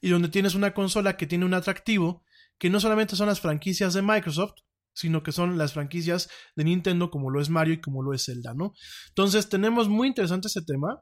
y 0.00 0.08
donde 0.08 0.30
tienes 0.30 0.56
una 0.56 0.74
consola 0.74 1.16
que 1.16 1.28
tiene 1.28 1.44
un 1.44 1.54
atractivo 1.54 2.24
que 2.60 2.70
no 2.70 2.78
solamente 2.78 3.16
son 3.16 3.26
las 3.26 3.40
franquicias 3.40 3.94
de 3.94 4.02
Microsoft, 4.02 4.52
sino 4.92 5.22
que 5.22 5.32
son 5.32 5.56
las 5.56 5.72
franquicias 5.72 6.28
de 6.54 6.64
Nintendo 6.64 7.10
como 7.10 7.30
lo 7.30 7.40
es 7.40 7.48
Mario 7.48 7.74
y 7.74 7.80
como 7.80 8.02
lo 8.02 8.12
es 8.12 8.26
Zelda, 8.26 8.52
¿no? 8.54 8.74
Entonces 9.08 9.48
tenemos 9.48 9.88
muy 9.88 10.06
interesante 10.06 10.48
ese 10.48 10.62
tema 10.62 11.00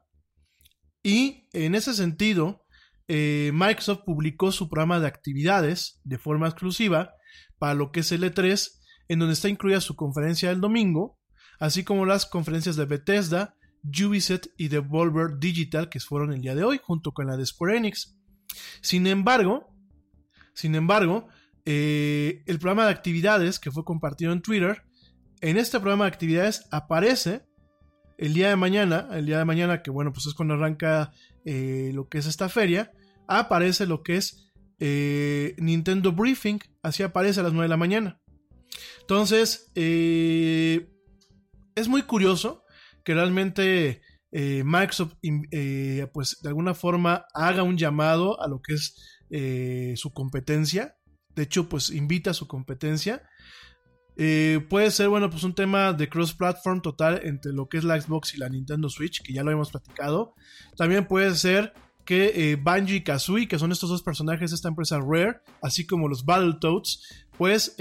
y 1.03 1.47
en 1.51 1.75
ese 1.75 1.93
sentido 1.93 2.65
eh, 3.09 3.51
Microsoft 3.53 4.03
publicó 4.05 4.51
su 4.53 4.69
programa 4.69 5.01
de 5.01 5.07
actividades 5.07 5.99
de 6.05 6.17
forma 6.17 6.47
exclusiva 6.47 7.11
para 7.57 7.73
lo 7.73 7.91
que 7.91 7.99
es 7.99 8.11
el 8.13 8.23
E3, 8.23 8.69
en 9.09 9.19
donde 9.19 9.33
está 9.33 9.49
incluida 9.49 9.81
su 9.81 9.95
conferencia 9.95 10.49
del 10.49 10.61
domingo, 10.61 11.19
así 11.59 11.83
como 11.83 12.05
las 12.05 12.25
conferencias 12.25 12.77
de 12.77 12.85
Bethesda, 12.85 13.55
Ubisoft 13.83 14.47
y 14.57 14.69
Devolver 14.69 15.39
Digital 15.39 15.89
que 15.89 15.99
fueron 15.99 16.31
el 16.31 16.41
día 16.41 16.55
de 16.55 16.63
hoy, 16.63 16.79
junto 16.81 17.11
con 17.11 17.27
la 17.27 17.35
de 17.35 17.45
Square 17.45 17.77
Enix. 17.77 18.15
Sin 18.81 19.07
embargo, 19.07 19.75
sin 20.53 20.75
embargo, 20.75 21.27
eh, 21.71 22.41
el 22.47 22.57
programa 22.57 22.85
de 22.85 22.91
actividades 22.91 23.59
que 23.59 23.69
fue 23.69 23.85
compartido 23.85 24.33
en 24.33 24.41
Twitter, 24.41 24.81
en 25.39 25.55
este 25.55 25.79
programa 25.79 26.05
de 26.05 26.07
actividades 26.07 26.65
aparece 26.71 27.43
el 28.17 28.33
día 28.33 28.49
de 28.49 28.55
mañana, 28.55 29.07
el 29.11 29.27
día 29.27 29.37
de 29.37 29.45
mañana 29.45 29.83
que 29.83 29.91
bueno, 29.91 30.11
pues 30.11 30.25
es 30.25 30.33
cuando 30.33 30.55
arranca 30.55 31.11
eh, 31.45 31.91
lo 31.93 32.09
que 32.09 32.17
es 32.17 32.25
esta 32.25 32.49
feria, 32.49 32.91
aparece 33.27 33.85
lo 33.85 34.01
que 34.01 34.15
es 34.17 34.51
eh, 34.79 35.53
Nintendo 35.59 36.11
Briefing, 36.11 36.57
así 36.81 37.03
aparece 37.03 37.41
a 37.41 37.43
las 37.43 37.53
9 37.53 37.65
de 37.65 37.69
la 37.69 37.77
mañana. 37.77 38.19
Entonces, 39.01 39.71
es 39.75 40.87
muy 41.87 42.01
curioso 42.01 42.63
que 43.03 43.13
realmente 43.13 44.01
Microsoft 44.31 45.17
pues 46.13 46.39
de 46.41 46.49
alguna 46.49 46.73
forma 46.73 47.27
haga 47.35 47.61
un 47.61 47.77
llamado 47.77 48.41
a 48.41 48.47
lo 48.47 48.59
que 48.59 48.73
es 48.73 48.95
su 49.99 50.11
competencia. 50.13 50.95
De 51.35 51.43
hecho, 51.43 51.69
pues 51.69 51.89
invita 51.89 52.31
a 52.31 52.33
su 52.33 52.47
competencia. 52.47 53.23
puede 54.15 54.91
ser, 54.91 55.09
bueno, 55.09 55.29
pues 55.29 55.43
un 55.43 55.55
tema 55.55 55.93
de 55.93 56.09
cross-platform 56.09 56.81
total 56.81 57.21
entre 57.23 57.53
lo 57.53 57.69
que 57.69 57.77
es 57.77 57.83
la 57.83 57.99
Xbox 57.99 58.33
y 58.33 58.37
la 58.37 58.49
Nintendo 58.49 58.89
Switch, 58.89 59.21
que 59.21 59.33
ya 59.33 59.43
lo 59.43 59.51
hemos 59.51 59.71
platicado. 59.71 60.33
También 60.75 61.07
puede 61.07 61.35
ser 61.35 61.73
que 62.05 62.59
Banjo 62.61 62.93
y 62.93 63.03
Kazooie, 63.03 63.47
que 63.47 63.59
son 63.59 63.71
estos 63.71 63.89
dos 63.89 64.01
personajes 64.01 64.51
de 64.51 64.55
esta 64.55 64.67
empresa 64.67 64.99
Rare, 64.99 65.41
así 65.61 65.85
como 65.85 66.07
los 66.07 66.25
Battletoads, 66.25 67.27
pues 67.37 67.75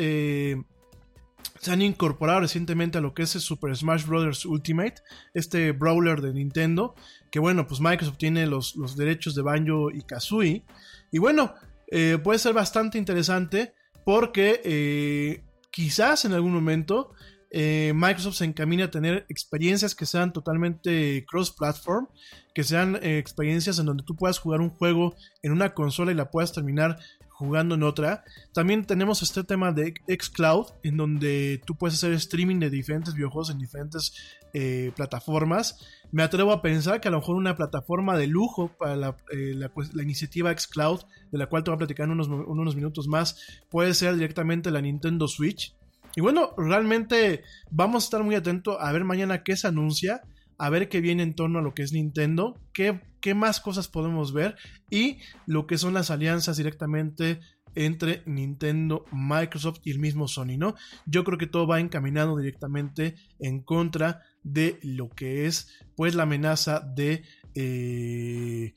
se 1.60 1.72
han 1.72 1.82
incorporado 1.82 2.40
recientemente 2.40 2.98
a 2.98 3.00
lo 3.00 3.14
que 3.14 3.22
es 3.22 3.34
el 3.34 3.40
Super 3.40 3.76
Smash 3.76 4.06
Bros. 4.06 4.44
Ultimate, 4.44 4.96
este 5.34 5.72
brawler 5.72 6.20
de 6.20 6.32
Nintendo, 6.32 6.94
que 7.30 7.38
bueno, 7.38 7.66
pues 7.66 7.80
Microsoft 7.80 8.18
tiene 8.18 8.46
los, 8.46 8.74
derechos 8.96 9.34
de 9.34 9.42
Banjo 9.42 9.90
y 9.90 10.02
Kazooie. 10.02 10.64
Y 11.10 11.18
bueno, 11.18 11.54
eh, 11.90 12.18
puede 12.22 12.38
ser 12.38 12.52
bastante 12.52 12.98
interesante 12.98 13.74
porque 14.04 14.60
eh, 14.64 15.44
quizás 15.70 16.24
en 16.24 16.32
algún 16.32 16.52
momento 16.52 17.12
eh, 17.50 17.92
Microsoft 17.94 18.36
se 18.36 18.44
encamina 18.44 18.84
a 18.84 18.90
tener 18.90 19.24
experiencias 19.30 19.94
que 19.94 20.04
sean 20.04 20.32
totalmente 20.32 21.24
cross-platform, 21.26 22.08
que 22.54 22.62
sean 22.62 22.96
experiencias 23.02 23.78
en 23.78 23.86
donde 23.86 24.04
tú 24.04 24.16
puedas 24.16 24.38
jugar 24.38 24.60
un 24.60 24.70
juego 24.70 25.14
en 25.42 25.52
una 25.52 25.72
consola 25.72 26.12
y 26.12 26.14
la 26.14 26.30
puedas 26.30 26.52
terminar 26.52 26.98
jugando 27.38 27.76
en 27.76 27.84
otra. 27.84 28.24
También 28.52 28.84
tenemos 28.84 29.22
este 29.22 29.44
tema 29.44 29.70
de 29.70 29.94
Xcloud, 30.08 30.72
en 30.82 30.96
donde 30.96 31.62
tú 31.64 31.76
puedes 31.76 31.94
hacer 31.94 32.12
streaming 32.14 32.58
de 32.58 32.68
diferentes 32.68 33.14
videojuegos 33.14 33.50
en 33.50 33.58
diferentes 33.58 34.12
eh, 34.54 34.90
plataformas. 34.96 35.86
Me 36.10 36.24
atrevo 36.24 36.50
a 36.50 36.62
pensar 36.62 37.00
que 37.00 37.06
a 37.06 37.12
lo 37.12 37.18
mejor 37.18 37.36
una 37.36 37.54
plataforma 37.54 38.18
de 38.18 38.26
lujo 38.26 38.72
para 38.76 38.96
la, 38.96 39.16
eh, 39.30 39.68
pues, 39.72 39.94
iniciativa 39.94 40.52
Xcloud, 40.52 41.02
de 41.30 41.38
la 41.38 41.46
cual 41.46 41.62
te 41.62 41.70
voy 41.70 41.76
a 41.76 41.78
platicar 41.78 42.06
en 42.06 42.12
unos, 42.12 42.26
unos 42.26 42.74
minutos 42.74 43.06
más, 43.06 43.62
puede 43.70 43.94
ser 43.94 44.14
directamente 44.14 44.72
la 44.72 44.80
Nintendo 44.80 45.28
Switch. 45.28 45.76
Y 46.16 46.20
bueno, 46.20 46.54
realmente 46.56 47.44
vamos 47.70 48.02
a 48.02 48.06
estar 48.06 48.24
muy 48.24 48.34
atentos 48.34 48.76
a 48.80 48.90
ver 48.90 49.04
mañana 49.04 49.44
qué 49.44 49.56
se 49.56 49.68
anuncia 49.68 50.22
a 50.58 50.70
ver 50.70 50.88
qué 50.88 51.00
viene 51.00 51.22
en 51.22 51.34
torno 51.34 51.60
a 51.60 51.62
lo 51.62 51.72
que 51.72 51.82
es 51.82 51.92
Nintendo, 51.92 52.60
qué, 52.72 53.00
qué 53.20 53.34
más 53.34 53.60
cosas 53.60 53.88
podemos 53.88 54.32
ver 54.32 54.56
y 54.90 55.18
lo 55.46 55.66
que 55.66 55.78
son 55.78 55.94
las 55.94 56.10
alianzas 56.10 56.56
directamente 56.56 57.40
entre 57.74 58.22
Nintendo, 58.26 59.04
Microsoft 59.12 59.80
y 59.84 59.90
el 59.90 59.98
mismo 59.98 60.26
Sony, 60.26 60.56
¿no? 60.58 60.74
Yo 61.06 61.24
creo 61.24 61.38
que 61.38 61.46
todo 61.46 61.66
va 61.66 61.80
encaminado 61.80 62.36
directamente 62.36 63.14
en 63.38 63.62
contra 63.62 64.22
de 64.42 64.78
lo 64.82 65.10
que 65.10 65.46
es, 65.46 65.68
pues, 65.94 66.14
la 66.14 66.24
amenaza 66.24 66.80
de, 66.80 67.22
eh, 67.54 68.74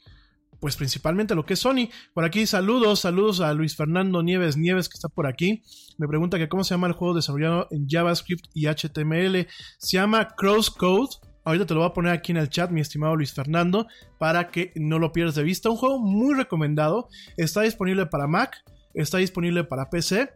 pues 0.60 0.76
principalmente 0.76 1.34
lo 1.34 1.46
que 1.46 1.56
es 1.56 1.60
Sony. 1.60 1.90
Por 2.14 2.24
aquí 2.24 2.46
saludos, 2.46 3.00
saludos 3.00 3.42
a 3.42 3.54
Luis 3.54 3.76
Fernando 3.76 4.22
Nieves 4.22 4.58
Nieves 4.58 4.88
que 4.88 4.96
está 4.96 5.10
por 5.10 5.26
aquí. 5.26 5.64
Me 5.98 6.08
pregunta 6.08 6.38
que 6.38 6.48
cómo 6.48 6.64
se 6.64 6.76
llama 6.76 6.88
el 6.88 6.94
juego 6.94 7.16
desarrollado 7.16 7.68
en 7.72 7.88
JavaScript 7.90 8.46
y 8.54 8.68
HTML. 8.68 9.48
Se 9.80 9.98
llama 9.98 10.28
Crosscode. 10.38 11.16
Ahorita 11.44 11.66
te 11.66 11.74
lo 11.74 11.82
voy 11.82 11.90
a 11.90 11.94
poner 11.94 12.14
aquí 12.14 12.32
en 12.32 12.38
el 12.38 12.50
chat, 12.50 12.70
mi 12.72 12.82
estimado 12.82 13.16
Luis 13.16 13.34
Fernando, 13.34 13.88
para 14.20 14.50
que 14.50 14.72
no 14.76 15.00
lo 15.00 15.12
pierdas 15.12 15.36
de 15.36 15.44
vista. 15.44 15.70
Un 15.70 15.78
juego 15.78 16.00
muy 16.00 16.36
recomendado. 16.36 17.10
Está 17.38 17.62
disponible 17.62 18.06
para 18.06 18.28
Mac, 18.28 18.64
está 18.94 19.18
disponible 19.18 19.64
para 19.64 19.90
PC. 19.90 20.30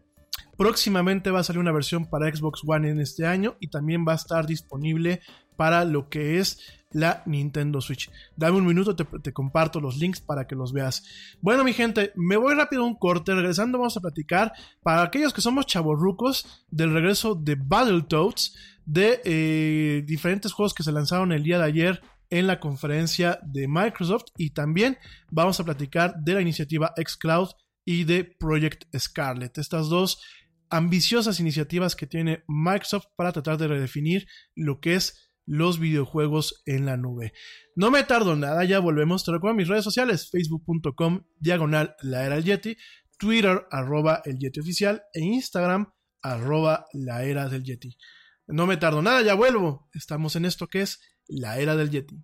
Próximamente 0.58 1.32
va 1.32 1.42
a 1.42 1.44
salir 1.44 1.60
una 1.60 1.72
versión 1.72 2.10
para 2.10 2.34
Xbox 2.34 2.62
One 2.66 2.90
en 2.90 3.00
este 3.00 3.26
año 3.26 3.58
y 3.60 3.68
también 3.68 4.06
va 4.08 4.14
a 4.14 4.16
estar 4.16 4.48
disponible 4.48 5.22
para 5.58 5.86
lo 5.86 6.10
que 6.10 6.40
es 6.40 6.60
la 6.96 7.24
Nintendo 7.26 7.82
Switch. 7.82 8.10
Dame 8.38 8.58
un 8.58 8.66
minuto, 8.66 8.96
te, 8.96 9.34
comparto 9.34 9.82
los 9.82 9.98
links 9.98 10.22
para 10.22 10.48
que 10.48 10.56
los 10.56 10.72
veas. 10.72 11.04
Bueno, 11.42 11.66
mi 11.66 11.74
gente, 11.74 12.14
me 12.16 12.38
voy 12.38 12.56
rápido 12.56 12.84
a 12.84 12.88
un 12.88 12.96
corte. 12.96 13.36
Regresando, 13.36 13.78
vamos 13.78 13.98
a 13.98 14.00
platicar 14.00 14.54
para 14.82 15.04
aquellos 15.04 15.34
que 15.34 15.42
somos 15.42 15.66
chavorrucos 15.66 16.66
del 16.72 16.94
regreso 16.94 17.36
de 17.36 17.56
Battletoads, 17.56 18.56
de 18.86 19.20
eh, 19.26 20.04
diferentes 20.06 20.54
juegos 20.54 20.74
que 20.74 20.84
se 20.84 20.94
lanzaron 20.94 21.34
el 21.34 21.44
día 21.44 21.58
de 21.58 21.66
ayer 21.66 22.02
en 22.30 22.48
la 22.48 22.62
conferencia 22.62 23.40
de 23.44 23.68
Microsoft 23.68 24.28
y 24.38 24.52
también 24.52 24.98
vamos 25.30 25.60
a 25.60 25.66
platicar 25.66 26.16
de 26.16 26.34
la 26.34 26.42
iniciativa 26.42 26.94
xCloud 26.96 27.50
y 27.84 28.06
de 28.06 28.24
Project 28.24 28.86
Scarlet. 28.98 29.58
Estas 29.58 29.90
dos 29.90 30.22
ambiciosas 30.70 31.42
iniciativas 31.42 31.96
que 31.96 32.08
tiene 32.08 32.44
Microsoft 32.48 33.08
para 33.18 33.34
tratar 33.34 33.58
de 33.58 33.68
redefinir 33.68 34.28
lo 34.56 34.80
que 34.80 34.96
es 34.96 35.25
los 35.46 35.80
videojuegos 35.80 36.64
en 36.66 36.86
la 36.86 36.98
nube. 36.98 37.34
No 37.76 37.92
me 37.92 38.04
tardo 38.04 38.36
nada, 38.36 38.64
ya 38.64 38.80
volvemos. 38.80 39.24
Te 39.24 39.32
recuerdo 39.32 39.56
mis 39.56 39.68
redes 39.68 39.84
sociales, 39.84 40.30
facebook.com, 40.30 41.24
diagonal 41.40 41.96
la 42.02 42.26
era 42.26 42.36
del 42.36 42.46
Yeti, 42.46 42.78
Twitter, 43.18 43.66
arroba 43.72 44.22
el 44.26 44.38
Yeti 44.40 44.60
oficial, 44.60 45.04
e 45.14 45.22
Instagram, 45.22 45.92
arroba 46.22 46.86
la 46.94 47.24
era 47.24 47.50
del 47.50 47.64
Yeti. 47.64 47.98
No 48.48 48.68
me 48.68 48.78
tardo 48.78 49.02
nada, 49.02 49.22
ya 49.22 49.34
vuelvo. 49.34 49.90
Estamos 49.94 50.36
en 50.36 50.46
esto 50.46 50.68
que 50.68 50.82
es 50.82 51.00
la 51.28 51.60
era 51.60 51.76
del 51.76 51.90
Yeti. 51.90 52.24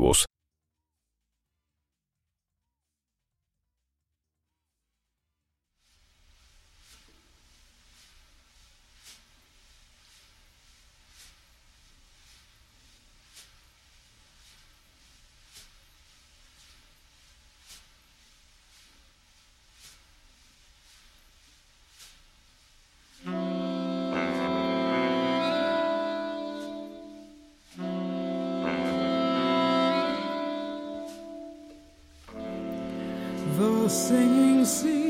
The 0.00 0.29
sim. 34.64 35.09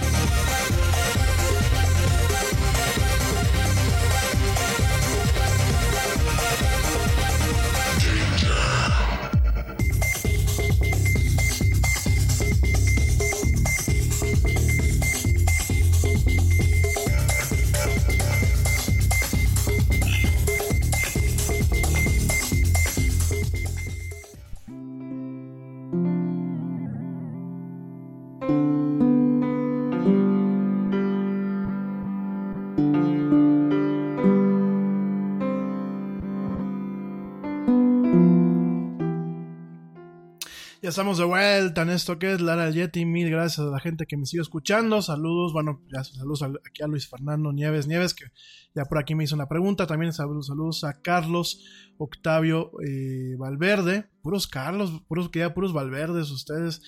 De 41.17 41.25
vuelta 41.25 41.81
en 41.81 41.89
esto 41.89 42.19
que 42.19 42.33
es 42.33 42.41
Lara 42.41 42.69
Yeti. 42.69 43.05
Mil 43.05 43.29
gracias 43.29 43.59
a 43.65 43.69
la 43.69 43.79
gente 43.79 44.05
que 44.05 44.17
me 44.17 44.25
sigue 44.25 44.41
escuchando. 44.41 45.01
Saludos, 45.01 45.51
bueno, 45.51 45.81
saludos 46.03 46.43
aquí 46.43 46.83
a 46.83 46.87
Luis 46.87 47.09
Fernando 47.09 47.51
Nieves 47.51 47.87
Nieves, 47.87 48.13
que 48.13 48.25
ya 48.73 48.85
por 48.85 48.97
aquí 48.97 49.15
me 49.15 49.23
hizo 49.23 49.35
una 49.35 49.47
pregunta. 49.47 49.87
También 49.87 50.13
saludos, 50.13 50.47
saludos 50.47 50.83
a 50.83 51.01
Carlos 51.01 51.65
Octavio 51.97 52.71
eh, 52.87 53.35
Valverde. 53.37 54.09
Puros 54.21 54.47
Carlos, 54.47 55.01
puros 55.07 55.29
que 55.29 55.39
ya 55.39 55.53
puros 55.53 55.73
Valverdes 55.73 56.31
ustedes. 56.31 56.81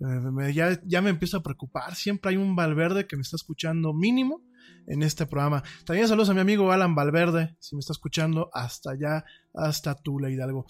Eh, 0.00 0.52
ya, 0.52 0.80
ya 0.84 1.02
me 1.02 1.10
empiezo 1.10 1.38
a 1.38 1.42
preocupar. 1.42 1.94
Siempre 1.94 2.30
hay 2.30 2.36
un 2.36 2.54
Valverde 2.54 3.06
que 3.06 3.16
me 3.16 3.22
está 3.22 3.36
escuchando 3.36 3.92
mínimo 3.92 4.42
en 4.86 5.02
este 5.02 5.26
programa. 5.26 5.62
También 5.84 6.08
saludos 6.08 6.30
a 6.30 6.34
mi 6.34 6.40
amigo 6.40 6.70
Alan 6.72 6.94
Valverde, 6.94 7.56
si 7.58 7.74
me 7.74 7.80
está 7.80 7.92
escuchando 7.92 8.50
hasta 8.52 8.92
allá, 8.92 9.24
hasta 9.54 9.94
Tula 9.94 10.30
Hidalgo. 10.30 10.66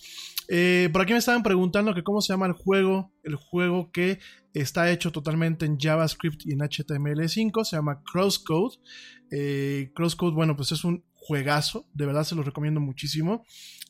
Eh, 0.49 0.89
por 0.93 1.03
aquí 1.03 1.12
me 1.12 1.19
estaban 1.19 1.43
preguntando 1.43 1.95
que 1.95 2.03
cómo 2.03 2.21
se 2.21 2.33
llama 2.33 2.47
el 2.47 2.53
juego, 2.53 3.12
el 3.23 3.37
juego 3.37 3.91
que 3.91 4.19
está 4.53 4.91
hecho 4.91 5.11
totalmente 5.11 5.66
en 5.66 5.79
JavaScript 5.79 6.43
y 6.47 6.53
en 6.53 6.61
HTML5, 6.61 7.65
se 7.65 7.77
llama 7.77 8.03
Crosscode. 8.05 8.77
Eh, 9.31 9.91
Crosscode, 9.95 10.35
bueno, 10.35 10.57
pues 10.57 10.73
es 10.73 10.85
un 10.85 11.05
juegazo, 11.15 11.89
de 11.93 12.07
verdad 12.07 12.25
se 12.25 12.35
los 12.35 12.45
recomiendo 12.45 12.81
muchísimo. 12.81 13.45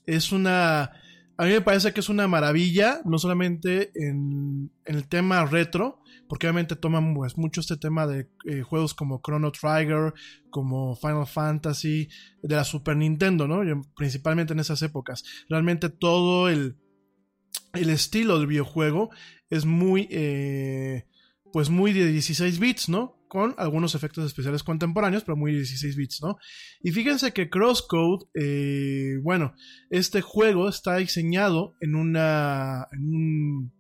Es 0.07 0.33
una, 0.33 0.93
a 1.37 1.45
mí 1.45 1.51
me 1.51 1.61
parece 1.61 1.93
que 1.93 2.01
es 2.01 2.09
una 2.09 2.29
maravilla, 2.29 3.01
no 3.05 3.19
solamente 3.19 3.91
en, 3.95 4.71
en 4.85 4.95
el 4.95 5.09
tema 5.09 5.45
retro, 5.45 6.01
porque 6.29 6.47
obviamente 6.47 6.77
toman 6.77 7.15
pues, 7.15 7.37
mucho 7.37 7.61
este 7.61 7.77
tema 7.77 8.07
de 8.07 8.29
eh, 8.47 8.63
juegos 8.63 8.95
como 8.95 9.21
Chrono 9.25 9.53
Trigger, 9.53 10.15
como 10.51 10.97
Final 10.97 11.27
Fantasy, 11.27 12.09
de 12.43 12.57
la 12.57 12.65
Super 12.65 12.97
Nintendo, 12.97 13.47
¿no? 13.47 13.63
Principalmente 13.97 14.53
en 14.53 14.61
esas 14.61 14.83
épocas. 14.83 15.25
Realmente 15.49 15.89
todo 15.91 16.49
el, 16.49 16.77
el 17.75 17.91
estilo 17.91 18.39
del 18.39 18.47
videojuego 18.47 19.11
es 19.51 19.65
muy, 19.65 20.09
eh, 20.11 21.07
pues 21.53 21.71
muy 21.71 21.93
de 21.93 22.07
16 22.11 22.59
bits, 22.59 22.89
¿no? 22.89 23.21
Con 23.29 23.55
algunos 23.59 23.95
efectos 23.95 24.25
especiales 24.25 24.63
contemporáneos, 24.63 25.25
pero 25.25 25.37
muy 25.37 25.53
de 25.53 25.59
16 25.59 25.97
bits, 25.97 26.23
¿no? 26.23 26.37
Y 26.83 26.93
fíjense 26.93 27.33
que 27.33 27.51
Crosscode, 27.51 28.27
eh, 28.35 29.19
bueno, 29.23 29.55
este 29.91 30.21
juego 30.21 30.69
está 30.69 30.97
diseñado 30.97 31.75
en 31.81 31.97
una, 31.97 32.87
en 32.93 33.09
un, 33.09 33.73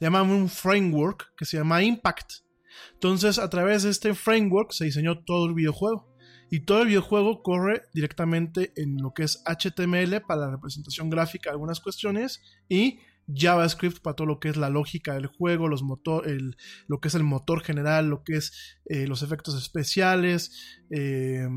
llaman 0.00 0.30
un 0.30 0.48
framework 0.48 1.34
que 1.36 1.44
se 1.44 1.56
llama 1.56 1.82
Impact. 1.82 2.44
Entonces, 2.92 3.38
a 3.38 3.48
través 3.50 3.82
de 3.82 3.90
este 3.90 4.14
framework 4.14 4.72
se 4.72 4.84
diseñó 4.84 5.24
todo 5.24 5.46
el 5.46 5.54
videojuego. 5.54 6.14
Y 6.50 6.60
todo 6.60 6.82
el 6.82 6.88
videojuego 6.88 7.42
corre 7.42 7.82
directamente 7.92 8.72
en 8.76 8.96
lo 9.02 9.12
que 9.12 9.24
es 9.24 9.42
HTML 9.44 10.20
para 10.26 10.42
la 10.42 10.50
representación 10.50 11.10
gráfica 11.10 11.50
de 11.50 11.54
algunas 11.54 11.80
cuestiones 11.80 12.42
y 12.68 13.00
JavaScript 13.26 14.02
para 14.02 14.14
todo 14.14 14.26
lo 14.26 14.38
que 14.38 14.50
es 14.50 14.56
la 14.56 14.68
lógica 14.68 15.14
del 15.14 15.26
juego, 15.26 15.68
los 15.68 15.82
motor, 15.82 16.26
lo 16.86 17.00
que 17.00 17.08
es 17.08 17.14
el 17.14 17.24
motor 17.24 17.62
general, 17.62 18.08
lo 18.08 18.22
que 18.22 18.36
es 18.36 18.78
eh, 18.84 19.06
los 19.06 19.22
efectos 19.22 19.56
especiales, 19.56 20.82
eh, 20.90 21.48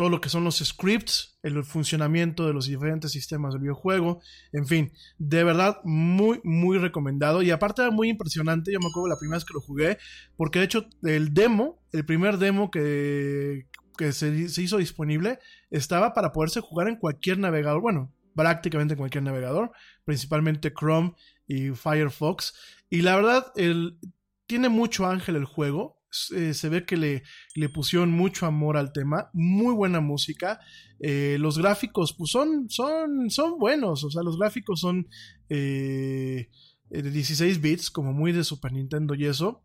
todo 0.00 0.08
lo 0.08 0.22
que 0.22 0.30
son 0.30 0.44
los 0.44 0.60
scripts, 0.60 1.38
el 1.42 1.62
funcionamiento 1.62 2.46
de 2.46 2.54
los 2.54 2.68
diferentes 2.68 3.12
sistemas 3.12 3.52
del 3.52 3.60
videojuego, 3.60 4.22
en 4.50 4.66
fin, 4.66 4.92
de 5.18 5.44
verdad 5.44 5.76
muy, 5.84 6.40
muy 6.42 6.78
recomendado. 6.78 7.42
Y 7.42 7.50
aparte 7.50 7.82
era 7.82 7.90
muy 7.90 8.08
impresionante, 8.08 8.72
yo 8.72 8.78
me 8.80 8.86
acuerdo 8.86 9.08
la 9.08 9.18
primera 9.18 9.36
vez 9.36 9.44
que 9.44 9.52
lo 9.52 9.60
jugué, 9.60 9.98
porque 10.38 10.58
de 10.58 10.64
hecho 10.64 10.86
el 11.02 11.34
demo, 11.34 11.82
el 11.92 12.06
primer 12.06 12.38
demo 12.38 12.70
que, 12.70 13.66
que 13.98 14.14
se, 14.14 14.48
se 14.48 14.62
hizo 14.62 14.78
disponible, 14.78 15.38
estaba 15.68 16.14
para 16.14 16.32
poderse 16.32 16.60
jugar 16.60 16.88
en 16.88 16.96
cualquier 16.96 17.38
navegador, 17.38 17.82
bueno, 17.82 18.10
prácticamente 18.34 18.94
en 18.94 18.98
cualquier 19.00 19.24
navegador, 19.24 19.70
principalmente 20.06 20.72
Chrome 20.72 21.12
y 21.46 21.72
Firefox. 21.72 22.54
Y 22.88 23.02
la 23.02 23.16
verdad, 23.16 23.52
el, 23.54 23.98
tiene 24.46 24.70
mucho 24.70 25.04
ángel 25.04 25.36
el 25.36 25.44
juego. 25.44 25.99
Eh, 26.34 26.54
se 26.54 26.68
ve 26.68 26.84
que 26.84 26.96
le, 26.96 27.22
le, 27.54 27.68
pusieron 27.68 28.10
mucho 28.10 28.46
amor 28.46 28.76
al 28.76 28.92
tema, 28.92 29.30
muy 29.32 29.74
buena 29.74 30.00
música. 30.00 30.60
Eh, 30.98 31.36
los 31.38 31.58
gráficos, 31.58 32.14
pues 32.16 32.30
son, 32.30 32.68
son, 32.68 33.30
son 33.30 33.58
buenos, 33.58 34.02
o 34.04 34.10
sea, 34.10 34.22
los 34.22 34.38
gráficos 34.38 34.80
son 34.80 35.08
eh, 35.48 36.48
de 36.88 37.10
16 37.10 37.60
bits, 37.60 37.90
como 37.90 38.12
muy 38.12 38.32
de 38.32 38.42
Super 38.42 38.72
Nintendo 38.72 39.14
y 39.14 39.26
eso. 39.26 39.64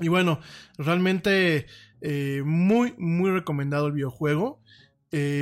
Y 0.00 0.08
bueno, 0.08 0.40
realmente 0.76 1.66
muy, 2.44 2.94
muy 2.98 3.30
recomendado 3.30 3.86
el 3.86 3.94
videojuego. 3.94 4.62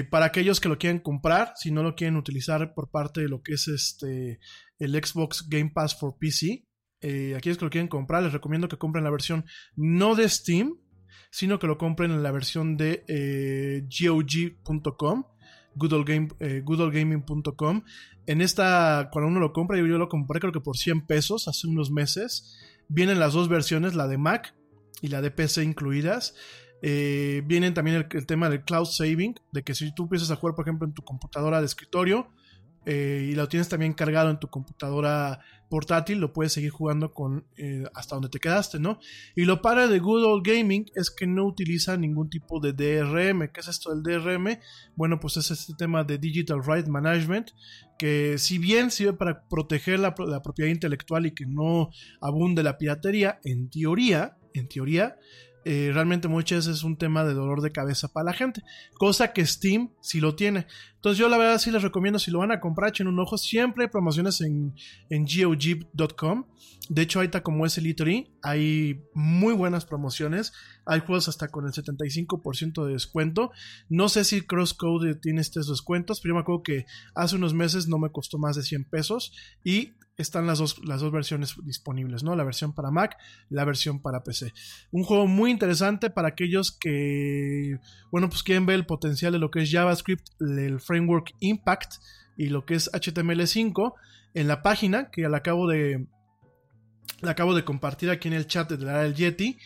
Para 0.08 0.26
aquellos 0.26 0.60
que 0.60 0.68
lo 0.68 0.78
quieren 0.78 1.00
comprar, 1.00 1.52
si 1.56 1.72
no 1.72 1.82
lo 1.82 1.96
quieren 1.96 2.16
utilizar 2.16 2.72
por 2.72 2.88
parte 2.88 3.20
de 3.22 3.28
lo 3.28 3.42
que 3.42 3.54
es 3.54 3.66
este 3.66 4.38
el 4.78 4.92
Xbox 4.92 5.48
Game 5.48 5.72
Pass 5.74 5.98
for 5.98 6.16
PC, 6.16 6.65
eh, 7.08 7.36
aquellos 7.36 7.56
que 7.56 7.64
lo 7.64 7.70
quieren 7.70 7.86
comprar, 7.86 8.24
les 8.24 8.32
recomiendo 8.32 8.66
que 8.66 8.78
compren 8.78 9.04
la 9.04 9.10
versión 9.10 9.44
no 9.76 10.16
de 10.16 10.28
Steam, 10.28 10.76
sino 11.30 11.60
que 11.60 11.68
lo 11.68 11.78
compren 11.78 12.10
en 12.10 12.24
la 12.24 12.32
versión 12.32 12.76
de 12.76 13.04
eh, 13.06 13.86
GOG.com, 13.88 15.22
goodallgame, 15.76 16.30
eh. 16.40 16.64
En 18.26 18.40
esta, 18.40 19.08
cuando 19.12 19.28
uno 19.28 19.38
lo 19.38 19.52
compra, 19.52 19.78
yo, 19.78 19.86
lo 19.86 20.08
compré 20.08 20.40
creo 20.40 20.52
que 20.52 20.60
por 20.60 20.76
100 20.76 21.06
pesos 21.06 21.46
hace 21.46 21.68
unos 21.68 21.92
meses. 21.92 22.58
Vienen 22.88 23.20
las 23.20 23.34
dos 23.34 23.48
versiones, 23.48 23.94
la 23.94 24.08
de 24.08 24.18
Mac 24.18 24.56
y 25.00 25.06
la 25.06 25.22
de 25.22 25.30
PC 25.30 25.62
incluidas. 25.62 26.34
Eh, 26.82 27.42
vienen 27.46 27.72
también 27.72 27.98
el, 27.98 28.06
el 28.10 28.26
tema 28.26 28.50
del 28.50 28.64
cloud 28.64 28.86
saving, 28.86 29.36
de 29.52 29.62
que 29.62 29.76
si 29.76 29.94
tú 29.94 30.04
empiezas 30.04 30.32
a 30.32 30.36
jugar, 30.36 30.56
por 30.56 30.66
ejemplo, 30.66 30.88
en 30.88 30.92
tu 30.92 31.02
computadora 31.02 31.60
de 31.60 31.66
escritorio, 31.66 32.32
eh, 32.86 33.30
y 33.30 33.34
lo 33.34 33.48
tienes 33.48 33.68
también 33.68 33.94
cargado 33.94 34.30
en 34.30 34.38
tu 34.38 34.48
computadora 34.48 35.40
portátil, 35.68 36.18
lo 36.18 36.32
puedes 36.32 36.52
seguir 36.52 36.70
jugando 36.70 37.12
con 37.12 37.46
eh, 37.56 37.84
hasta 37.94 38.16
donde 38.16 38.28
te 38.28 38.38
quedaste, 38.38 38.78
¿no? 38.78 38.98
Y 39.34 39.44
lo 39.44 39.62
para 39.62 39.88
de 39.88 39.98
Good 39.98 40.24
Old 40.24 40.46
Gaming 40.46 40.86
es 40.94 41.10
que 41.10 41.26
no 41.26 41.44
utiliza 41.46 41.96
ningún 41.96 42.30
tipo 42.30 42.60
de 42.60 42.72
DRM. 42.72 43.48
¿Qué 43.52 43.60
es 43.60 43.68
esto 43.68 43.94
del 43.94 44.02
DRM? 44.02 44.58
Bueno, 44.94 45.18
pues 45.20 45.36
es 45.36 45.50
este 45.50 45.74
tema 45.74 46.04
de 46.04 46.18
Digital 46.18 46.62
Right 46.64 46.86
Management, 46.86 47.50
que 47.98 48.38
si 48.38 48.58
bien 48.58 48.90
sirve 48.90 49.14
para 49.14 49.46
proteger 49.48 49.98
la, 49.98 50.14
la 50.26 50.42
propiedad 50.42 50.70
intelectual 50.70 51.26
y 51.26 51.34
que 51.34 51.46
no 51.46 51.90
abunde 52.20 52.62
la 52.62 52.78
piratería, 52.78 53.40
en 53.44 53.70
teoría, 53.70 54.36
en 54.54 54.68
teoría, 54.68 55.16
eh, 55.68 55.90
realmente 55.92 56.28
muchas 56.28 56.58
veces 56.58 56.76
es 56.78 56.84
un 56.84 56.96
tema 56.96 57.24
de 57.24 57.34
dolor 57.34 57.60
de 57.60 57.72
cabeza 57.72 58.06
para 58.06 58.26
la 58.26 58.32
gente, 58.32 58.62
cosa 58.94 59.32
que 59.32 59.44
Steam 59.44 59.90
sí 60.00 60.20
lo 60.20 60.36
tiene. 60.36 60.68
Entonces 60.94 61.18
yo 61.18 61.28
la 61.28 61.38
verdad 61.38 61.58
sí 61.58 61.72
les 61.72 61.82
recomiendo, 61.82 62.20
si 62.20 62.30
lo 62.30 62.38
van 62.38 62.52
a 62.52 62.60
comprar, 62.60 62.90
echen 62.90 63.08
un 63.08 63.18
ojo, 63.18 63.36
siempre 63.36 63.82
hay 63.82 63.90
promociones 63.90 64.40
en, 64.42 64.76
en 65.10 65.24
GOG.com. 65.24 66.44
De 66.88 67.02
hecho, 67.02 67.18
ahorita 67.18 67.42
como 67.42 67.66
es 67.66 67.78
el 67.78 67.86
E3, 67.86 68.30
hay 68.42 69.02
muy 69.12 69.54
buenas 69.54 69.86
promociones. 69.86 70.52
Hay 70.84 71.00
juegos 71.00 71.28
hasta 71.28 71.48
con 71.48 71.66
el 71.66 71.72
75% 71.72 72.86
de 72.86 72.92
descuento. 72.92 73.50
No 73.88 74.08
sé 74.08 74.22
si 74.22 74.42
Crosscode 74.42 75.16
tiene 75.16 75.40
estos 75.40 75.68
descuentos, 75.68 76.20
pero 76.20 76.30
yo 76.30 76.34
me 76.36 76.40
acuerdo 76.42 76.62
que 76.62 76.86
hace 77.16 77.34
unos 77.34 77.54
meses 77.54 77.88
no 77.88 77.98
me 77.98 78.12
costó 78.12 78.38
más 78.38 78.54
de 78.54 78.62
100 78.62 78.84
pesos 78.84 79.32
y 79.64 79.94
están 80.16 80.46
las 80.46 80.58
dos, 80.58 80.78
las 80.84 81.00
dos 81.00 81.12
versiones 81.12 81.54
disponibles, 81.62 82.22
¿no? 82.22 82.34
La 82.36 82.44
versión 82.44 82.72
para 82.72 82.90
Mac, 82.90 83.16
la 83.50 83.64
versión 83.64 84.00
para 84.00 84.24
PC. 84.24 84.52
Un 84.90 85.04
juego 85.04 85.26
muy 85.26 85.50
interesante 85.50 86.10
para 86.10 86.28
aquellos 86.28 86.72
que, 86.72 87.78
bueno, 88.10 88.28
pues 88.28 88.42
quieren 88.42 88.66
ver 88.66 88.76
el 88.76 88.86
potencial 88.86 89.32
de 89.32 89.38
lo 89.38 89.50
que 89.50 89.62
es 89.62 89.70
JavaScript, 89.70 90.26
el 90.40 90.80
framework 90.80 91.34
Impact 91.40 91.94
y 92.36 92.48
lo 92.48 92.64
que 92.64 92.74
es 92.74 92.90
HTML5 92.92 93.94
en 94.34 94.48
la 94.48 94.62
página 94.62 95.10
que 95.10 95.28
la 95.28 95.38
acabo 95.38 95.68
de, 95.68 96.06
la 97.20 97.32
acabo 97.32 97.54
de 97.54 97.64
compartir 97.64 98.10
aquí 98.10 98.28
en 98.28 98.34
el 98.34 98.46
chat 98.46 98.70
de 98.70 98.84
la 98.84 99.02
del 99.02 99.14
Yeti. 99.14 99.58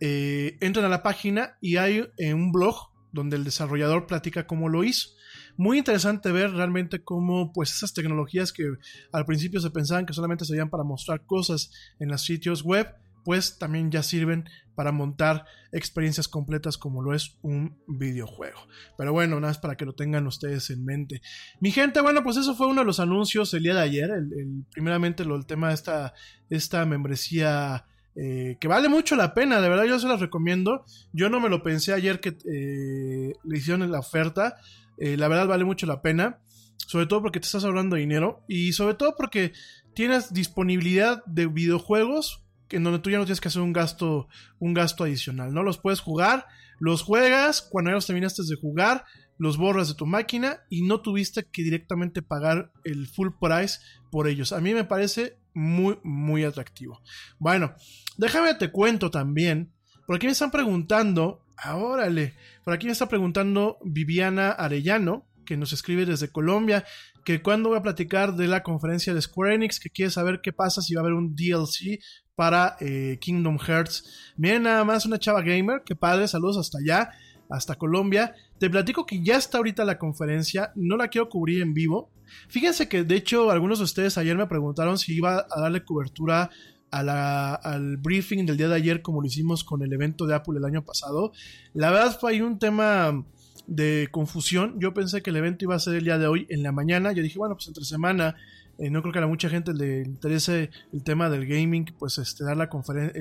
Eh, 0.00 0.56
entran 0.60 0.84
a 0.84 0.88
la 0.88 1.02
página 1.02 1.58
y 1.60 1.76
hay 1.76 2.08
eh, 2.18 2.32
un 2.32 2.52
blog 2.52 2.92
donde 3.18 3.36
el 3.36 3.44
desarrollador 3.44 4.06
platica 4.06 4.46
cómo 4.46 4.68
lo 4.68 4.84
hizo. 4.84 5.10
Muy 5.56 5.78
interesante 5.78 6.32
ver 6.32 6.52
realmente 6.52 7.02
cómo 7.02 7.52
pues 7.52 7.74
esas 7.74 7.92
tecnologías 7.92 8.52
que 8.52 8.64
al 9.12 9.26
principio 9.26 9.60
se 9.60 9.70
pensaban 9.70 10.06
que 10.06 10.12
solamente 10.12 10.44
servían 10.44 10.70
para 10.70 10.84
mostrar 10.84 11.26
cosas 11.26 11.72
en 11.98 12.08
los 12.08 12.22
sitios 12.22 12.62
web, 12.62 12.94
pues 13.24 13.58
también 13.58 13.90
ya 13.90 14.02
sirven 14.02 14.48
para 14.74 14.92
montar 14.92 15.44
experiencias 15.72 16.28
completas 16.28 16.78
como 16.78 17.02
lo 17.02 17.12
es 17.12 17.36
un 17.42 17.76
videojuego. 17.88 18.60
Pero 18.96 19.12
bueno, 19.12 19.34
nada 19.40 19.50
más 19.50 19.58
para 19.58 19.76
que 19.76 19.84
lo 19.84 19.94
tengan 19.94 20.26
ustedes 20.28 20.70
en 20.70 20.84
mente. 20.84 21.20
Mi 21.60 21.72
gente, 21.72 22.00
bueno, 22.00 22.22
pues 22.22 22.36
eso 22.36 22.54
fue 22.54 22.68
uno 22.68 22.82
de 22.82 22.86
los 22.86 23.00
anuncios 23.00 23.52
el 23.54 23.64
día 23.64 23.74
de 23.74 23.82
ayer. 23.82 24.10
El, 24.10 24.32
el, 24.32 24.64
primeramente 24.70 25.24
lo, 25.24 25.34
el 25.34 25.46
tema 25.46 25.68
de 25.68 25.74
esta, 25.74 26.14
esta 26.48 26.86
membresía 26.86 27.84
eh, 28.20 28.56
que 28.58 28.66
vale 28.66 28.88
mucho 28.88 29.14
la 29.14 29.32
pena, 29.32 29.60
de 29.60 29.68
verdad 29.68 29.84
yo 29.84 29.98
se 30.00 30.08
las 30.08 30.18
recomiendo. 30.18 30.84
Yo 31.12 31.30
no 31.30 31.38
me 31.38 31.48
lo 31.48 31.62
pensé 31.62 31.92
ayer 31.92 32.18
que 32.18 32.30
eh, 32.30 33.32
le 33.44 33.58
hicieron 33.58 33.88
la 33.90 34.00
oferta. 34.00 34.56
Eh, 34.96 35.16
la 35.16 35.28
verdad 35.28 35.46
vale 35.46 35.64
mucho 35.64 35.86
la 35.86 36.02
pena. 36.02 36.40
Sobre 36.76 37.06
todo 37.06 37.22
porque 37.22 37.38
te 37.38 37.46
estás 37.46 37.64
ahorrando 37.64 37.94
dinero. 37.94 38.42
Y 38.48 38.72
sobre 38.72 38.94
todo 38.94 39.14
porque 39.16 39.52
tienes 39.94 40.32
disponibilidad 40.32 41.24
de 41.26 41.46
videojuegos 41.46 42.42
en 42.70 42.82
donde 42.82 42.98
tú 42.98 43.10
ya 43.10 43.18
no 43.18 43.24
tienes 43.24 43.40
que 43.40 43.48
hacer 43.48 43.62
un 43.62 43.72
gasto, 43.72 44.28
un 44.58 44.74
gasto 44.74 45.04
adicional, 45.04 45.54
¿no? 45.54 45.62
Los 45.62 45.78
puedes 45.78 46.00
jugar, 46.00 46.46
los 46.80 47.02
juegas, 47.02 47.62
cuando 47.62 47.90
ya 47.90 47.94
los 47.94 48.06
terminaste 48.06 48.42
de 48.42 48.56
jugar, 48.56 49.04
los 49.38 49.56
borras 49.56 49.88
de 49.88 49.94
tu 49.94 50.06
máquina 50.06 50.60
y 50.68 50.82
no 50.82 51.00
tuviste 51.00 51.46
que 51.50 51.62
directamente 51.62 52.20
pagar 52.20 52.72
el 52.84 53.06
full 53.06 53.28
price 53.40 53.78
por 54.10 54.28
ellos. 54.28 54.52
A 54.52 54.60
mí 54.60 54.74
me 54.74 54.84
parece 54.84 55.38
muy, 55.58 55.98
muy 56.04 56.44
atractivo. 56.44 57.02
Bueno, 57.38 57.74
déjame 58.16 58.54
te 58.54 58.70
cuento 58.70 59.10
también, 59.10 59.72
por 60.06 60.16
aquí 60.16 60.26
me 60.26 60.32
están 60.32 60.52
preguntando, 60.52 61.44
ah, 61.56 61.76
órale, 61.76 62.34
por 62.64 62.72
aquí 62.72 62.86
me 62.86 62.92
está 62.92 63.08
preguntando 63.08 63.78
Viviana 63.84 64.50
Arellano, 64.52 65.26
que 65.44 65.56
nos 65.56 65.72
escribe 65.72 66.06
desde 66.06 66.30
Colombia, 66.30 66.84
que 67.24 67.42
cuando 67.42 67.70
voy 67.70 67.78
a 67.78 67.82
platicar 67.82 68.36
de 68.36 68.46
la 68.46 68.62
conferencia 68.62 69.12
de 69.14 69.20
Square 69.20 69.54
Enix, 69.54 69.80
que 69.80 69.90
quiere 69.90 70.10
saber 70.10 70.40
qué 70.42 70.52
pasa 70.52 70.80
si 70.80 70.94
va 70.94 71.00
a 71.00 71.04
haber 71.04 71.14
un 71.14 71.34
DLC 71.34 71.98
para 72.36 72.76
eh, 72.78 73.18
Kingdom 73.20 73.58
Hearts. 73.58 74.34
Miren 74.36 74.62
nada 74.62 74.84
más 74.84 75.06
una 75.06 75.18
chava 75.18 75.42
gamer, 75.42 75.82
que 75.84 75.96
padre, 75.96 76.28
saludos 76.28 76.58
hasta 76.58 76.78
allá, 76.78 77.10
hasta 77.48 77.76
Colombia. 77.76 78.34
Te 78.58 78.70
platico 78.70 79.06
que 79.06 79.22
ya 79.22 79.36
está 79.36 79.58
ahorita 79.58 79.84
la 79.84 79.98
conferencia, 79.98 80.72
no 80.74 80.96
la 80.96 81.08
quiero 81.08 81.28
cubrir 81.28 81.62
en 81.62 81.74
vivo. 81.74 82.10
Fíjense 82.48 82.88
que 82.88 83.04
de 83.04 83.16
hecho 83.16 83.50
algunos 83.50 83.78
de 83.78 83.84
ustedes 83.84 84.18
ayer 84.18 84.36
me 84.36 84.46
preguntaron 84.46 84.98
si 84.98 85.14
iba 85.14 85.46
a 85.50 85.60
darle 85.60 85.84
cobertura 85.84 86.50
al 86.90 87.98
briefing 87.98 88.46
del 88.46 88.56
día 88.56 88.68
de 88.68 88.76
ayer 88.76 89.02
como 89.02 89.20
lo 89.20 89.26
hicimos 89.26 89.62
con 89.62 89.82
el 89.82 89.92
evento 89.92 90.26
de 90.26 90.34
Apple 90.34 90.58
el 90.58 90.64
año 90.64 90.84
pasado. 90.84 91.32
La 91.74 91.90
verdad 91.90 92.18
fue 92.18 92.32
ahí 92.32 92.40
un 92.40 92.58
tema 92.58 93.24
de 93.66 94.08
confusión. 94.10 94.80
Yo 94.80 94.94
pensé 94.94 95.22
que 95.22 95.30
el 95.30 95.36
evento 95.36 95.64
iba 95.64 95.74
a 95.74 95.78
ser 95.78 95.94
el 95.94 96.04
día 96.04 96.18
de 96.18 96.26
hoy 96.26 96.46
en 96.48 96.62
la 96.62 96.72
mañana. 96.72 97.12
Yo 97.12 97.22
dije, 97.22 97.38
bueno, 97.38 97.54
pues 97.54 97.68
entre 97.68 97.84
semana 97.84 98.36
eh, 98.78 98.90
no 98.90 99.02
creo 99.02 99.12
que 99.12 99.18
a 99.18 99.26
mucha 99.26 99.50
gente 99.50 99.74
le 99.74 100.02
interese 100.02 100.70
el 100.92 101.02
tema 101.02 101.28
del 101.28 101.46
gaming, 101.46 101.84
pues 101.98 102.18
este, 102.18 102.44
dar 102.44 102.56
la, 102.56 102.70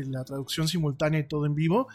la 0.07 0.23
traducción 0.23 0.67
simultánea 0.67 1.19
y 1.19 1.27
todo 1.27 1.45
en 1.45 1.55
vivo. 1.55 1.87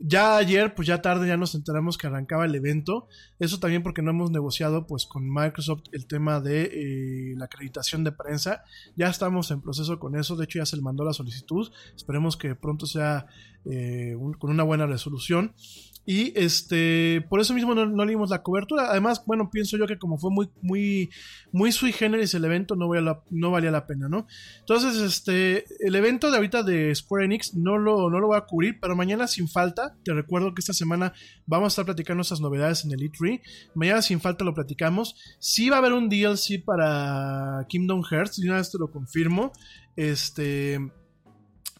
Ya 0.00 0.36
ayer, 0.36 0.74
pues 0.74 0.86
ya 0.86 1.02
tarde, 1.02 1.26
ya 1.26 1.36
nos 1.36 1.54
enteramos 1.54 1.98
que 1.98 2.06
arrancaba 2.06 2.44
el 2.44 2.54
evento. 2.54 3.08
Eso 3.38 3.58
también 3.58 3.82
porque 3.82 4.02
no 4.02 4.10
hemos 4.10 4.30
negociado 4.30 4.86
pues 4.86 5.06
con 5.06 5.28
Microsoft 5.28 5.82
el 5.92 6.06
tema 6.06 6.40
de 6.40 6.62
eh, 6.64 7.34
la 7.36 7.46
acreditación 7.46 8.04
de 8.04 8.12
prensa. 8.12 8.62
Ya 8.96 9.08
estamos 9.08 9.50
en 9.50 9.60
proceso 9.60 9.98
con 9.98 10.16
eso. 10.16 10.36
De 10.36 10.44
hecho, 10.44 10.60
ya 10.60 10.66
se 10.66 10.76
le 10.76 10.82
mandó 10.82 11.04
la 11.04 11.12
solicitud. 11.12 11.70
Esperemos 11.96 12.36
que 12.36 12.54
pronto 12.54 12.86
sea 12.86 13.26
eh, 13.64 14.16
con 14.38 14.50
una 14.50 14.62
buena 14.62 14.86
resolución. 14.86 15.54
Y 16.10 16.32
este, 16.36 17.22
por 17.28 17.38
eso 17.38 17.52
mismo 17.52 17.74
no, 17.74 17.84
no, 17.84 18.02
le 18.06 18.16
la 18.30 18.42
cobertura. 18.42 18.90
Además, 18.90 19.22
bueno, 19.26 19.50
pienso 19.50 19.76
yo 19.76 19.86
que 19.86 19.98
como 19.98 20.16
fue 20.16 20.30
muy, 20.30 20.48
muy, 20.62 21.10
muy 21.52 21.70
sui 21.70 21.92
generis 21.92 22.32
el 22.32 22.46
evento, 22.46 22.76
no, 22.76 22.88
valía 22.88 23.02
la, 23.02 23.22
no 23.28 23.50
valía 23.50 23.70
la 23.70 23.86
pena, 23.86 24.08
¿no? 24.08 24.26
Entonces, 24.60 24.96
este, 25.02 25.66
el 25.86 25.94
evento 25.94 26.30
de 26.30 26.38
ahorita 26.38 26.62
de 26.62 26.94
Square 26.94 27.26
Enix 27.26 27.54
no 27.54 27.76
lo, 27.76 28.08
no 28.08 28.20
lo 28.20 28.28
voy 28.28 28.38
a 28.38 28.46
cubrir, 28.46 28.80
pero 28.80 28.96
mañana 28.96 29.26
sin 29.26 29.48
falta, 29.48 29.98
te 30.02 30.14
recuerdo 30.14 30.54
que 30.54 30.60
esta 30.60 30.72
semana 30.72 31.12
vamos 31.44 31.66
a 31.66 31.72
estar 31.72 31.84
platicando 31.84 32.22
esas 32.22 32.40
novedades 32.40 32.86
en 32.86 32.92
el 32.92 33.00
E3. 33.00 33.42
Mañana 33.74 34.00
sin 34.00 34.18
falta 34.18 34.46
lo 34.46 34.54
platicamos. 34.54 35.14
Sí 35.38 35.68
va 35.68 35.76
a 35.76 35.80
haber 35.80 35.92
un 35.92 36.08
DLC 36.08 36.64
para 36.64 37.66
Kingdom 37.68 38.02
Hearts, 38.02 38.38
y 38.38 38.46
una 38.46 38.56
vez 38.56 38.70
te 38.70 38.78
lo 38.78 38.90
confirmo. 38.90 39.52
Este 39.94 40.80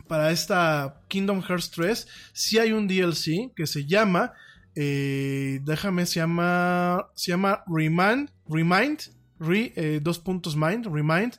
para 0.09 0.33
esta 0.33 1.03
Kingdom 1.09 1.43
Hearts 1.43 1.71
3 1.71 2.09
sí 2.33 2.59
hay 2.59 2.73
un 2.73 2.89
DLC 2.89 3.53
que 3.55 3.67
se 3.67 3.87
llama 3.87 4.33
eh, 4.75 5.61
déjame 5.65 6.07
se 6.07 6.21
llama 6.21 7.09
se 7.15 7.31
llama 7.31 7.63
Remind 7.67 8.31
Remind 8.49 9.01
re, 9.39 9.73
eh, 9.77 10.01
dos 10.03 10.19
puntos 10.19 10.57
mind 10.57 10.87
Remind 10.87 11.35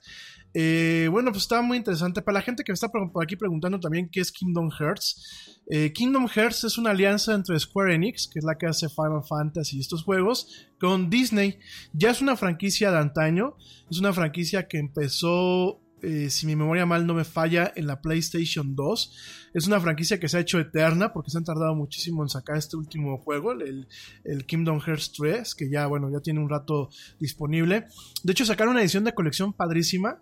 eh, 0.51 1.07
bueno, 1.11 1.29
pues 1.31 1.43
está 1.43 1.61
muy 1.61 1.77
interesante. 1.77 2.23
Para 2.23 2.39
la 2.39 2.41
gente 2.41 2.63
que 2.63 2.71
me 2.71 2.73
está 2.73 2.89
por 2.89 3.23
aquí 3.23 3.35
preguntando 3.35 3.79
también 3.79 4.09
qué 4.11 4.19
es 4.19 4.31
Kingdom 4.31 4.71
Hearts. 4.71 5.61
Kingdom 5.93 6.27
Hearts 6.27 6.63
es 6.63 6.79
una 6.79 6.89
alianza 6.89 7.35
entre 7.35 7.59
Square 7.59 7.93
Enix, 7.93 8.27
que 8.27 8.39
es 8.39 8.43
la 8.43 8.57
que 8.57 8.65
hace 8.65 8.89
Final 8.89 9.21
Fantasy 9.23 9.77
y 9.77 9.81
estos 9.81 10.03
juegos, 10.03 10.67
con 10.79 11.11
Disney. 11.11 11.59
Ya 11.93 12.09
es 12.09 12.21
una 12.23 12.35
franquicia 12.35 12.91
de 12.91 12.97
antaño. 12.97 13.57
Es 13.91 13.99
una 13.99 14.11
franquicia 14.11 14.67
que 14.67 14.79
empezó 14.79 15.79
eh, 16.01 16.29
si 16.29 16.45
mi 16.45 16.55
memoria 16.55 16.85
mal 16.85 17.05
no 17.05 17.13
me 17.13 17.23
falla, 17.23 17.71
en 17.75 17.87
la 17.87 18.01
PlayStation 18.01 18.75
2. 18.75 19.49
Es 19.53 19.67
una 19.67 19.79
franquicia 19.79 20.19
que 20.19 20.29
se 20.29 20.37
ha 20.37 20.39
hecho 20.39 20.59
eterna 20.59 21.11
porque 21.13 21.31
se 21.31 21.37
han 21.37 21.43
tardado 21.43 21.75
muchísimo 21.75 22.23
en 22.23 22.29
sacar 22.29 22.57
este 22.57 22.77
último 22.77 23.17
juego, 23.17 23.51
el, 23.51 23.87
el, 24.23 24.45
Kingdom 24.45 24.79
Hearts 24.79 25.11
3, 25.13 25.55
que 25.55 25.69
ya, 25.69 25.87
bueno, 25.87 26.09
ya 26.11 26.19
tiene 26.19 26.39
un 26.39 26.49
rato 26.49 26.89
disponible. 27.19 27.87
De 28.23 28.31
hecho, 28.31 28.45
sacaron 28.45 28.73
una 28.73 28.81
edición 28.81 29.03
de 29.03 29.13
colección 29.13 29.53
padrísima 29.53 30.19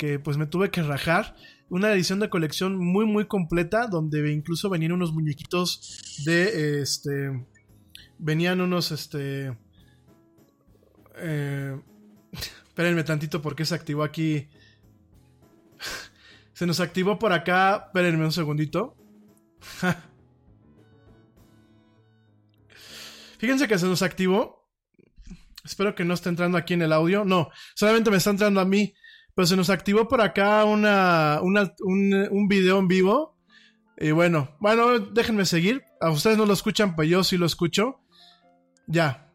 que 0.00 0.18
pues 0.18 0.38
me 0.38 0.46
tuve 0.46 0.70
que 0.70 0.82
rajar. 0.82 1.36
Una 1.68 1.92
edición 1.92 2.20
de 2.20 2.30
colección 2.30 2.78
muy, 2.78 3.04
muy 3.04 3.26
completa, 3.26 3.86
donde 3.86 4.32
incluso 4.32 4.70
venían 4.70 4.92
unos 4.92 5.12
muñequitos 5.12 6.22
de 6.24 6.80
este. 6.80 7.46
Venían 8.18 8.62
unos, 8.62 8.92
este. 8.92 9.58
Eh, 11.16 11.78
espérenme 12.66 13.04
tantito 13.04 13.42
porque 13.42 13.66
se 13.66 13.74
activó 13.74 14.02
aquí 14.02 14.48
Se 16.52 16.66
nos 16.66 16.80
activó 16.80 17.18
por 17.18 17.32
acá. 17.32 17.84
Espérenme 17.86 18.24
un 18.24 18.32
segundito. 18.32 18.96
Fíjense 23.38 23.66
que 23.68 23.78
se 23.78 23.86
nos 23.86 24.02
activó. 24.02 24.68
Espero 25.64 25.94
que 25.94 26.04
no 26.04 26.14
esté 26.14 26.28
entrando 26.28 26.58
aquí 26.58 26.74
en 26.74 26.82
el 26.82 26.92
audio. 26.92 27.24
No, 27.24 27.50
solamente 27.74 28.10
me 28.10 28.16
está 28.18 28.30
entrando 28.30 28.60
a 28.60 28.64
mí. 28.64 28.94
Pero 29.34 29.46
se 29.46 29.56
nos 29.56 29.70
activó 29.70 30.08
por 30.08 30.20
acá 30.20 30.64
una, 30.64 31.40
una- 31.42 31.72
un, 31.80 32.12
un 32.30 32.48
video 32.48 32.78
en 32.78 32.88
vivo. 32.88 33.38
Y 33.96 34.10
bueno, 34.10 34.56
bueno, 34.60 34.98
déjenme 34.98 35.44
seguir. 35.46 35.84
A 36.00 36.10
ustedes 36.10 36.36
no 36.36 36.46
lo 36.46 36.52
escuchan, 36.52 36.96
pues 36.96 37.08
yo 37.08 37.22
sí 37.24 37.36
lo 37.38 37.46
escucho. 37.46 38.00
Ya. 38.86 39.30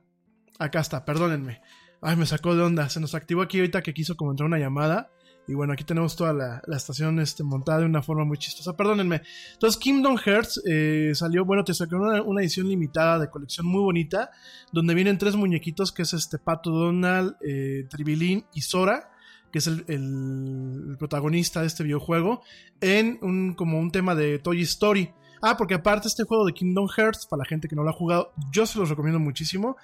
Acá 0.59 0.79
está, 0.81 1.05
perdónenme. 1.05 1.61
Ay, 2.01 2.15
me 2.17 2.25
sacó 2.25 2.55
de 2.55 2.63
onda. 2.63 2.89
Se 2.89 2.99
nos 2.99 3.15
activó 3.15 3.41
aquí 3.41 3.57
ahorita 3.59 3.81
que 3.81 3.93
quiso 3.93 4.15
como 4.15 4.31
entrar 4.31 4.47
una 4.47 4.59
llamada. 4.59 5.09
Y 5.47 5.53
bueno, 5.53 5.73
aquí 5.73 5.83
tenemos 5.83 6.15
toda 6.15 6.33
la, 6.33 6.61
la 6.65 6.77
estación 6.77 7.19
este, 7.19 7.43
montada 7.43 7.79
de 7.79 7.85
una 7.85 8.01
forma 8.01 8.25
muy 8.25 8.37
chistosa. 8.37 8.75
Perdónenme. 8.75 9.21
Entonces, 9.53 9.79
Kingdom 9.79 10.17
Hearts 10.17 10.61
eh, 10.67 11.11
salió, 11.13 11.45
bueno, 11.45 11.63
te 11.63 11.73
sacó 11.73 11.97
una, 11.97 12.21
una 12.23 12.41
edición 12.41 12.67
limitada 12.67 13.19
de 13.19 13.29
colección 13.29 13.67
muy 13.67 13.81
bonita, 13.81 14.31
donde 14.71 14.95
vienen 14.95 15.17
tres 15.17 15.35
muñequitos, 15.35 15.91
que 15.91 16.01
es 16.01 16.13
este 16.13 16.39
Pato 16.39 16.71
Donald, 16.71 17.35
eh, 17.47 17.85
Tribilín 17.89 18.45
y 18.53 18.61
Sora, 18.61 19.11
que 19.51 19.59
es 19.59 19.67
el, 19.67 19.85
el- 19.87 20.95
protagonista 20.97 21.61
de 21.61 21.67
este 21.67 21.83
videojuego, 21.83 22.41
en 22.81 23.19
un, 23.21 23.53
como 23.53 23.79
un 23.79 23.91
tema 23.91 24.15
de 24.15 24.39
Toy 24.39 24.61
Story. 24.63 25.11
Ah, 25.41 25.57
porque 25.57 25.75
aparte 25.75 26.07
este 26.07 26.23
juego 26.23 26.45
de 26.45 26.53
Kingdom 26.53 26.87
Hearts, 26.87 27.27
para 27.27 27.41
la 27.41 27.45
gente 27.45 27.67
que 27.67 27.75
no 27.75 27.83
lo 27.83 27.91
ha 27.91 27.93
jugado, 27.93 28.33
yo 28.51 28.65
se 28.65 28.79
los 28.79 28.89
recomiendo 28.89 29.19
muchísimo, 29.19 29.75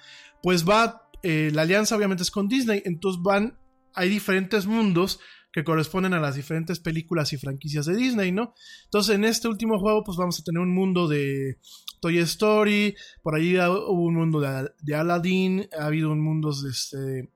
pues 0.42 0.68
va, 0.68 1.08
eh, 1.22 1.50
la 1.54 1.62
alianza 1.62 1.94
obviamente 1.96 2.24
es 2.24 2.30
con 2.32 2.48
Disney, 2.48 2.82
entonces 2.84 3.22
van, 3.22 3.56
hay 3.94 4.08
diferentes 4.08 4.66
mundos 4.66 5.20
que 5.52 5.64
corresponden 5.64 6.14
a 6.14 6.20
las 6.20 6.36
diferentes 6.36 6.80
películas 6.80 7.32
y 7.32 7.36
franquicias 7.36 7.86
de 7.86 7.96
Disney, 7.96 8.32
¿no? 8.32 8.54
Entonces 8.84 9.14
en 9.14 9.24
este 9.24 9.48
último 9.48 9.78
juego 9.78 10.02
pues 10.04 10.16
vamos 10.16 10.40
a 10.40 10.44
tener 10.44 10.60
un 10.60 10.74
mundo 10.74 11.08
de 11.08 11.58
Toy 12.00 12.18
Story, 12.18 12.94
por 13.22 13.34
ahí 13.34 13.56
hubo 13.56 14.04
un 14.04 14.14
mundo 14.14 14.40
de, 14.40 14.70
de 14.80 14.94
Aladdin, 14.94 15.68
ha 15.78 15.86
habido 15.86 16.10
un 16.10 16.20
mundo 16.20 16.50
de 16.52 16.70
este... 16.70 17.30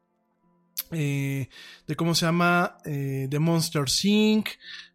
eh, 0.93 1.49
de 1.87 1.97
cómo 1.97 2.15
se 2.15 2.27
llama, 2.27 2.79
eh, 2.85 3.27
de 3.29 3.39
Monster 3.39 3.85
Inc. 4.05 4.49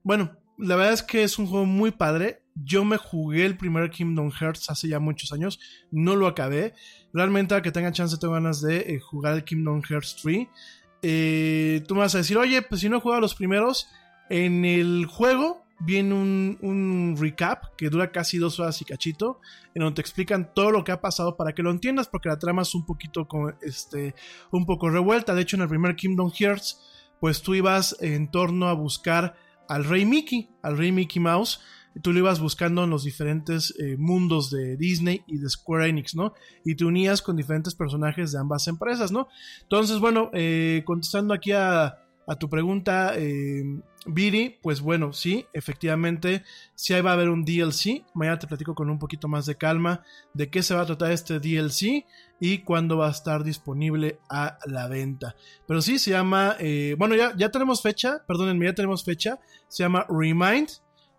Bueno, 0.04 0.38
la 0.58 0.76
verdad 0.76 0.94
es 0.94 1.04
que 1.04 1.24
es 1.24 1.40
un 1.40 1.48
juego 1.48 1.66
muy 1.66 1.92
padre. 1.92 2.44
Yo 2.56 2.84
me 2.84 2.98
jugué 2.98 3.46
el 3.46 3.58
primer 3.58 3.90
Kingdom 3.90 4.30
Hearts 4.32 4.70
hace 4.70 4.90
ya 4.90 5.00
muchos 5.00 5.32
años, 5.32 5.60
no 5.90 6.16
lo 6.16 6.28
acabé. 6.28 6.74
Realmente, 7.14 7.56
a 7.56 7.62
que 7.62 7.72
tenga 7.72 7.92
chance, 7.92 8.18
tengo 8.18 8.34
ganas 8.34 8.62
de 8.62 8.78
eh, 8.78 9.00
jugar 9.00 9.34
el 9.36 9.44
Kingdom 9.44 9.82
Hearts 9.82 10.18
3. 10.22 10.48
Eh, 11.02 11.84
tú 11.88 11.96
me 11.96 12.02
vas 12.02 12.16
a 12.16 12.20
decir, 12.20 12.38
oye, 12.38 12.62
pues 12.62 12.82
si 12.82 12.90
no 12.90 12.98
he 12.98 13.02
jugado 13.02 13.22
los 13.22 13.36
primeros, 13.36 13.90
en 14.30 14.66
el 14.66 15.06
juego 15.06 15.66
viene 15.80 16.14
un, 16.14 16.58
un 16.62 17.16
recap 17.20 17.76
que 17.76 17.90
dura 17.90 18.12
casi 18.12 18.38
dos 18.38 18.60
horas 18.60 18.80
y 18.82 18.86
cachito, 18.86 19.40
en 19.74 19.82
donde 19.82 19.96
te 19.96 20.02
explican 20.02 20.54
todo 20.54 20.72
lo 20.72 20.84
que 20.84 20.92
ha 20.92 21.02
pasado 21.02 21.36
para 21.38 21.54
que 21.54 21.64
lo 21.64 21.72
entiendas, 21.72 22.08
porque 22.08 22.30
la 22.30 22.38
trama 22.38 22.62
es 22.62 22.76
un 22.76 22.86
poquito, 22.86 23.28
con, 23.28 23.56
este, 23.62 24.14
un 24.52 24.66
poco 24.66 24.90
revuelta. 24.90 25.34
De 25.34 25.42
hecho, 25.42 25.56
en 25.56 25.64
el 25.64 25.70
primer 25.70 25.96
Kingdom 25.96 26.32
Hearts, 26.32 26.80
pues 27.20 27.42
tú 27.42 27.56
ibas 27.56 27.98
en 28.02 28.30
torno 28.30 28.68
a 28.68 28.74
buscar 28.74 29.36
al 29.68 29.86
rey 29.86 30.06
Mickey, 30.06 30.50
al 30.62 30.78
rey 30.78 30.92
Mickey 30.92 31.22
Mouse. 31.22 31.62
Tú 32.02 32.14
lo 32.14 32.20
ibas 32.20 32.40
buscando 32.40 32.84
en 32.84 32.90
los 32.90 33.04
diferentes 33.04 33.74
eh, 33.80 33.98
mundos 33.98 34.50
de 34.50 34.78
Disney 34.78 35.24
y 35.28 35.38
de 35.38 35.50
Square 35.50 35.90
Enix, 35.90 36.16
¿no? 36.16 36.34
Y 36.64 36.76
te 36.76 36.86
unías 36.86 37.22
con 37.22 37.36
diferentes 37.36 37.76
personajes 37.76 38.32
de 38.32 38.40
ambas 38.40 38.68
empresas, 38.68 39.12
¿no? 39.12 39.28
Entonces, 39.64 40.00
bueno, 40.00 40.30
eh, 40.34 40.84
contestando 40.86 41.34
aquí 41.34 41.52
a, 41.52 41.98
a 42.28 42.36
tu 42.36 42.50
pregunta, 42.50 43.14
eh, 43.18 43.64
Viri, 44.06 44.58
pues 44.64 44.82
bueno, 44.82 45.14
sí, 45.14 45.46
efectivamente, 45.54 46.44
sí 46.74 46.94
ahí 46.94 47.02
va 47.02 47.12
a 47.12 47.14
haber 47.14 47.30
un 47.30 47.46
DLC. 47.46 48.04
Mañana 48.16 48.40
te 48.40 48.48
platico 48.48 48.74
con 48.74 48.90
un 48.90 48.98
poquito 48.98 49.28
más 49.28 49.46
de 49.46 49.58
calma 49.58 50.04
de 50.34 50.50
qué 50.50 50.64
se 50.64 50.74
va 50.74 50.82
a 50.82 50.86
tratar 50.86 51.12
este 51.12 51.40
DLC 51.40 52.06
y 52.40 52.60
cuándo 52.60 52.98
va 52.98 53.10
a 53.10 53.12
estar 53.12 53.44
disponible 53.44 54.20
a 54.30 54.58
la 54.66 54.88
venta. 54.88 55.36
Pero 55.68 55.82
sí, 55.82 56.00
se 56.00 56.12
llama, 56.12 56.56
eh, 56.60 56.96
bueno, 56.98 57.16
ya, 57.16 57.36
ya 57.38 57.50
tenemos 57.50 57.82
fecha, 57.82 58.24
perdónenme, 58.28 58.66
ya 58.66 58.76
tenemos 58.76 59.04
fecha, 59.04 59.40
se 59.68 59.84
llama 59.84 60.06
Remind, 60.10 60.70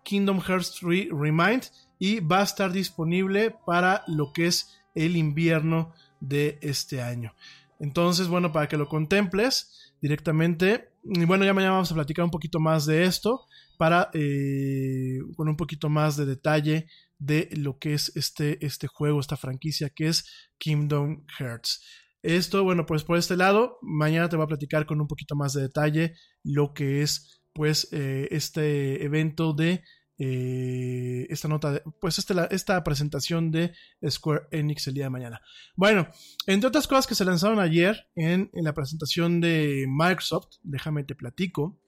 Kingdom 0.03 0.41
Hearts 0.41 0.77
3 0.79 1.07
Remind, 1.11 1.63
y 1.99 2.19
va 2.19 2.39
a 2.39 2.43
estar 2.43 2.71
disponible 2.71 3.55
para 3.65 4.03
lo 4.07 4.33
que 4.33 4.47
es 4.47 4.79
el 4.95 5.15
invierno 5.15 5.93
de 6.19 6.57
este 6.61 7.01
año. 7.01 7.33
Entonces, 7.79 8.27
bueno, 8.27 8.51
para 8.51 8.67
que 8.67 8.77
lo 8.77 8.87
contemples 8.87 9.93
directamente. 10.01 10.89
Y 11.03 11.25
bueno, 11.25 11.45
ya 11.45 11.53
mañana 11.53 11.73
vamos 11.73 11.91
a 11.91 11.95
platicar 11.95 12.25
un 12.25 12.31
poquito 12.31 12.59
más 12.59 12.85
de 12.85 13.05
esto 13.05 13.45
para 13.77 14.09
eh, 14.13 15.19
con 15.35 15.49
un 15.49 15.57
poquito 15.57 15.89
más 15.89 16.15
de 16.17 16.25
detalle 16.25 16.87
de 17.19 17.49
lo 17.53 17.79
que 17.79 17.93
es 17.93 18.11
este, 18.15 18.63
este 18.65 18.87
juego, 18.87 19.19
esta 19.19 19.37
franquicia 19.37 19.89
que 19.89 20.07
es 20.07 20.49
Kingdom 20.57 21.25
Hearts. 21.37 21.81
Esto, 22.21 22.63
bueno, 22.63 22.85
pues 22.85 23.03
por 23.03 23.17
este 23.17 23.35
lado, 23.35 23.79
mañana 23.81 24.29
te 24.29 24.35
voy 24.35 24.43
a 24.43 24.47
platicar 24.47 24.85
con 24.85 25.01
un 25.01 25.07
poquito 25.07 25.35
más 25.35 25.53
de 25.53 25.61
detalle 25.61 26.15
lo 26.43 26.73
que 26.73 27.01
es, 27.01 27.42
pues, 27.53 27.87
eh, 27.91 28.27
este 28.31 29.03
evento 29.03 29.53
de 29.53 29.83
eh, 30.19 31.25
esta 31.29 31.47
nota, 31.47 31.71
de, 31.71 31.83
pues 31.99 32.19
este, 32.19 32.33
esta 32.51 32.83
presentación 32.83 33.51
de 33.51 33.73
Square 34.07 34.43
Enix 34.51 34.87
el 34.87 34.93
día 34.93 35.05
de 35.05 35.09
mañana. 35.09 35.41
Bueno, 35.75 36.07
entre 36.45 36.67
otras 36.67 36.87
cosas 36.87 37.07
que 37.07 37.15
se 37.15 37.25
lanzaron 37.25 37.59
ayer 37.59 38.07
en, 38.15 38.49
en 38.53 38.63
la 38.63 38.73
presentación 38.73 39.41
de 39.41 39.85
Microsoft, 39.89 40.57
déjame 40.63 41.03
te 41.03 41.15
platico. 41.15 41.79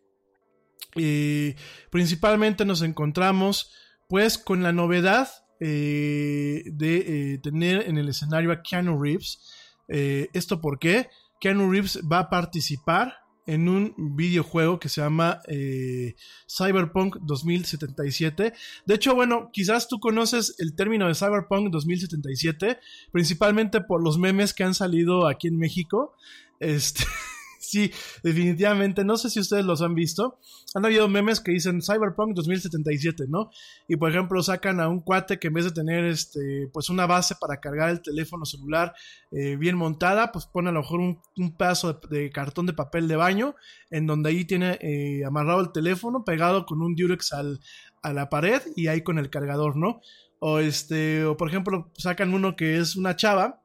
Eh, 0.96 1.56
principalmente 1.92 2.66
nos 2.66 2.82
encontramos 2.82 3.72
pues 4.10 4.38
con 4.38 4.64
la 4.64 4.72
novedad 4.72 5.30
eh, 5.60 6.64
de 6.66 7.40
tener 7.44 7.88
en 7.88 7.98
el 7.98 8.10
escenario 8.10 8.52
a 8.52 8.64
Keanu 8.64 9.02
Reeves. 9.02 9.54
¿Esto 9.88 10.62
por 10.62 10.80
qué? 10.80 11.10
Keanu 11.40 11.72
Reeves 11.72 12.02
va 12.12 12.20
a 12.20 12.30
participar 12.30 13.24
en 13.45 13.69
un 13.69 13.93
videojuego 13.97 14.80
que 14.80 14.89
se 14.89 15.01
llama 15.01 15.41
eh, 15.47 16.15
Cyberpunk 16.47 17.17
2077. 17.22 18.53
De 18.85 18.95
hecho, 18.95 19.15
bueno, 19.15 19.49
quizás 19.51 19.88
tú 19.88 19.99
conoces 19.99 20.55
el 20.59 20.76
término 20.76 21.07
de 21.07 21.15
Cyberpunk 21.15 21.69
2077, 21.69 22.80
principalmente 23.11 23.81
por 23.81 24.03
los 24.03 24.17
memes 24.17 24.53
que 24.53 24.63
han 24.63 24.73
salido 24.73 25.27
aquí 25.27 25.47
en 25.47 25.57
México. 25.57 26.13
Este, 26.59 27.03
sí, 27.76 27.91
definitivamente, 28.23 29.03
no 29.03 29.18
sé 29.18 29.30
si 29.30 29.39
ustedes 29.39 29.65
los 29.65 29.81
han 29.81 29.95
visto. 29.95 30.39
Han 30.73 30.85
habido 30.85 31.10
memes 31.10 31.41
que 31.41 31.52
dicen 31.52 31.81
Cyberpunk 31.81 32.34
2077, 32.34 33.26
¿no? 33.27 33.49
Y 33.88 33.97
por 33.97 34.11
ejemplo 34.11 34.41
sacan 34.41 34.80
a 34.80 34.88
un 34.88 35.02
cuate 35.02 35.39
que 35.39 35.47
en 35.47 35.56
vez 35.56 35.65
de 35.65 35.72
tener 35.72 36.06
este, 36.06 36.69
pues 36.72 36.89
una 36.89 37.06
base 37.06 37.35
para 37.39 37.60
cargar 37.60 37.89
el 37.89 38.02
teléfono 38.02 38.45
celular 38.45 38.93
eh, 39.31 39.57
bien 39.57 39.76
montada, 39.76 40.31
pues 40.31 40.45
pone 40.45 40.69
a 40.69 40.72
lo 40.72 40.81
mejor 40.81 40.99
un, 41.02 41.57
pedazo 41.57 41.93
de, 41.93 42.18
de, 42.18 42.30
cartón 42.30 42.65
de 42.65 42.73
papel 42.73 43.07
de 43.07 43.18
baño, 43.18 43.56
en 43.89 44.07
donde 44.07 44.30
ahí 44.30 44.45
tiene 44.45 44.77
eh, 44.81 45.26
amarrado 45.26 45.61
el 45.61 45.72
teléfono, 45.72 46.23
pegado 46.23 46.65
con 46.65 46.81
un 46.81 46.95
Durex 46.95 47.34
al, 47.34 47.60
a 48.02 48.14
la 48.14 48.30
pared 48.30 48.61
y 48.76 48.88
ahí 48.88 49.02
con 49.02 49.19
el 49.19 49.30
cargador, 49.30 49.76
¿no? 49.76 49.99
O 50.39 50.60
este, 50.60 51.26
o 51.26 51.35
por 51.35 51.49
ejemplo, 51.49 51.91
sacan 51.97 52.34
uno 52.34 52.56
que 52.56 52.77
es 52.77 52.95
una 52.95 53.15
chava 53.15 53.61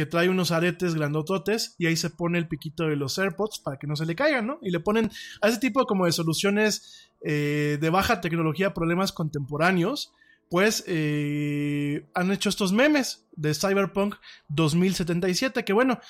que 0.00 0.06
trae 0.06 0.30
unos 0.30 0.50
aretes 0.50 0.94
grandototes 0.94 1.74
y 1.76 1.86
ahí 1.86 1.94
se 1.94 2.08
pone 2.08 2.38
el 2.38 2.48
piquito 2.48 2.84
de 2.84 2.96
los 2.96 3.18
AirPods 3.18 3.58
para 3.58 3.78
que 3.78 3.86
no 3.86 3.96
se 3.96 4.06
le 4.06 4.14
caigan, 4.16 4.46
¿no? 4.46 4.58
Y 4.62 4.70
le 4.70 4.80
ponen 4.80 5.10
a 5.42 5.48
ese 5.48 5.58
tipo 5.58 5.84
como 5.84 6.06
de 6.06 6.12
soluciones 6.12 7.10
eh, 7.22 7.76
de 7.78 7.90
baja 7.90 8.22
tecnología, 8.22 8.72
problemas 8.72 9.12
contemporáneos, 9.12 10.10
pues 10.48 10.84
eh, 10.86 12.08
han 12.14 12.32
hecho 12.32 12.48
estos 12.48 12.72
memes 12.72 13.26
de 13.32 13.52
Cyberpunk 13.52 14.14
2077, 14.48 15.66
que 15.66 15.74
bueno, 15.74 16.00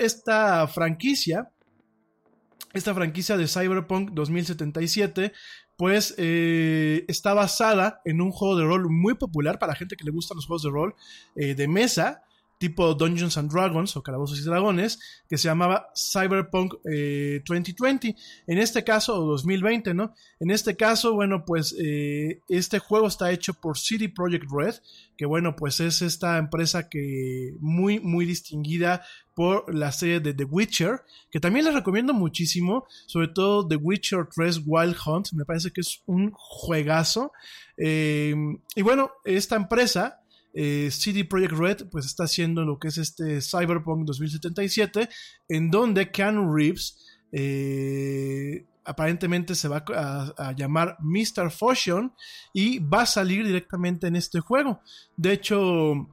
esta 0.00 0.66
franquicia, 0.66 1.52
esta 2.72 2.92
franquicia 2.96 3.36
de 3.36 3.46
Cyberpunk 3.46 4.10
2077, 4.10 5.32
pues 5.76 6.16
eh, 6.18 7.04
está 7.06 7.32
basada 7.32 8.00
en 8.04 8.20
un 8.22 8.32
juego 8.32 8.56
de 8.56 8.64
rol 8.64 8.88
muy 8.90 9.14
popular 9.14 9.60
para 9.60 9.74
la 9.74 9.76
gente 9.76 9.94
que 9.94 10.04
le 10.04 10.10
gustan 10.10 10.34
los 10.34 10.46
juegos 10.46 10.64
de 10.64 10.70
rol 10.70 10.96
de 11.36 11.68
mesa, 11.68 12.24
tipo 12.60 12.94
Dungeons 12.94 13.38
and 13.38 13.50
Dragons 13.50 13.96
o 13.96 14.02
Calabozos 14.02 14.38
y 14.38 14.42
Dragones, 14.42 14.98
que 15.26 15.38
se 15.38 15.48
llamaba 15.48 15.88
Cyberpunk 15.96 16.74
eh, 16.84 17.42
2020, 17.46 18.14
en 18.46 18.58
este 18.58 18.84
caso, 18.84 19.18
o 19.18 19.24
2020, 19.24 19.94
¿no? 19.94 20.14
En 20.38 20.50
este 20.50 20.76
caso, 20.76 21.14
bueno, 21.14 21.46
pues 21.46 21.74
eh, 21.82 22.42
este 22.50 22.78
juego 22.78 23.06
está 23.06 23.32
hecho 23.32 23.54
por 23.54 23.78
City 23.78 24.08
Project 24.08 24.44
Red, 24.52 24.74
que 25.16 25.24
bueno, 25.24 25.56
pues 25.56 25.80
es 25.80 26.02
esta 26.02 26.36
empresa 26.36 26.90
que 26.90 27.54
muy, 27.60 27.98
muy 27.98 28.26
distinguida 28.26 29.06
por 29.34 29.74
la 29.74 29.90
serie 29.90 30.20
de 30.20 30.34
The 30.34 30.44
Witcher, 30.44 31.00
que 31.30 31.40
también 31.40 31.64
les 31.64 31.72
recomiendo 31.72 32.12
muchísimo, 32.12 32.84
sobre 33.06 33.28
todo 33.28 33.66
The 33.66 33.76
Witcher 33.76 34.28
3 34.34 34.60
Wild 34.66 34.96
Hunt, 35.06 35.32
me 35.32 35.46
parece 35.46 35.70
que 35.70 35.80
es 35.80 36.02
un 36.04 36.30
juegazo. 36.34 37.32
Eh, 37.78 38.34
y 38.76 38.82
bueno, 38.82 39.12
esta 39.24 39.56
empresa 39.56 40.19
eh, 40.52 40.90
CD 40.90 41.24
Projekt 41.24 41.52
Red 41.52 41.88
pues 41.90 42.06
está 42.06 42.24
haciendo 42.24 42.64
lo 42.64 42.78
que 42.78 42.88
es 42.88 42.98
este 42.98 43.40
Cyberpunk 43.40 44.04
2077 44.04 45.08
en 45.48 45.70
donde 45.70 46.10
Keanu 46.10 46.52
Reeves 46.54 46.98
eh, 47.32 48.66
aparentemente 48.84 49.54
se 49.54 49.68
va 49.68 49.84
a, 49.86 50.52
llamar 50.56 50.96
Mr. 51.00 51.50
Fusion 51.50 52.12
y 52.52 52.78
va 52.80 53.02
a 53.02 53.06
salir 53.06 53.46
directamente 53.46 54.08
en 54.08 54.16
este 54.16 54.40
juego. 54.40 54.80
De 55.16 55.32
hecho, 55.32 56.08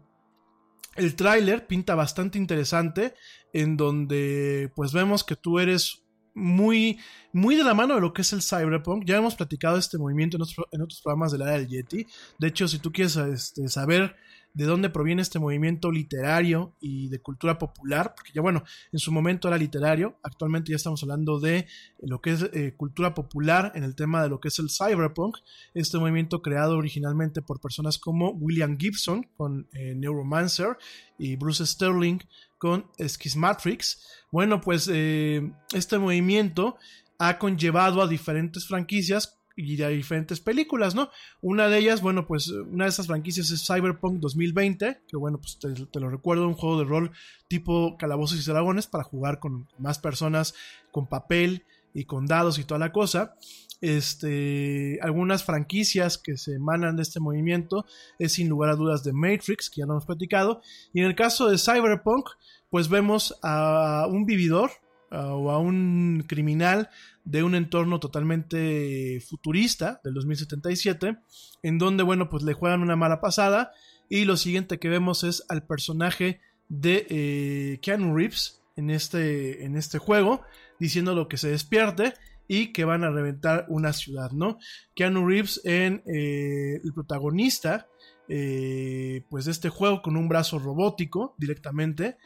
el 0.95 1.15
tráiler 1.15 1.65
pinta 1.65 1.95
bastante 1.95 2.38
interesante 2.38 3.15
en 3.53 3.77
donde 3.77 4.72
pues 4.76 4.93
vemos 4.93 5.23
que 5.23 5.35
tú 5.35 5.59
eres 5.59 6.03
muy, 6.35 6.99
muy 7.34 7.55
de 7.55 7.64
la 7.64 7.73
mano 7.73 7.95
de 7.95 8.01
lo 8.01 8.14
que 8.14 8.22
es 8.22 8.31
el 8.31 8.43
cyberpunk. 8.43 9.05
Ya 9.05 9.18
hemos 9.18 9.35
platicado 9.35 9.77
este 9.77 9.97
movimiento 9.97 10.38
en 10.38 10.43
otros, 10.43 11.01
programas 11.01 11.31
de 11.31 11.39
la 11.39 11.47
del 11.47 11.68
Yeti. 11.68 12.05
De 12.38 12.47
hecho, 12.47 12.68
si 12.68 12.77
tú 12.77 12.91
quieres 12.91 13.15
este, 13.15 13.68
saber 13.69 14.15
de 14.53 14.65
dónde 14.65 14.89
proviene 14.89 15.21
este 15.21 15.39
movimiento 15.39 15.91
literario 15.91 16.75
y 16.79 17.09
de 17.09 17.19
cultura 17.19 17.57
popular, 17.57 18.13
porque 18.15 18.31
ya 18.33 18.41
bueno, 18.41 18.63
en 18.91 18.99
su 18.99 19.11
momento 19.11 19.47
era 19.47 19.57
literario, 19.57 20.17
actualmente 20.23 20.71
ya 20.71 20.77
estamos 20.77 21.01
hablando 21.03 21.39
de 21.39 21.67
lo 21.99 22.21
que 22.21 22.31
es 22.31 22.43
eh, 22.53 22.73
cultura 22.75 23.13
popular 23.13 23.71
en 23.75 23.83
el 23.83 23.95
tema 23.95 24.23
de 24.23 24.29
lo 24.29 24.39
que 24.39 24.47
es 24.47 24.59
el 24.59 24.69
cyberpunk, 24.69 25.37
este 25.73 25.97
movimiento 25.97 26.41
creado 26.41 26.77
originalmente 26.77 27.41
por 27.41 27.59
personas 27.59 27.97
como 27.99 28.31
William 28.31 28.77
Gibson 28.77 29.23
con 29.35 29.67
eh, 29.73 29.93
Neuromancer 29.95 30.77
y 31.17 31.35
Bruce 31.35 31.65
Sterling 31.65 32.19
con 32.57 32.87
Schismatrix. 32.99 34.05
Bueno, 34.31 34.61
pues 34.61 34.89
eh, 34.91 35.51
este 35.73 35.97
movimiento 35.97 36.77
ha 37.19 37.37
conllevado 37.39 38.01
a 38.01 38.07
diferentes 38.07 38.67
franquicias 38.67 39.36
y 39.57 39.81
a 39.81 39.89
diferentes 39.89 40.39
películas, 40.39 40.93
¿no? 40.93 41.09
Una 41.41 41.67
de 41.67 41.79
ellas, 41.79 42.01
bueno, 42.01 42.27
pues 42.27 42.47
una 42.49 42.85
de 42.85 42.91
esas 42.91 43.07
franquicias 43.07 43.49
es 43.49 43.65
Cyberpunk 43.65 44.19
2020, 44.19 45.01
que 45.07 45.17
bueno, 45.17 45.39
pues 45.39 45.57
te, 45.59 45.99
lo 45.99 46.09
recuerdo, 46.09 46.47
un 46.47 46.53
juego 46.53 46.77
de 46.77 46.85
rol 46.85 47.11
tipo 47.47 47.97
Calabozos 47.97 48.39
y 48.39 48.49
Dragones 48.49 48.85
para 48.85 49.03
jugar 49.03 49.39
con 49.39 49.67
más 49.79 49.97
personas, 49.97 50.53
con 50.91 51.07
papel 51.07 51.65
y 51.93 52.05
con 52.05 52.27
dados 52.27 52.59
y 52.59 52.65
toda 52.65 52.79
la 52.79 52.91
cosa. 52.91 53.35
Este, 53.81 54.99
algunas 55.01 55.43
franquicias 55.43 56.19
que 56.19 56.38
se 56.38 56.53
emanan 56.53 56.95
de 56.95 57.01
este 57.01 57.19
movimiento 57.19 57.85
es 58.19 58.34
sin 58.34 58.49
lugar 58.49 58.69
a 58.69 58.75
dudas 58.75 59.03
de 59.03 59.13
Matrix, 59.13 59.71
que 59.71 59.81
ya 59.81 59.88
no 59.88 59.93
hemos 59.93 60.05
platicado. 60.05 60.61
Y 60.93 60.99
en 60.99 61.07
el 61.07 61.15
caso 61.15 61.49
de 61.49 61.57
Cyberpunk, 61.57 62.29
pues 62.69 62.89
vemos 62.89 63.39
a 63.41 64.05
un 64.07 64.25
vividor, 64.25 64.69
o 65.11 65.51
a 65.51 65.59
un 65.59 66.25
criminal 66.27 66.89
de 67.27 67.43
un 67.43 67.55
entorno 67.55 67.99
totalmente 67.99 69.19
futurista 69.19 69.99
del 70.01 70.13
2077, 70.13 71.17
en 71.61 71.77
donde, 71.77 72.03
bueno, 72.03 72.29
pues 72.29 72.43
le 72.43 72.53
juegan 72.53 72.81
una 72.81 72.95
mala 72.95 73.19
pasada 73.19 73.73
y 74.07 74.23
lo 74.23 74.37
siguiente 74.37 74.79
que 74.79 74.87
vemos 74.87 75.25
es 75.25 75.43
al 75.49 75.63
personaje 75.63 76.39
de 76.69 77.05
eh, 77.09 77.79
Keanu 77.81 78.15
Reeves 78.15 78.61
en 78.77 78.89
este, 78.89 79.65
en 79.65 79.75
este 79.75 79.97
juego, 79.97 80.41
diciendo 80.79 81.15
lo 81.15 81.27
que 81.27 81.35
se 81.35 81.49
despierte 81.49 82.13
y 82.47 82.71
que 82.71 82.85
van 82.85 83.03
a 83.03 83.09
reventar 83.09 83.65
una 83.67 83.91
ciudad, 83.91 84.31
¿no? 84.31 84.57
Keanu 84.95 85.27
Reeves 85.27 85.59
en 85.65 86.03
eh, 86.05 86.79
el 86.81 86.93
protagonista, 86.93 87.87
eh, 88.29 89.23
pues 89.29 89.43
de 89.45 89.51
este 89.51 89.67
juego 89.67 90.01
con 90.01 90.15
un 90.15 90.29
brazo 90.29 90.59
robótico 90.59 91.35
directamente, 91.37 92.17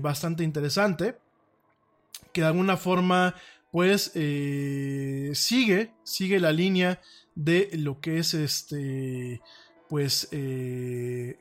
bastante 0.00 0.42
interesante 0.42 1.18
que 2.32 2.40
de 2.40 2.46
alguna 2.46 2.76
forma 2.76 3.34
pues 3.76 4.12
eh, 4.14 5.32
sigue, 5.34 5.92
sigue 6.02 6.40
la 6.40 6.50
línea 6.50 7.02
de 7.34 7.68
lo 7.74 8.00
que 8.00 8.16
es 8.16 8.32
este, 8.32 9.42
pues 9.90 10.28
eh, 10.30 11.38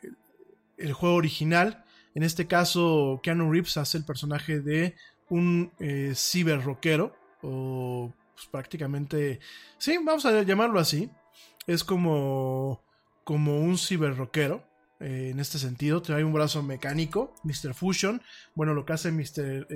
el 0.78 0.92
juego 0.92 1.16
original. 1.16 1.86
En 2.14 2.24
este 2.24 2.46
caso, 2.46 3.22
Keanu 3.24 3.50
Reeves 3.50 3.78
hace 3.78 3.98
el 3.98 4.04
personaje 4.04 4.60
de 4.60 4.96
un 5.30 5.72
eh, 5.80 6.12
ciber 6.14 6.62
rockero, 6.62 7.16
o 7.42 8.12
pues, 8.34 8.48
prácticamente, 8.48 9.40
sí, 9.78 9.98
vamos 10.04 10.26
a 10.26 10.44
llamarlo 10.44 10.82
así. 10.82 11.10
Es 11.68 11.86
como, 11.86 12.84
como 13.24 13.62
un 13.62 13.78
ciber 13.78 14.14
rockero. 14.18 14.62
en 15.00 15.40
este 15.40 15.58
sentido, 15.58 16.02
trae 16.02 16.26
un 16.26 16.34
brazo 16.34 16.62
mecánico, 16.64 17.34
Mr. 17.46 17.74
Fusion. 17.74 18.22
Bueno, 18.56 18.74
lo 18.74 18.86
que 18.86 18.92
hace 18.92 19.14
Mr. 19.14 19.68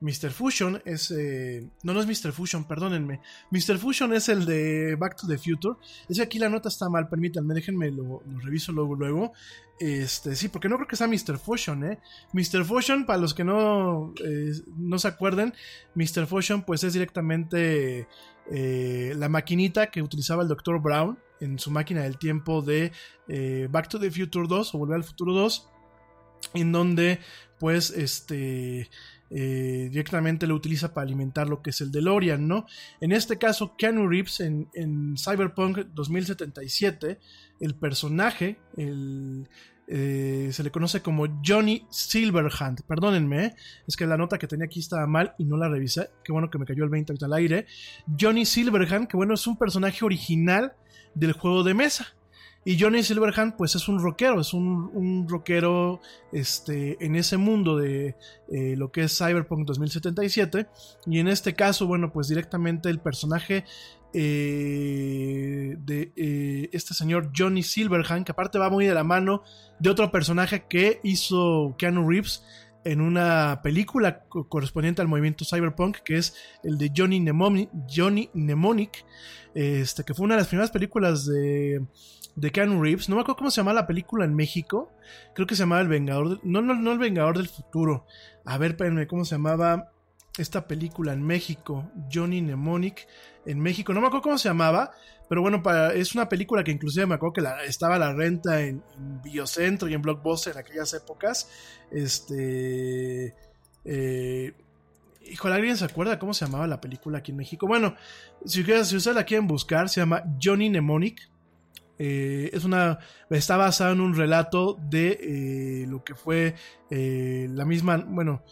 Mr. 0.00 0.30
Fusion 0.30 0.82
es. 0.84 1.10
Eh, 1.10 1.66
no, 1.82 1.94
no 1.94 2.00
es 2.00 2.06
Mr. 2.06 2.32
Fusion, 2.32 2.64
perdónenme. 2.64 3.20
Mr. 3.50 3.78
Fusion 3.78 4.12
es 4.12 4.28
el 4.28 4.44
de 4.44 4.96
Back 4.96 5.16
to 5.16 5.26
the 5.26 5.38
Future. 5.38 5.76
Es 6.08 6.18
que 6.18 6.22
aquí 6.22 6.38
la 6.38 6.48
nota 6.48 6.68
está 6.68 6.88
mal, 6.88 7.08
permítanme, 7.08 7.54
déjenme 7.54 7.90
lo, 7.90 8.22
reviso 8.42 8.72
luego, 8.72 8.96
luego. 8.96 9.32
Este, 9.78 10.36
sí, 10.36 10.48
porque 10.48 10.68
no 10.68 10.76
creo 10.76 10.88
que 10.88 10.96
sea 10.96 11.06
Mr. 11.06 11.38
Fusion, 11.38 11.84
¿eh? 11.84 11.98
Mr. 12.32 12.64
Fusion, 12.64 13.06
para 13.06 13.18
los 13.18 13.34
que 13.34 13.44
no, 13.44 14.12
eh, 14.24 14.52
no 14.76 14.98
se 14.98 15.08
acuerden, 15.08 15.54
Mr. 15.94 16.26
Fusion, 16.26 16.62
pues 16.62 16.84
es 16.84 16.92
directamente 16.92 18.06
eh, 18.50 19.14
la 19.16 19.28
maquinita 19.28 19.90
que 19.90 20.02
utilizaba 20.02 20.42
el 20.42 20.48
Dr. 20.48 20.80
Brown 20.80 21.18
en 21.40 21.58
su 21.58 21.70
máquina 21.70 22.02
del 22.02 22.18
tiempo 22.18 22.62
de 22.62 22.92
Back 23.70 23.88
to 23.88 23.98
the 23.98 24.10
Future 24.10 24.46
2 24.46 24.74
o 24.74 24.78
Volver 24.78 24.96
al 24.96 25.04
Futuro 25.04 25.32
2, 25.32 25.68
en 26.54 26.72
donde, 26.72 27.20
pues, 27.58 27.90
este 27.90 28.90
eh, 29.36 29.88
directamente 29.90 30.46
lo 30.46 30.54
utiliza 30.54 30.94
para 30.94 31.04
alimentar 31.04 31.48
lo 31.48 31.60
que 31.60 31.70
es 31.70 31.80
el 31.80 31.90
DeLorean, 31.90 32.46
¿no? 32.46 32.66
En 33.00 33.10
este 33.10 33.36
caso, 33.36 33.74
Keanu 33.76 34.06
Reeves 34.06 34.38
en, 34.38 35.16
Cyberpunk 35.16 35.78
2077, 35.92 37.18
el 37.58 37.74
personaje, 37.74 38.60
eh, 38.76 40.48
se 40.52 40.62
le 40.62 40.70
conoce 40.70 41.02
como 41.02 41.26
Johnny 41.44 41.84
Silverhand. 41.90 42.82
Perdónenme, 42.82 43.46
¿eh? 43.46 43.54
es 43.88 43.96
que 43.96 44.06
la 44.06 44.16
nota 44.16 44.38
que 44.38 44.46
tenía 44.46 44.66
aquí 44.66 44.78
estaba 44.78 45.06
mal 45.08 45.34
y 45.36 45.44
no 45.44 45.56
la 45.56 45.68
revisé. 45.68 46.10
Qué 46.22 46.30
bueno 46.30 46.48
que 46.48 46.58
me 46.58 46.64
cayó 46.64 46.84
el 46.84 46.90
20 46.90 47.12
ahorita 47.12 47.26
al 47.26 47.32
aire. 47.32 47.66
Johnny 48.18 48.46
Silverhand, 48.46 49.08
que 49.08 49.16
bueno, 49.16 49.34
es 49.34 49.44
un 49.48 49.58
personaje 49.58 50.04
original 50.04 50.74
del 51.16 51.32
juego 51.32 51.64
de 51.64 51.74
mesa. 51.74 52.14
Y 52.64 52.80
Johnny 52.80 53.02
Silverhand, 53.02 53.56
pues 53.56 53.74
es 53.74 53.88
un 53.88 53.98
rockero, 53.98 54.40
es 54.40 54.54
un, 54.54 55.26
rockero 55.28 56.00
este, 56.32 56.96
en 57.04 57.14
ese 57.14 57.36
mundo 57.36 57.76
de 57.76 58.16
eh, 58.50 58.74
lo 58.76 58.90
que 58.90 59.02
es 59.02 59.18
Cyberpunk 59.18 59.66
2077. 59.66 60.66
Y 61.06 61.18
en 61.18 61.28
este 61.28 61.54
caso, 61.54 61.86
bueno, 61.86 62.10
pues 62.10 62.28
directamente 62.28 62.88
el 62.88 63.00
personaje 63.00 63.64
eh, 64.16 65.76
de 65.76 66.12
eh, 66.16 66.70
este 66.72 66.94
señor 66.94 67.32
Johnny 67.36 67.62
Silverhand, 67.62 68.24
que 68.24 68.32
aparte 68.32 68.58
va 68.58 68.70
muy 68.70 68.86
de 68.86 68.94
la 68.94 69.04
mano 69.04 69.42
de 69.80 69.90
otro 69.90 70.10
personaje 70.12 70.66
que 70.68 71.00
hizo 71.02 71.74
Keanu 71.76 72.08
Reeves 72.08 72.44
en 72.84 73.00
una 73.00 73.60
película 73.62 74.24
correspondiente 74.48 75.02
al 75.02 75.08
movimiento 75.08 75.44
cyberpunk, 75.44 75.98
que 75.98 76.16
es 76.16 76.36
el 76.62 76.78
de 76.78 76.92
Johnny, 76.94 77.20
Mnemonic, 77.20 77.70
Johnny 77.88 78.30
este, 79.54 80.04
que 80.04 80.14
fue 80.14 80.24
una 80.24 80.34
de 80.34 80.40
las 80.40 80.48
primeras 80.48 80.70
películas 80.70 81.26
de 81.26 81.82
de 82.36 82.50
Keanu 82.50 82.82
Reeves. 82.82 83.08
No 83.08 83.16
me 83.16 83.22
acuerdo 83.22 83.38
cómo 83.38 83.50
se 83.50 83.60
llama 83.60 83.72
la 83.72 83.86
película 83.86 84.24
en 84.24 84.34
México. 84.34 84.92
Creo 85.34 85.46
que 85.46 85.54
se 85.54 85.62
llamaba 85.62 85.82
El 85.82 85.88
Vengador. 85.88 86.40
no, 86.42 86.62
no, 86.62 86.74
no 86.74 86.92
El 86.92 86.98
Vengador 86.98 87.36
del 87.36 87.48
Futuro. 87.48 88.06
A 88.44 88.58
ver, 88.58 88.72
espérenme, 88.72 89.06
¿cómo 89.06 89.24
se 89.24 89.34
llamaba 89.34 89.92
esta 90.36 90.66
película 90.66 91.12
en 91.12 91.22
México? 91.22 91.90
Johnny 92.12 92.42
Mnemonic 92.42 93.06
en 93.46 93.60
México. 93.60 93.92
No 93.92 94.00
me 94.00 94.08
acuerdo 94.08 94.22
cómo 94.22 94.38
se 94.38 94.48
llamaba. 94.48 94.92
Pero 95.28 95.40
bueno, 95.40 95.62
es 95.94 96.14
una 96.14 96.28
película 96.28 96.62
que 96.62 96.70
inclusive 96.70 97.06
me 97.06 97.14
acuerdo 97.14 97.32
que 97.34 97.40
la, 97.40 97.64
estaba 97.64 97.96
a 97.96 97.98
la 97.98 98.12
renta 98.12 98.60
en, 98.60 98.82
Biocentro 99.22 99.88
y 99.88 99.94
en 99.94 100.02
Blockbuster 100.02 100.52
en 100.52 100.58
aquellas 100.58 100.92
épocas. 100.94 101.50
Este. 101.90 103.34
Eh, 103.84 104.54
Híjole, 105.26 105.54
¿alguien 105.54 105.76
se 105.76 105.84
acuerda 105.84 106.18
cómo 106.18 106.34
se 106.34 106.44
llamaba 106.44 106.66
la 106.66 106.80
película 106.80 107.18
aquí 107.18 107.30
en 107.30 107.38
México? 107.38 107.66
Bueno, 107.66 107.94
si, 108.44 108.62
si 108.62 108.96
ustedes 108.96 109.16
la 109.16 109.24
quieren 109.24 109.46
buscar, 109.46 109.88
se 109.88 110.00
llama 110.00 110.22
Johnny 110.42 110.68
Mnemonic. 110.68 111.30
Eh, 111.98 112.50
es 112.52 112.64
una. 112.64 112.98
Está 113.30 113.56
basada 113.56 113.92
en 113.92 114.00
un 114.00 114.14
relato 114.14 114.78
de 114.90 115.18
eh, 115.22 115.86
lo 115.86 116.04
que 116.04 116.14
fue 116.14 116.54
eh, 116.90 117.48
la 117.50 117.64
misma. 117.64 118.04
Bueno. 118.06 118.42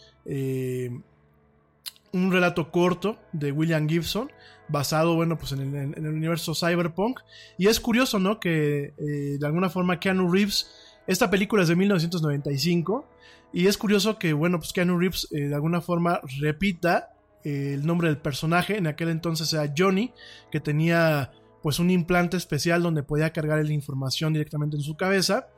Un 2.12 2.32
relato 2.32 2.70
corto 2.70 3.18
de 3.32 3.52
William 3.52 3.88
Gibson. 3.88 4.30
Basado, 4.68 5.14
bueno, 5.14 5.36
pues 5.36 5.52
en 5.52 5.74
el, 5.96 6.06
universo 6.06 6.54
cyberpunk. 6.54 7.20
Y 7.58 7.66
es 7.66 7.80
curioso, 7.80 8.18
¿no? 8.18 8.40
Que 8.40 8.94
de 8.96 9.46
alguna 9.46 9.68
forma 9.70 10.00
Keanu 10.00 10.30
Reeves. 10.30 10.70
Esta 11.06 11.30
película 11.30 11.62
es 11.62 11.68
de 11.68 11.76
1995. 11.76 13.08
Y 13.52 13.66
es 13.66 13.76
curioso 13.76 14.18
que, 14.18 14.32
bueno, 14.32 14.58
pues 14.58 14.72
Keanu 14.72 14.98
Reeves 14.98 15.28
de 15.30 15.54
alguna 15.54 15.80
forma 15.80 16.20
repita 16.40 17.12
el 17.44 17.84
nombre 17.84 18.08
del 18.08 18.18
personaje. 18.18 18.76
En 18.78 18.86
aquel 18.86 19.08
entonces 19.08 19.52
era 19.52 19.72
Johnny, 19.76 20.12
que 20.50 20.60
tenía 20.60 21.32
pues 21.62 21.78
un 21.78 21.90
implante 21.90 22.36
especial 22.36 22.82
donde 22.82 23.02
podía 23.02 23.32
cargar 23.32 23.64
la 23.64 23.72
información 23.72 24.32
directamente 24.32 24.76
en 24.76 24.82
su 24.82 24.96
cabeza. 24.96 25.48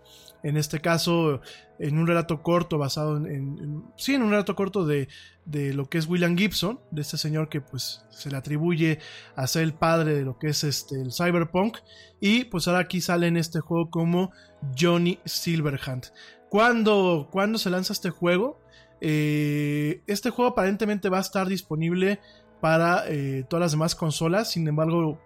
En 0.44 0.58
este 0.58 0.80
caso, 0.80 1.40
en 1.78 1.98
un 1.98 2.06
relato 2.06 2.42
corto 2.42 2.76
basado 2.76 3.16
en, 3.16 3.82
sí, 3.96 4.14
en 4.14 4.22
un 4.22 4.30
relato 4.30 4.54
corto 4.54 4.84
de, 4.84 5.08
de, 5.46 5.72
lo 5.72 5.88
que 5.88 5.96
es 5.96 6.06
William 6.06 6.36
Gibson, 6.36 6.80
de 6.90 7.00
este 7.00 7.16
señor 7.16 7.48
que 7.48 7.62
pues 7.62 8.04
se 8.10 8.30
le 8.30 8.36
atribuye 8.36 8.98
a 9.36 9.46
ser 9.46 9.62
el 9.62 9.72
padre 9.72 10.14
de 10.14 10.22
lo 10.22 10.38
que 10.38 10.48
es 10.48 10.62
este, 10.62 11.00
el 11.00 11.12
cyberpunk. 11.12 11.78
Y 12.20 12.44
pues 12.44 12.68
ahora 12.68 12.80
aquí 12.80 13.00
sale 13.00 13.26
en 13.26 13.38
este 13.38 13.60
juego 13.60 13.90
como 13.90 14.32
Johnny 14.78 15.18
Silverhand. 15.24 16.12
¿Cuándo, 16.50 17.28
¿cuándo 17.32 17.58
se 17.58 17.70
lanza 17.70 17.94
este 17.94 18.10
juego? 18.10 18.60
Eh, 19.00 20.02
este 20.06 20.28
juego 20.28 20.52
aparentemente 20.52 21.08
va 21.08 21.18
a 21.18 21.22
estar 21.22 21.48
disponible 21.48 22.20
para 22.60 23.04
eh, 23.08 23.44
todas 23.48 23.62
las 23.62 23.72
demás 23.72 23.94
consolas. 23.94 24.50
Sin 24.50 24.68
embargo, 24.68 25.20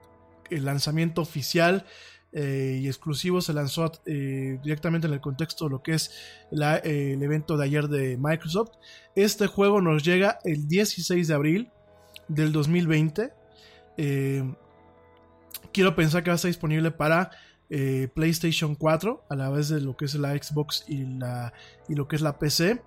el 0.49 0.65
lanzamiento 0.65 1.23
oficial 1.23 1.87
eh, 2.33 2.79
y 2.83 2.87
exclusivo 2.87 3.41
se 3.41 3.55
lanzó 3.55 3.91
eh, 4.05 4.59
directamente 4.63 5.07
en 5.07 5.15
el 5.15 5.21
contexto 5.21 5.65
de 5.65 5.71
lo 5.71 5.83
que 5.83 5.95
es 5.95 6.11
eh, 6.51 7.13
el 7.15 7.23
evento 7.23 7.57
de 7.57 7.65
ayer 7.65 7.89
de 7.89 8.19
Microsoft. 8.19 8.73
Este 9.15 9.47
juego 9.47 9.81
nos 9.81 10.05
llega 10.05 10.39
el 10.45 10.69
16 10.69 11.27
de 11.27 11.35
abril 11.35 11.71
del 12.29 12.53
2020. 12.53 13.33
Eh, 13.97 14.55
quiero 15.73 15.97
pensar 15.97 16.23
que 16.23 16.31
va 16.31 16.35
a 16.35 16.37
estar 16.37 16.51
disponible 16.51 16.91
para 16.91 17.31
PlayStation 18.15 18.75
4 18.75 19.27
a 19.29 19.37
la 19.37 19.51
vez 19.51 19.69
de 19.69 19.83
lo 19.83 19.95
que 19.95 20.07
es 20.07 20.15
la 20.15 20.31
Xbox 20.31 20.87
y, 20.89 21.05
la, 21.05 21.53
y 21.87 21.95
lo 21.95 22.09
que 22.09 22.17
es 22.17 22.23
la 22.23 22.39
PC. 22.39 22.81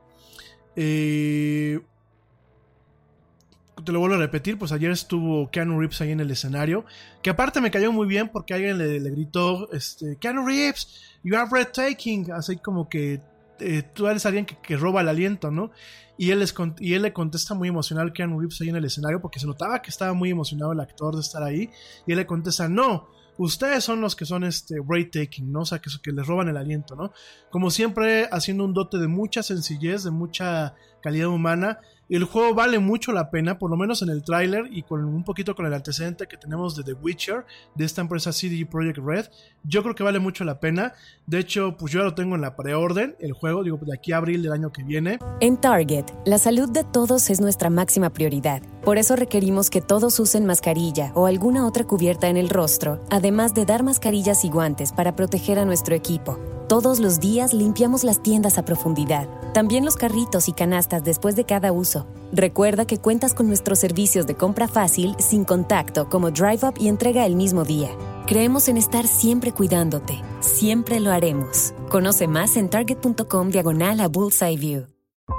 Te 3.84 3.92
lo 3.92 4.00
vuelvo 4.00 4.16
a 4.16 4.20
repetir, 4.20 4.58
pues 4.58 4.72
ayer 4.72 4.92
estuvo 4.92 5.50
Keanu 5.50 5.80
Reeves 5.80 6.02
ahí 6.02 6.12
en 6.12 6.20
el 6.20 6.32
escenario, 6.32 6.86
que 7.22 7.30
aparte 7.30 7.62
me 7.62 7.72
cayó 7.72 7.92
muy 7.92 8.08
bien 8.08 8.30
porque 8.30 8.54
alguien 8.54 8.78
le, 8.78 9.00
gritó, 9.10 9.72
este, 9.72 10.18
Keanu 10.18 10.46
Reeves, 10.46 11.02
you 11.24 11.36
are 11.36 11.50
breathtaking, 11.50 12.32
así 12.32 12.58
como 12.58 12.90
que 12.90 13.22
eh, 13.60 13.84
tú 13.94 14.08
eres 14.08 14.26
alguien 14.26 14.46
que, 14.46 14.58
que, 14.58 14.78
roba 14.78 15.02
el 15.02 15.08
aliento, 15.08 15.52
¿no? 15.52 15.72
Y 16.18 16.32
él, 16.32 16.40
les, 16.40 16.54
y 16.80 16.94
él 16.94 17.04
le 17.04 17.14
contesta 17.14 17.54
muy 17.54 17.70
emocional 17.70 18.14
Keanu 18.14 18.40
Reeves 18.40 18.62
ahí 18.62 18.70
en 18.70 18.76
el 18.76 18.86
escenario 18.86 19.22
porque 19.22 19.40
se 19.40 19.48
notaba 19.48 19.82
que 19.82 19.90
estaba 19.90 20.14
muy 20.14 20.30
emocionado 20.30 20.72
el 20.74 20.80
actor 20.80 21.16
de 21.16 21.22
estar 21.22 21.42
ahí, 21.42 21.70
y 22.06 22.12
él 22.12 22.18
le 22.18 22.26
contesta, 22.26 22.68
no, 22.68 23.08
ustedes 23.38 23.84
son 23.84 24.02
los 24.02 24.16
que 24.16 24.26
son 24.26 24.44
este 24.44 24.80
breathtaking, 24.80 25.52
¿no? 25.52 25.62
O 25.62 25.66
sea, 25.66 25.80
que 25.80 26.12
les 26.12 26.28
roban 26.28 26.50
el 26.50 26.58
aliento, 26.58 26.96
¿no? 26.96 27.12
Como 27.50 27.72
siempre, 27.72 28.28
haciendo 28.32 28.66
un 28.66 28.74
dote 28.74 28.98
de 28.98 29.08
mucha 29.08 29.44
sencillez, 29.44 30.04
de 30.04 30.12
mucha 30.12 30.76
calidad 31.02 31.28
humana. 31.28 31.80
El 32.12 32.26
juego 32.26 32.54
vale 32.54 32.78
mucho 32.78 33.14
la 33.14 33.32
pena, 33.32 33.58
por 33.58 33.70
lo 33.72 33.78
menos 33.78 34.02
en 34.02 34.10
el 34.10 34.22
tráiler 34.22 34.68
y 34.70 34.84
con 34.84 35.06
un 35.06 35.24
poquito 35.24 35.56
con 35.56 35.66
el 35.66 35.74
antecedente 35.74 36.28
que 36.28 36.36
tenemos 36.36 36.76
de 36.76 36.84
The 36.84 36.92
Witcher, 36.92 37.46
de 37.74 37.86
esta 37.86 38.02
empresa 38.02 38.34
CD 38.34 38.66
Projekt 38.66 38.98
Red. 38.98 39.28
Yo 39.64 39.82
creo 39.82 39.96
que 39.96 40.04
vale 40.04 40.20
mucho 40.20 40.44
la 40.44 40.60
pena. 40.60 40.92
De 41.26 41.40
hecho, 41.40 41.78
pues 41.78 41.94
yo 41.94 42.00
ya 42.00 42.04
lo 42.04 42.14
tengo 42.14 42.36
en 42.36 42.42
la 42.42 42.58
preorden, 42.58 43.16
el 43.22 43.32
juego, 43.32 43.64
digo, 43.64 43.80
de 43.82 43.94
aquí 43.94 44.12
a 44.12 44.18
abril 44.18 44.44
del 44.44 44.52
año 44.52 44.74
que 44.74 44.84
viene. 44.84 45.20
En 45.40 45.56
Target, 45.56 46.04
la 46.26 46.38
salud 46.38 46.70
de 46.70 46.84
todos 46.84 47.30
es 47.30 47.40
nuestra 47.40 47.70
máxima 47.70 48.10
prioridad. 48.10 48.62
Por 48.84 48.98
eso 48.98 49.16
requerimos 49.16 49.70
que 49.70 49.80
todos 49.80 50.20
usen 50.20 50.46
mascarilla 50.46 51.12
o 51.14 51.28
alguna 51.28 51.68
otra 51.68 51.86
cubierta 51.86 52.30
en 52.30 52.38
el 52.38 52.50
rostro, 52.50 53.00
además 53.12 53.54
de 53.54 53.66
dar 53.66 53.84
mascarillas 53.84 54.44
y 54.44 54.50
guantes 54.50 54.92
para 54.92 55.16
proteger 55.16 55.60
a 55.60 55.66
nuestro 55.66 55.94
equipo. 55.94 56.40
Todos 56.68 57.00
los 57.00 57.20
días 57.20 57.54
limpiamos 57.54 58.04
las 58.04 58.24
tiendas 58.24 58.58
a 58.58 58.66
profundidad, 58.66 59.28
también 59.54 59.86
los 59.86 59.98
carritos 59.98 60.48
y 60.48 60.54
canastas 60.54 61.04
después 61.04 61.36
de 61.36 61.44
cada 61.44 61.72
uso. 61.72 62.08
Recuerda 62.32 62.86
que 62.86 62.98
cuentas 62.98 63.34
con 63.34 63.48
nuestros 63.48 63.78
servicios 63.78 64.26
de 64.26 64.36
compra 64.36 64.68
fácil, 64.68 65.16
sin 65.20 65.44
contacto, 65.44 66.10
como 66.10 66.32
Drive 66.32 66.66
Up 66.66 66.76
y 66.80 66.88
entrega 66.88 67.26
el 67.26 67.36
mismo 67.36 67.66
día. 67.66 67.90
Creemos 68.26 68.68
en 68.68 68.78
estar 68.78 69.06
siempre 69.06 69.52
cuidándote. 69.52 70.22
Siempre 70.40 71.00
lo 71.02 71.12
haremos. 71.12 71.74
Conoce 71.90 72.28
más 72.28 72.56
en 72.56 72.70
target.com 72.70 73.50
diagonal 73.50 74.00
a 74.00 74.08
Bullseye 74.08 74.58
View. 74.58 74.88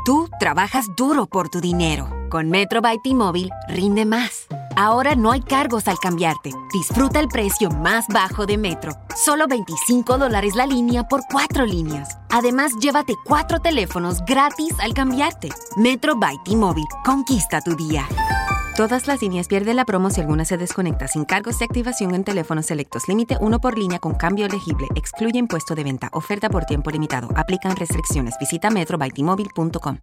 Tú 0.04 0.28
trabajas 0.38 0.86
duro 0.96 1.26
por 1.26 1.48
tu 1.48 1.60
dinero. 1.60 2.21
Con 2.32 2.48
Metro 2.48 2.80
by 2.80 2.98
T-Mobile 3.02 3.50
rinde 3.68 4.06
más. 4.06 4.46
Ahora 4.74 5.14
no 5.14 5.32
hay 5.32 5.42
cargos 5.42 5.86
al 5.86 5.98
cambiarte. 5.98 6.50
Disfruta 6.72 7.20
el 7.20 7.28
precio 7.28 7.68
más 7.68 8.06
bajo 8.08 8.46
de 8.46 8.56
Metro. 8.56 8.94
Solo 9.14 9.46
25 9.46 10.16
dólares 10.16 10.54
la 10.54 10.64
línea 10.64 11.02
por 11.04 11.20
cuatro 11.30 11.66
líneas. 11.66 12.16
Además, 12.30 12.72
llévate 12.80 13.16
cuatro 13.26 13.58
teléfonos 13.58 14.24
gratis 14.26 14.72
al 14.80 14.94
cambiarte. 14.94 15.50
Metro 15.76 16.16
by 16.16 16.38
T-Mobile. 16.42 16.86
Conquista 17.04 17.60
tu 17.60 17.76
día. 17.76 18.08
Todas 18.78 19.06
las 19.06 19.20
líneas 19.20 19.46
pierden 19.46 19.76
la 19.76 19.84
promo 19.84 20.08
si 20.08 20.22
alguna 20.22 20.46
se 20.46 20.56
desconecta 20.56 21.08
sin 21.08 21.26
cargos 21.26 21.58
de 21.58 21.66
activación 21.66 22.14
en 22.14 22.24
teléfonos 22.24 22.64
selectos. 22.64 23.08
Límite 23.08 23.36
uno 23.42 23.60
por 23.60 23.76
línea 23.76 23.98
con 23.98 24.14
cambio 24.14 24.46
elegible. 24.46 24.88
Excluye 24.94 25.38
impuesto 25.38 25.74
de 25.74 25.84
venta. 25.84 26.08
Oferta 26.12 26.48
por 26.48 26.64
tiempo 26.64 26.90
limitado. 26.90 27.28
Aplican 27.36 27.76
restricciones. 27.76 28.36
Visita 28.40 28.70
metrobytmobile.com. 28.70 29.98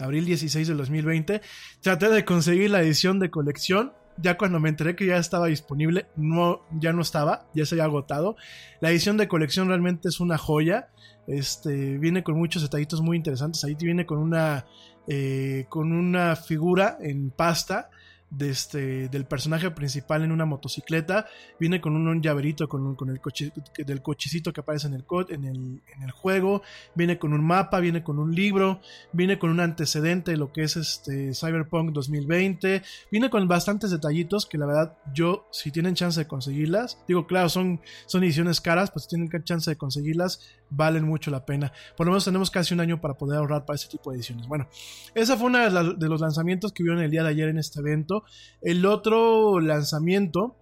Abril 0.00 0.24
16 0.24 0.68
del 0.68 0.76
2020. 0.76 1.40
Traté 1.80 2.08
de 2.08 2.24
conseguir 2.24 2.70
la 2.70 2.82
edición 2.82 3.18
de 3.18 3.30
colección. 3.30 3.92
Ya 4.18 4.36
cuando 4.36 4.60
me 4.60 4.68
enteré 4.68 4.94
que 4.94 5.06
ya 5.06 5.16
estaba 5.16 5.46
disponible, 5.46 6.06
no, 6.16 6.60
ya 6.78 6.92
no 6.92 7.00
estaba, 7.00 7.46
ya 7.54 7.64
se 7.64 7.74
había 7.74 7.84
agotado. 7.84 8.36
La 8.80 8.90
edición 8.90 9.16
de 9.16 9.28
colección 9.28 9.68
realmente 9.68 10.08
es 10.08 10.20
una 10.20 10.36
joya. 10.36 10.88
Este, 11.26 11.98
viene 11.98 12.22
con 12.22 12.36
muchos 12.36 12.62
detallitos 12.62 13.00
muy 13.00 13.16
interesantes. 13.16 13.64
Ahí 13.64 13.74
viene 13.74 14.04
con 14.04 14.18
una, 14.18 14.66
eh, 15.08 15.66
con 15.68 15.92
una 15.92 16.36
figura 16.36 16.98
en 17.00 17.30
pasta 17.30 17.88
este, 18.40 19.08
del 19.08 19.24
personaje 19.24 19.70
principal 19.70 20.22
en 20.22 20.32
una 20.32 20.44
motocicleta. 20.44 21.26
Viene 21.58 21.80
con 21.80 21.94
un, 21.94 22.08
un 22.08 22.22
llaverito 22.22 22.68
con, 22.68 22.94
con, 22.94 23.10
el 23.10 23.20
coche, 23.20 23.52
del 23.76 24.02
cochecito 24.02 24.52
que 24.52 24.60
aparece 24.60 24.88
en 24.88 24.94
el, 24.94 25.04
en, 25.28 25.44
el, 25.44 25.82
en 25.94 26.02
el 26.02 26.10
juego. 26.10 26.62
Viene 26.94 27.18
con 27.18 27.32
un 27.32 27.44
mapa, 27.44 27.80
viene 27.80 28.02
con 28.02 28.18
un 28.18 28.34
libro. 28.34 28.80
Viene 29.12 29.38
con 29.38 29.50
un 29.50 29.60
antecedente 29.60 30.32
de 30.32 30.36
lo 30.36 30.52
que 30.52 30.62
es 30.62 30.76
este 30.76 31.34
Cyberpunk 31.34 31.92
2020. 31.92 32.82
Viene 33.10 33.30
con 33.30 33.46
bastantes 33.48 33.90
detallitos 33.90 34.46
que 34.46 34.58
la 34.58 34.66
verdad 34.66 34.96
yo, 35.12 35.46
si 35.50 35.70
tienen 35.70 35.94
chance 35.94 36.18
de 36.18 36.26
conseguirlas, 36.26 36.98
digo, 37.06 37.26
claro, 37.26 37.48
son, 37.48 37.80
son 38.06 38.24
ediciones 38.24 38.60
caras, 38.60 38.90
pues 38.90 39.04
si 39.04 39.10
tienen 39.10 39.28
chance 39.44 39.70
de 39.70 39.76
conseguirlas, 39.76 40.40
valen 40.70 41.04
mucho 41.04 41.30
la 41.30 41.44
pena. 41.44 41.72
Por 41.96 42.06
lo 42.06 42.12
menos 42.12 42.24
tenemos 42.24 42.50
casi 42.50 42.74
un 42.74 42.80
año 42.80 43.00
para 43.00 43.14
poder 43.14 43.38
ahorrar 43.38 43.64
para 43.64 43.76
ese 43.76 43.88
tipo 43.88 44.10
de 44.10 44.16
ediciones. 44.16 44.46
Bueno, 44.46 44.68
esa 45.14 45.36
fue 45.36 45.46
una 45.46 45.64
de, 45.64 45.70
la, 45.70 45.82
de 45.84 46.08
los 46.08 46.20
lanzamientos 46.20 46.72
que 46.72 46.82
vieron 46.82 47.02
el 47.02 47.10
día 47.10 47.22
de 47.22 47.30
ayer 47.30 47.48
en 47.48 47.58
este 47.58 47.80
evento. 47.80 48.21
El 48.60 48.86
otro 48.86 49.60
lanzamiento, 49.60 50.56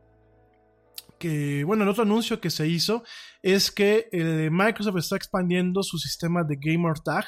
que, 1.20 1.64
bueno, 1.64 1.84
el 1.84 1.90
otro 1.90 2.02
anuncio 2.02 2.40
que 2.40 2.50
se 2.50 2.66
hizo 2.66 3.04
es 3.42 3.70
que 3.70 4.08
eh, 4.10 4.48
Microsoft 4.50 4.96
está 4.96 5.16
expandiendo 5.16 5.82
su 5.82 5.98
sistema 5.98 6.42
de 6.42 6.56
Gamer 6.58 6.98
Tag. 7.00 7.26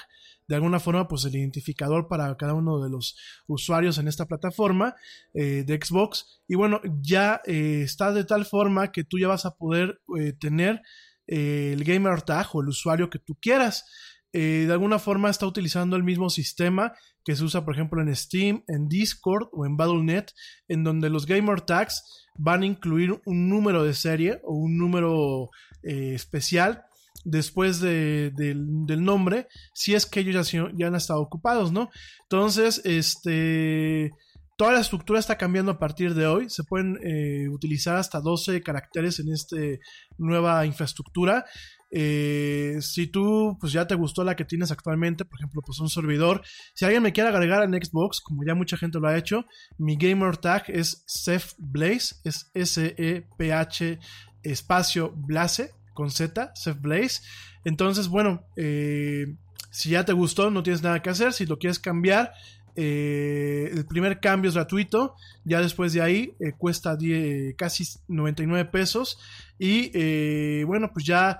De 0.48 0.56
alguna 0.56 0.80
forma, 0.80 1.06
pues 1.06 1.24
el 1.24 1.36
identificador 1.36 2.08
para 2.08 2.34
cada 2.36 2.54
uno 2.54 2.82
de 2.82 2.90
los 2.90 3.16
usuarios 3.46 3.98
en 3.98 4.08
esta 4.08 4.26
plataforma 4.26 4.96
eh, 5.34 5.62
de 5.64 5.78
Xbox. 5.80 6.42
Y 6.48 6.56
bueno, 6.56 6.80
ya 7.00 7.40
eh, 7.46 7.82
está 7.84 8.12
de 8.12 8.24
tal 8.24 8.44
forma 8.44 8.90
que 8.90 9.04
tú 9.04 9.18
ya 9.18 9.28
vas 9.28 9.44
a 9.46 9.54
poder 9.54 10.00
tener 10.40 10.82
el 11.26 11.84
Gamer 11.84 12.22
Tag 12.22 12.48
o 12.54 12.62
el 12.62 12.68
usuario 12.68 13.08
que 13.08 13.18
tú 13.18 13.38
quieras. 13.40 13.86
De 14.32 14.72
alguna 14.72 14.98
forma 14.98 15.28
está 15.28 15.46
utilizando 15.46 15.94
el 15.94 16.02
mismo 16.02 16.30
sistema 16.30 16.94
que 17.24 17.36
se 17.36 17.44
usa, 17.44 17.64
por 17.64 17.74
ejemplo, 17.74 18.00
en 18.02 18.14
Steam, 18.14 18.64
en 18.68 18.88
Discord 18.88 19.48
o 19.52 19.66
en 19.66 19.76
Battle.net, 19.76 20.26
en 20.68 20.84
donde 20.84 21.10
los 21.10 21.26
gamer 21.26 21.60
tags 21.60 22.26
van 22.36 22.62
a 22.62 22.66
incluir 22.66 23.20
un 23.26 23.48
número 23.48 23.84
de 23.84 23.94
serie 23.94 24.40
o 24.44 24.54
un 24.54 24.78
número 24.78 25.50
eh, 25.82 26.14
especial 26.14 26.84
después 27.24 27.80
de, 27.80 28.32
de, 28.34 28.54
del 28.56 29.04
nombre, 29.04 29.48
si 29.74 29.94
es 29.94 30.06
que 30.06 30.20
ellos 30.20 30.50
ya, 30.50 30.70
ya, 30.74 30.86
han 30.86 30.94
estado 30.94 31.20
ocupados, 31.20 31.72
¿no? 31.72 31.90
Entonces, 32.22 32.80
este. 32.84 34.10
Toda 34.58 34.74
la 34.74 34.80
estructura 34.80 35.18
está 35.18 35.38
cambiando 35.38 35.72
a 35.72 35.78
partir 35.78 36.14
de 36.14 36.26
hoy. 36.26 36.48
Se 36.48 36.62
pueden 36.62 36.98
eh, 37.02 37.48
utilizar 37.48 37.96
hasta 37.96 38.20
12 38.20 38.62
caracteres 38.62 39.18
en 39.18 39.32
esta 39.32 39.56
nueva 40.18 40.64
infraestructura. 40.66 41.46
Eh, 41.94 42.78
si 42.80 43.06
tú 43.06 43.58
pues 43.60 43.74
ya 43.74 43.86
te 43.86 43.94
gustó 43.94 44.24
la 44.24 44.34
que 44.34 44.46
tienes 44.46 44.70
actualmente, 44.72 45.26
por 45.26 45.38
ejemplo, 45.38 45.60
pues 45.60 45.78
un 45.78 45.90
servidor, 45.90 46.42
si 46.72 46.86
alguien 46.86 47.02
me 47.02 47.12
quiere 47.12 47.28
agregar 47.28 47.62
en 47.62 47.74
Xbox, 47.74 48.22
como 48.22 48.44
ya 48.44 48.54
mucha 48.54 48.78
gente 48.78 48.98
lo 48.98 49.08
ha 49.08 49.18
hecho, 49.18 49.44
mi 49.76 49.96
gamer 49.96 50.38
tag 50.38 50.64
es 50.68 51.04
Seth 51.06 51.54
Blaze, 51.58 52.16
es 52.24 52.50
S-E-P-H 52.54 53.98
espacio 54.42 55.12
Blaze 55.14 55.74
con 55.92 56.10
Z, 56.10 56.52
Seth 56.54 56.80
Blaze. 56.80 57.20
Entonces, 57.64 58.08
bueno, 58.08 58.42
eh, 58.56 59.36
si 59.70 59.90
ya 59.90 60.06
te 60.06 60.14
gustó, 60.14 60.50
no 60.50 60.62
tienes 60.62 60.82
nada 60.82 61.02
que 61.02 61.10
hacer. 61.10 61.34
Si 61.34 61.44
lo 61.44 61.58
quieres 61.58 61.78
cambiar, 61.78 62.32
eh, 62.74 63.70
el 63.70 63.84
primer 63.86 64.18
cambio 64.18 64.48
es 64.48 64.54
gratuito. 64.54 65.14
Ya 65.44 65.60
después 65.60 65.92
de 65.92 66.00
ahí 66.00 66.34
cuesta 66.58 66.96
10, 66.96 67.54
casi 67.56 67.84
99 68.08 68.70
pesos. 68.70 69.18
Y 69.58 70.64
bueno, 70.64 70.90
pues 70.92 71.04
ya 71.04 71.38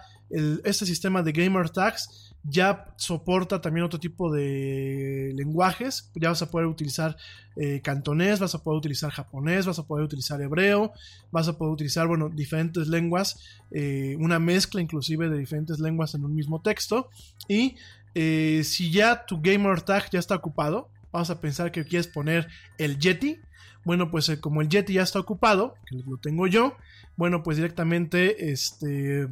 este 0.64 0.86
sistema 0.86 1.22
de 1.22 1.32
Gamer 1.32 1.70
Tags 1.70 2.32
ya 2.44 2.86
soporta 2.96 3.60
también 3.60 3.84
otro 3.84 4.00
tipo 4.00 4.32
de 4.32 5.32
lenguajes. 5.34 6.10
Ya 6.14 6.30
vas 6.30 6.42
a 6.42 6.50
poder 6.50 6.66
utilizar 6.66 7.16
eh, 7.56 7.80
cantonés, 7.82 8.40
vas 8.40 8.54
a 8.54 8.62
poder 8.62 8.78
utilizar 8.78 9.10
japonés, 9.10 9.66
vas 9.66 9.78
a 9.78 9.86
poder 9.86 10.04
utilizar 10.04 10.40
hebreo, 10.40 10.92
vas 11.30 11.48
a 11.48 11.56
poder 11.56 11.72
utilizar, 11.72 12.08
bueno, 12.08 12.28
diferentes 12.28 12.88
lenguas, 12.88 13.38
eh, 13.70 14.16
una 14.18 14.38
mezcla 14.38 14.80
inclusive 14.80 15.28
de 15.28 15.38
diferentes 15.38 15.78
lenguas 15.78 16.14
en 16.14 16.24
un 16.24 16.34
mismo 16.34 16.60
texto. 16.60 17.10
Y 17.46 17.76
eh, 18.14 18.62
si 18.64 18.90
ya 18.90 19.24
tu 19.24 19.40
gamer 19.40 19.82
tag 19.82 20.10
ya 20.10 20.18
está 20.18 20.34
ocupado, 20.34 20.88
vamos 21.12 21.30
a 21.30 21.40
pensar 21.40 21.70
que 21.70 21.84
quieres 21.84 22.08
poner 22.08 22.48
el 22.78 22.98
Yeti. 22.98 23.38
Bueno, 23.84 24.10
pues 24.10 24.28
eh, 24.28 24.40
como 24.40 24.62
el 24.62 24.68
Yeti 24.68 24.94
ya 24.94 25.02
está 25.02 25.20
ocupado, 25.20 25.74
que 25.86 25.96
lo 25.96 26.16
tengo 26.16 26.46
yo, 26.46 26.76
bueno, 27.16 27.42
pues 27.42 27.56
directamente 27.56 28.50
este 28.52 29.28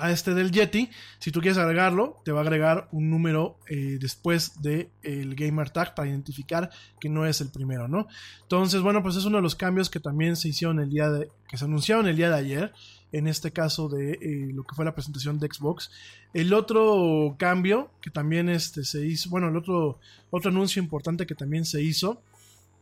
a 0.00 0.10
este 0.10 0.34
del 0.34 0.50
Yeti. 0.50 0.90
Si 1.18 1.30
tú 1.30 1.40
quieres 1.40 1.58
agregarlo, 1.58 2.20
te 2.24 2.32
va 2.32 2.40
a 2.40 2.42
agregar 2.42 2.88
un 2.92 3.10
número 3.10 3.58
eh, 3.68 3.98
después 4.00 4.60
del 4.62 4.88
el 5.02 5.34
gamer 5.34 5.70
tag 5.70 5.94
para 5.94 6.08
identificar 6.08 6.70
que 7.00 7.08
no 7.08 7.26
es 7.26 7.40
el 7.40 7.50
primero, 7.50 7.88
¿no? 7.88 8.06
Entonces, 8.42 8.80
bueno, 8.80 9.02
pues 9.02 9.16
es 9.16 9.24
uno 9.24 9.36
de 9.36 9.42
los 9.42 9.54
cambios 9.54 9.90
que 9.90 10.00
también 10.00 10.36
se 10.36 10.48
hicieron 10.48 10.80
el 10.80 10.90
día 10.90 11.10
de, 11.10 11.28
que 11.48 11.56
se 11.56 11.64
anunciaron 11.64 12.08
el 12.08 12.16
día 12.16 12.30
de 12.30 12.36
ayer. 12.36 12.72
En 13.12 13.26
este 13.26 13.50
caso 13.50 13.88
de 13.88 14.12
eh, 14.12 14.52
lo 14.54 14.62
que 14.62 14.76
fue 14.76 14.84
la 14.84 14.94
presentación 14.94 15.40
de 15.40 15.48
Xbox. 15.48 15.90
El 16.32 16.54
otro 16.54 17.34
cambio 17.38 17.90
que 18.00 18.08
también 18.10 18.48
este, 18.48 18.84
se 18.84 19.04
hizo, 19.04 19.30
bueno, 19.30 19.48
el 19.48 19.56
otro, 19.56 19.98
otro 20.30 20.52
anuncio 20.52 20.80
importante 20.80 21.26
que 21.26 21.34
también 21.34 21.64
se 21.64 21.82
hizo 21.82 22.22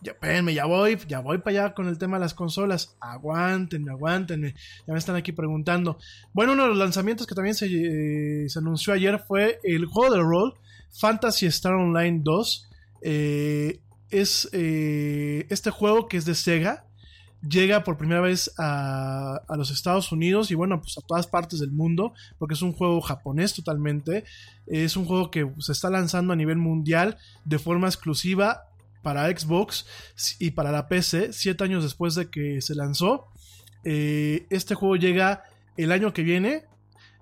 ya, 0.00 0.12
espérenme, 0.12 0.54
ya 0.54 0.64
voy, 0.64 0.96
ya 1.08 1.20
voy 1.20 1.38
para 1.38 1.64
allá 1.64 1.74
con 1.74 1.88
el 1.88 1.98
tema 1.98 2.18
de 2.18 2.22
las 2.22 2.34
consolas. 2.34 2.96
Aguántenme, 3.00 3.90
aguántenme. 3.90 4.54
Ya 4.86 4.92
me 4.92 4.98
están 4.98 5.16
aquí 5.16 5.32
preguntando. 5.32 5.98
Bueno, 6.32 6.52
uno 6.52 6.64
de 6.64 6.68
los 6.68 6.78
lanzamientos 6.78 7.26
que 7.26 7.34
también 7.34 7.56
se, 7.56 7.66
eh, 7.66 8.46
anunció 8.56 8.92
ayer 8.92 9.18
fue 9.26 9.58
el 9.64 9.86
juego 9.86 10.14
de 10.14 10.20
rol 10.20 10.54
Fantasy 10.92 11.46
Star 11.46 11.74
Online 11.74 12.20
2. 12.22 12.68
Eh, 13.02 13.80
es 14.10 14.48
eh, 14.52 15.46
este 15.50 15.70
juego 15.70 16.06
que 16.06 16.16
es 16.16 16.24
de 16.24 16.36
Sega. 16.36 16.84
Llega 17.48 17.84
por 17.84 17.98
primera 17.98 18.20
vez 18.20 18.52
a, 18.58 19.40
a, 19.48 19.56
los 19.56 19.70
Estados 19.70 20.10
Unidos 20.10 20.50
y 20.50 20.56
bueno, 20.56 20.80
pues 20.80 20.98
a 20.98 21.02
todas 21.02 21.28
partes 21.28 21.60
del 21.60 21.70
mundo, 21.70 22.12
porque 22.36 22.54
es 22.54 22.62
un 22.62 22.72
juego 22.72 23.00
japonés 23.00 23.54
totalmente. 23.54 24.24
Es 24.66 24.96
un 24.96 25.06
juego 25.06 25.30
que 25.30 25.48
se 25.58 25.72
está 25.72 25.88
lanzando 25.88 26.32
a 26.32 26.36
nivel 26.36 26.58
mundial 26.58 27.16
de 27.44 27.58
forma 27.58 27.86
exclusiva 27.86 28.67
para 29.02 29.26
Xbox 29.28 29.86
y 30.38 30.52
para 30.52 30.72
la 30.72 30.88
PC, 30.88 31.32
siete 31.32 31.64
años 31.64 31.82
después 31.82 32.14
de 32.14 32.30
que 32.30 32.60
se 32.60 32.74
lanzó. 32.74 33.28
Eh, 33.84 34.46
este 34.50 34.74
juego 34.74 34.96
llega 34.96 35.44
el 35.76 35.92
año 35.92 36.12
que 36.12 36.22
viene, 36.22 36.64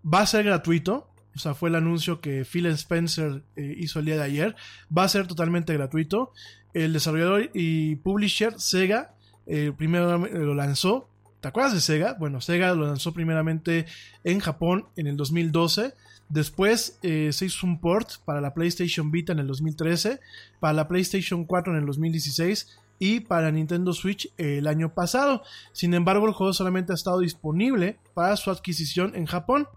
va 0.03 0.21
a 0.21 0.27
ser 0.27 0.45
gratuito. 0.45 1.11
O 1.35 1.39
sea, 1.39 1.55
fue 1.55 1.69
el 1.69 1.75
anuncio 1.75 2.21
que 2.21 2.47
Phil 2.47 2.67
Spencer 2.67 3.43
eh, 3.57 3.75
hizo 3.79 3.99
el 3.99 4.07
día 4.07 4.17
de 4.17 4.23
ayer. 4.23 4.57
Va 4.97 5.05
a 5.05 5.09
ser 5.09 5.27
totalmente 5.27 5.75
gratuito. 5.75 6.33
El 6.73 6.95
desarrollador 6.95 7.51
y 7.53 7.97
publisher 7.97 8.59
Sega 8.59 9.15
eh, 9.47 9.73
primero 9.77 10.19
lo 10.19 10.55
lanzó. 10.55 11.09
¿Te 11.41 11.49
acuerdas 11.49 11.75
de 11.75 11.81
Sega? 11.81 12.15
Bueno, 12.15 12.41
Sega 12.41 12.75
lo 12.75 12.87
lanzó 12.87 13.13
primeramente 13.13 13.87
en 14.25 14.41
Japón 14.41 14.87
en 14.97 15.07
el 15.07 15.17
2012. 15.17 15.95
Después 16.29 16.99
eh, 17.03 17.31
se 17.33 17.47
hizo 17.47 17.67
un 17.67 17.81
port 17.81 18.19
para 18.25 18.41
la 18.41 18.53
PlayStation 18.53 19.11
Vita 19.11 19.33
en 19.33 19.39
el 19.39 19.47
2013, 19.47 20.21
para 20.59 20.73
la 20.73 20.89
PlayStation 20.89 21.45
4 21.45 21.73
en 21.73 21.81
el 21.81 21.87
2016 21.87 22.79
y 22.99 23.21
para 23.21 23.51
Nintendo 23.51 23.93
Switch 23.93 24.33
el 24.37 24.67
año 24.67 24.93
pasado. 24.93 25.43
Sin 25.73 25.95
embargo, 25.95 26.27
el 26.27 26.35
juego 26.35 26.53
solamente 26.53 26.93
ha 26.93 26.95
estado 26.95 27.21
disponible 27.21 27.99
para 28.15 28.37
su 28.37 28.51
adquisición 28.51 29.15
en 29.15 29.27
Japón. 29.27 29.69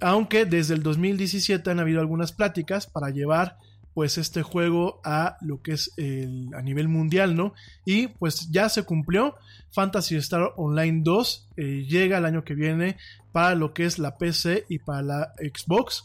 Aunque 0.00 0.44
desde 0.44 0.74
el 0.74 0.82
2017 0.82 1.70
han 1.70 1.80
habido 1.80 2.00
algunas 2.00 2.32
pláticas 2.32 2.86
para 2.86 3.08
llevar 3.08 3.56
pues 3.96 4.18
este 4.18 4.42
juego 4.42 5.00
a 5.04 5.38
lo 5.40 5.62
que 5.62 5.72
es 5.72 5.90
el, 5.96 6.50
a 6.54 6.60
nivel 6.60 6.86
mundial, 6.86 7.34
¿no? 7.34 7.54
Y 7.86 8.08
pues 8.08 8.50
ya 8.50 8.68
se 8.68 8.82
cumplió. 8.82 9.36
Fantasy 9.70 10.16
Star 10.16 10.52
Online 10.58 11.00
2 11.02 11.48
eh, 11.56 11.62
llega 11.88 12.18
el 12.18 12.26
año 12.26 12.44
que 12.44 12.54
viene 12.54 12.98
para 13.32 13.54
lo 13.54 13.72
que 13.72 13.86
es 13.86 13.98
la 13.98 14.18
PC 14.18 14.66
y 14.68 14.80
para 14.80 15.00
la 15.00 15.32
Xbox. 15.38 16.04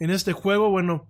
En 0.00 0.10
este 0.10 0.32
juego, 0.32 0.68
bueno, 0.70 1.06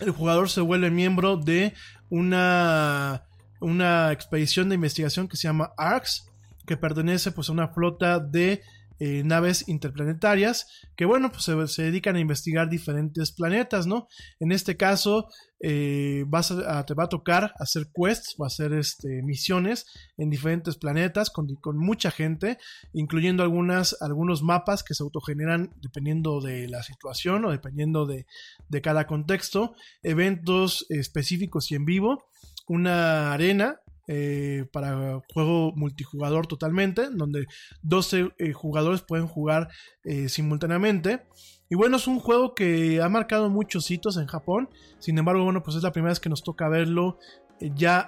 el 0.00 0.10
jugador 0.10 0.48
se 0.48 0.62
vuelve 0.62 0.90
miembro 0.90 1.36
de 1.36 1.74
una, 2.08 3.24
una 3.60 4.10
expedición 4.10 4.70
de 4.70 4.76
investigación 4.76 5.28
que 5.28 5.36
se 5.36 5.48
llama 5.48 5.74
ARX, 5.76 6.30
que 6.66 6.78
pertenece 6.78 7.30
pues 7.30 7.50
a 7.50 7.52
una 7.52 7.68
flota 7.68 8.20
de 8.20 8.62
eh, 9.00 9.22
naves 9.24 9.68
interplanetarias 9.68 10.66
que 10.96 11.04
bueno 11.04 11.32
pues 11.32 11.72
se, 11.72 11.82
dedican 11.82 12.16
a 12.16 12.20
investigar 12.20 12.68
diferentes 12.68 13.32
planetas 13.32 13.86
no 13.86 14.08
en 14.40 14.52
este 14.52 14.76
caso 14.76 15.28
eh, 15.60 16.24
vas 16.28 16.50
a, 16.50 16.84
te 16.84 16.94
va 16.94 17.04
a 17.04 17.08
tocar 17.08 17.54
hacer 17.58 17.88
quests 17.94 18.34
o 18.38 18.44
hacer 18.44 18.72
este, 18.72 19.22
misiones 19.22 19.86
en 20.16 20.30
diferentes 20.30 20.76
planetas 20.76 21.30
con, 21.30 21.54
con, 21.56 21.78
mucha 21.78 22.10
gente 22.10 22.58
incluyendo 22.92 23.42
algunas 23.42 23.96
algunos 24.00 24.42
mapas 24.42 24.84
que 24.84 24.94
se 24.94 25.02
autogeneran 25.02 25.72
dependiendo 25.80 26.40
de 26.40 26.68
la 26.68 26.82
situación 26.82 27.44
o 27.46 27.50
dependiendo 27.50 28.06
de, 28.06 28.26
de 28.68 28.82
cada 28.82 29.06
contexto 29.06 29.74
eventos 30.02 30.86
específicos 30.88 31.70
y 31.72 31.74
en 31.74 31.84
vivo 31.84 32.26
una 32.66 33.32
arena 33.32 33.80
eh, 34.06 34.66
para 34.70 35.22
juego 35.32 35.72
multijugador 35.74 36.46
totalmente, 36.46 37.08
donde 37.10 37.46
12 37.82 38.34
eh, 38.38 38.52
jugadores 38.52 39.00
pueden 39.00 39.26
jugar 39.26 39.68
eh, 40.04 40.28
simultáneamente. 40.28 41.22
Y 41.70 41.74
bueno, 41.74 41.96
es 41.96 42.06
un 42.06 42.20
juego 42.20 42.54
que 42.54 43.00
ha 43.00 43.08
marcado 43.08 43.48
muchos 43.48 43.90
hitos 43.90 44.18
en 44.18 44.26
Japón. 44.26 44.68
Sin 44.98 45.16
embargo, 45.16 45.44
bueno, 45.44 45.62
pues 45.62 45.76
es 45.76 45.82
la 45.82 45.92
primera 45.92 46.10
vez 46.10 46.20
que 46.20 46.28
nos 46.28 46.42
toca 46.42 46.68
verlo 46.68 47.18
ya 47.60 48.06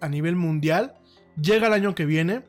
a 0.00 0.08
nivel 0.08 0.34
mundial. 0.34 0.94
Llega 1.40 1.68
el 1.68 1.72
año 1.72 1.94
que 1.94 2.06
viene. 2.06 2.44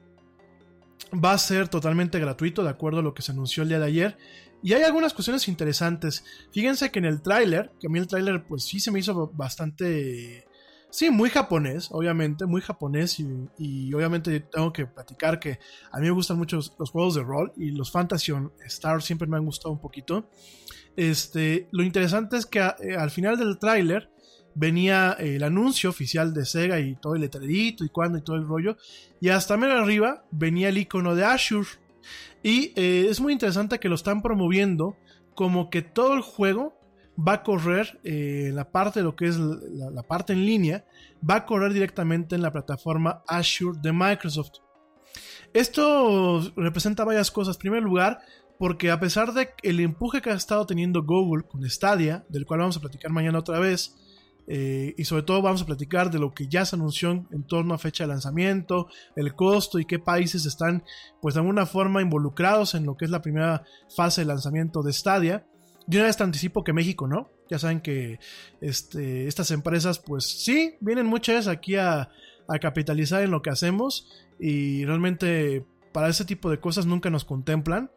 Va 1.13 1.33
a 1.33 1.37
ser 1.37 1.67
totalmente 1.67 2.19
gratuito, 2.19 2.63
de 2.63 2.69
acuerdo 2.71 2.99
a 2.99 3.03
lo 3.03 3.13
que 3.13 3.21
se 3.21 3.31
anunció 3.31 3.61
el 3.63 3.69
día 3.69 3.79
de 3.79 3.85
ayer. 3.85 4.17
Y 4.63 4.73
hay 4.73 4.81
algunas 4.81 5.13
cuestiones 5.13 5.47
interesantes. 5.47 6.23
Fíjense 6.51 6.89
que 6.89 6.97
en 6.97 7.05
el 7.05 7.21
tráiler, 7.21 7.71
que 7.79 7.85
a 7.85 7.89
mí 7.91 7.99
el 7.99 8.07
tráiler 8.07 8.45
pues 8.47 8.63
sí 8.63 8.79
se 8.79 8.89
me 8.89 8.99
hizo 8.99 9.27
bastante 9.35 10.45
Sí, 10.95 11.09
muy 11.09 11.30
japonés, 11.30 11.89
obviamente, 11.91 12.45
muy 12.45 12.61
japonés 12.61 13.19
y, 13.19 13.93
obviamente 13.93 14.39
tengo 14.39 14.72
que 14.72 14.85
platicar 14.85 15.41
que 15.41 15.59
a 15.91 15.99
mí 15.99 16.05
me 16.05 16.11
gustan 16.11 16.38
mucho 16.38 16.55
los, 16.55 16.89
juegos 16.89 17.15
de 17.15 17.22
rol 17.22 17.51
y 17.57 17.72
los 17.72 17.91
Fantasy 17.91 18.31
Star 18.65 19.01
siempre 19.01 19.27
me 19.27 19.35
han 19.35 19.43
gustado 19.43 19.73
un 19.73 19.81
poquito. 19.81 20.30
Este, 20.95 21.67
lo 21.72 21.84
interesante 21.84 22.38
es 22.38 22.45
que 22.45 22.59
eh, 22.59 22.95
al 22.97 23.11
final 23.11 23.38
del 23.38 23.59
tráiler 23.59 24.09
venía 24.53 25.17
el 25.19 25.43
anuncio 25.43 25.89
oficial 25.89 26.34
de 26.34 26.45
Sega 26.45 26.80
y 26.80 26.95
todo 26.95 27.15
el 27.15 27.22
letrerito 27.23 27.84
y 27.84 27.89
cuándo 27.89 28.17
y 28.17 28.22
todo 28.22 28.38
el 28.38 28.47
rollo 28.47 28.77
y 29.19 29.27
hasta 29.27 29.57
menos 29.57 29.81
arriba 29.81 30.23
venía 30.31 30.69
el 30.69 30.77
icono 30.77 31.13
de 31.13 31.26
Ashur 31.26 31.67
y 32.41 32.72
eh, 32.77 33.07
es 33.09 33.19
muy 33.19 33.34
interesante 33.34 33.80
que 33.80 33.89
lo 33.89 33.95
están 33.95 34.22
promoviendo 34.22 34.95
como 35.34 35.69
que 35.69 35.81
todo 35.81 36.13
el 36.13 36.22
juego 36.22 36.74
va 37.17 37.33
a 37.33 37.43
correr 37.43 37.99
eh, 38.03 38.51
la 38.53 38.71
parte 38.71 38.99
de 38.99 39.03
lo 39.03 39.15
que 39.15 39.27
es 39.27 39.37
la, 39.37 40.03
parte 40.03 40.33
en 40.33 40.45
línea, 40.45 40.85
va 41.27 41.35
a 41.35 41.45
correr 41.45 41.73
directamente 41.73 42.35
en 42.35 42.41
la 42.41 42.51
plataforma 42.51 43.23
Azure 43.27 43.79
de 43.81 43.93
Microsoft. 43.93 44.59
Esto 45.53 46.41
representa 46.55 47.05
varias 47.05 47.31
cosas. 47.31 47.55
En 47.55 47.59
primer 47.59 47.83
lugar, 47.83 48.19
porque 48.59 48.91
a 48.91 48.99
pesar 48.99 49.33
de 49.33 49.49
el 49.63 49.79
empuje 49.79 50.21
que 50.21 50.29
ha 50.29 50.35
estado 50.35 50.65
teniendo 50.65 51.03
Google 51.03 51.43
con 51.43 51.67
Stadia, 51.69 52.25
del 52.29 52.45
cual 52.45 52.59
vamos 52.61 52.77
a 52.77 52.81
platicar 52.81 53.11
mañana 53.11 53.39
otra 53.39 53.59
vez, 53.59 53.95
eh, 54.47 54.93
y 54.97 55.05
sobre 55.05 55.23
todo 55.23 55.41
vamos 55.41 55.63
a 55.63 55.65
platicar 55.65 56.11
de 56.11 56.19
lo 56.19 56.33
que 56.33 56.47
ya 56.47 56.65
se 56.65 56.75
anunció 56.75 57.11
en 57.11 57.43
torno 57.47 57.73
a 57.73 57.79
fecha 57.79 58.03
de 58.03 58.09
lanzamiento, 58.09 58.87
el 59.15 59.33
costo 59.33 59.79
y 59.79 59.85
qué 59.85 59.97
países 59.97 60.45
están, 60.45 60.83
pues 61.21 61.33
de 61.33 61.41
alguna 61.41 61.65
forma 61.65 62.01
involucrados 62.01 62.75
en 62.75 62.85
lo 62.85 62.95
que 62.95 63.05
es 63.05 63.11
la 63.11 63.21
primera 63.21 63.63
fase 63.95 64.21
de 64.21 64.27
lanzamiento 64.27 64.83
de 64.83 64.93
Stadia. 64.93 65.47
De 65.87 65.97
una 65.97 66.07
vez 66.07 66.17
te 66.17 66.23
anticipo 66.23 66.63
que 66.63 66.73
México 66.73 67.07
no. 67.07 67.29
Ya 67.49 67.59
saben 67.59 67.81
que 67.81 68.19
este, 68.61 69.27
estas 69.27 69.51
empresas, 69.51 69.99
pues 69.99 70.25
sí, 70.25 70.75
vienen 70.79 71.05
muchas 71.05 71.47
aquí 71.47 71.75
a, 71.75 72.09
capitalizar 72.61 73.23
en 73.23 73.31
lo 73.31 73.41
que 73.41 73.49
hacemos 73.49 74.07
y 74.39 74.85
realmente 74.85 75.65
para 75.91 76.09
ese 76.09 76.25
tipo 76.25 76.51
de 76.51 76.59
cosas 76.59 76.85
nunca 76.85 77.09
nos 77.09 77.25
contemplan. 77.25 77.89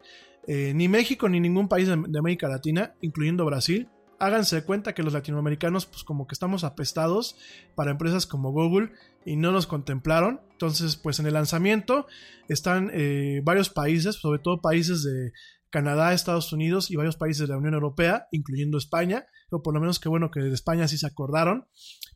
Eh, 0.47 0.73
ni 0.73 0.87
México 0.87 1.29
ni 1.29 1.39
ningún 1.39 1.67
país 1.67 1.87
de, 1.87 1.93
América 1.93 2.47
Latina, 2.47 2.95
incluyendo 3.01 3.45
Brasil. 3.45 3.87
Háganse 4.17 4.63
cuenta 4.63 4.93
que 4.93 5.03
los 5.03 5.13
latinoamericanos, 5.13 5.85
pues 5.85 6.03
como 6.03 6.25
que 6.25 6.33
estamos 6.33 6.63
apestados 6.63 7.37
para 7.75 7.91
empresas 7.91 8.25
como 8.25 8.51
Google 8.51 8.91
y 9.23 9.35
no 9.35 9.51
nos 9.51 9.67
contemplaron. 9.67 10.41
Entonces, 10.51 10.95
pues 10.95 11.19
en 11.19 11.27
el 11.27 11.35
lanzamiento 11.35 12.07
están 12.47 12.89
eh, 12.93 13.41
varios 13.43 13.69
países, 13.69 14.15
sobre 14.15 14.39
todo 14.39 14.61
países 14.61 15.03
de, 15.03 15.31
Canadá, 15.69 16.13
Estados 16.13 16.51
Unidos 16.51 16.89
y 16.89 16.95
varios 16.95 17.15
países 17.15 17.47
de 17.47 17.53
la 17.53 17.57
Unión 17.57 17.73
Europea, 17.73 18.27
incluyendo 18.31 18.77
España, 18.77 19.25
o 19.51 19.61
por 19.61 19.73
lo 19.73 19.79
menos 19.79 19.99
que 19.99 20.09
bueno 20.09 20.31
que 20.31 20.39
de 20.39 20.53
España 20.53 20.87
sí 20.87 20.97
se 20.97 21.07
acordaron. 21.07 21.67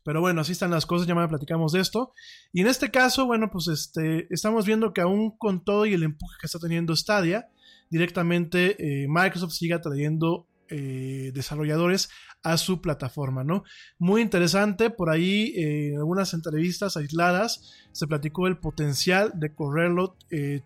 Pero 0.04 0.20
bueno, 0.20 0.40
así 0.40 0.52
están 0.52 0.70
las 0.70 0.86
cosas, 0.86 1.06
ya 1.06 1.14
me 1.14 1.26
platicamos 1.28 1.72
de 1.72 1.80
esto. 1.80 2.12
Y 2.52 2.60
en 2.60 2.66
este 2.66 2.90
caso, 2.90 3.26
bueno, 3.26 3.50
pues 3.50 3.68
este, 3.68 4.26
estamos 4.30 4.66
viendo 4.66 4.92
que 4.92 5.00
aún 5.00 5.36
con 5.36 5.64
todo 5.64 5.86
y 5.86 5.94
el 5.94 6.02
empuje 6.02 6.36
que 6.40 6.46
está 6.46 6.58
teniendo 6.58 6.94
Stadia, 6.94 7.48
directamente 7.90 8.76
eh, 8.78 9.06
Microsoft 9.08 9.52
sigue 9.52 9.78
trayendo 9.78 10.46
eh, 10.68 11.30
desarrolladores 11.34 12.10
a 12.42 12.56
su 12.56 12.80
plataforma, 12.80 13.44
¿no? 13.44 13.64
Muy 13.98 14.20
interesante, 14.20 14.90
por 14.90 15.10
ahí 15.10 15.54
eh, 15.56 15.92
en 15.92 15.98
algunas 15.98 16.34
entrevistas 16.34 16.96
aisladas 16.96 17.72
se 17.92 18.06
platicó 18.06 18.46
el 18.46 18.58
potencial 18.58 19.32
de 19.34 19.54
correrlo 19.54 20.16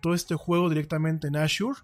todo 0.01 0.13
este 0.13 0.35
juego 0.35 0.67
directamente 0.67 1.27
en 1.27 1.35
Azure 1.35 1.79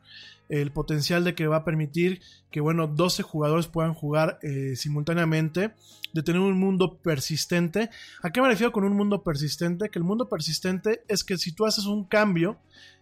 el 0.49 0.71
potencial 0.71 1.23
de 1.23 1.33
que 1.33 1.47
va 1.47 1.57
a 1.57 1.65
permitir 1.65 2.21
que, 2.51 2.61
bueno, 2.61 2.87
12 2.87 3.23
jugadores 3.23 3.67
puedan 3.67 3.93
jugar 3.93 4.39
eh, 4.41 4.75
simultáneamente, 4.75 5.73
de 6.13 6.23
tener 6.23 6.41
un 6.41 6.57
mundo 6.57 6.97
persistente. 6.97 7.89
¿A 8.21 8.29
qué 8.29 8.41
me 8.41 8.47
refiero 8.47 8.71
con 8.71 8.83
un 8.83 8.95
mundo 8.95 9.23
persistente? 9.23 9.89
Que 9.89 9.99
el 9.99 10.05
mundo 10.05 10.29
persistente 10.29 11.03
es 11.07 11.23
que 11.23 11.37
si 11.37 11.51
tú 11.51 11.65
haces 11.65 11.85
un 11.85 12.05
cambio 12.05 12.57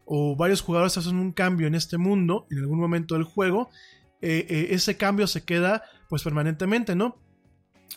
o 0.06 0.36
varios 0.36 0.62
jugadores 0.62 0.98
hacen 0.98 1.18
un 1.18 1.32
cambio 1.32 1.68
en 1.68 1.76
este 1.76 1.98
mundo, 1.98 2.48
en 2.50 2.60
algún 2.60 2.80
momento 2.80 3.16
del 3.16 3.24
juego, 3.24 3.70
eh, 4.24 4.46
eh, 4.50 4.68
ese 4.72 4.96
cambio 4.96 5.28
se 5.28 5.44
queda 5.44 5.84
pues 6.08 6.24
permanentemente, 6.24 6.96
¿no? 6.96 7.18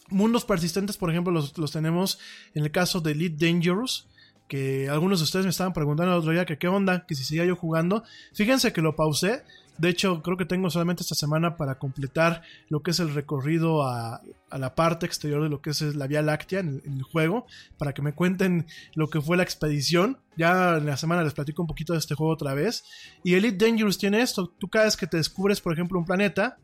Mundos 0.09 0.45
persistentes, 0.45 0.97
por 0.97 1.11
ejemplo, 1.11 1.33
los, 1.33 1.57
los 1.57 1.71
tenemos 1.71 2.19
en 2.55 2.65
el 2.65 2.73
caso 2.73 3.01
de 3.01 3.13
Elite 3.13 3.47
Dangerous, 3.47 4.09
que 4.49 4.89
algunos 4.89 5.21
de 5.21 5.25
ustedes 5.25 5.47
me 5.47 5.51
estaban 5.51 5.73
preguntando 5.73 6.13
el 6.13 6.19
otro 6.19 6.33
día 6.33 6.45
que 6.45 6.59
qué 6.59 6.67
onda, 6.67 7.07
que 7.07 7.15
si 7.15 7.25
seguía 7.25 7.45
yo 7.45 7.55
jugando. 7.55 8.03
Fíjense 8.35 8.73
que 8.73 8.83
lo 8.83 8.97
pausé. 8.97 9.45
De 9.79 9.89
hecho, 9.89 10.23
creo 10.23 10.37
que 10.37 10.45
tengo 10.45 10.71
solamente 10.71 11.03
esta 11.03 11.15
semana 11.15 11.57
para 11.57 11.79
completar 11.79 12.43
lo 12.69 12.83
que 12.83 12.93
es 12.93 13.01
el 13.01 13.13
recorrido 13.15 13.83
a, 13.83 14.23
la 14.51 14.75
parte 14.75 15.07
exterior 15.07 15.43
de 15.43 15.49
lo 15.49 15.61
que 15.61 15.71
es 15.71 15.83
la 15.83 16.07
Vía 16.07 16.23
Láctea 16.23 16.61
en 16.61 16.69
el, 16.69 16.83
en 16.85 16.93
el, 16.95 17.03
juego, 17.03 17.47
para 17.77 17.93
que 17.93 18.03
me 18.03 18.15
cuenten 18.15 18.67
lo 18.95 19.09
que 19.09 19.21
fue 19.21 19.37
la 19.37 19.43
expedición. 19.43 20.19
Ya 20.37 20.77
en 20.77 20.87
la 20.87 20.97
semana 20.97 21.23
les 21.23 21.35
platico 21.35 21.63
un 21.63 21.69
poquito 21.69 21.93
de 21.93 21.99
este 21.99 22.15
juego 22.15 22.33
otra 22.33 22.55
vez. 22.55 22.85
Y 23.23 23.35
Elite 23.35 23.65
Dangerous 23.65 23.99
tiene 23.99 24.23
esto. 24.23 24.49
Tú 24.59 24.69
cada 24.69 24.87
vez 24.87 24.97
que 24.97 25.07
te 25.07 25.17
descubres, 25.17 25.61
por 25.61 25.73
ejemplo, 25.73 25.99
un 25.99 26.07
planeta, 26.07 26.59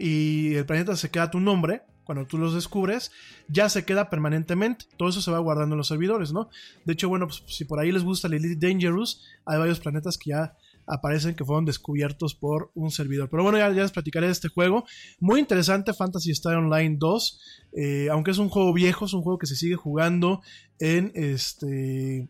y 0.00 0.54
el 0.54 0.64
planeta 0.64 0.96
se 0.96 1.10
queda 1.10 1.30
tu 1.30 1.40
nombre, 1.40 1.82
cuando 2.04 2.26
tú 2.26 2.38
los 2.38 2.54
descubres, 2.54 3.12
ya 3.48 3.68
se 3.68 3.84
queda 3.84 4.08
permanentemente. 4.08 4.86
Todo 4.96 5.10
eso 5.10 5.20
se 5.20 5.30
va 5.30 5.38
guardando 5.38 5.74
en 5.74 5.78
los 5.78 5.88
servidores, 5.88 6.32
¿no? 6.32 6.48
De 6.84 6.94
hecho, 6.94 7.08
bueno, 7.08 7.26
pues 7.28 7.44
si 7.46 7.66
por 7.66 7.78
ahí 7.78 7.92
les 7.92 8.02
gusta 8.02 8.26
el 8.26 8.34
Elite 8.34 8.66
Dangerous, 8.66 9.22
hay 9.44 9.58
varios 9.58 9.78
planetas 9.78 10.16
que 10.16 10.30
ya 10.30 10.56
aparecen 10.90 11.34
que 11.34 11.44
fueron 11.44 11.64
descubiertos 11.64 12.34
por 12.34 12.70
un 12.74 12.90
servidor. 12.90 13.28
Pero 13.30 13.42
bueno, 13.42 13.58
ya, 13.58 13.68
ya 13.70 13.82
les 13.82 13.92
platicaré 13.92 14.26
de 14.26 14.32
este 14.32 14.48
juego. 14.48 14.84
Muy 15.18 15.40
interesante, 15.40 15.94
Fantasy 15.94 16.32
Star 16.32 16.56
Online 16.56 16.96
2. 16.98 17.40
Eh, 17.72 18.08
aunque 18.10 18.32
es 18.32 18.38
un 18.38 18.48
juego 18.48 18.72
viejo, 18.72 19.04
es 19.04 19.12
un 19.12 19.22
juego 19.22 19.38
que 19.38 19.46
se 19.46 19.56
sigue 19.56 19.76
jugando 19.76 20.42
en 20.78 21.12
este. 21.14 22.28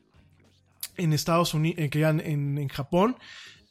En 0.96 1.12
Estados 1.14 1.54
Unidos, 1.54 1.78
en, 1.78 2.20
en, 2.20 2.58
en 2.58 2.68
Japón. 2.68 3.16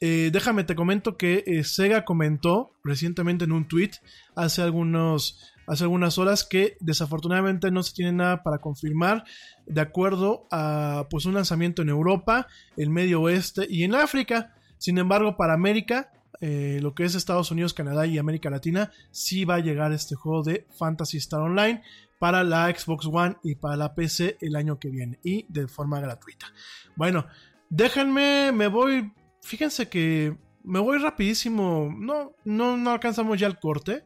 Eh, 0.02 0.30
déjame 0.32 0.64
te 0.64 0.76
comento 0.76 1.18
que 1.18 1.44
eh, 1.46 1.64
Sega 1.66 2.06
comentó 2.06 2.72
recientemente 2.86 3.44
en 3.44 3.52
un 3.52 3.68
tweet 3.68 3.92
hace 4.34 4.62
algunos 4.62 5.38
hace 5.68 5.84
algunas 5.84 6.18
horas 6.18 6.46
que 6.46 6.78
desafortunadamente 6.80 7.70
no 7.70 7.84
se 7.84 7.94
tiene 7.94 8.14
nada 8.14 8.42
para 8.42 8.60
confirmar 8.60 9.26
de 9.68 9.82
acuerdo 9.82 10.48
a 10.52 11.06
pues 11.10 11.26
un 11.26 11.36
lanzamiento 11.36 11.82
en 11.82 11.90
Europa, 11.90 12.48
el 12.76 12.90
Medio 12.90 13.22
Oeste 13.22 13.68
y 13.70 13.84
en 13.84 13.94
África. 13.94 14.56
Sin 14.80 14.98
embargo, 14.98 15.38
para 15.38 15.54
América, 15.54 16.12
eh, 16.42 16.80
lo 16.82 16.96
que 16.96 17.04
es 17.04 17.14
Estados 17.14 17.52
Unidos, 17.52 17.74
Canadá 17.74 18.08
y 18.08 18.18
América 18.18 18.50
Latina, 18.50 18.92
sí 19.12 19.46
va 19.46 19.56
a 19.56 19.60
llegar 19.60 19.92
este 19.92 20.16
juego 20.16 20.42
de 20.42 20.66
Fantasy 20.72 21.18
Star 21.18 21.42
Online 21.42 21.84
para 22.18 22.44
la 22.44 22.74
Xbox 22.74 23.06
One 23.06 23.38
y 23.44 23.56
para 23.56 23.76
la 23.76 23.94
PC 23.94 24.38
el 24.42 24.56
año 24.56 24.80
que 24.80 24.90
viene 24.90 25.20
y 25.24 25.46
de 25.50 25.68
forma 25.68 26.00
gratuita. 26.00 26.48
Bueno, 26.96 27.28
déjenme, 27.70 28.52
me 28.54 28.68
voy, 28.68 29.12
fíjense 29.42 29.90
que 29.90 30.38
me 30.64 30.80
voy 30.80 30.98
rapidísimo, 30.98 31.94
no, 31.96 32.34
no, 32.46 32.78
no 32.78 32.92
alcanzamos 32.92 33.38
ya 33.38 33.48
el 33.48 33.60
corte. 33.60 34.04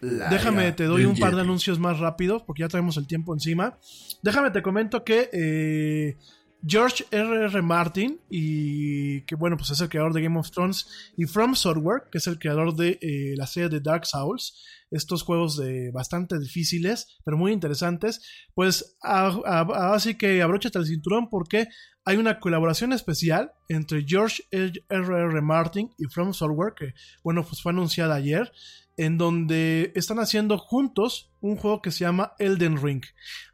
La 0.00 0.28
Déjame, 0.28 0.72
te 0.72 0.84
doy 0.84 1.06
un 1.06 1.18
par 1.18 1.34
de 1.34 1.40
anuncios 1.40 1.78
más 1.78 1.98
rápidos 1.98 2.42
porque 2.42 2.60
ya 2.60 2.68
tenemos 2.68 2.98
el 2.98 3.06
tiempo 3.06 3.32
encima. 3.32 3.78
Déjame, 4.22 4.50
te 4.50 4.62
comento 4.62 5.02
que 5.02 5.30
eh, 5.32 6.18
George 6.66 7.04
R.R. 7.10 7.44
R. 7.44 7.62
Martin, 7.62 8.20
y 8.30 9.22
que 9.22 9.34
bueno, 9.34 9.56
pues 9.56 9.70
es 9.70 9.80
el 9.80 9.88
creador 9.88 10.12
de 10.12 10.22
Game 10.22 10.38
of 10.38 10.50
Thrones, 10.50 11.12
y 11.16 11.26
From 11.26 11.54
Software, 11.54 12.04
que 12.10 12.18
es 12.18 12.26
el 12.26 12.38
creador 12.38 12.74
de 12.74 12.98
eh, 13.02 13.34
la 13.36 13.46
serie 13.46 13.68
de 13.68 13.80
Dark 13.80 14.06
Souls, 14.06 14.62
estos 14.90 15.22
juegos 15.22 15.56
de 15.56 15.90
bastante 15.90 16.38
difíciles, 16.38 17.18
pero 17.24 17.36
muy 17.36 17.52
interesantes, 17.52 18.22
pues 18.54 18.96
así 19.02 20.14
que 20.14 20.40
abróchate 20.40 20.78
el 20.78 20.86
cinturón 20.86 21.28
porque 21.28 21.68
hay 22.04 22.16
una 22.16 22.38
colaboración 22.38 22.92
especial 22.92 23.52
entre 23.68 24.04
George 24.06 24.44
R.R. 24.50 24.82
R. 24.88 25.40
Martin 25.40 25.90
y 25.98 26.04
From 26.06 26.32
Software, 26.32 26.74
que 26.74 26.94
bueno, 27.22 27.44
pues 27.44 27.62
fue 27.62 27.72
anunciada 27.72 28.14
ayer, 28.14 28.52
en 28.96 29.18
donde 29.18 29.92
están 29.94 30.18
haciendo 30.18 30.58
juntos 30.58 31.32
un 31.40 31.56
juego 31.56 31.82
que 31.82 31.90
se 31.90 32.00
llama 32.00 32.32
Elden 32.38 32.82
Ring. 32.82 33.02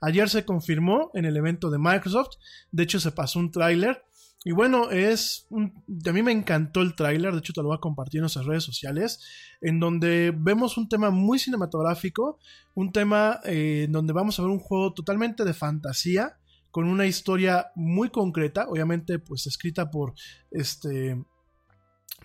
Ayer 0.00 0.28
se 0.28 0.44
confirmó 0.44 1.10
en 1.14 1.24
el 1.24 1.36
evento 1.36 1.70
de 1.70 1.78
Microsoft, 1.78 2.36
de 2.70 2.82
hecho 2.82 3.00
se 3.00 3.12
pasó 3.12 3.38
un 3.38 3.50
tráiler. 3.50 4.02
Y 4.42 4.52
bueno, 4.52 4.90
es 4.90 5.46
a 5.50 6.12
mí 6.12 6.22
me 6.22 6.32
encantó 6.32 6.80
el 6.80 6.94
tráiler, 6.94 7.32
de 7.32 7.40
hecho 7.40 7.52
te 7.52 7.60
lo 7.60 7.68
voy 7.68 7.76
a 7.76 7.80
compartir 7.80 8.18
en 8.18 8.22
nuestras 8.22 8.46
redes 8.46 8.64
sociales, 8.64 9.20
en 9.60 9.80
donde 9.80 10.32
vemos 10.34 10.78
un 10.78 10.88
tema 10.88 11.10
muy 11.10 11.38
cinematográfico, 11.38 12.38
un 12.74 12.90
tema 12.90 13.40
eh, 13.44 13.82
en 13.84 13.92
donde 13.92 14.14
vamos 14.14 14.38
a 14.38 14.42
ver 14.42 14.50
un 14.50 14.58
juego 14.58 14.94
totalmente 14.94 15.44
de 15.44 15.52
fantasía, 15.52 16.38
con 16.70 16.86
una 16.86 17.06
historia 17.06 17.70
muy 17.74 18.08
concreta, 18.08 18.66
obviamente 18.68 19.18
pues 19.18 19.46
escrita 19.46 19.90
por 19.90 20.14
este 20.50 21.22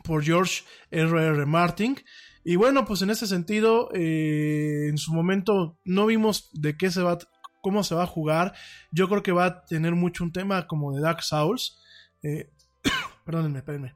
por 0.04 0.24
George 0.24 0.64
R.R. 0.92 1.36
R. 1.36 1.46
Martin 1.46 1.98
y 2.48 2.58
bueno, 2.58 2.86
pues 2.86 3.02
en 3.02 3.10
ese 3.10 3.26
sentido, 3.26 3.90
eh, 3.92 4.88
en 4.88 5.00
su 5.00 5.12
momento 5.12 5.80
no 5.84 6.06
vimos 6.06 6.52
de 6.54 6.78
qué 6.78 6.92
se 6.92 7.02
va, 7.02 7.18
cómo 7.60 7.84
se 7.84 7.96
va 7.96 8.04
a 8.04 8.08
jugar. 8.08 8.54
Yo 8.92 9.10
creo 9.10 9.24
que 9.24 9.32
va 9.32 9.46
a 9.46 9.66
tener 9.66 9.96
mucho 9.96 10.24
un 10.24 10.32
tema 10.32 10.68
como 10.68 10.94
de 10.94 11.02
Dark 11.02 11.24
Souls. 11.24 11.80
Eh, 12.22 12.52
perdónenme, 13.26 13.58
espérenme. 13.58 13.96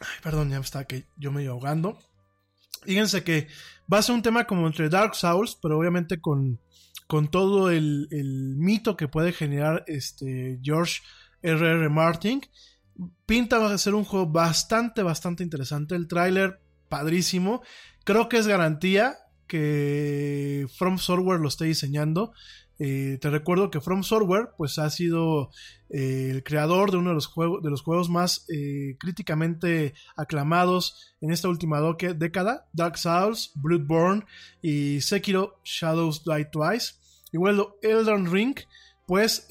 Ay, 0.00 0.18
perdón, 0.20 0.50
ya 0.50 0.58
está 0.58 0.84
que 0.84 1.06
yo 1.16 1.30
me 1.30 1.44
iba 1.44 1.52
ahogando. 1.52 1.96
Fíjense 2.82 3.22
que 3.22 3.46
va 3.90 3.98
a 3.98 4.02
ser 4.02 4.16
un 4.16 4.22
tema 4.22 4.48
como 4.48 4.66
entre 4.66 4.88
Dark 4.88 5.14
Souls, 5.14 5.56
pero 5.62 5.78
obviamente 5.78 6.20
con, 6.20 6.58
con 7.06 7.28
todo 7.28 7.70
el, 7.70 8.08
el 8.10 8.56
mito 8.56 8.96
que 8.96 9.06
puede 9.06 9.32
generar 9.32 9.84
este 9.86 10.58
George 10.60 11.02
R.R. 11.40 11.82
R. 11.82 11.88
Martin 11.88 12.40
pinta 13.26 13.58
va 13.58 13.72
a 13.72 13.78
ser 13.78 13.94
un 13.94 14.04
juego 14.04 14.26
bastante, 14.26 15.02
bastante 15.02 15.42
interesante. 15.42 15.94
El 15.94 16.08
tráiler, 16.08 16.60
padrísimo. 16.88 17.62
Creo 18.04 18.28
que 18.28 18.38
es 18.38 18.46
garantía 18.46 19.16
que 19.46 20.66
From 20.76 20.98
Software 20.98 21.40
lo 21.40 21.48
esté 21.48 21.66
diseñando. 21.66 22.32
Eh, 22.78 23.18
te 23.20 23.30
recuerdo 23.30 23.70
que 23.70 23.80
From 23.80 24.02
Software 24.02 24.50
pues 24.56 24.78
ha 24.78 24.90
sido 24.90 25.50
eh, 25.90 26.30
el 26.30 26.42
creador 26.42 26.90
de 26.90 26.96
uno 26.96 27.10
de 27.10 27.14
los, 27.14 27.26
juegos, 27.26 27.62
de 27.62 27.70
los 27.70 27.82
juegos 27.82 28.10
más 28.10 28.46
eh, 28.48 28.96
críticamente 28.98 29.94
aclamados 30.16 31.14
en 31.20 31.30
esta 31.30 31.48
última 31.48 31.80
década, 32.16 32.66
Dark 32.72 32.98
Souls, 32.98 33.52
Bloodborne 33.54 34.24
y 34.60 35.00
Sekiro 35.02 35.60
Shadows 35.64 36.24
Die 36.24 36.46
Twice. 36.46 36.94
Igual 37.32 37.64
Elden 37.82 38.30
Ring, 38.30 38.56
pues 39.06 39.46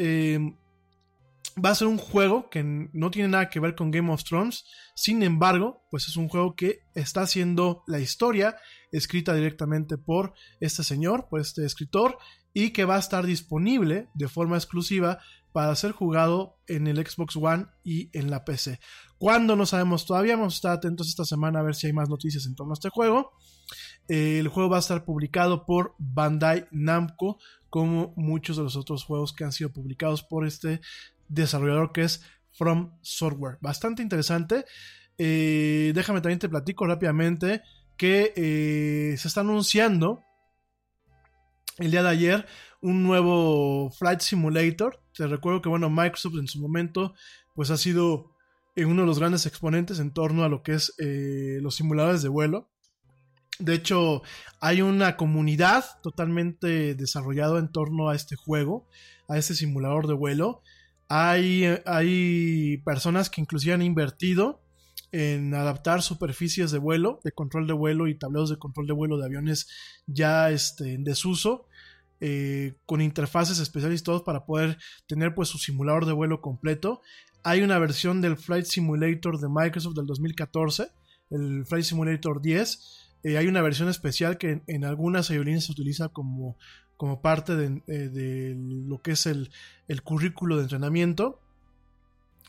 va 1.63 1.69
a 1.69 1.75
ser 1.75 1.87
un 1.87 1.97
juego 1.97 2.49
que 2.49 2.63
no 2.63 3.11
tiene 3.11 3.29
nada 3.29 3.49
que 3.49 3.59
ver 3.59 3.75
con 3.75 3.91
Game 3.91 4.11
of 4.11 4.23
Thrones. 4.23 4.65
Sin 4.95 5.23
embargo, 5.23 5.83
pues 5.89 6.07
es 6.07 6.17
un 6.17 6.29
juego 6.29 6.55
que 6.55 6.81
está 6.95 7.21
haciendo 7.21 7.83
la 7.87 7.99
historia 7.99 8.57
escrita 8.91 9.33
directamente 9.33 9.97
por 9.97 10.33
este 10.59 10.83
señor, 10.83 11.27
por 11.29 11.41
este 11.41 11.65
escritor, 11.65 12.17
y 12.53 12.71
que 12.71 12.85
va 12.85 12.95
a 12.95 12.99
estar 12.99 13.25
disponible 13.25 14.09
de 14.13 14.27
forma 14.27 14.57
exclusiva 14.57 15.19
para 15.51 15.75
ser 15.75 15.91
jugado 15.91 16.57
en 16.67 16.87
el 16.87 16.97
Xbox 16.97 17.35
One 17.35 17.67
y 17.83 18.09
en 18.17 18.31
la 18.31 18.43
PC. 18.43 18.79
Cuando 19.17 19.55
no 19.55 19.65
sabemos 19.65 20.05
todavía, 20.05 20.35
vamos 20.35 20.55
a 20.55 20.57
estar 20.57 20.71
atentos 20.71 21.07
esta 21.07 21.25
semana 21.25 21.59
a 21.59 21.63
ver 21.63 21.75
si 21.75 21.87
hay 21.87 21.93
más 21.93 22.09
noticias 22.09 22.45
en 22.45 22.55
torno 22.55 22.73
a 22.73 22.75
este 22.75 22.89
juego. 22.89 23.31
Eh, 24.07 24.39
el 24.39 24.47
juego 24.47 24.69
va 24.69 24.77
a 24.77 24.81
estar 24.81 25.05
publicado 25.05 25.65
por 25.65 25.95
Bandai 25.97 26.67
Namco, 26.71 27.37
como 27.69 28.13
muchos 28.15 28.57
de 28.57 28.63
los 28.63 28.75
otros 28.75 29.03
juegos 29.03 29.33
que 29.33 29.45
han 29.45 29.51
sido 29.51 29.71
publicados 29.71 30.23
por 30.23 30.45
este 30.45 30.81
desarrollador 31.33 31.91
que 31.91 32.03
es 32.03 32.23
From 32.51 32.97
Software. 33.01 33.57
Bastante 33.61 34.01
interesante. 34.01 34.65
Eh, 35.17 35.91
déjame 35.95 36.21
también 36.21 36.39
te 36.39 36.49
platico 36.49 36.85
rápidamente 36.85 37.61
que 37.97 38.33
eh, 38.35 39.15
se 39.17 39.27
está 39.27 39.41
anunciando 39.41 40.23
el 41.77 41.91
día 41.91 42.03
de 42.03 42.09
ayer 42.09 42.45
un 42.81 43.03
nuevo 43.03 43.91
Flight 43.91 44.21
Simulator. 44.21 45.01
Te 45.15 45.27
recuerdo 45.27 45.61
que 45.61 45.69
bueno, 45.69 45.89
Microsoft 45.89 46.35
en 46.37 46.47
su 46.47 46.59
momento 46.59 47.13
pues 47.55 47.69
ha 47.69 47.77
sido 47.77 48.33
uno 48.75 49.01
de 49.01 49.07
los 49.07 49.19
grandes 49.19 49.45
exponentes 49.45 49.99
en 49.99 50.11
torno 50.11 50.43
a 50.43 50.49
lo 50.49 50.63
que 50.63 50.73
es 50.73 50.93
eh, 50.97 51.59
los 51.61 51.75
simuladores 51.75 52.23
de 52.23 52.29
vuelo. 52.29 52.69
De 53.59 53.75
hecho, 53.75 54.23
hay 54.59 54.81
una 54.81 55.15
comunidad 55.15 55.85
totalmente 56.01 56.95
desarrollada 56.95 57.59
en 57.59 57.71
torno 57.71 58.09
a 58.09 58.15
este 58.15 58.35
juego, 58.35 58.87
a 59.27 59.37
este 59.37 59.53
simulador 59.53 60.07
de 60.07 60.13
vuelo. 60.13 60.63
Hay, 61.15 61.63
hay 61.85 62.77
personas 62.77 63.29
que 63.29 63.39
inclusive 63.39 63.75
han 63.75 63.83
invertido 63.83 64.63
en 65.11 65.53
adaptar 65.53 66.01
superficies 66.01 66.71
de 66.71 66.79
vuelo, 66.79 67.19
de 67.23 67.31
control 67.31 67.67
de 67.67 67.73
vuelo 67.73 68.07
y 68.07 68.17
tableros 68.17 68.49
de 68.49 68.57
control 68.57 68.87
de 68.87 68.93
vuelo 68.93 69.19
de 69.19 69.25
aviones 69.27 69.67
ya 70.07 70.49
este, 70.49 70.95
en 70.95 71.03
desuso, 71.03 71.67
eh, 72.19 72.79
con 72.87 72.99
interfaces 72.99 73.59
especiales 73.59 74.01
y 74.01 74.03
todos 74.03 74.23
para 74.23 74.47
poder 74.47 74.79
tener 75.05 75.35
pues 75.35 75.49
su 75.49 75.59
simulador 75.59 76.07
de 76.07 76.13
vuelo 76.13 76.41
completo. 76.41 77.01
Hay 77.43 77.61
una 77.61 77.77
versión 77.77 78.19
del 78.19 78.35
Flight 78.35 78.65
Simulator 78.65 79.39
de 79.39 79.49
Microsoft 79.49 79.93
del 79.93 80.07
2014, 80.07 80.87
el 81.29 81.63
Flight 81.67 81.85
Simulator 81.85 82.41
10. 82.41 82.79
Eh, 83.21 83.37
hay 83.37 83.45
una 83.45 83.61
versión 83.61 83.87
especial 83.87 84.39
que 84.39 84.49
en, 84.49 84.63
en 84.65 84.83
algunas 84.83 85.29
aerolíneas 85.29 85.65
se 85.65 85.73
utiliza 85.73 86.09
como 86.09 86.57
como 86.97 87.21
parte 87.21 87.55
de, 87.55 87.81
eh, 87.87 88.09
de 88.09 88.55
lo 88.57 89.01
que 89.01 89.11
es 89.11 89.25
el, 89.25 89.51
el 89.87 90.03
currículo 90.03 90.57
de 90.57 90.63
entrenamiento. 90.63 91.39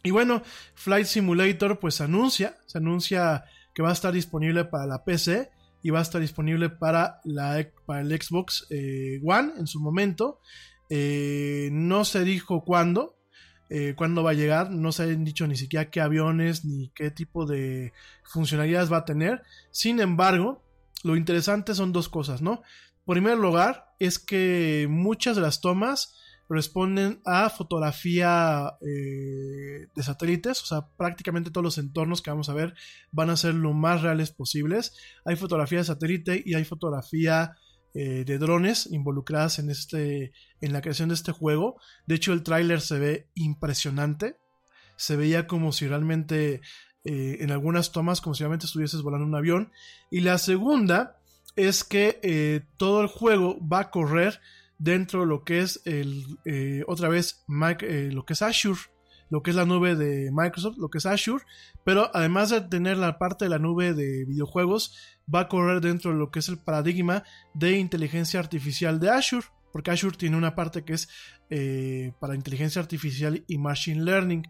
Y 0.03 0.11
bueno, 0.11 0.43
Flight 0.75 1.07
Simulator 1.07 1.79
pues 1.79 2.01
anuncia, 2.01 2.57
se 2.67 2.79
anuncia 2.79 3.45
que 3.75 3.83
va 3.83 3.91
a 3.91 3.95
estar 3.95 4.13
disponible 4.13 4.65
para 4.65 4.87
la 4.87 5.05
PC 5.05 5.51
y 5.83 5.91
va 5.91 5.99
a 5.99 6.03
estar 6.03 6.21
disponible 6.21 6.71
para, 6.71 7.21
la, 7.25 7.67
para 7.87 8.01
el 8.01 8.11
Xbox 8.21 8.67
eh, 8.71 9.21
One 9.25 9.53
en 9.59 9.67
su 9.67 9.81
momento. 9.81 10.41
Eh, 10.91 11.71
no 11.73 12.05
se 12.05 12.25
dijo 12.25 12.65
cuándo, 12.65 13.17
cuándo 13.97 14.23
va 14.23 14.31
a 14.31 14.35
llegar, 14.35 14.71
no 14.71 14.93
se 14.93 15.03
han 15.03 15.25
dicho 15.25 15.49
ni 15.49 15.57
siquiera 15.57 15.91
qué 15.91 16.01
aviones 16.01 16.65
ni 16.65 16.91
qué 16.91 17.11
tipo 17.11 17.45
de 17.45 17.93
funcionalidades 18.23 18.93
va 18.93 18.99
a 18.99 19.05
tener. 19.05 19.43
Sin 19.73 19.99
embargo, 19.99 20.63
lo 21.03 21.17
interesante 21.17 21.75
son 21.75 21.93
dos 21.93 22.09
cosas, 22.09 22.41
¿no? 22.41 22.63
Primer 23.07 23.37
lugar, 23.39 23.95
es 23.99 24.19
que 24.19 24.87
muchas 24.89 25.37
de 25.37 25.43
las 25.43 25.61
tomas 25.61 26.15
responden 26.49 27.21
a 27.25 27.49
fotografía 27.49 28.75
eh, 28.81 29.89
de 29.95 30.03
satélites, 30.03 30.63
o 30.63 30.67
sea, 30.67 30.87
prácticamente 30.97 31.51
todos 31.51 31.65
los 31.65 31.79
entornos 31.79 32.21
que 32.21 32.31
vamos 32.31 32.49
a 32.49 32.55
ver 32.55 32.75
van 33.13 33.31
a 33.31 33.37
ser 33.37 33.55
lo 33.55 33.73
más 33.73 34.03
reales 34.03 34.31
posibles. 34.31 34.95
Hay 35.25 35.37
fotografía 35.37 35.79
de 35.79 35.85
satélite 35.85 36.43
y 36.45 36.55
hay 36.55 36.65
fotografía 36.65 37.57
eh, 37.95 38.25
de 38.27 38.39
drones 38.39 38.89
involucradas 38.91 39.59
en, 39.59 39.71
este, 39.71 40.33
en 40.61 40.73
la 40.73 40.83
creación 40.83 41.09
de 41.09 41.15
este 41.15 41.33
juego. 41.33 41.81
De 42.07 42.17
hecho, 42.17 42.33
el 42.33 42.43
tráiler 42.43 42.81
se 42.81 42.99
ve 42.99 43.29
impresionante. 43.35 44.37
Se 44.97 45.17
veía 45.17 45.47
como 45.47 45.73
si 45.73 45.87
realmente 45.87 46.61
eh, 47.05 47.39
en 47.41 47.51
algunas 47.51 47.93
tomas, 47.93 48.21
como 48.21 48.35
si 48.35 48.43
realmente 48.43 48.67
estuvieses 48.67 49.03
volando 49.03 49.27
un 49.27 49.35
avión. 49.35 49.73
Y 50.11 50.21
la 50.21 50.39
segunda 50.39 51.21
es 51.57 51.85
que 51.85 52.65
todo 52.77 53.01
el 53.01 53.09
juego 53.09 53.59
va 53.67 53.81
a 53.81 53.91
correr 53.91 54.41
dentro 54.79 55.21
de 55.21 55.27
lo 55.27 55.45
que 55.45 55.61
es 55.61 55.81
el, 55.85 56.39
eh, 56.45 56.85
otra 56.87 57.09
vez, 57.09 57.45
eh, 57.83 58.11
lo 58.13 58.25
que 58.25 58.33
es 58.33 58.43
Azure, 58.43 58.81
lo 59.31 59.43
que 59.43 59.51
es 59.51 59.57
la 59.57 59.65
nube 59.65 59.97
de 59.97 60.31
Microsoft, 60.33 60.77
lo 60.79 60.91
que 60.91 60.99
es 60.99 61.07
Azure, 61.07 61.45
pero 61.85 62.11
además 62.15 62.51
de 62.51 62.61
tener 62.61 62.99
la 62.99 63.19
parte 63.19 63.47
de 63.47 63.49
la 63.49 63.59
nube 63.59 63.95
de 63.95 64.25
videojuegos, 64.27 64.95
va 65.33 65.41
a 65.41 65.49
correr 65.49 65.81
dentro 65.81 66.13
de 66.13 66.19
lo 66.19 66.31
que 66.31 66.41
es 66.41 66.49
el 66.49 66.59
paradigma 66.59 67.25
de 67.55 67.79
inteligencia 67.79 68.41
artificial 68.41 69.01
de 69.01 69.11
Azure, 69.11 69.47
porque 69.73 69.91
Azure 69.91 70.17
tiene 70.17 70.37
una 70.37 70.55
parte 70.55 70.85
que 70.85 70.93
es 70.93 71.09
eh, 71.51 72.13
para 72.21 72.35
inteligencia 72.35 72.81
artificial 72.81 73.43
y 73.49 73.59
machine 73.59 74.05
learning. 74.05 74.47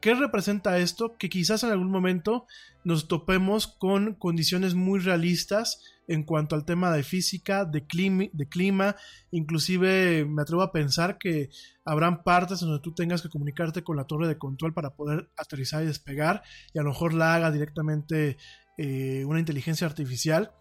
¿Qué 0.00 0.14
representa 0.14 0.78
esto? 0.78 1.16
Que 1.16 1.28
quizás 1.28 1.62
en 1.62 1.70
algún 1.70 1.90
momento 1.90 2.46
nos 2.84 3.06
topemos 3.06 3.66
con 3.66 4.14
condiciones 4.14 4.74
muy 4.74 5.00
realistas 5.00 5.80
en 6.06 6.24
cuanto 6.24 6.54
al 6.54 6.64
tema 6.64 6.94
de 6.94 7.02
física, 7.02 7.64
de 7.64 7.86
clima, 7.86 8.24
de 8.32 8.48
clima, 8.48 8.96
inclusive 9.30 10.24
me 10.24 10.42
atrevo 10.42 10.62
a 10.62 10.72
pensar 10.72 11.18
que 11.18 11.50
habrán 11.84 12.22
partes 12.22 12.60
donde 12.60 12.80
tú 12.80 12.94
tengas 12.94 13.22
que 13.22 13.28
comunicarte 13.28 13.82
con 13.82 13.96
la 13.96 14.06
torre 14.06 14.28
de 14.28 14.38
control 14.38 14.74
para 14.74 14.94
poder 14.94 15.30
aterrizar 15.36 15.82
y 15.82 15.86
despegar 15.86 16.42
y 16.72 16.78
a 16.78 16.82
lo 16.82 16.90
mejor 16.90 17.14
la 17.14 17.34
haga 17.34 17.50
directamente 17.50 18.36
eh, 18.76 19.24
una 19.24 19.40
inteligencia 19.40 19.86
artificial. 19.86 20.52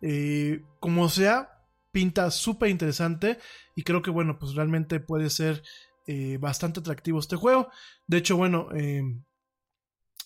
Eh, 0.00 0.62
como 0.80 1.08
sea, 1.08 1.64
pinta 1.90 2.30
súper 2.30 2.70
interesante 2.70 3.38
y 3.74 3.82
creo 3.82 4.02
que 4.02 4.10
bueno, 4.10 4.38
pues 4.38 4.54
realmente 4.54 5.00
puede 5.00 5.30
ser 5.30 5.62
eh, 6.06 6.38
bastante 6.38 6.80
atractivo 6.80 7.18
este 7.18 7.36
juego. 7.36 7.68
De 8.06 8.18
hecho, 8.18 8.36
bueno, 8.36 8.68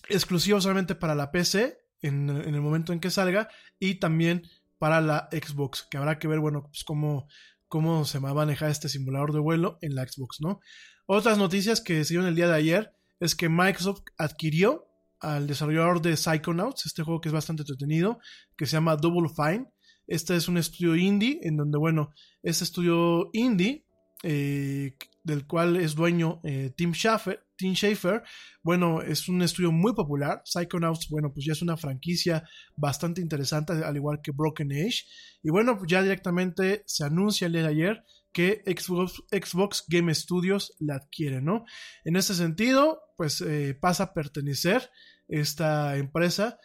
exclusivo 0.09 0.61
solamente 0.61 0.95
para 0.95 1.15
la 1.15 1.31
PC 1.31 1.77
en, 2.01 2.29
el 2.29 2.61
momento 2.61 2.93
en 2.93 2.99
que 2.99 3.09
salga 3.09 3.49
y 3.79 3.95
también 3.95 4.43
para 4.77 5.01
la 5.01 5.29
Xbox, 5.31 5.87
que 5.89 5.97
habrá 5.97 6.19
que 6.19 6.27
ver, 6.27 6.39
bueno, 6.39 6.63
pues 6.63 6.83
cómo, 6.83 7.27
cómo 7.67 8.05
se 8.05 8.19
va 8.19 8.31
a 8.31 8.33
manejar 8.33 8.69
este 8.69 8.89
simulador 8.89 9.33
de 9.33 9.39
vuelo 9.39 9.77
en 9.81 9.95
la 9.95 10.07
Xbox, 10.07 10.41
¿no? 10.41 10.59
Otras 11.05 11.37
noticias 11.37 11.81
que 11.81 12.03
se 12.03 12.13
dieron 12.13 12.27
el 12.27 12.35
día 12.35 12.47
de 12.47 12.55
ayer 12.55 12.93
es 13.19 13.35
que 13.35 13.49
Microsoft 13.49 14.03
adquirió 14.17 14.87
al 15.19 15.47
desarrollador 15.47 16.01
de 16.01 16.17
Psychonauts, 16.17 16.85
este 16.85 17.03
juego 17.03 17.21
que 17.21 17.29
es 17.29 17.33
bastante 17.33 17.61
entretenido, 17.63 18.19
que 18.57 18.65
se 18.65 18.73
llama 18.73 18.97
Double 18.97 19.29
Fine. 19.29 19.67
Este 20.05 20.35
es 20.35 20.49
un 20.49 20.57
estudio 20.57 20.95
indie, 20.97 21.39
en 21.43 21.55
donde, 21.55 21.77
bueno, 21.77 22.13
este 22.41 22.65
estudio 22.65 23.29
indie, 23.31 23.82
eh, 24.23 24.97
del 25.23 25.45
cual 25.45 25.75
es 25.75 25.95
dueño 25.95 26.39
eh, 26.43 26.73
Tim 26.75 26.93
Schafer, 26.93 27.45
Tim 27.57 27.73
Schafer, 27.73 28.23
bueno, 28.61 29.01
es 29.01 29.27
un 29.27 29.41
estudio 29.41 29.71
muy 29.71 29.93
popular. 29.93 30.41
Psychonauts, 30.45 31.09
bueno, 31.09 31.31
pues 31.33 31.45
ya 31.45 31.51
es 31.51 31.61
una 31.61 31.77
franquicia 31.77 32.43
bastante 32.75 33.21
interesante, 33.21 33.73
al 33.73 33.95
igual 33.95 34.21
que 34.21 34.31
Broken 34.31 34.71
Age. 34.71 35.03
Y 35.43 35.49
bueno, 35.49 35.77
pues 35.77 35.89
ya 35.91 36.01
directamente 36.01 36.83
se 36.85 37.05
anuncia 37.05 37.47
el 37.47 37.53
día 37.53 37.63
de 37.63 37.67
ayer 37.67 38.03
que 38.31 38.63
Xbox, 38.65 39.85
Game 39.87 40.13
Studios 40.13 40.73
la 40.79 40.95
adquiere, 40.95 41.41
¿no? 41.41 41.65
En 42.03 42.15
ese 42.15 42.33
sentido, 42.33 43.01
pues 43.15 43.41
eh, 43.41 43.77
pasa 43.79 44.05
a 44.05 44.13
pertenecer 44.13 44.89
esta 45.27 45.97
empresa, 45.97 46.57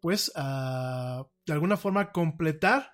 pues 0.00 0.32
a 0.34 1.26
de 1.46 1.52
alguna 1.52 1.76
forma 1.76 2.12
completar 2.12 2.92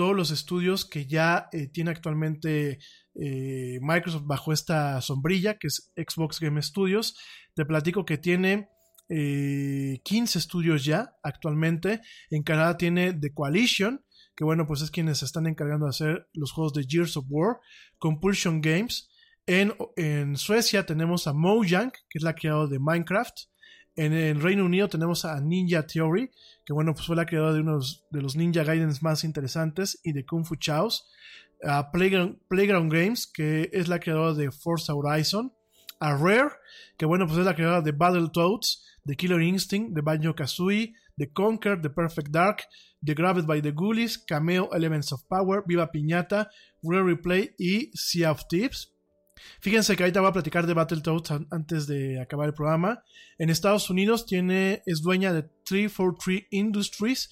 todos 0.00 0.16
los 0.16 0.30
estudios 0.30 0.86
que 0.86 1.04
ya 1.04 1.50
eh, 1.52 1.68
tiene 1.68 1.90
actualmente 1.90 2.78
eh, 3.14 3.78
Microsoft 3.82 4.24
bajo 4.24 4.50
esta 4.50 4.98
sombrilla, 5.02 5.58
que 5.58 5.66
es 5.66 5.92
Xbox 5.94 6.40
Game 6.40 6.62
Studios. 6.62 7.18
Te 7.54 7.66
platico 7.66 8.06
que 8.06 8.16
tiene 8.16 8.70
15 9.08 9.12
eh, 9.12 10.00
estudios 10.38 10.86
ya 10.86 11.12
actualmente. 11.22 12.00
En 12.30 12.42
Canadá 12.42 12.78
tiene 12.78 13.12
The 13.12 13.34
Coalition, 13.34 14.02
que 14.34 14.44
bueno, 14.44 14.66
pues 14.66 14.80
es 14.80 14.90
quienes 14.90 15.18
se 15.18 15.26
están 15.26 15.46
encargando 15.46 15.84
de 15.84 15.90
hacer 15.90 16.28
los 16.32 16.50
juegos 16.50 16.72
de 16.72 16.86
Gears 16.88 17.18
of 17.18 17.26
War. 17.28 17.58
Compulsion 17.98 18.62
Games. 18.62 19.10
En, 19.44 19.74
en 19.96 20.38
Suecia 20.38 20.86
tenemos 20.86 21.26
a 21.26 21.34
Mojang, 21.34 21.90
que 21.90 22.18
es 22.18 22.22
la 22.22 22.34
creadora 22.34 22.70
de 22.70 22.78
Minecraft. 22.78 23.36
En 23.96 24.12
el 24.12 24.40
Reino 24.40 24.64
Unido 24.64 24.88
tenemos 24.88 25.24
a 25.24 25.40
Ninja 25.40 25.86
Theory, 25.86 26.30
que 26.64 26.72
bueno, 26.72 26.94
pues 26.94 27.06
fue 27.06 27.16
la 27.16 27.26
creadora 27.26 27.54
de 27.54 27.60
uno 27.60 27.80
de 28.10 28.22
los 28.22 28.36
Ninja 28.36 28.64
Gaidens 28.64 29.02
más 29.02 29.24
interesantes 29.24 30.00
y 30.04 30.12
de 30.12 30.24
Kung 30.24 30.44
Fu 30.44 30.56
Chaos 30.56 31.10
a 31.64 31.90
Playground, 31.90 32.92
Games, 32.92 33.26
que 33.26 33.68
es 33.72 33.88
la 33.88 34.00
creadora 34.00 34.34
de 34.34 34.50
Forza 34.50 34.94
Horizon, 34.94 35.52
a 35.98 36.16
Rare, 36.16 36.50
que 36.96 37.04
bueno, 37.04 37.26
pues 37.26 37.38
es 37.38 37.44
la 37.44 37.54
creadora 37.54 37.82
de 37.82 37.92
Battletoads, 37.92 38.86
de 39.04 39.16
Killer 39.16 39.42
Instinct, 39.42 39.94
de 39.94 40.00
Banjo 40.00 40.34
Kazooie, 40.34 40.94
de 41.16 41.32
Conquer, 41.32 41.80
de 41.80 41.90
Perfect 41.90 42.30
Dark, 42.30 42.62
de 43.00 43.14
Grabbed 43.14 43.46
by 43.46 43.60
the 43.60 43.72
Ghoulies, 43.72 44.18
Cameo 44.18 44.70
Elements 44.72 45.12
of 45.12 45.24
Power, 45.28 45.62
Viva 45.66 45.90
Piñata, 45.90 46.48
Rare 46.82 47.04
Replay 47.04 47.54
y 47.58 47.90
Sea 47.94 48.30
of 48.30 48.46
Tips. 48.48 48.94
Fíjense 49.60 49.96
que 49.96 50.02
ahorita 50.02 50.20
voy 50.20 50.30
a 50.30 50.32
platicar 50.32 50.66
de 50.66 50.74
Battletoads 50.74 51.46
antes 51.50 51.86
de 51.86 52.20
acabar 52.20 52.48
el 52.48 52.54
programa. 52.54 53.02
En 53.38 53.50
Estados 53.50 53.90
Unidos 53.90 54.26
tiene, 54.26 54.82
es 54.86 55.02
dueña 55.02 55.32
de 55.32 55.42
343 55.64 56.46
Industries, 56.50 57.30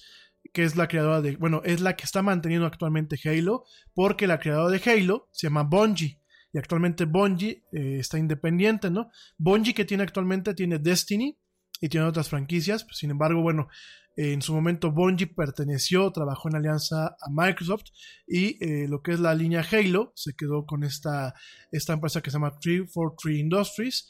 que 0.53 0.63
es 0.63 0.75
la 0.75 0.87
creadora 0.87 1.21
de, 1.21 1.35
bueno, 1.35 1.61
es 1.63 1.81
la 1.81 1.95
que 1.95 2.05
está 2.05 2.21
manteniendo 2.21 2.65
actualmente 2.65 3.19
Halo, 3.23 3.65
porque 3.93 4.27
la 4.27 4.39
creadora 4.39 4.77
de 4.77 4.91
Halo 4.91 5.29
se 5.31 5.47
llama 5.47 5.63
Bungie. 5.63 6.19
Y 6.51 6.57
actualmente 6.57 7.05
Bungie 7.05 7.63
eh, 7.71 7.97
está 7.99 8.17
independiente, 8.17 8.89
¿no? 8.89 9.11
Bungie 9.37 9.73
que 9.73 9.85
tiene 9.85 10.03
actualmente 10.03 10.53
tiene 10.55 10.79
Destiny 10.79 11.37
y 11.81 11.89
tiene 11.89 12.05
otras 12.05 12.29
franquicias. 12.29 12.85
Sin 12.91 13.11
embargo, 13.11 13.41
bueno, 13.41 13.67
en 14.15 14.41
su 14.41 14.53
momento 14.53 14.91
Bungie 14.91 15.27
perteneció, 15.27 16.11
trabajó 16.11 16.49
en 16.49 16.55
alianza 16.55 17.15
a 17.21 17.29
Microsoft 17.29 17.85
y 18.27 18.63
eh, 18.63 18.87
lo 18.87 19.01
que 19.01 19.13
es 19.13 19.19
la 19.19 19.33
línea 19.33 19.65
Halo 19.71 20.11
se 20.15 20.33
quedó 20.33 20.65
con 20.65 20.83
esta, 20.83 21.33
esta 21.71 21.93
empresa 21.93 22.21
que 22.21 22.29
se 22.29 22.35
llama 22.35 22.59
343 22.59 23.39
Industries. 23.39 24.09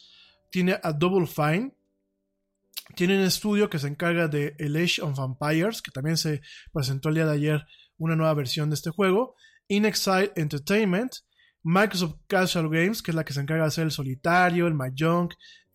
Tiene 0.50 0.80
a 0.82 0.94
Double 0.94 1.28
Fine, 1.28 1.76
tiene 2.96 3.18
un 3.18 3.24
estudio 3.24 3.70
que 3.70 3.78
se 3.78 3.88
encarga 3.88 4.28
de 4.28 4.56
El 4.58 4.76
Age 4.76 5.02
of 5.02 5.16
Vampires, 5.16 5.82
que 5.82 5.91
también 5.91 6.18
se 6.18 6.41
presentó 6.74 7.10
el 7.10 7.16
día 7.16 7.26
de 7.26 7.34
ayer 7.34 7.68
una 7.98 8.16
nueva 8.16 8.34
versión 8.34 8.70
de 8.70 8.76
este 8.76 8.90
juego. 8.90 9.36
In 9.68 9.86
Exile 9.86 10.32
Entertainment, 10.36 11.14
Microsoft 11.62 12.16
Casual 12.28 12.70
Games, 12.70 13.04
que 13.04 13.12
es 13.12 13.16
la 13.16 13.24
que 13.24 13.34
se 13.34 13.41
encarga 13.41 13.64
de 13.64 13.68
hacer 13.68 13.84
el 13.84 13.91
solitario, 13.91 14.66
el 14.66 14.74
Mahjong, 14.74 15.30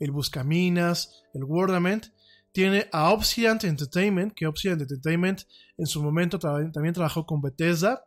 el 0.05 0.12
Buscaminas, 0.12 1.22
el 1.35 1.44
Wordament. 1.44 2.06
Tiene 2.52 2.86
a 2.93 3.10
Obsidian 3.10 3.59
Entertainment, 3.62 4.32
que 4.35 4.47
Obsidian 4.47 4.81
Entertainment 4.81 5.43
en 5.76 5.86
su 5.86 6.02
momento 6.02 6.39
también 6.39 6.94
trabajó 6.94 7.26
con 7.26 7.40
Bethesda. 7.40 8.05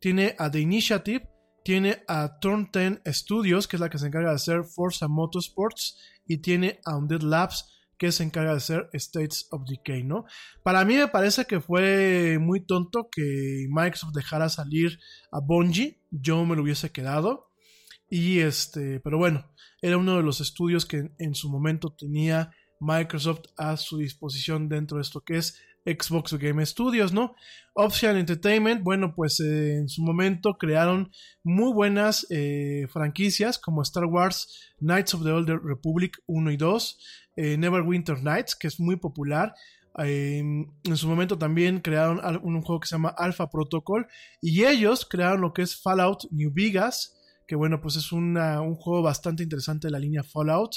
Tiene 0.00 0.34
a 0.38 0.50
The 0.50 0.60
Initiative, 0.60 1.28
tiene 1.64 2.02
a 2.08 2.38
Turn 2.40 2.70
10 2.72 3.02
Studios, 3.06 3.68
que 3.68 3.76
es 3.76 3.80
la 3.80 3.90
que 3.90 3.98
se 3.98 4.06
encarga 4.06 4.30
de 4.30 4.36
hacer 4.36 4.64
Forza 4.64 5.08
Motorsports, 5.08 5.98
y 6.26 6.38
tiene 6.38 6.80
a 6.84 6.96
Undead 6.96 7.20
Labs, 7.20 7.70
que 7.98 8.10
se 8.10 8.24
encarga 8.24 8.50
de 8.52 8.56
hacer 8.56 8.88
States 8.92 9.46
of 9.50 9.62
Decay, 9.68 10.02
¿no? 10.02 10.24
Para 10.62 10.84
mí 10.84 10.96
me 10.96 11.08
parece 11.08 11.44
que 11.44 11.60
fue 11.60 12.38
muy 12.40 12.60
tonto 12.64 13.08
que 13.10 13.66
Microsoft 13.68 14.14
dejara 14.14 14.48
salir 14.48 14.98
a 15.30 15.40
Bungie, 15.40 16.00
yo 16.10 16.44
me 16.44 16.56
lo 16.56 16.62
hubiese 16.62 16.90
quedado. 16.90 17.50
Y 18.08 18.40
este, 18.40 19.00
pero 19.00 19.18
bueno, 19.18 19.50
era 19.80 19.96
uno 19.96 20.16
de 20.16 20.22
los 20.22 20.40
estudios 20.40 20.86
que 20.86 21.10
en 21.18 21.34
su 21.34 21.48
momento 21.48 21.90
tenía 21.92 22.52
Microsoft 22.80 23.46
a 23.56 23.76
su 23.76 23.98
disposición 23.98 24.68
dentro 24.68 24.98
de 24.98 25.02
esto 25.02 25.22
que 25.22 25.38
es 25.38 25.58
Xbox 25.84 26.34
Game 26.34 26.64
Studios, 26.64 27.12
¿no? 27.12 27.34
Option 27.74 28.16
Entertainment, 28.16 28.82
bueno, 28.82 29.14
pues 29.14 29.40
eh, 29.40 29.76
en 29.76 29.88
su 29.88 30.02
momento 30.02 30.54
crearon 30.54 31.10
muy 31.42 31.72
buenas 31.72 32.26
eh, 32.30 32.86
franquicias 32.90 33.58
como 33.58 33.82
Star 33.82 34.06
Wars 34.06 34.72
Knights 34.78 35.14
of 35.14 35.24
the 35.24 35.30
Old 35.30 35.48
Republic 35.62 36.18
1 36.26 36.50
y 36.52 36.56
2, 36.56 36.98
eh, 37.36 37.56
Neverwinter 37.58 38.22
Nights, 38.22 38.56
que 38.56 38.68
es 38.68 38.80
muy 38.80 38.96
popular. 38.96 39.54
en 39.96 40.96
su 40.96 41.06
momento 41.06 41.38
también 41.38 41.80
crearon 41.80 42.18
un, 42.42 42.62
juego 42.62 42.80
que 42.80 42.88
se 42.88 42.96
llama 42.96 43.14
Alpha 43.16 43.48
Protocol 43.48 44.08
y 44.40 44.64
ellos 44.64 45.06
crearon 45.08 45.40
lo 45.40 45.52
que 45.52 45.62
es 45.62 45.80
Fallout 45.80 46.24
New 46.32 46.50
Vegas, 46.52 47.14
que 47.46 47.56
bueno, 47.56 47.80
pues 47.80 47.96
es 47.96 48.12
un 48.12 48.34
juego 48.76 49.02
bastante 49.02 49.42
interesante 49.42 49.88
de 49.88 49.92
la 49.92 49.98
línea 49.98 50.22
Fallout, 50.22 50.72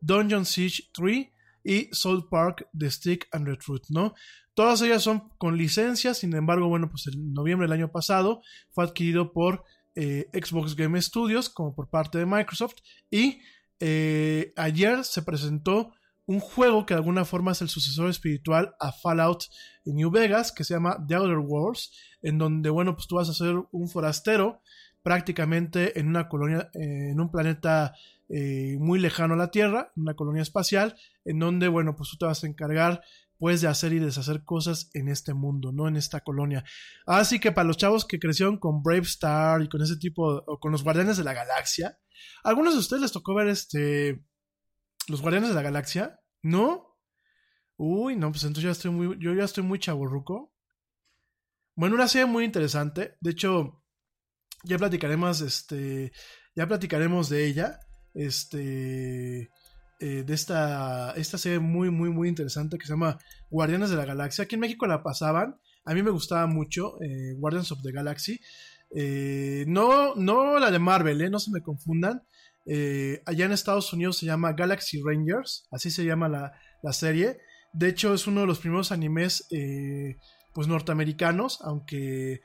Dungeon 0.00 0.44
Siege 0.44 0.84
3 0.92 1.28
y 1.64 1.88
Soul 1.92 2.28
Park 2.28 2.68
The 2.76 2.90
Stick 2.90 3.28
and 3.32 3.46
the 3.46 3.56
Truth, 3.56 3.86
¿no? 3.90 4.14
Todas 4.54 4.82
ellas 4.82 5.02
son 5.02 5.30
con 5.38 5.56
licencia, 5.56 6.14
sin 6.14 6.34
embargo, 6.34 6.68
bueno, 6.68 6.90
pues 6.90 7.06
en 7.06 7.32
noviembre 7.32 7.66
del 7.66 7.78
año 7.78 7.92
pasado 7.92 8.42
fue 8.70 8.84
adquirido 8.84 9.32
por 9.32 9.64
eh, 9.94 10.28
Xbox 10.32 10.76
Game 10.76 11.00
Studios 11.00 11.48
como 11.48 11.74
por 11.74 11.88
parte 11.88 12.18
de 12.18 12.26
Microsoft 12.26 12.76
y 13.10 13.40
eh, 13.80 14.52
ayer 14.56 15.04
se 15.04 15.22
presentó 15.22 15.92
un 16.26 16.38
juego 16.38 16.86
que 16.86 16.94
de 16.94 16.98
alguna 16.98 17.24
forma 17.24 17.52
es 17.52 17.62
el 17.62 17.68
sucesor 17.68 18.08
espiritual 18.08 18.74
a 18.78 18.92
Fallout 18.92 19.44
en 19.84 19.96
New 19.96 20.10
Vegas, 20.10 20.52
que 20.52 20.62
se 20.62 20.74
llama 20.74 21.04
The 21.08 21.16
Outer 21.16 21.38
Worlds, 21.38 21.90
en 22.22 22.38
donde, 22.38 22.70
bueno, 22.70 22.94
pues 22.94 23.08
tú 23.08 23.16
vas 23.16 23.28
a 23.28 23.34
ser 23.34 23.56
un 23.72 23.88
forastero 23.88 24.62
prácticamente 25.02 25.98
en 25.98 26.08
una 26.08 26.28
colonia, 26.28 26.70
eh, 26.74 27.10
en 27.10 27.20
un 27.20 27.30
planeta 27.30 27.94
muy 28.78 29.00
lejano 29.00 29.34
a 29.34 29.36
la 29.36 29.50
Tierra, 29.50 29.90
una 29.96 30.14
colonia 30.14 30.42
espacial, 30.42 30.94
en 31.24 31.40
donde, 31.40 31.66
bueno, 31.66 31.96
pues 31.96 32.10
tú 32.10 32.16
te 32.16 32.26
vas 32.26 32.44
a 32.44 32.46
encargar 32.46 33.02
puedes 33.40 33.62
de 33.62 33.68
hacer 33.68 33.94
y 33.94 33.98
deshacer 33.98 34.44
cosas 34.44 34.90
en 34.92 35.08
este 35.08 35.32
mundo, 35.32 35.72
no 35.72 35.88
en 35.88 35.96
esta 35.96 36.20
colonia. 36.20 36.62
Así 37.06 37.40
que 37.40 37.50
para 37.50 37.66
los 37.66 37.78
chavos 37.78 38.04
que 38.04 38.20
crecieron 38.20 38.58
con 38.58 38.82
Brave 38.82 39.00
Star 39.00 39.62
y 39.62 39.68
con 39.68 39.82
ese 39.82 39.96
tipo, 39.96 40.44
o 40.46 40.60
con 40.60 40.70
los 40.70 40.84
Guardianes 40.84 41.16
de 41.16 41.24
la 41.24 41.32
Galaxia, 41.32 41.98
¿algunos 42.44 42.74
de 42.74 42.80
ustedes 42.80 43.00
les 43.00 43.12
tocó 43.12 43.34
ver 43.34 43.48
este, 43.48 44.22
los 45.08 45.22
Guardianes 45.22 45.48
de 45.48 45.54
la 45.54 45.62
Galaxia? 45.62 46.20
¿No? 46.42 46.98
Uy, 47.78 48.14
no, 48.14 48.30
pues 48.30 48.44
entonces 48.44 48.64
ya 48.64 48.72
estoy 48.72 48.90
muy, 48.90 49.16
yo 49.18 49.32
ya 49.32 49.44
estoy 49.44 49.64
muy 49.64 49.78
chaborruco. 49.78 50.52
Bueno, 51.74 51.94
una 51.94 52.08
serie 52.08 52.26
muy 52.26 52.44
interesante. 52.44 53.16
De 53.22 53.30
hecho, 53.30 53.79
ya 54.64 54.78
platicaremos, 54.78 55.40
este, 55.40 56.12
ya 56.54 56.66
platicaremos 56.66 57.28
de 57.28 57.46
ella. 57.46 57.80
Este, 58.14 59.50
eh, 60.00 60.24
de 60.24 60.34
esta, 60.34 61.12
esta 61.12 61.38
serie 61.38 61.58
muy, 61.58 61.90
muy, 61.90 62.10
muy 62.10 62.28
interesante 62.28 62.78
que 62.78 62.86
se 62.86 62.92
llama 62.92 63.18
Guardianes 63.50 63.90
de 63.90 63.96
la 63.96 64.06
Galaxia. 64.06 64.44
Aquí 64.44 64.54
en 64.54 64.62
México 64.62 64.86
la 64.86 65.02
pasaban. 65.02 65.56
A 65.84 65.94
mí 65.94 66.02
me 66.02 66.10
gustaba 66.10 66.46
mucho 66.46 67.00
eh, 67.02 67.34
Guardians 67.36 67.70
of 67.72 67.82
the 67.82 67.92
Galaxy. 67.92 68.40
Eh, 68.94 69.64
no, 69.68 70.14
no 70.14 70.58
la 70.58 70.70
de 70.70 70.78
Marvel, 70.78 71.30
no 71.30 71.38
se 71.38 71.50
me 71.50 71.60
confundan. 71.60 72.22
allá 73.26 73.44
en 73.44 73.52
Estados 73.52 73.92
Unidos 73.92 74.18
se 74.18 74.26
llama 74.26 74.52
Galaxy 74.52 75.00
Rangers, 75.02 75.66
así 75.70 75.90
se 75.90 76.04
llama 76.04 76.28
la, 76.28 76.92
serie. 76.92 77.38
De 77.72 77.88
hecho, 77.88 78.14
es 78.14 78.26
uno 78.26 78.40
de 78.40 78.46
los 78.46 78.58
primeros 78.58 78.92
animes 78.92 79.46
pues 80.52 80.68
norteamericanos, 80.68 81.60
aunque, 81.62 82.42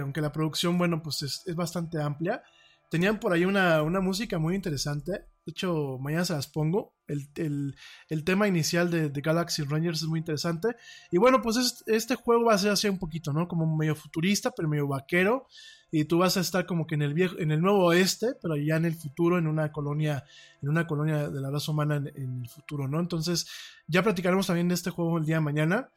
aunque 0.00 0.20
la 0.20 0.32
producción, 0.32 0.78
bueno, 0.78 1.02
pues 1.02 1.22
es, 1.22 1.42
es 1.46 1.54
bastante 1.54 2.00
amplia. 2.00 2.42
Tenían 2.90 3.18
por 3.18 3.32
ahí 3.32 3.44
una, 3.44 3.82
una 3.82 4.00
música 4.00 4.38
muy 4.38 4.54
interesante. 4.54 5.26
De 5.46 5.52
hecho, 5.52 5.96
mañana 6.00 6.24
se 6.24 6.32
las 6.32 6.48
pongo. 6.48 6.96
El, 7.06 8.24
tema 8.24 8.48
inicial 8.48 8.90
de, 8.90 9.08
Galaxy 9.20 9.62
Rangers 9.62 10.02
es 10.02 10.08
muy 10.08 10.18
interesante. 10.18 10.74
Y 11.12 11.18
bueno, 11.18 11.40
pues 11.40 11.84
este 11.86 12.16
juego 12.16 12.46
va 12.46 12.54
a 12.54 12.58
ser 12.58 12.72
así 12.72 12.88
un 12.88 12.98
poquito, 12.98 13.32
¿no? 13.32 13.46
Como 13.46 13.76
medio 13.76 13.94
futurista, 13.94 14.50
pero 14.50 14.68
medio 14.68 14.88
vaquero. 14.88 15.46
Y 15.92 16.04
tú 16.06 16.18
vas 16.18 16.36
a 16.36 16.40
estar 16.40 16.66
como 16.66 16.88
que 16.88 16.96
en 16.96 17.02
el 17.02 17.14
viejo, 17.14 17.38
en 17.38 17.52
el 17.52 17.60
nuevo 17.60 17.84
oeste, 17.86 18.34
pero 18.42 18.56
ya 18.56 18.74
en 18.74 18.86
el 18.86 18.96
futuro, 18.96 19.38
en 19.38 19.46
una 19.46 19.70
colonia, 19.70 20.24
en 20.62 20.68
una 20.68 20.86
colonia 20.88 21.28
de 21.28 21.40
la 21.40 21.48
raza 21.48 21.70
humana 21.70 21.96
en, 21.96 22.42
el 22.42 22.48
futuro, 22.48 22.88
¿no? 22.88 22.98
Entonces, 22.98 23.46
ya 23.86 24.02
platicaremos 24.02 24.48
también 24.48 24.66
de 24.66 24.74
este 24.74 24.90
juego 24.90 25.18
el 25.18 25.26
día 25.26 25.36
de 25.36 25.42
mañana. 25.42 25.90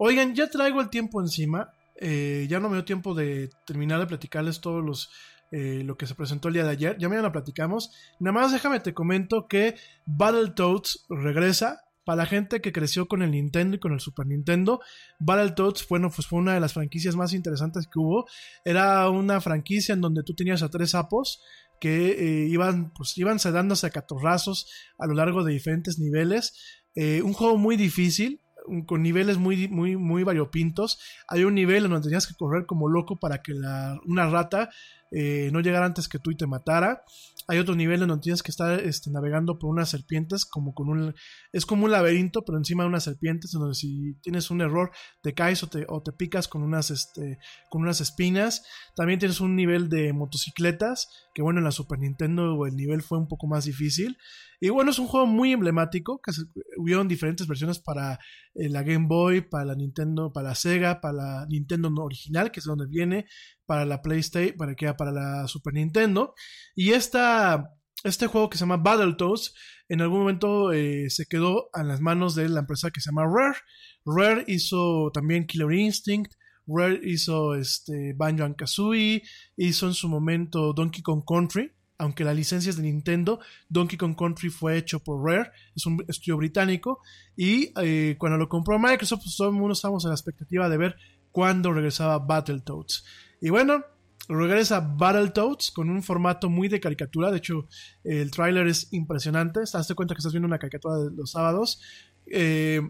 Oigan, 0.00 0.34
ya 0.34 0.48
traigo 0.48 0.80
el 0.80 0.90
tiempo 0.90 1.20
encima. 1.20 1.72
Eh, 2.00 2.46
ya 2.48 2.60
no 2.60 2.68
me 2.68 2.76
dio 2.76 2.84
tiempo 2.84 3.14
de 3.14 3.50
terminar 3.66 3.98
de 3.98 4.06
platicarles 4.06 4.60
todos 4.60 4.84
los 4.84 5.10
eh, 5.50 5.82
lo 5.84 5.96
que 5.96 6.06
se 6.06 6.14
presentó 6.14 6.48
el 6.48 6.54
día 6.54 6.64
de 6.64 6.70
ayer. 6.70 6.96
Ya 6.98 7.08
mañana 7.08 7.32
platicamos. 7.32 7.90
Nada 8.20 8.32
más 8.32 8.52
déjame 8.52 8.78
te 8.78 8.94
comento 8.94 9.48
que 9.48 9.74
Battletoads 10.06 11.06
regresa. 11.10 11.82
Para 12.04 12.22
la 12.22 12.26
gente 12.26 12.62
que 12.62 12.72
creció 12.72 13.06
con 13.06 13.20
el 13.20 13.32
Nintendo 13.32 13.76
y 13.76 13.80
con 13.80 13.92
el 13.92 14.00
Super 14.00 14.26
Nintendo, 14.26 14.80
Battletoads 15.18 15.86
bueno, 15.88 16.08
pues 16.08 16.26
fue 16.26 16.38
una 16.38 16.54
de 16.54 16.60
las 16.60 16.72
franquicias 16.72 17.16
más 17.16 17.34
interesantes 17.34 17.86
que 17.86 17.98
hubo. 17.98 18.24
Era 18.64 19.10
una 19.10 19.42
franquicia 19.42 19.92
en 19.92 20.00
donde 20.00 20.22
tú 20.22 20.34
tenías 20.34 20.62
a 20.62 20.70
tres 20.70 20.92
sapos 20.92 21.42
que 21.82 22.12
eh, 22.12 22.46
iban, 22.46 22.94
pues, 22.94 23.18
iban 23.18 23.38
sedándose 23.38 23.86
a 23.86 23.90
catorrazos 23.90 24.70
a 24.96 25.06
lo 25.06 25.12
largo 25.12 25.44
de 25.44 25.52
diferentes 25.52 25.98
niveles. 25.98 26.54
Un 26.96 27.32
juego 27.32 27.58
muy 27.58 27.76
difícil, 27.76 28.40
con 28.86 29.02
niveles 29.02 29.38
muy, 29.38 29.68
muy, 29.68 29.96
muy 29.96 30.22
variopintos. 30.22 30.98
Hay 31.28 31.44
un 31.44 31.54
nivel 31.54 31.84
en 31.84 31.90
donde 31.90 32.08
tenías 32.08 32.26
que 32.26 32.34
correr 32.34 32.66
como 32.66 32.88
loco 32.88 33.16
para 33.16 33.42
que 33.42 33.54
la, 33.54 33.98
una 34.06 34.28
rata 34.28 34.70
eh, 35.10 35.50
no 35.52 35.60
llegar 35.60 35.82
antes 35.82 36.08
que 36.08 36.18
tú 36.18 36.30
y 36.30 36.36
te 36.36 36.46
matara. 36.46 37.04
Hay 37.50 37.58
otro 37.58 37.74
nivel 37.74 38.00
donde 38.00 38.18
tienes 38.18 38.42
que 38.42 38.50
estar 38.50 38.78
este, 38.78 39.10
navegando 39.10 39.58
por 39.58 39.70
unas 39.70 39.88
serpientes, 39.88 40.44
como 40.44 40.74
con 40.74 40.90
un. 40.90 41.14
Es 41.50 41.64
como 41.64 41.86
un 41.86 41.90
laberinto, 41.90 42.44
pero 42.44 42.58
encima 42.58 42.82
de 42.84 42.90
unas 42.90 43.04
serpientes, 43.04 43.54
en 43.54 43.60
donde 43.60 43.74
si 43.74 44.14
tienes 44.20 44.50
un 44.50 44.60
error, 44.60 44.90
te 45.22 45.32
caes 45.32 45.62
o 45.62 45.68
te, 45.68 45.86
o 45.88 46.02
te 46.02 46.12
picas 46.12 46.46
con 46.46 46.62
unas, 46.62 46.90
este, 46.90 47.38
con 47.70 47.80
unas 47.80 48.02
espinas. 48.02 48.64
También 48.94 49.18
tienes 49.18 49.40
un 49.40 49.56
nivel 49.56 49.88
de 49.88 50.12
motocicletas, 50.12 51.08
que 51.34 51.40
bueno, 51.40 51.60
en 51.60 51.64
la 51.64 51.72
Super 51.72 51.98
Nintendo 51.98 52.66
el 52.66 52.76
nivel 52.76 53.00
fue 53.00 53.16
un 53.16 53.28
poco 53.28 53.46
más 53.46 53.64
difícil. 53.64 54.18
Y 54.60 54.70
bueno, 54.70 54.90
es 54.90 54.98
un 54.98 55.06
juego 55.06 55.26
muy 55.26 55.52
emblemático, 55.52 56.20
que 56.20 56.32
se, 56.32 56.42
hubieron 56.76 57.06
diferentes 57.06 57.46
versiones 57.46 57.78
para 57.78 58.18
eh, 58.54 58.68
la 58.68 58.82
Game 58.82 59.06
Boy, 59.08 59.40
para 59.40 59.64
la 59.64 59.74
Nintendo, 59.74 60.32
para 60.32 60.48
la 60.48 60.54
Sega, 60.54 61.00
para 61.00 61.14
la 61.14 61.46
Nintendo 61.48 61.88
original, 61.96 62.50
que 62.50 62.60
es 62.60 62.66
donde 62.66 62.86
viene, 62.86 63.26
para 63.68 63.84
la 63.84 64.00
PlayStation, 64.00 64.56
para, 64.56 64.74
que, 64.74 64.92
para 64.94 65.12
la 65.12 65.46
Super 65.46 65.74
Nintendo. 65.74 66.34
Y 66.74 66.92
esta, 66.92 67.74
este 68.02 68.26
juego 68.26 68.48
que 68.48 68.56
se 68.56 68.62
llama 68.62 68.78
Battletoads, 68.78 69.52
en 69.90 70.00
algún 70.00 70.20
momento 70.20 70.72
eh, 70.72 71.10
se 71.10 71.26
quedó 71.26 71.68
en 71.74 71.86
las 71.86 72.00
manos 72.00 72.34
de 72.34 72.48
la 72.48 72.60
empresa 72.60 72.90
que 72.90 73.02
se 73.02 73.10
llama 73.10 73.26
Rare. 73.26 73.58
Rare 74.06 74.44
hizo 74.46 75.10
también 75.12 75.46
Killer 75.46 75.70
Instinct. 75.70 76.32
Rare 76.66 76.98
hizo 77.04 77.54
este, 77.54 78.14
Banjo 78.14 78.56
Kazooie, 78.56 79.22
hizo 79.58 79.86
en 79.86 79.94
su 79.94 80.08
momento 80.08 80.72
Donkey 80.72 81.02
Kong 81.02 81.22
Country, 81.26 81.70
aunque 81.98 82.24
la 82.24 82.32
licencia 82.32 82.70
es 82.70 82.76
de 82.76 82.82
Nintendo, 82.84 83.40
Donkey 83.68 83.98
Kong 83.98 84.16
Country 84.16 84.50
fue 84.50 84.76
hecho 84.76 85.00
por 85.00 85.22
Rare, 85.22 85.50
es 85.74 85.86
un 85.86 86.04
estudio 86.08 86.36
británico, 86.36 87.00
y 87.36 87.72
eh, 87.82 88.16
cuando 88.18 88.36
lo 88.36 88.48
compró 88.48 88.78
Microsoft, 88.78 89.22
pues 89.24 89.36
todo 89.36 89.48
el 89.48 89.54
mundo 89.54 89.72
estábamos 89.72 90.04
en 90.04 90.10
la 90.10 90.14
expectativa 90.14 90.68
de 90.68 90.76
ver 90.76 90.96
cuándo 91.32 91.72
regresaba 91.72 92.18
Battletoads. 92.18 93.04
Y 93.40 93.50
bueno, 93.50 93.84
regresa 94.28 94.80
Battletoads 94.80 95.70
con 95.70 95.90
un 95.90 96.02
formato 96.02 96.50
muy 96.50 96.68
de 96.68 96.80
caricatura. 96.80 97.30
De 97.30 97.38
hecho, 97.38 97.66
el 98.04 98.30
tráiler 98.30 98.66
es 98.66 98.92
impresionante. 98.92 99.60
Te 99.64 99.78
das 99.78 99.92
cuenta 99.94 100.14
que 100.14 100.18
estás 100.18 100.32
viendo 100.32 100.46
una 100.46 100.58
caricatura 100.58 100.96
de 100.96 101.10
los 101.10 101.30
sábados. 101.30 101.80
Eh, 102.26 102.82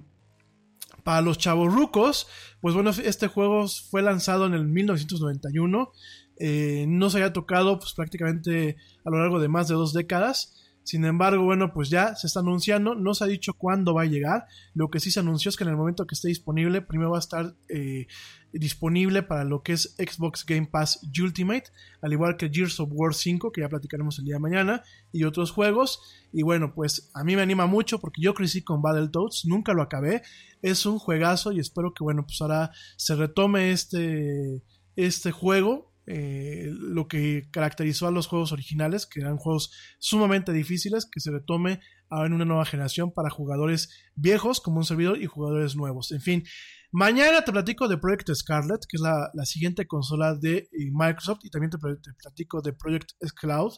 para 1.05 1.21
los 1.23 1.39
chavos 1.39 1.73
rucos, 1.73 2.27
pues 2.61 2.75
bueno, 2.75 2.91
este 2.91 3.29
juego 3.29 3.67
fue 3.69 4.03
lanzado 4.03 4.47
en 4.47 4.55
el 4.55 4.67
1991. 4.67 5.93
Eh, 6.41 6.87
no 6.89 7.09
se 7.09 7.19
había 7.19 7.33
tocado 7.33 7.79
pues, 7.79 7.95
prácticamente 7.95 8.77
a 9.05 9.11
lo 9.11 9.19
largo 9.19 9.41
de 9.41 9.49
más 9.49 9.69
de 9.69 9.75
dos 9.75 9.93
décadas. 9.93 10.55
Sin 10.89 11.05
embargo, 11.05 11.45
bueno, 11.45 11.71
pues 11.75 11.91
ya 11.91 12.17
se 12.17 12.27
está 12.27 12.41
anunciando, 12.41 12.95
no 12.95 13.13
se 13.13 13.23
ha 13.23 13.27
dicho 13.27 13.53
cuándo 13.53 13.93
va 13.93 14.05
a 14.05 14.07
llegar. 14.07 14.47
Lo 14.73 14.89
que 14.89 15.01
sí 15.01 15.11
se 15.11 15.21
anunció 15.21 15.51
es 15.51 15.59
que 15.59 15.65
en 15.65 15.69
el 15.69 15.77
momento 15.77 16.07
que 16.07 16.15
esté 16.15 16.29
disponible, 16.29 16.81
primero 16.81 17.11
va 17.11 17.19
a 17.19 17.21
estar 17.21 17.55
eh, 17.69 18.07
disponible 18.55 19.23
para 19.23 19.45
lo 19.45 19.63
que 19.63 19.75
es 19.75 19.95
Xbox 19.99 20.47
Game 20.47 20.67
Pass 20.67 21.07
Ultimate, 21.23 21.65
al 22.01 22.15
igual 22.15 22.39
que 22.39 22.49
Gears 22.49 22.81
of 22.81 22.89
War 22.91 23.13
5, 23.13 23.53
que 23.53 23.61
ya 23.61 23.69
platicaremos 23.69 24.19
el 24.19 24.25
día 24.25 24.37
de 24.37 24.41
mañana, 24.41 24.83
y 25.13 25.25
otros 25.25 25.51
juegos. 25.51 26.01
Y 26.33 26.43
bueno, 26.43 26.73
pues 26.73 27.11
a 27.13 27.23
mí 27.23 27.37
me 27.37 27.43
anima 27.43 27.67
mucho 27.67 28.01
porque 28.01 28.23
yo 28.23 28.33
crecí 28.33 28.63
con 28.63 28.81
Battletoads, 28.81 29.45
nunca 29.45 29.75
lo 29.75 29.83
acabé. 29.83 30.23
Es 30.63 30.87
un 30.87 30.99
juegazo 30.99 31.53
y 31.53 31.61
espero 31.61 31.93
que, 31.93 32.03
bueno, 32.03 32.25
pues 32.25 32.41
ahora 32.41 32.71
se 32.97 33.15
retome 33.15 33.73
este, 33.73 34.63
este 34.97 35.33
juego 35.33 35.88
eh, 36.11 36.69
lo 36.73 37.07
que 37.07 37.49
caracterizó 37.51 38.07
a 38.07 38.11
los 38.11 38.27
juegos 38.27 38.51
originales, 38.53 39.05
que 39.05 39.21
eran 39.21 39.37
juegos 39.37 39.71
sumamente 39.99 40.55
difíciles, 40.55 41.05
que 41.05 41.21
se 41.21 41.31
retome 41.31 41.81
ahora 42.09 42.29
en 42.29 42.33
una 42.33 42.47
nueva 42.47 42.65
generación 42.65 43.13
para 43.13 43.29
jugadores 43.29 43.91
viejos 44.15 44.61
como 44.63 44.79
un 44.79 44.87
servidor 44.87 45.21
y 45.21 45.27
jugadores 45.27 45.77
nuevos. 45.77 46.11
En 46.13 46.23
fin, 46.23 46.45
mañana 46.93 47.45
te 47.45 47.53
platico 47.53 47.89
de 47.89 47.99
Project 47.99 48.31
Scarlet, 48.33 48.81
que 48.89 48.97
es 48.97 49.03
la, 49.03 49.45
siguiente 49.45 49.87
consola 49.87 50.35
de 50.35 50.57
eh, 50.57 50.91
Microsoft, 50.93 51.41
y 51.43 51.51
también 51.51 51.71
te, 51.71 51.77
platico 51.77 52.63
de 52.63 52.73
Project 52.73 53.13
Cloud, 53.39 53.75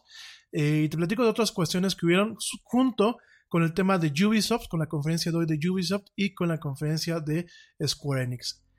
eh, 0.53 0.83
y 0.85 0.89
te 0.89 0.97
platico 0.97 1.25
de 1.25 1.31
otras 1.31 1.51
cuestiones 1.51 1.97
que 1.97 2.07
hubieron 2.07 2.37
junto 2.63 3.17
con 3.49 3.65
el 3.65 3.75
tema 3.75 3.99
de 3.99 4.13
Ubisoft, 4.25 4.69
con 4.69 4.79
la 4.79 4.87
conferencia 4.87 5.33
de 5.33 5.39
hoy 5.39 5.47
de 5.47 5.59
Ubisoft 5.69 6.05
y 6.15 6.33
con 6.33 6.47
la 6.47 6.61
conferencia 6.61 7.19
de 7.19 7.47
Square 7.85 8.23
Enix. 8.23 8.70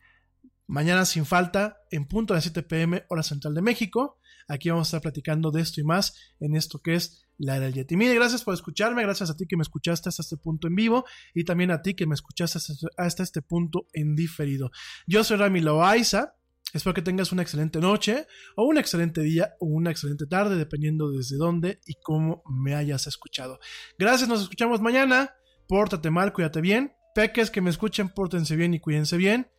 Mañana 0.72 1.04
sin 1.04 1.26
falta, 1.26 1.82
en 1.92 2.06
punto 2.06 2.34
de 2.34 2.38
las 2.38 2.46
7 2.46 2.64
pm, 2.64 3.04
hora 3.10 3.24
central 3.24 3.54
de 3.54 3.62
México. 3.62 4.18
Aquí 4.48 4.70
vamos 4.70 4.88
a 4.88 4.90
estar 4.90 5.02
platicando 5.02 5.52
de 5.52 5.60
esto 5.60 5.82
y 5.82 5.84
más 5.84 6.16
en 6.40 6.56
esto 6.56 6.80
que 6.80 6.96
es 6.96 7.28
la 7.38 7.58
era 7.58 7.66
del 7.66 7.74
Yeti. 7.74 7.98
Mire, 7.98 8.16
gracias 8.16 8.46
por 8.46 8.54
escucharme, 8.54 9.02
gracias 9.02 9.30
a 9.30 9.36
ti 9.36 9.46
que 9.48 9.58
me 9.58 9.64
escuchaste 9.64 10.08
hasta 10.08 10.22
este 10.22 10.38
punto 10.38 10.70
en 10.70 10.76
vivo 10.76 11.04
y 11.34 11.44
también 11.44 11.72
a 11.72 11.82
ti 11.82 11.94
que 11.94 12.08
me 12.08 12.16
escuchaste 12.16 12.58
hasta 12.96 13.22
este 13.22 13.42
punto 13.42 13.88
en 13.92 14.16
diferido. 14.16 14.72
Yo 15.06 15.26
soy 15.26 15.36
Rami 15.36 15.60
Loaiza. 15.60 16.36
Espero 16.74 16.94
que 16.94 17.02
tengas 17.02 17.34
una 17.34 17.42
excelente 17.42 17.80
noche 17.82 18.26
o 18.56 18.64
un 18.64 18.78
excelente 18.78 19.20
día 19.20 19.56
o 19.60 19.66
una 19.66 19.92
excelente 19.92 20.26
tarde, 20.26 20.56
dependiendo 20.56 21.12
desde 21.12 21.36
dónde 21.36 21.82
y 21.86 21.96
cómo 21.96 22.44
me 22.50 22.76
hayas 22.76 23.08
escuchado. 23.08 23.60
Gracias, 24.00 24.30
nos 24.30 24.42
escuchamos 24.42 24.80
mañana. 24.80 25.36
Pórtate 25.68 26.10
mal, 26.12 26.32
cuídate 26.32 26.62
bien. 26.62 26.94
Peques 27.14 27.52
que 27.52 27.60
me 27.60 27.72
escuchen, 27.72 28.08
pórtense 28.08 28.56
bien 28.56 28.74
y 28.74 28.80
cuídense 28.80 29.18
bien. 29.18 29.52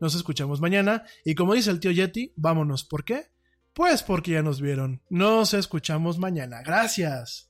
Nos 0.00 0.14
escuchamos 0.14 0.60
mañana. 0.60 1.04
Y 1.24 1.34
como 1.34 1.54
dice 1.54 1.70
el 1.70 1.80
tío 1.80 1.90
Yeti, 1.90 2.32
vámonos. 2.36 2.84
¿Por 2.84 3.04
qué? 3.04 3.26
Pues 3.74 4.02
porque 4.02 4.32
ya 4.32 4.42
nos 4.42 4.60
vieron. 4.60 5.02
Nos 5.10 5.54
escuchamos 5.54 6.18
mañana. 6.18 6.62
Gracias. 6.64 7.49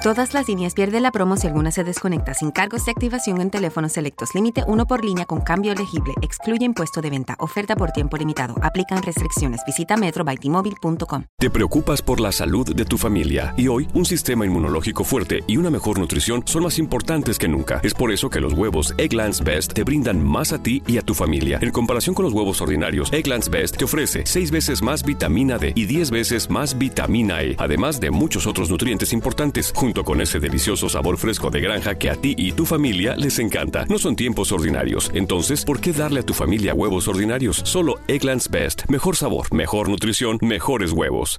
Todas 0.00 0.32
las 0.32 0.46
líneas 0.46 0.74
pierden 0.74 1.02
la 1.02 1.10
promo 1.10 1.36
si 1.36 1.48
alguna 1.48 1.72
se 1.72 1.82
desconecta 1.82 2.32
sin 2.32 2.52
cargos 2.52 2.84
de 2.84 2.92
activación 2.92 3.40
en 3.40 3.50
teléfonos 3.50 3.90
selectos. 3.94 4.32
Límite 4.32 4.62
uno 4.68 4.86
por 4.86 5.04
línea 5.04 5.26
con 5.26 5.40
cambio 5.40 5.72
elegible. 5.72 6.14
Excluye 6.22 6.64
impuesto 6.64 7.00
de 7.00 7.10
venta. 7.10 7.34
Oferta 7.40 7.74
por 7.74 7.90
tiempo 7.90 8.16
limitado. 8.16 8.54
Aplican 8.62 9.02
restricciones. 9.02 9.60
Visita 9.66 9.96
metrobytimóvil.com. 9.96 11.24
Te 11.36 11.50
preocupas 11.50 12.00
por 12.00 12.20
la 12.20 12.30
salud 12.30 12.76
de 12.76 12.84
tu 12.84 12.96
familia 12.96 13.54
y 13.56 13.66
hoy 13.66 13.88
un 13.92 14.04
sistema 14.04 14.46
inmunológico 14.46 15.02
fuerte 15.02 15.42
y 15.48 15.56
una 15.56 15.68
mejor 15.68 15.98
nutrición 15.98 16.44
son 16.46 16.62
más 16.62 16.78
importantes 16.78 17.36
que 17.36 17.48
nunca. 17.48 17.80
Es 17.82 17.92
por 17.92 18.12
eso 18.12 18.30
que 18.30 18.40
los 18.40 18.52
huevos 18.52 18.94
Egglands 18.98 19.42
Best 19.42 19.72
te 19.72 19.82
brindan 19.82 20.24
más 20.24 20.52
a 20.52 20.62
ti 20.62 20.80
y 20.86 20.98
a 20.98 21.02
tu 21.02 21.14
familia. 21.14 21.58
En 21.60 21.72
comparación 21.72 22.14
con 22.14 22.24
los 22.24 22.34
huevos 22.34 22.60
ordinarios, 22.60 23.12
Egglands 23.12 23.50
Best 23.50 23.76
te 23.78 23.84
ofrece 23.84 24.22
6 24.24 24.52
veces 24.52 24.80
más 24.80 25.02
vitamina 25.02 25.58
D 25.58 25.72
y 25.74 25.86
10 25.86 26.12
veces 26.12 26.48
más 26.48 26.78
vitamina 26.78 27.42
E, 27.42 27.56
además 27.58 27.98
de 27.98 28.12
muchos 28.12 28.46
otros 28.46 28.70
nutrientes 28.70 29.12
importantes 29.12 29.72
con 30.04 30.20
ese 30.20 30.40
delicioso 30.40 30.88
sabor 30.88 31.18
fresco 31.18 31.50
de 31.50 31.60
granja 31.60 31.96
que 31.96 32.10
a 32.10 32.16
ti 32.16 32.34
y 32.38 32.52
tu 32.52 32.64
familia 32.64 33.16
les 33.16 33.38
encanta. 33.38 33.84
No 33.88 33.98
son 33.98 34.16
tiempos 34.16 34.52
ordinarios, 34.52 35.10
entonces, 35.14 35.64
¿por 35.64 35.80
qué 35.80 35.92
darle 35.92 36.20
a 36.20 36.26
tu 36.26 36.34
familia 36.34 36.74
huevos 36.74 37.08
ordinarios? 37.08 37.60
Solo 37.64 38.00
Egglands 38.08 38.48
Best. 38.50 38.88
Mejor 38.88 39.16
sabor, 39.16 39.52
mejor 39.52 39.88
nutrición, 39.88 40.38
mejores 40.40 40.92
huevos. 40.92 41.36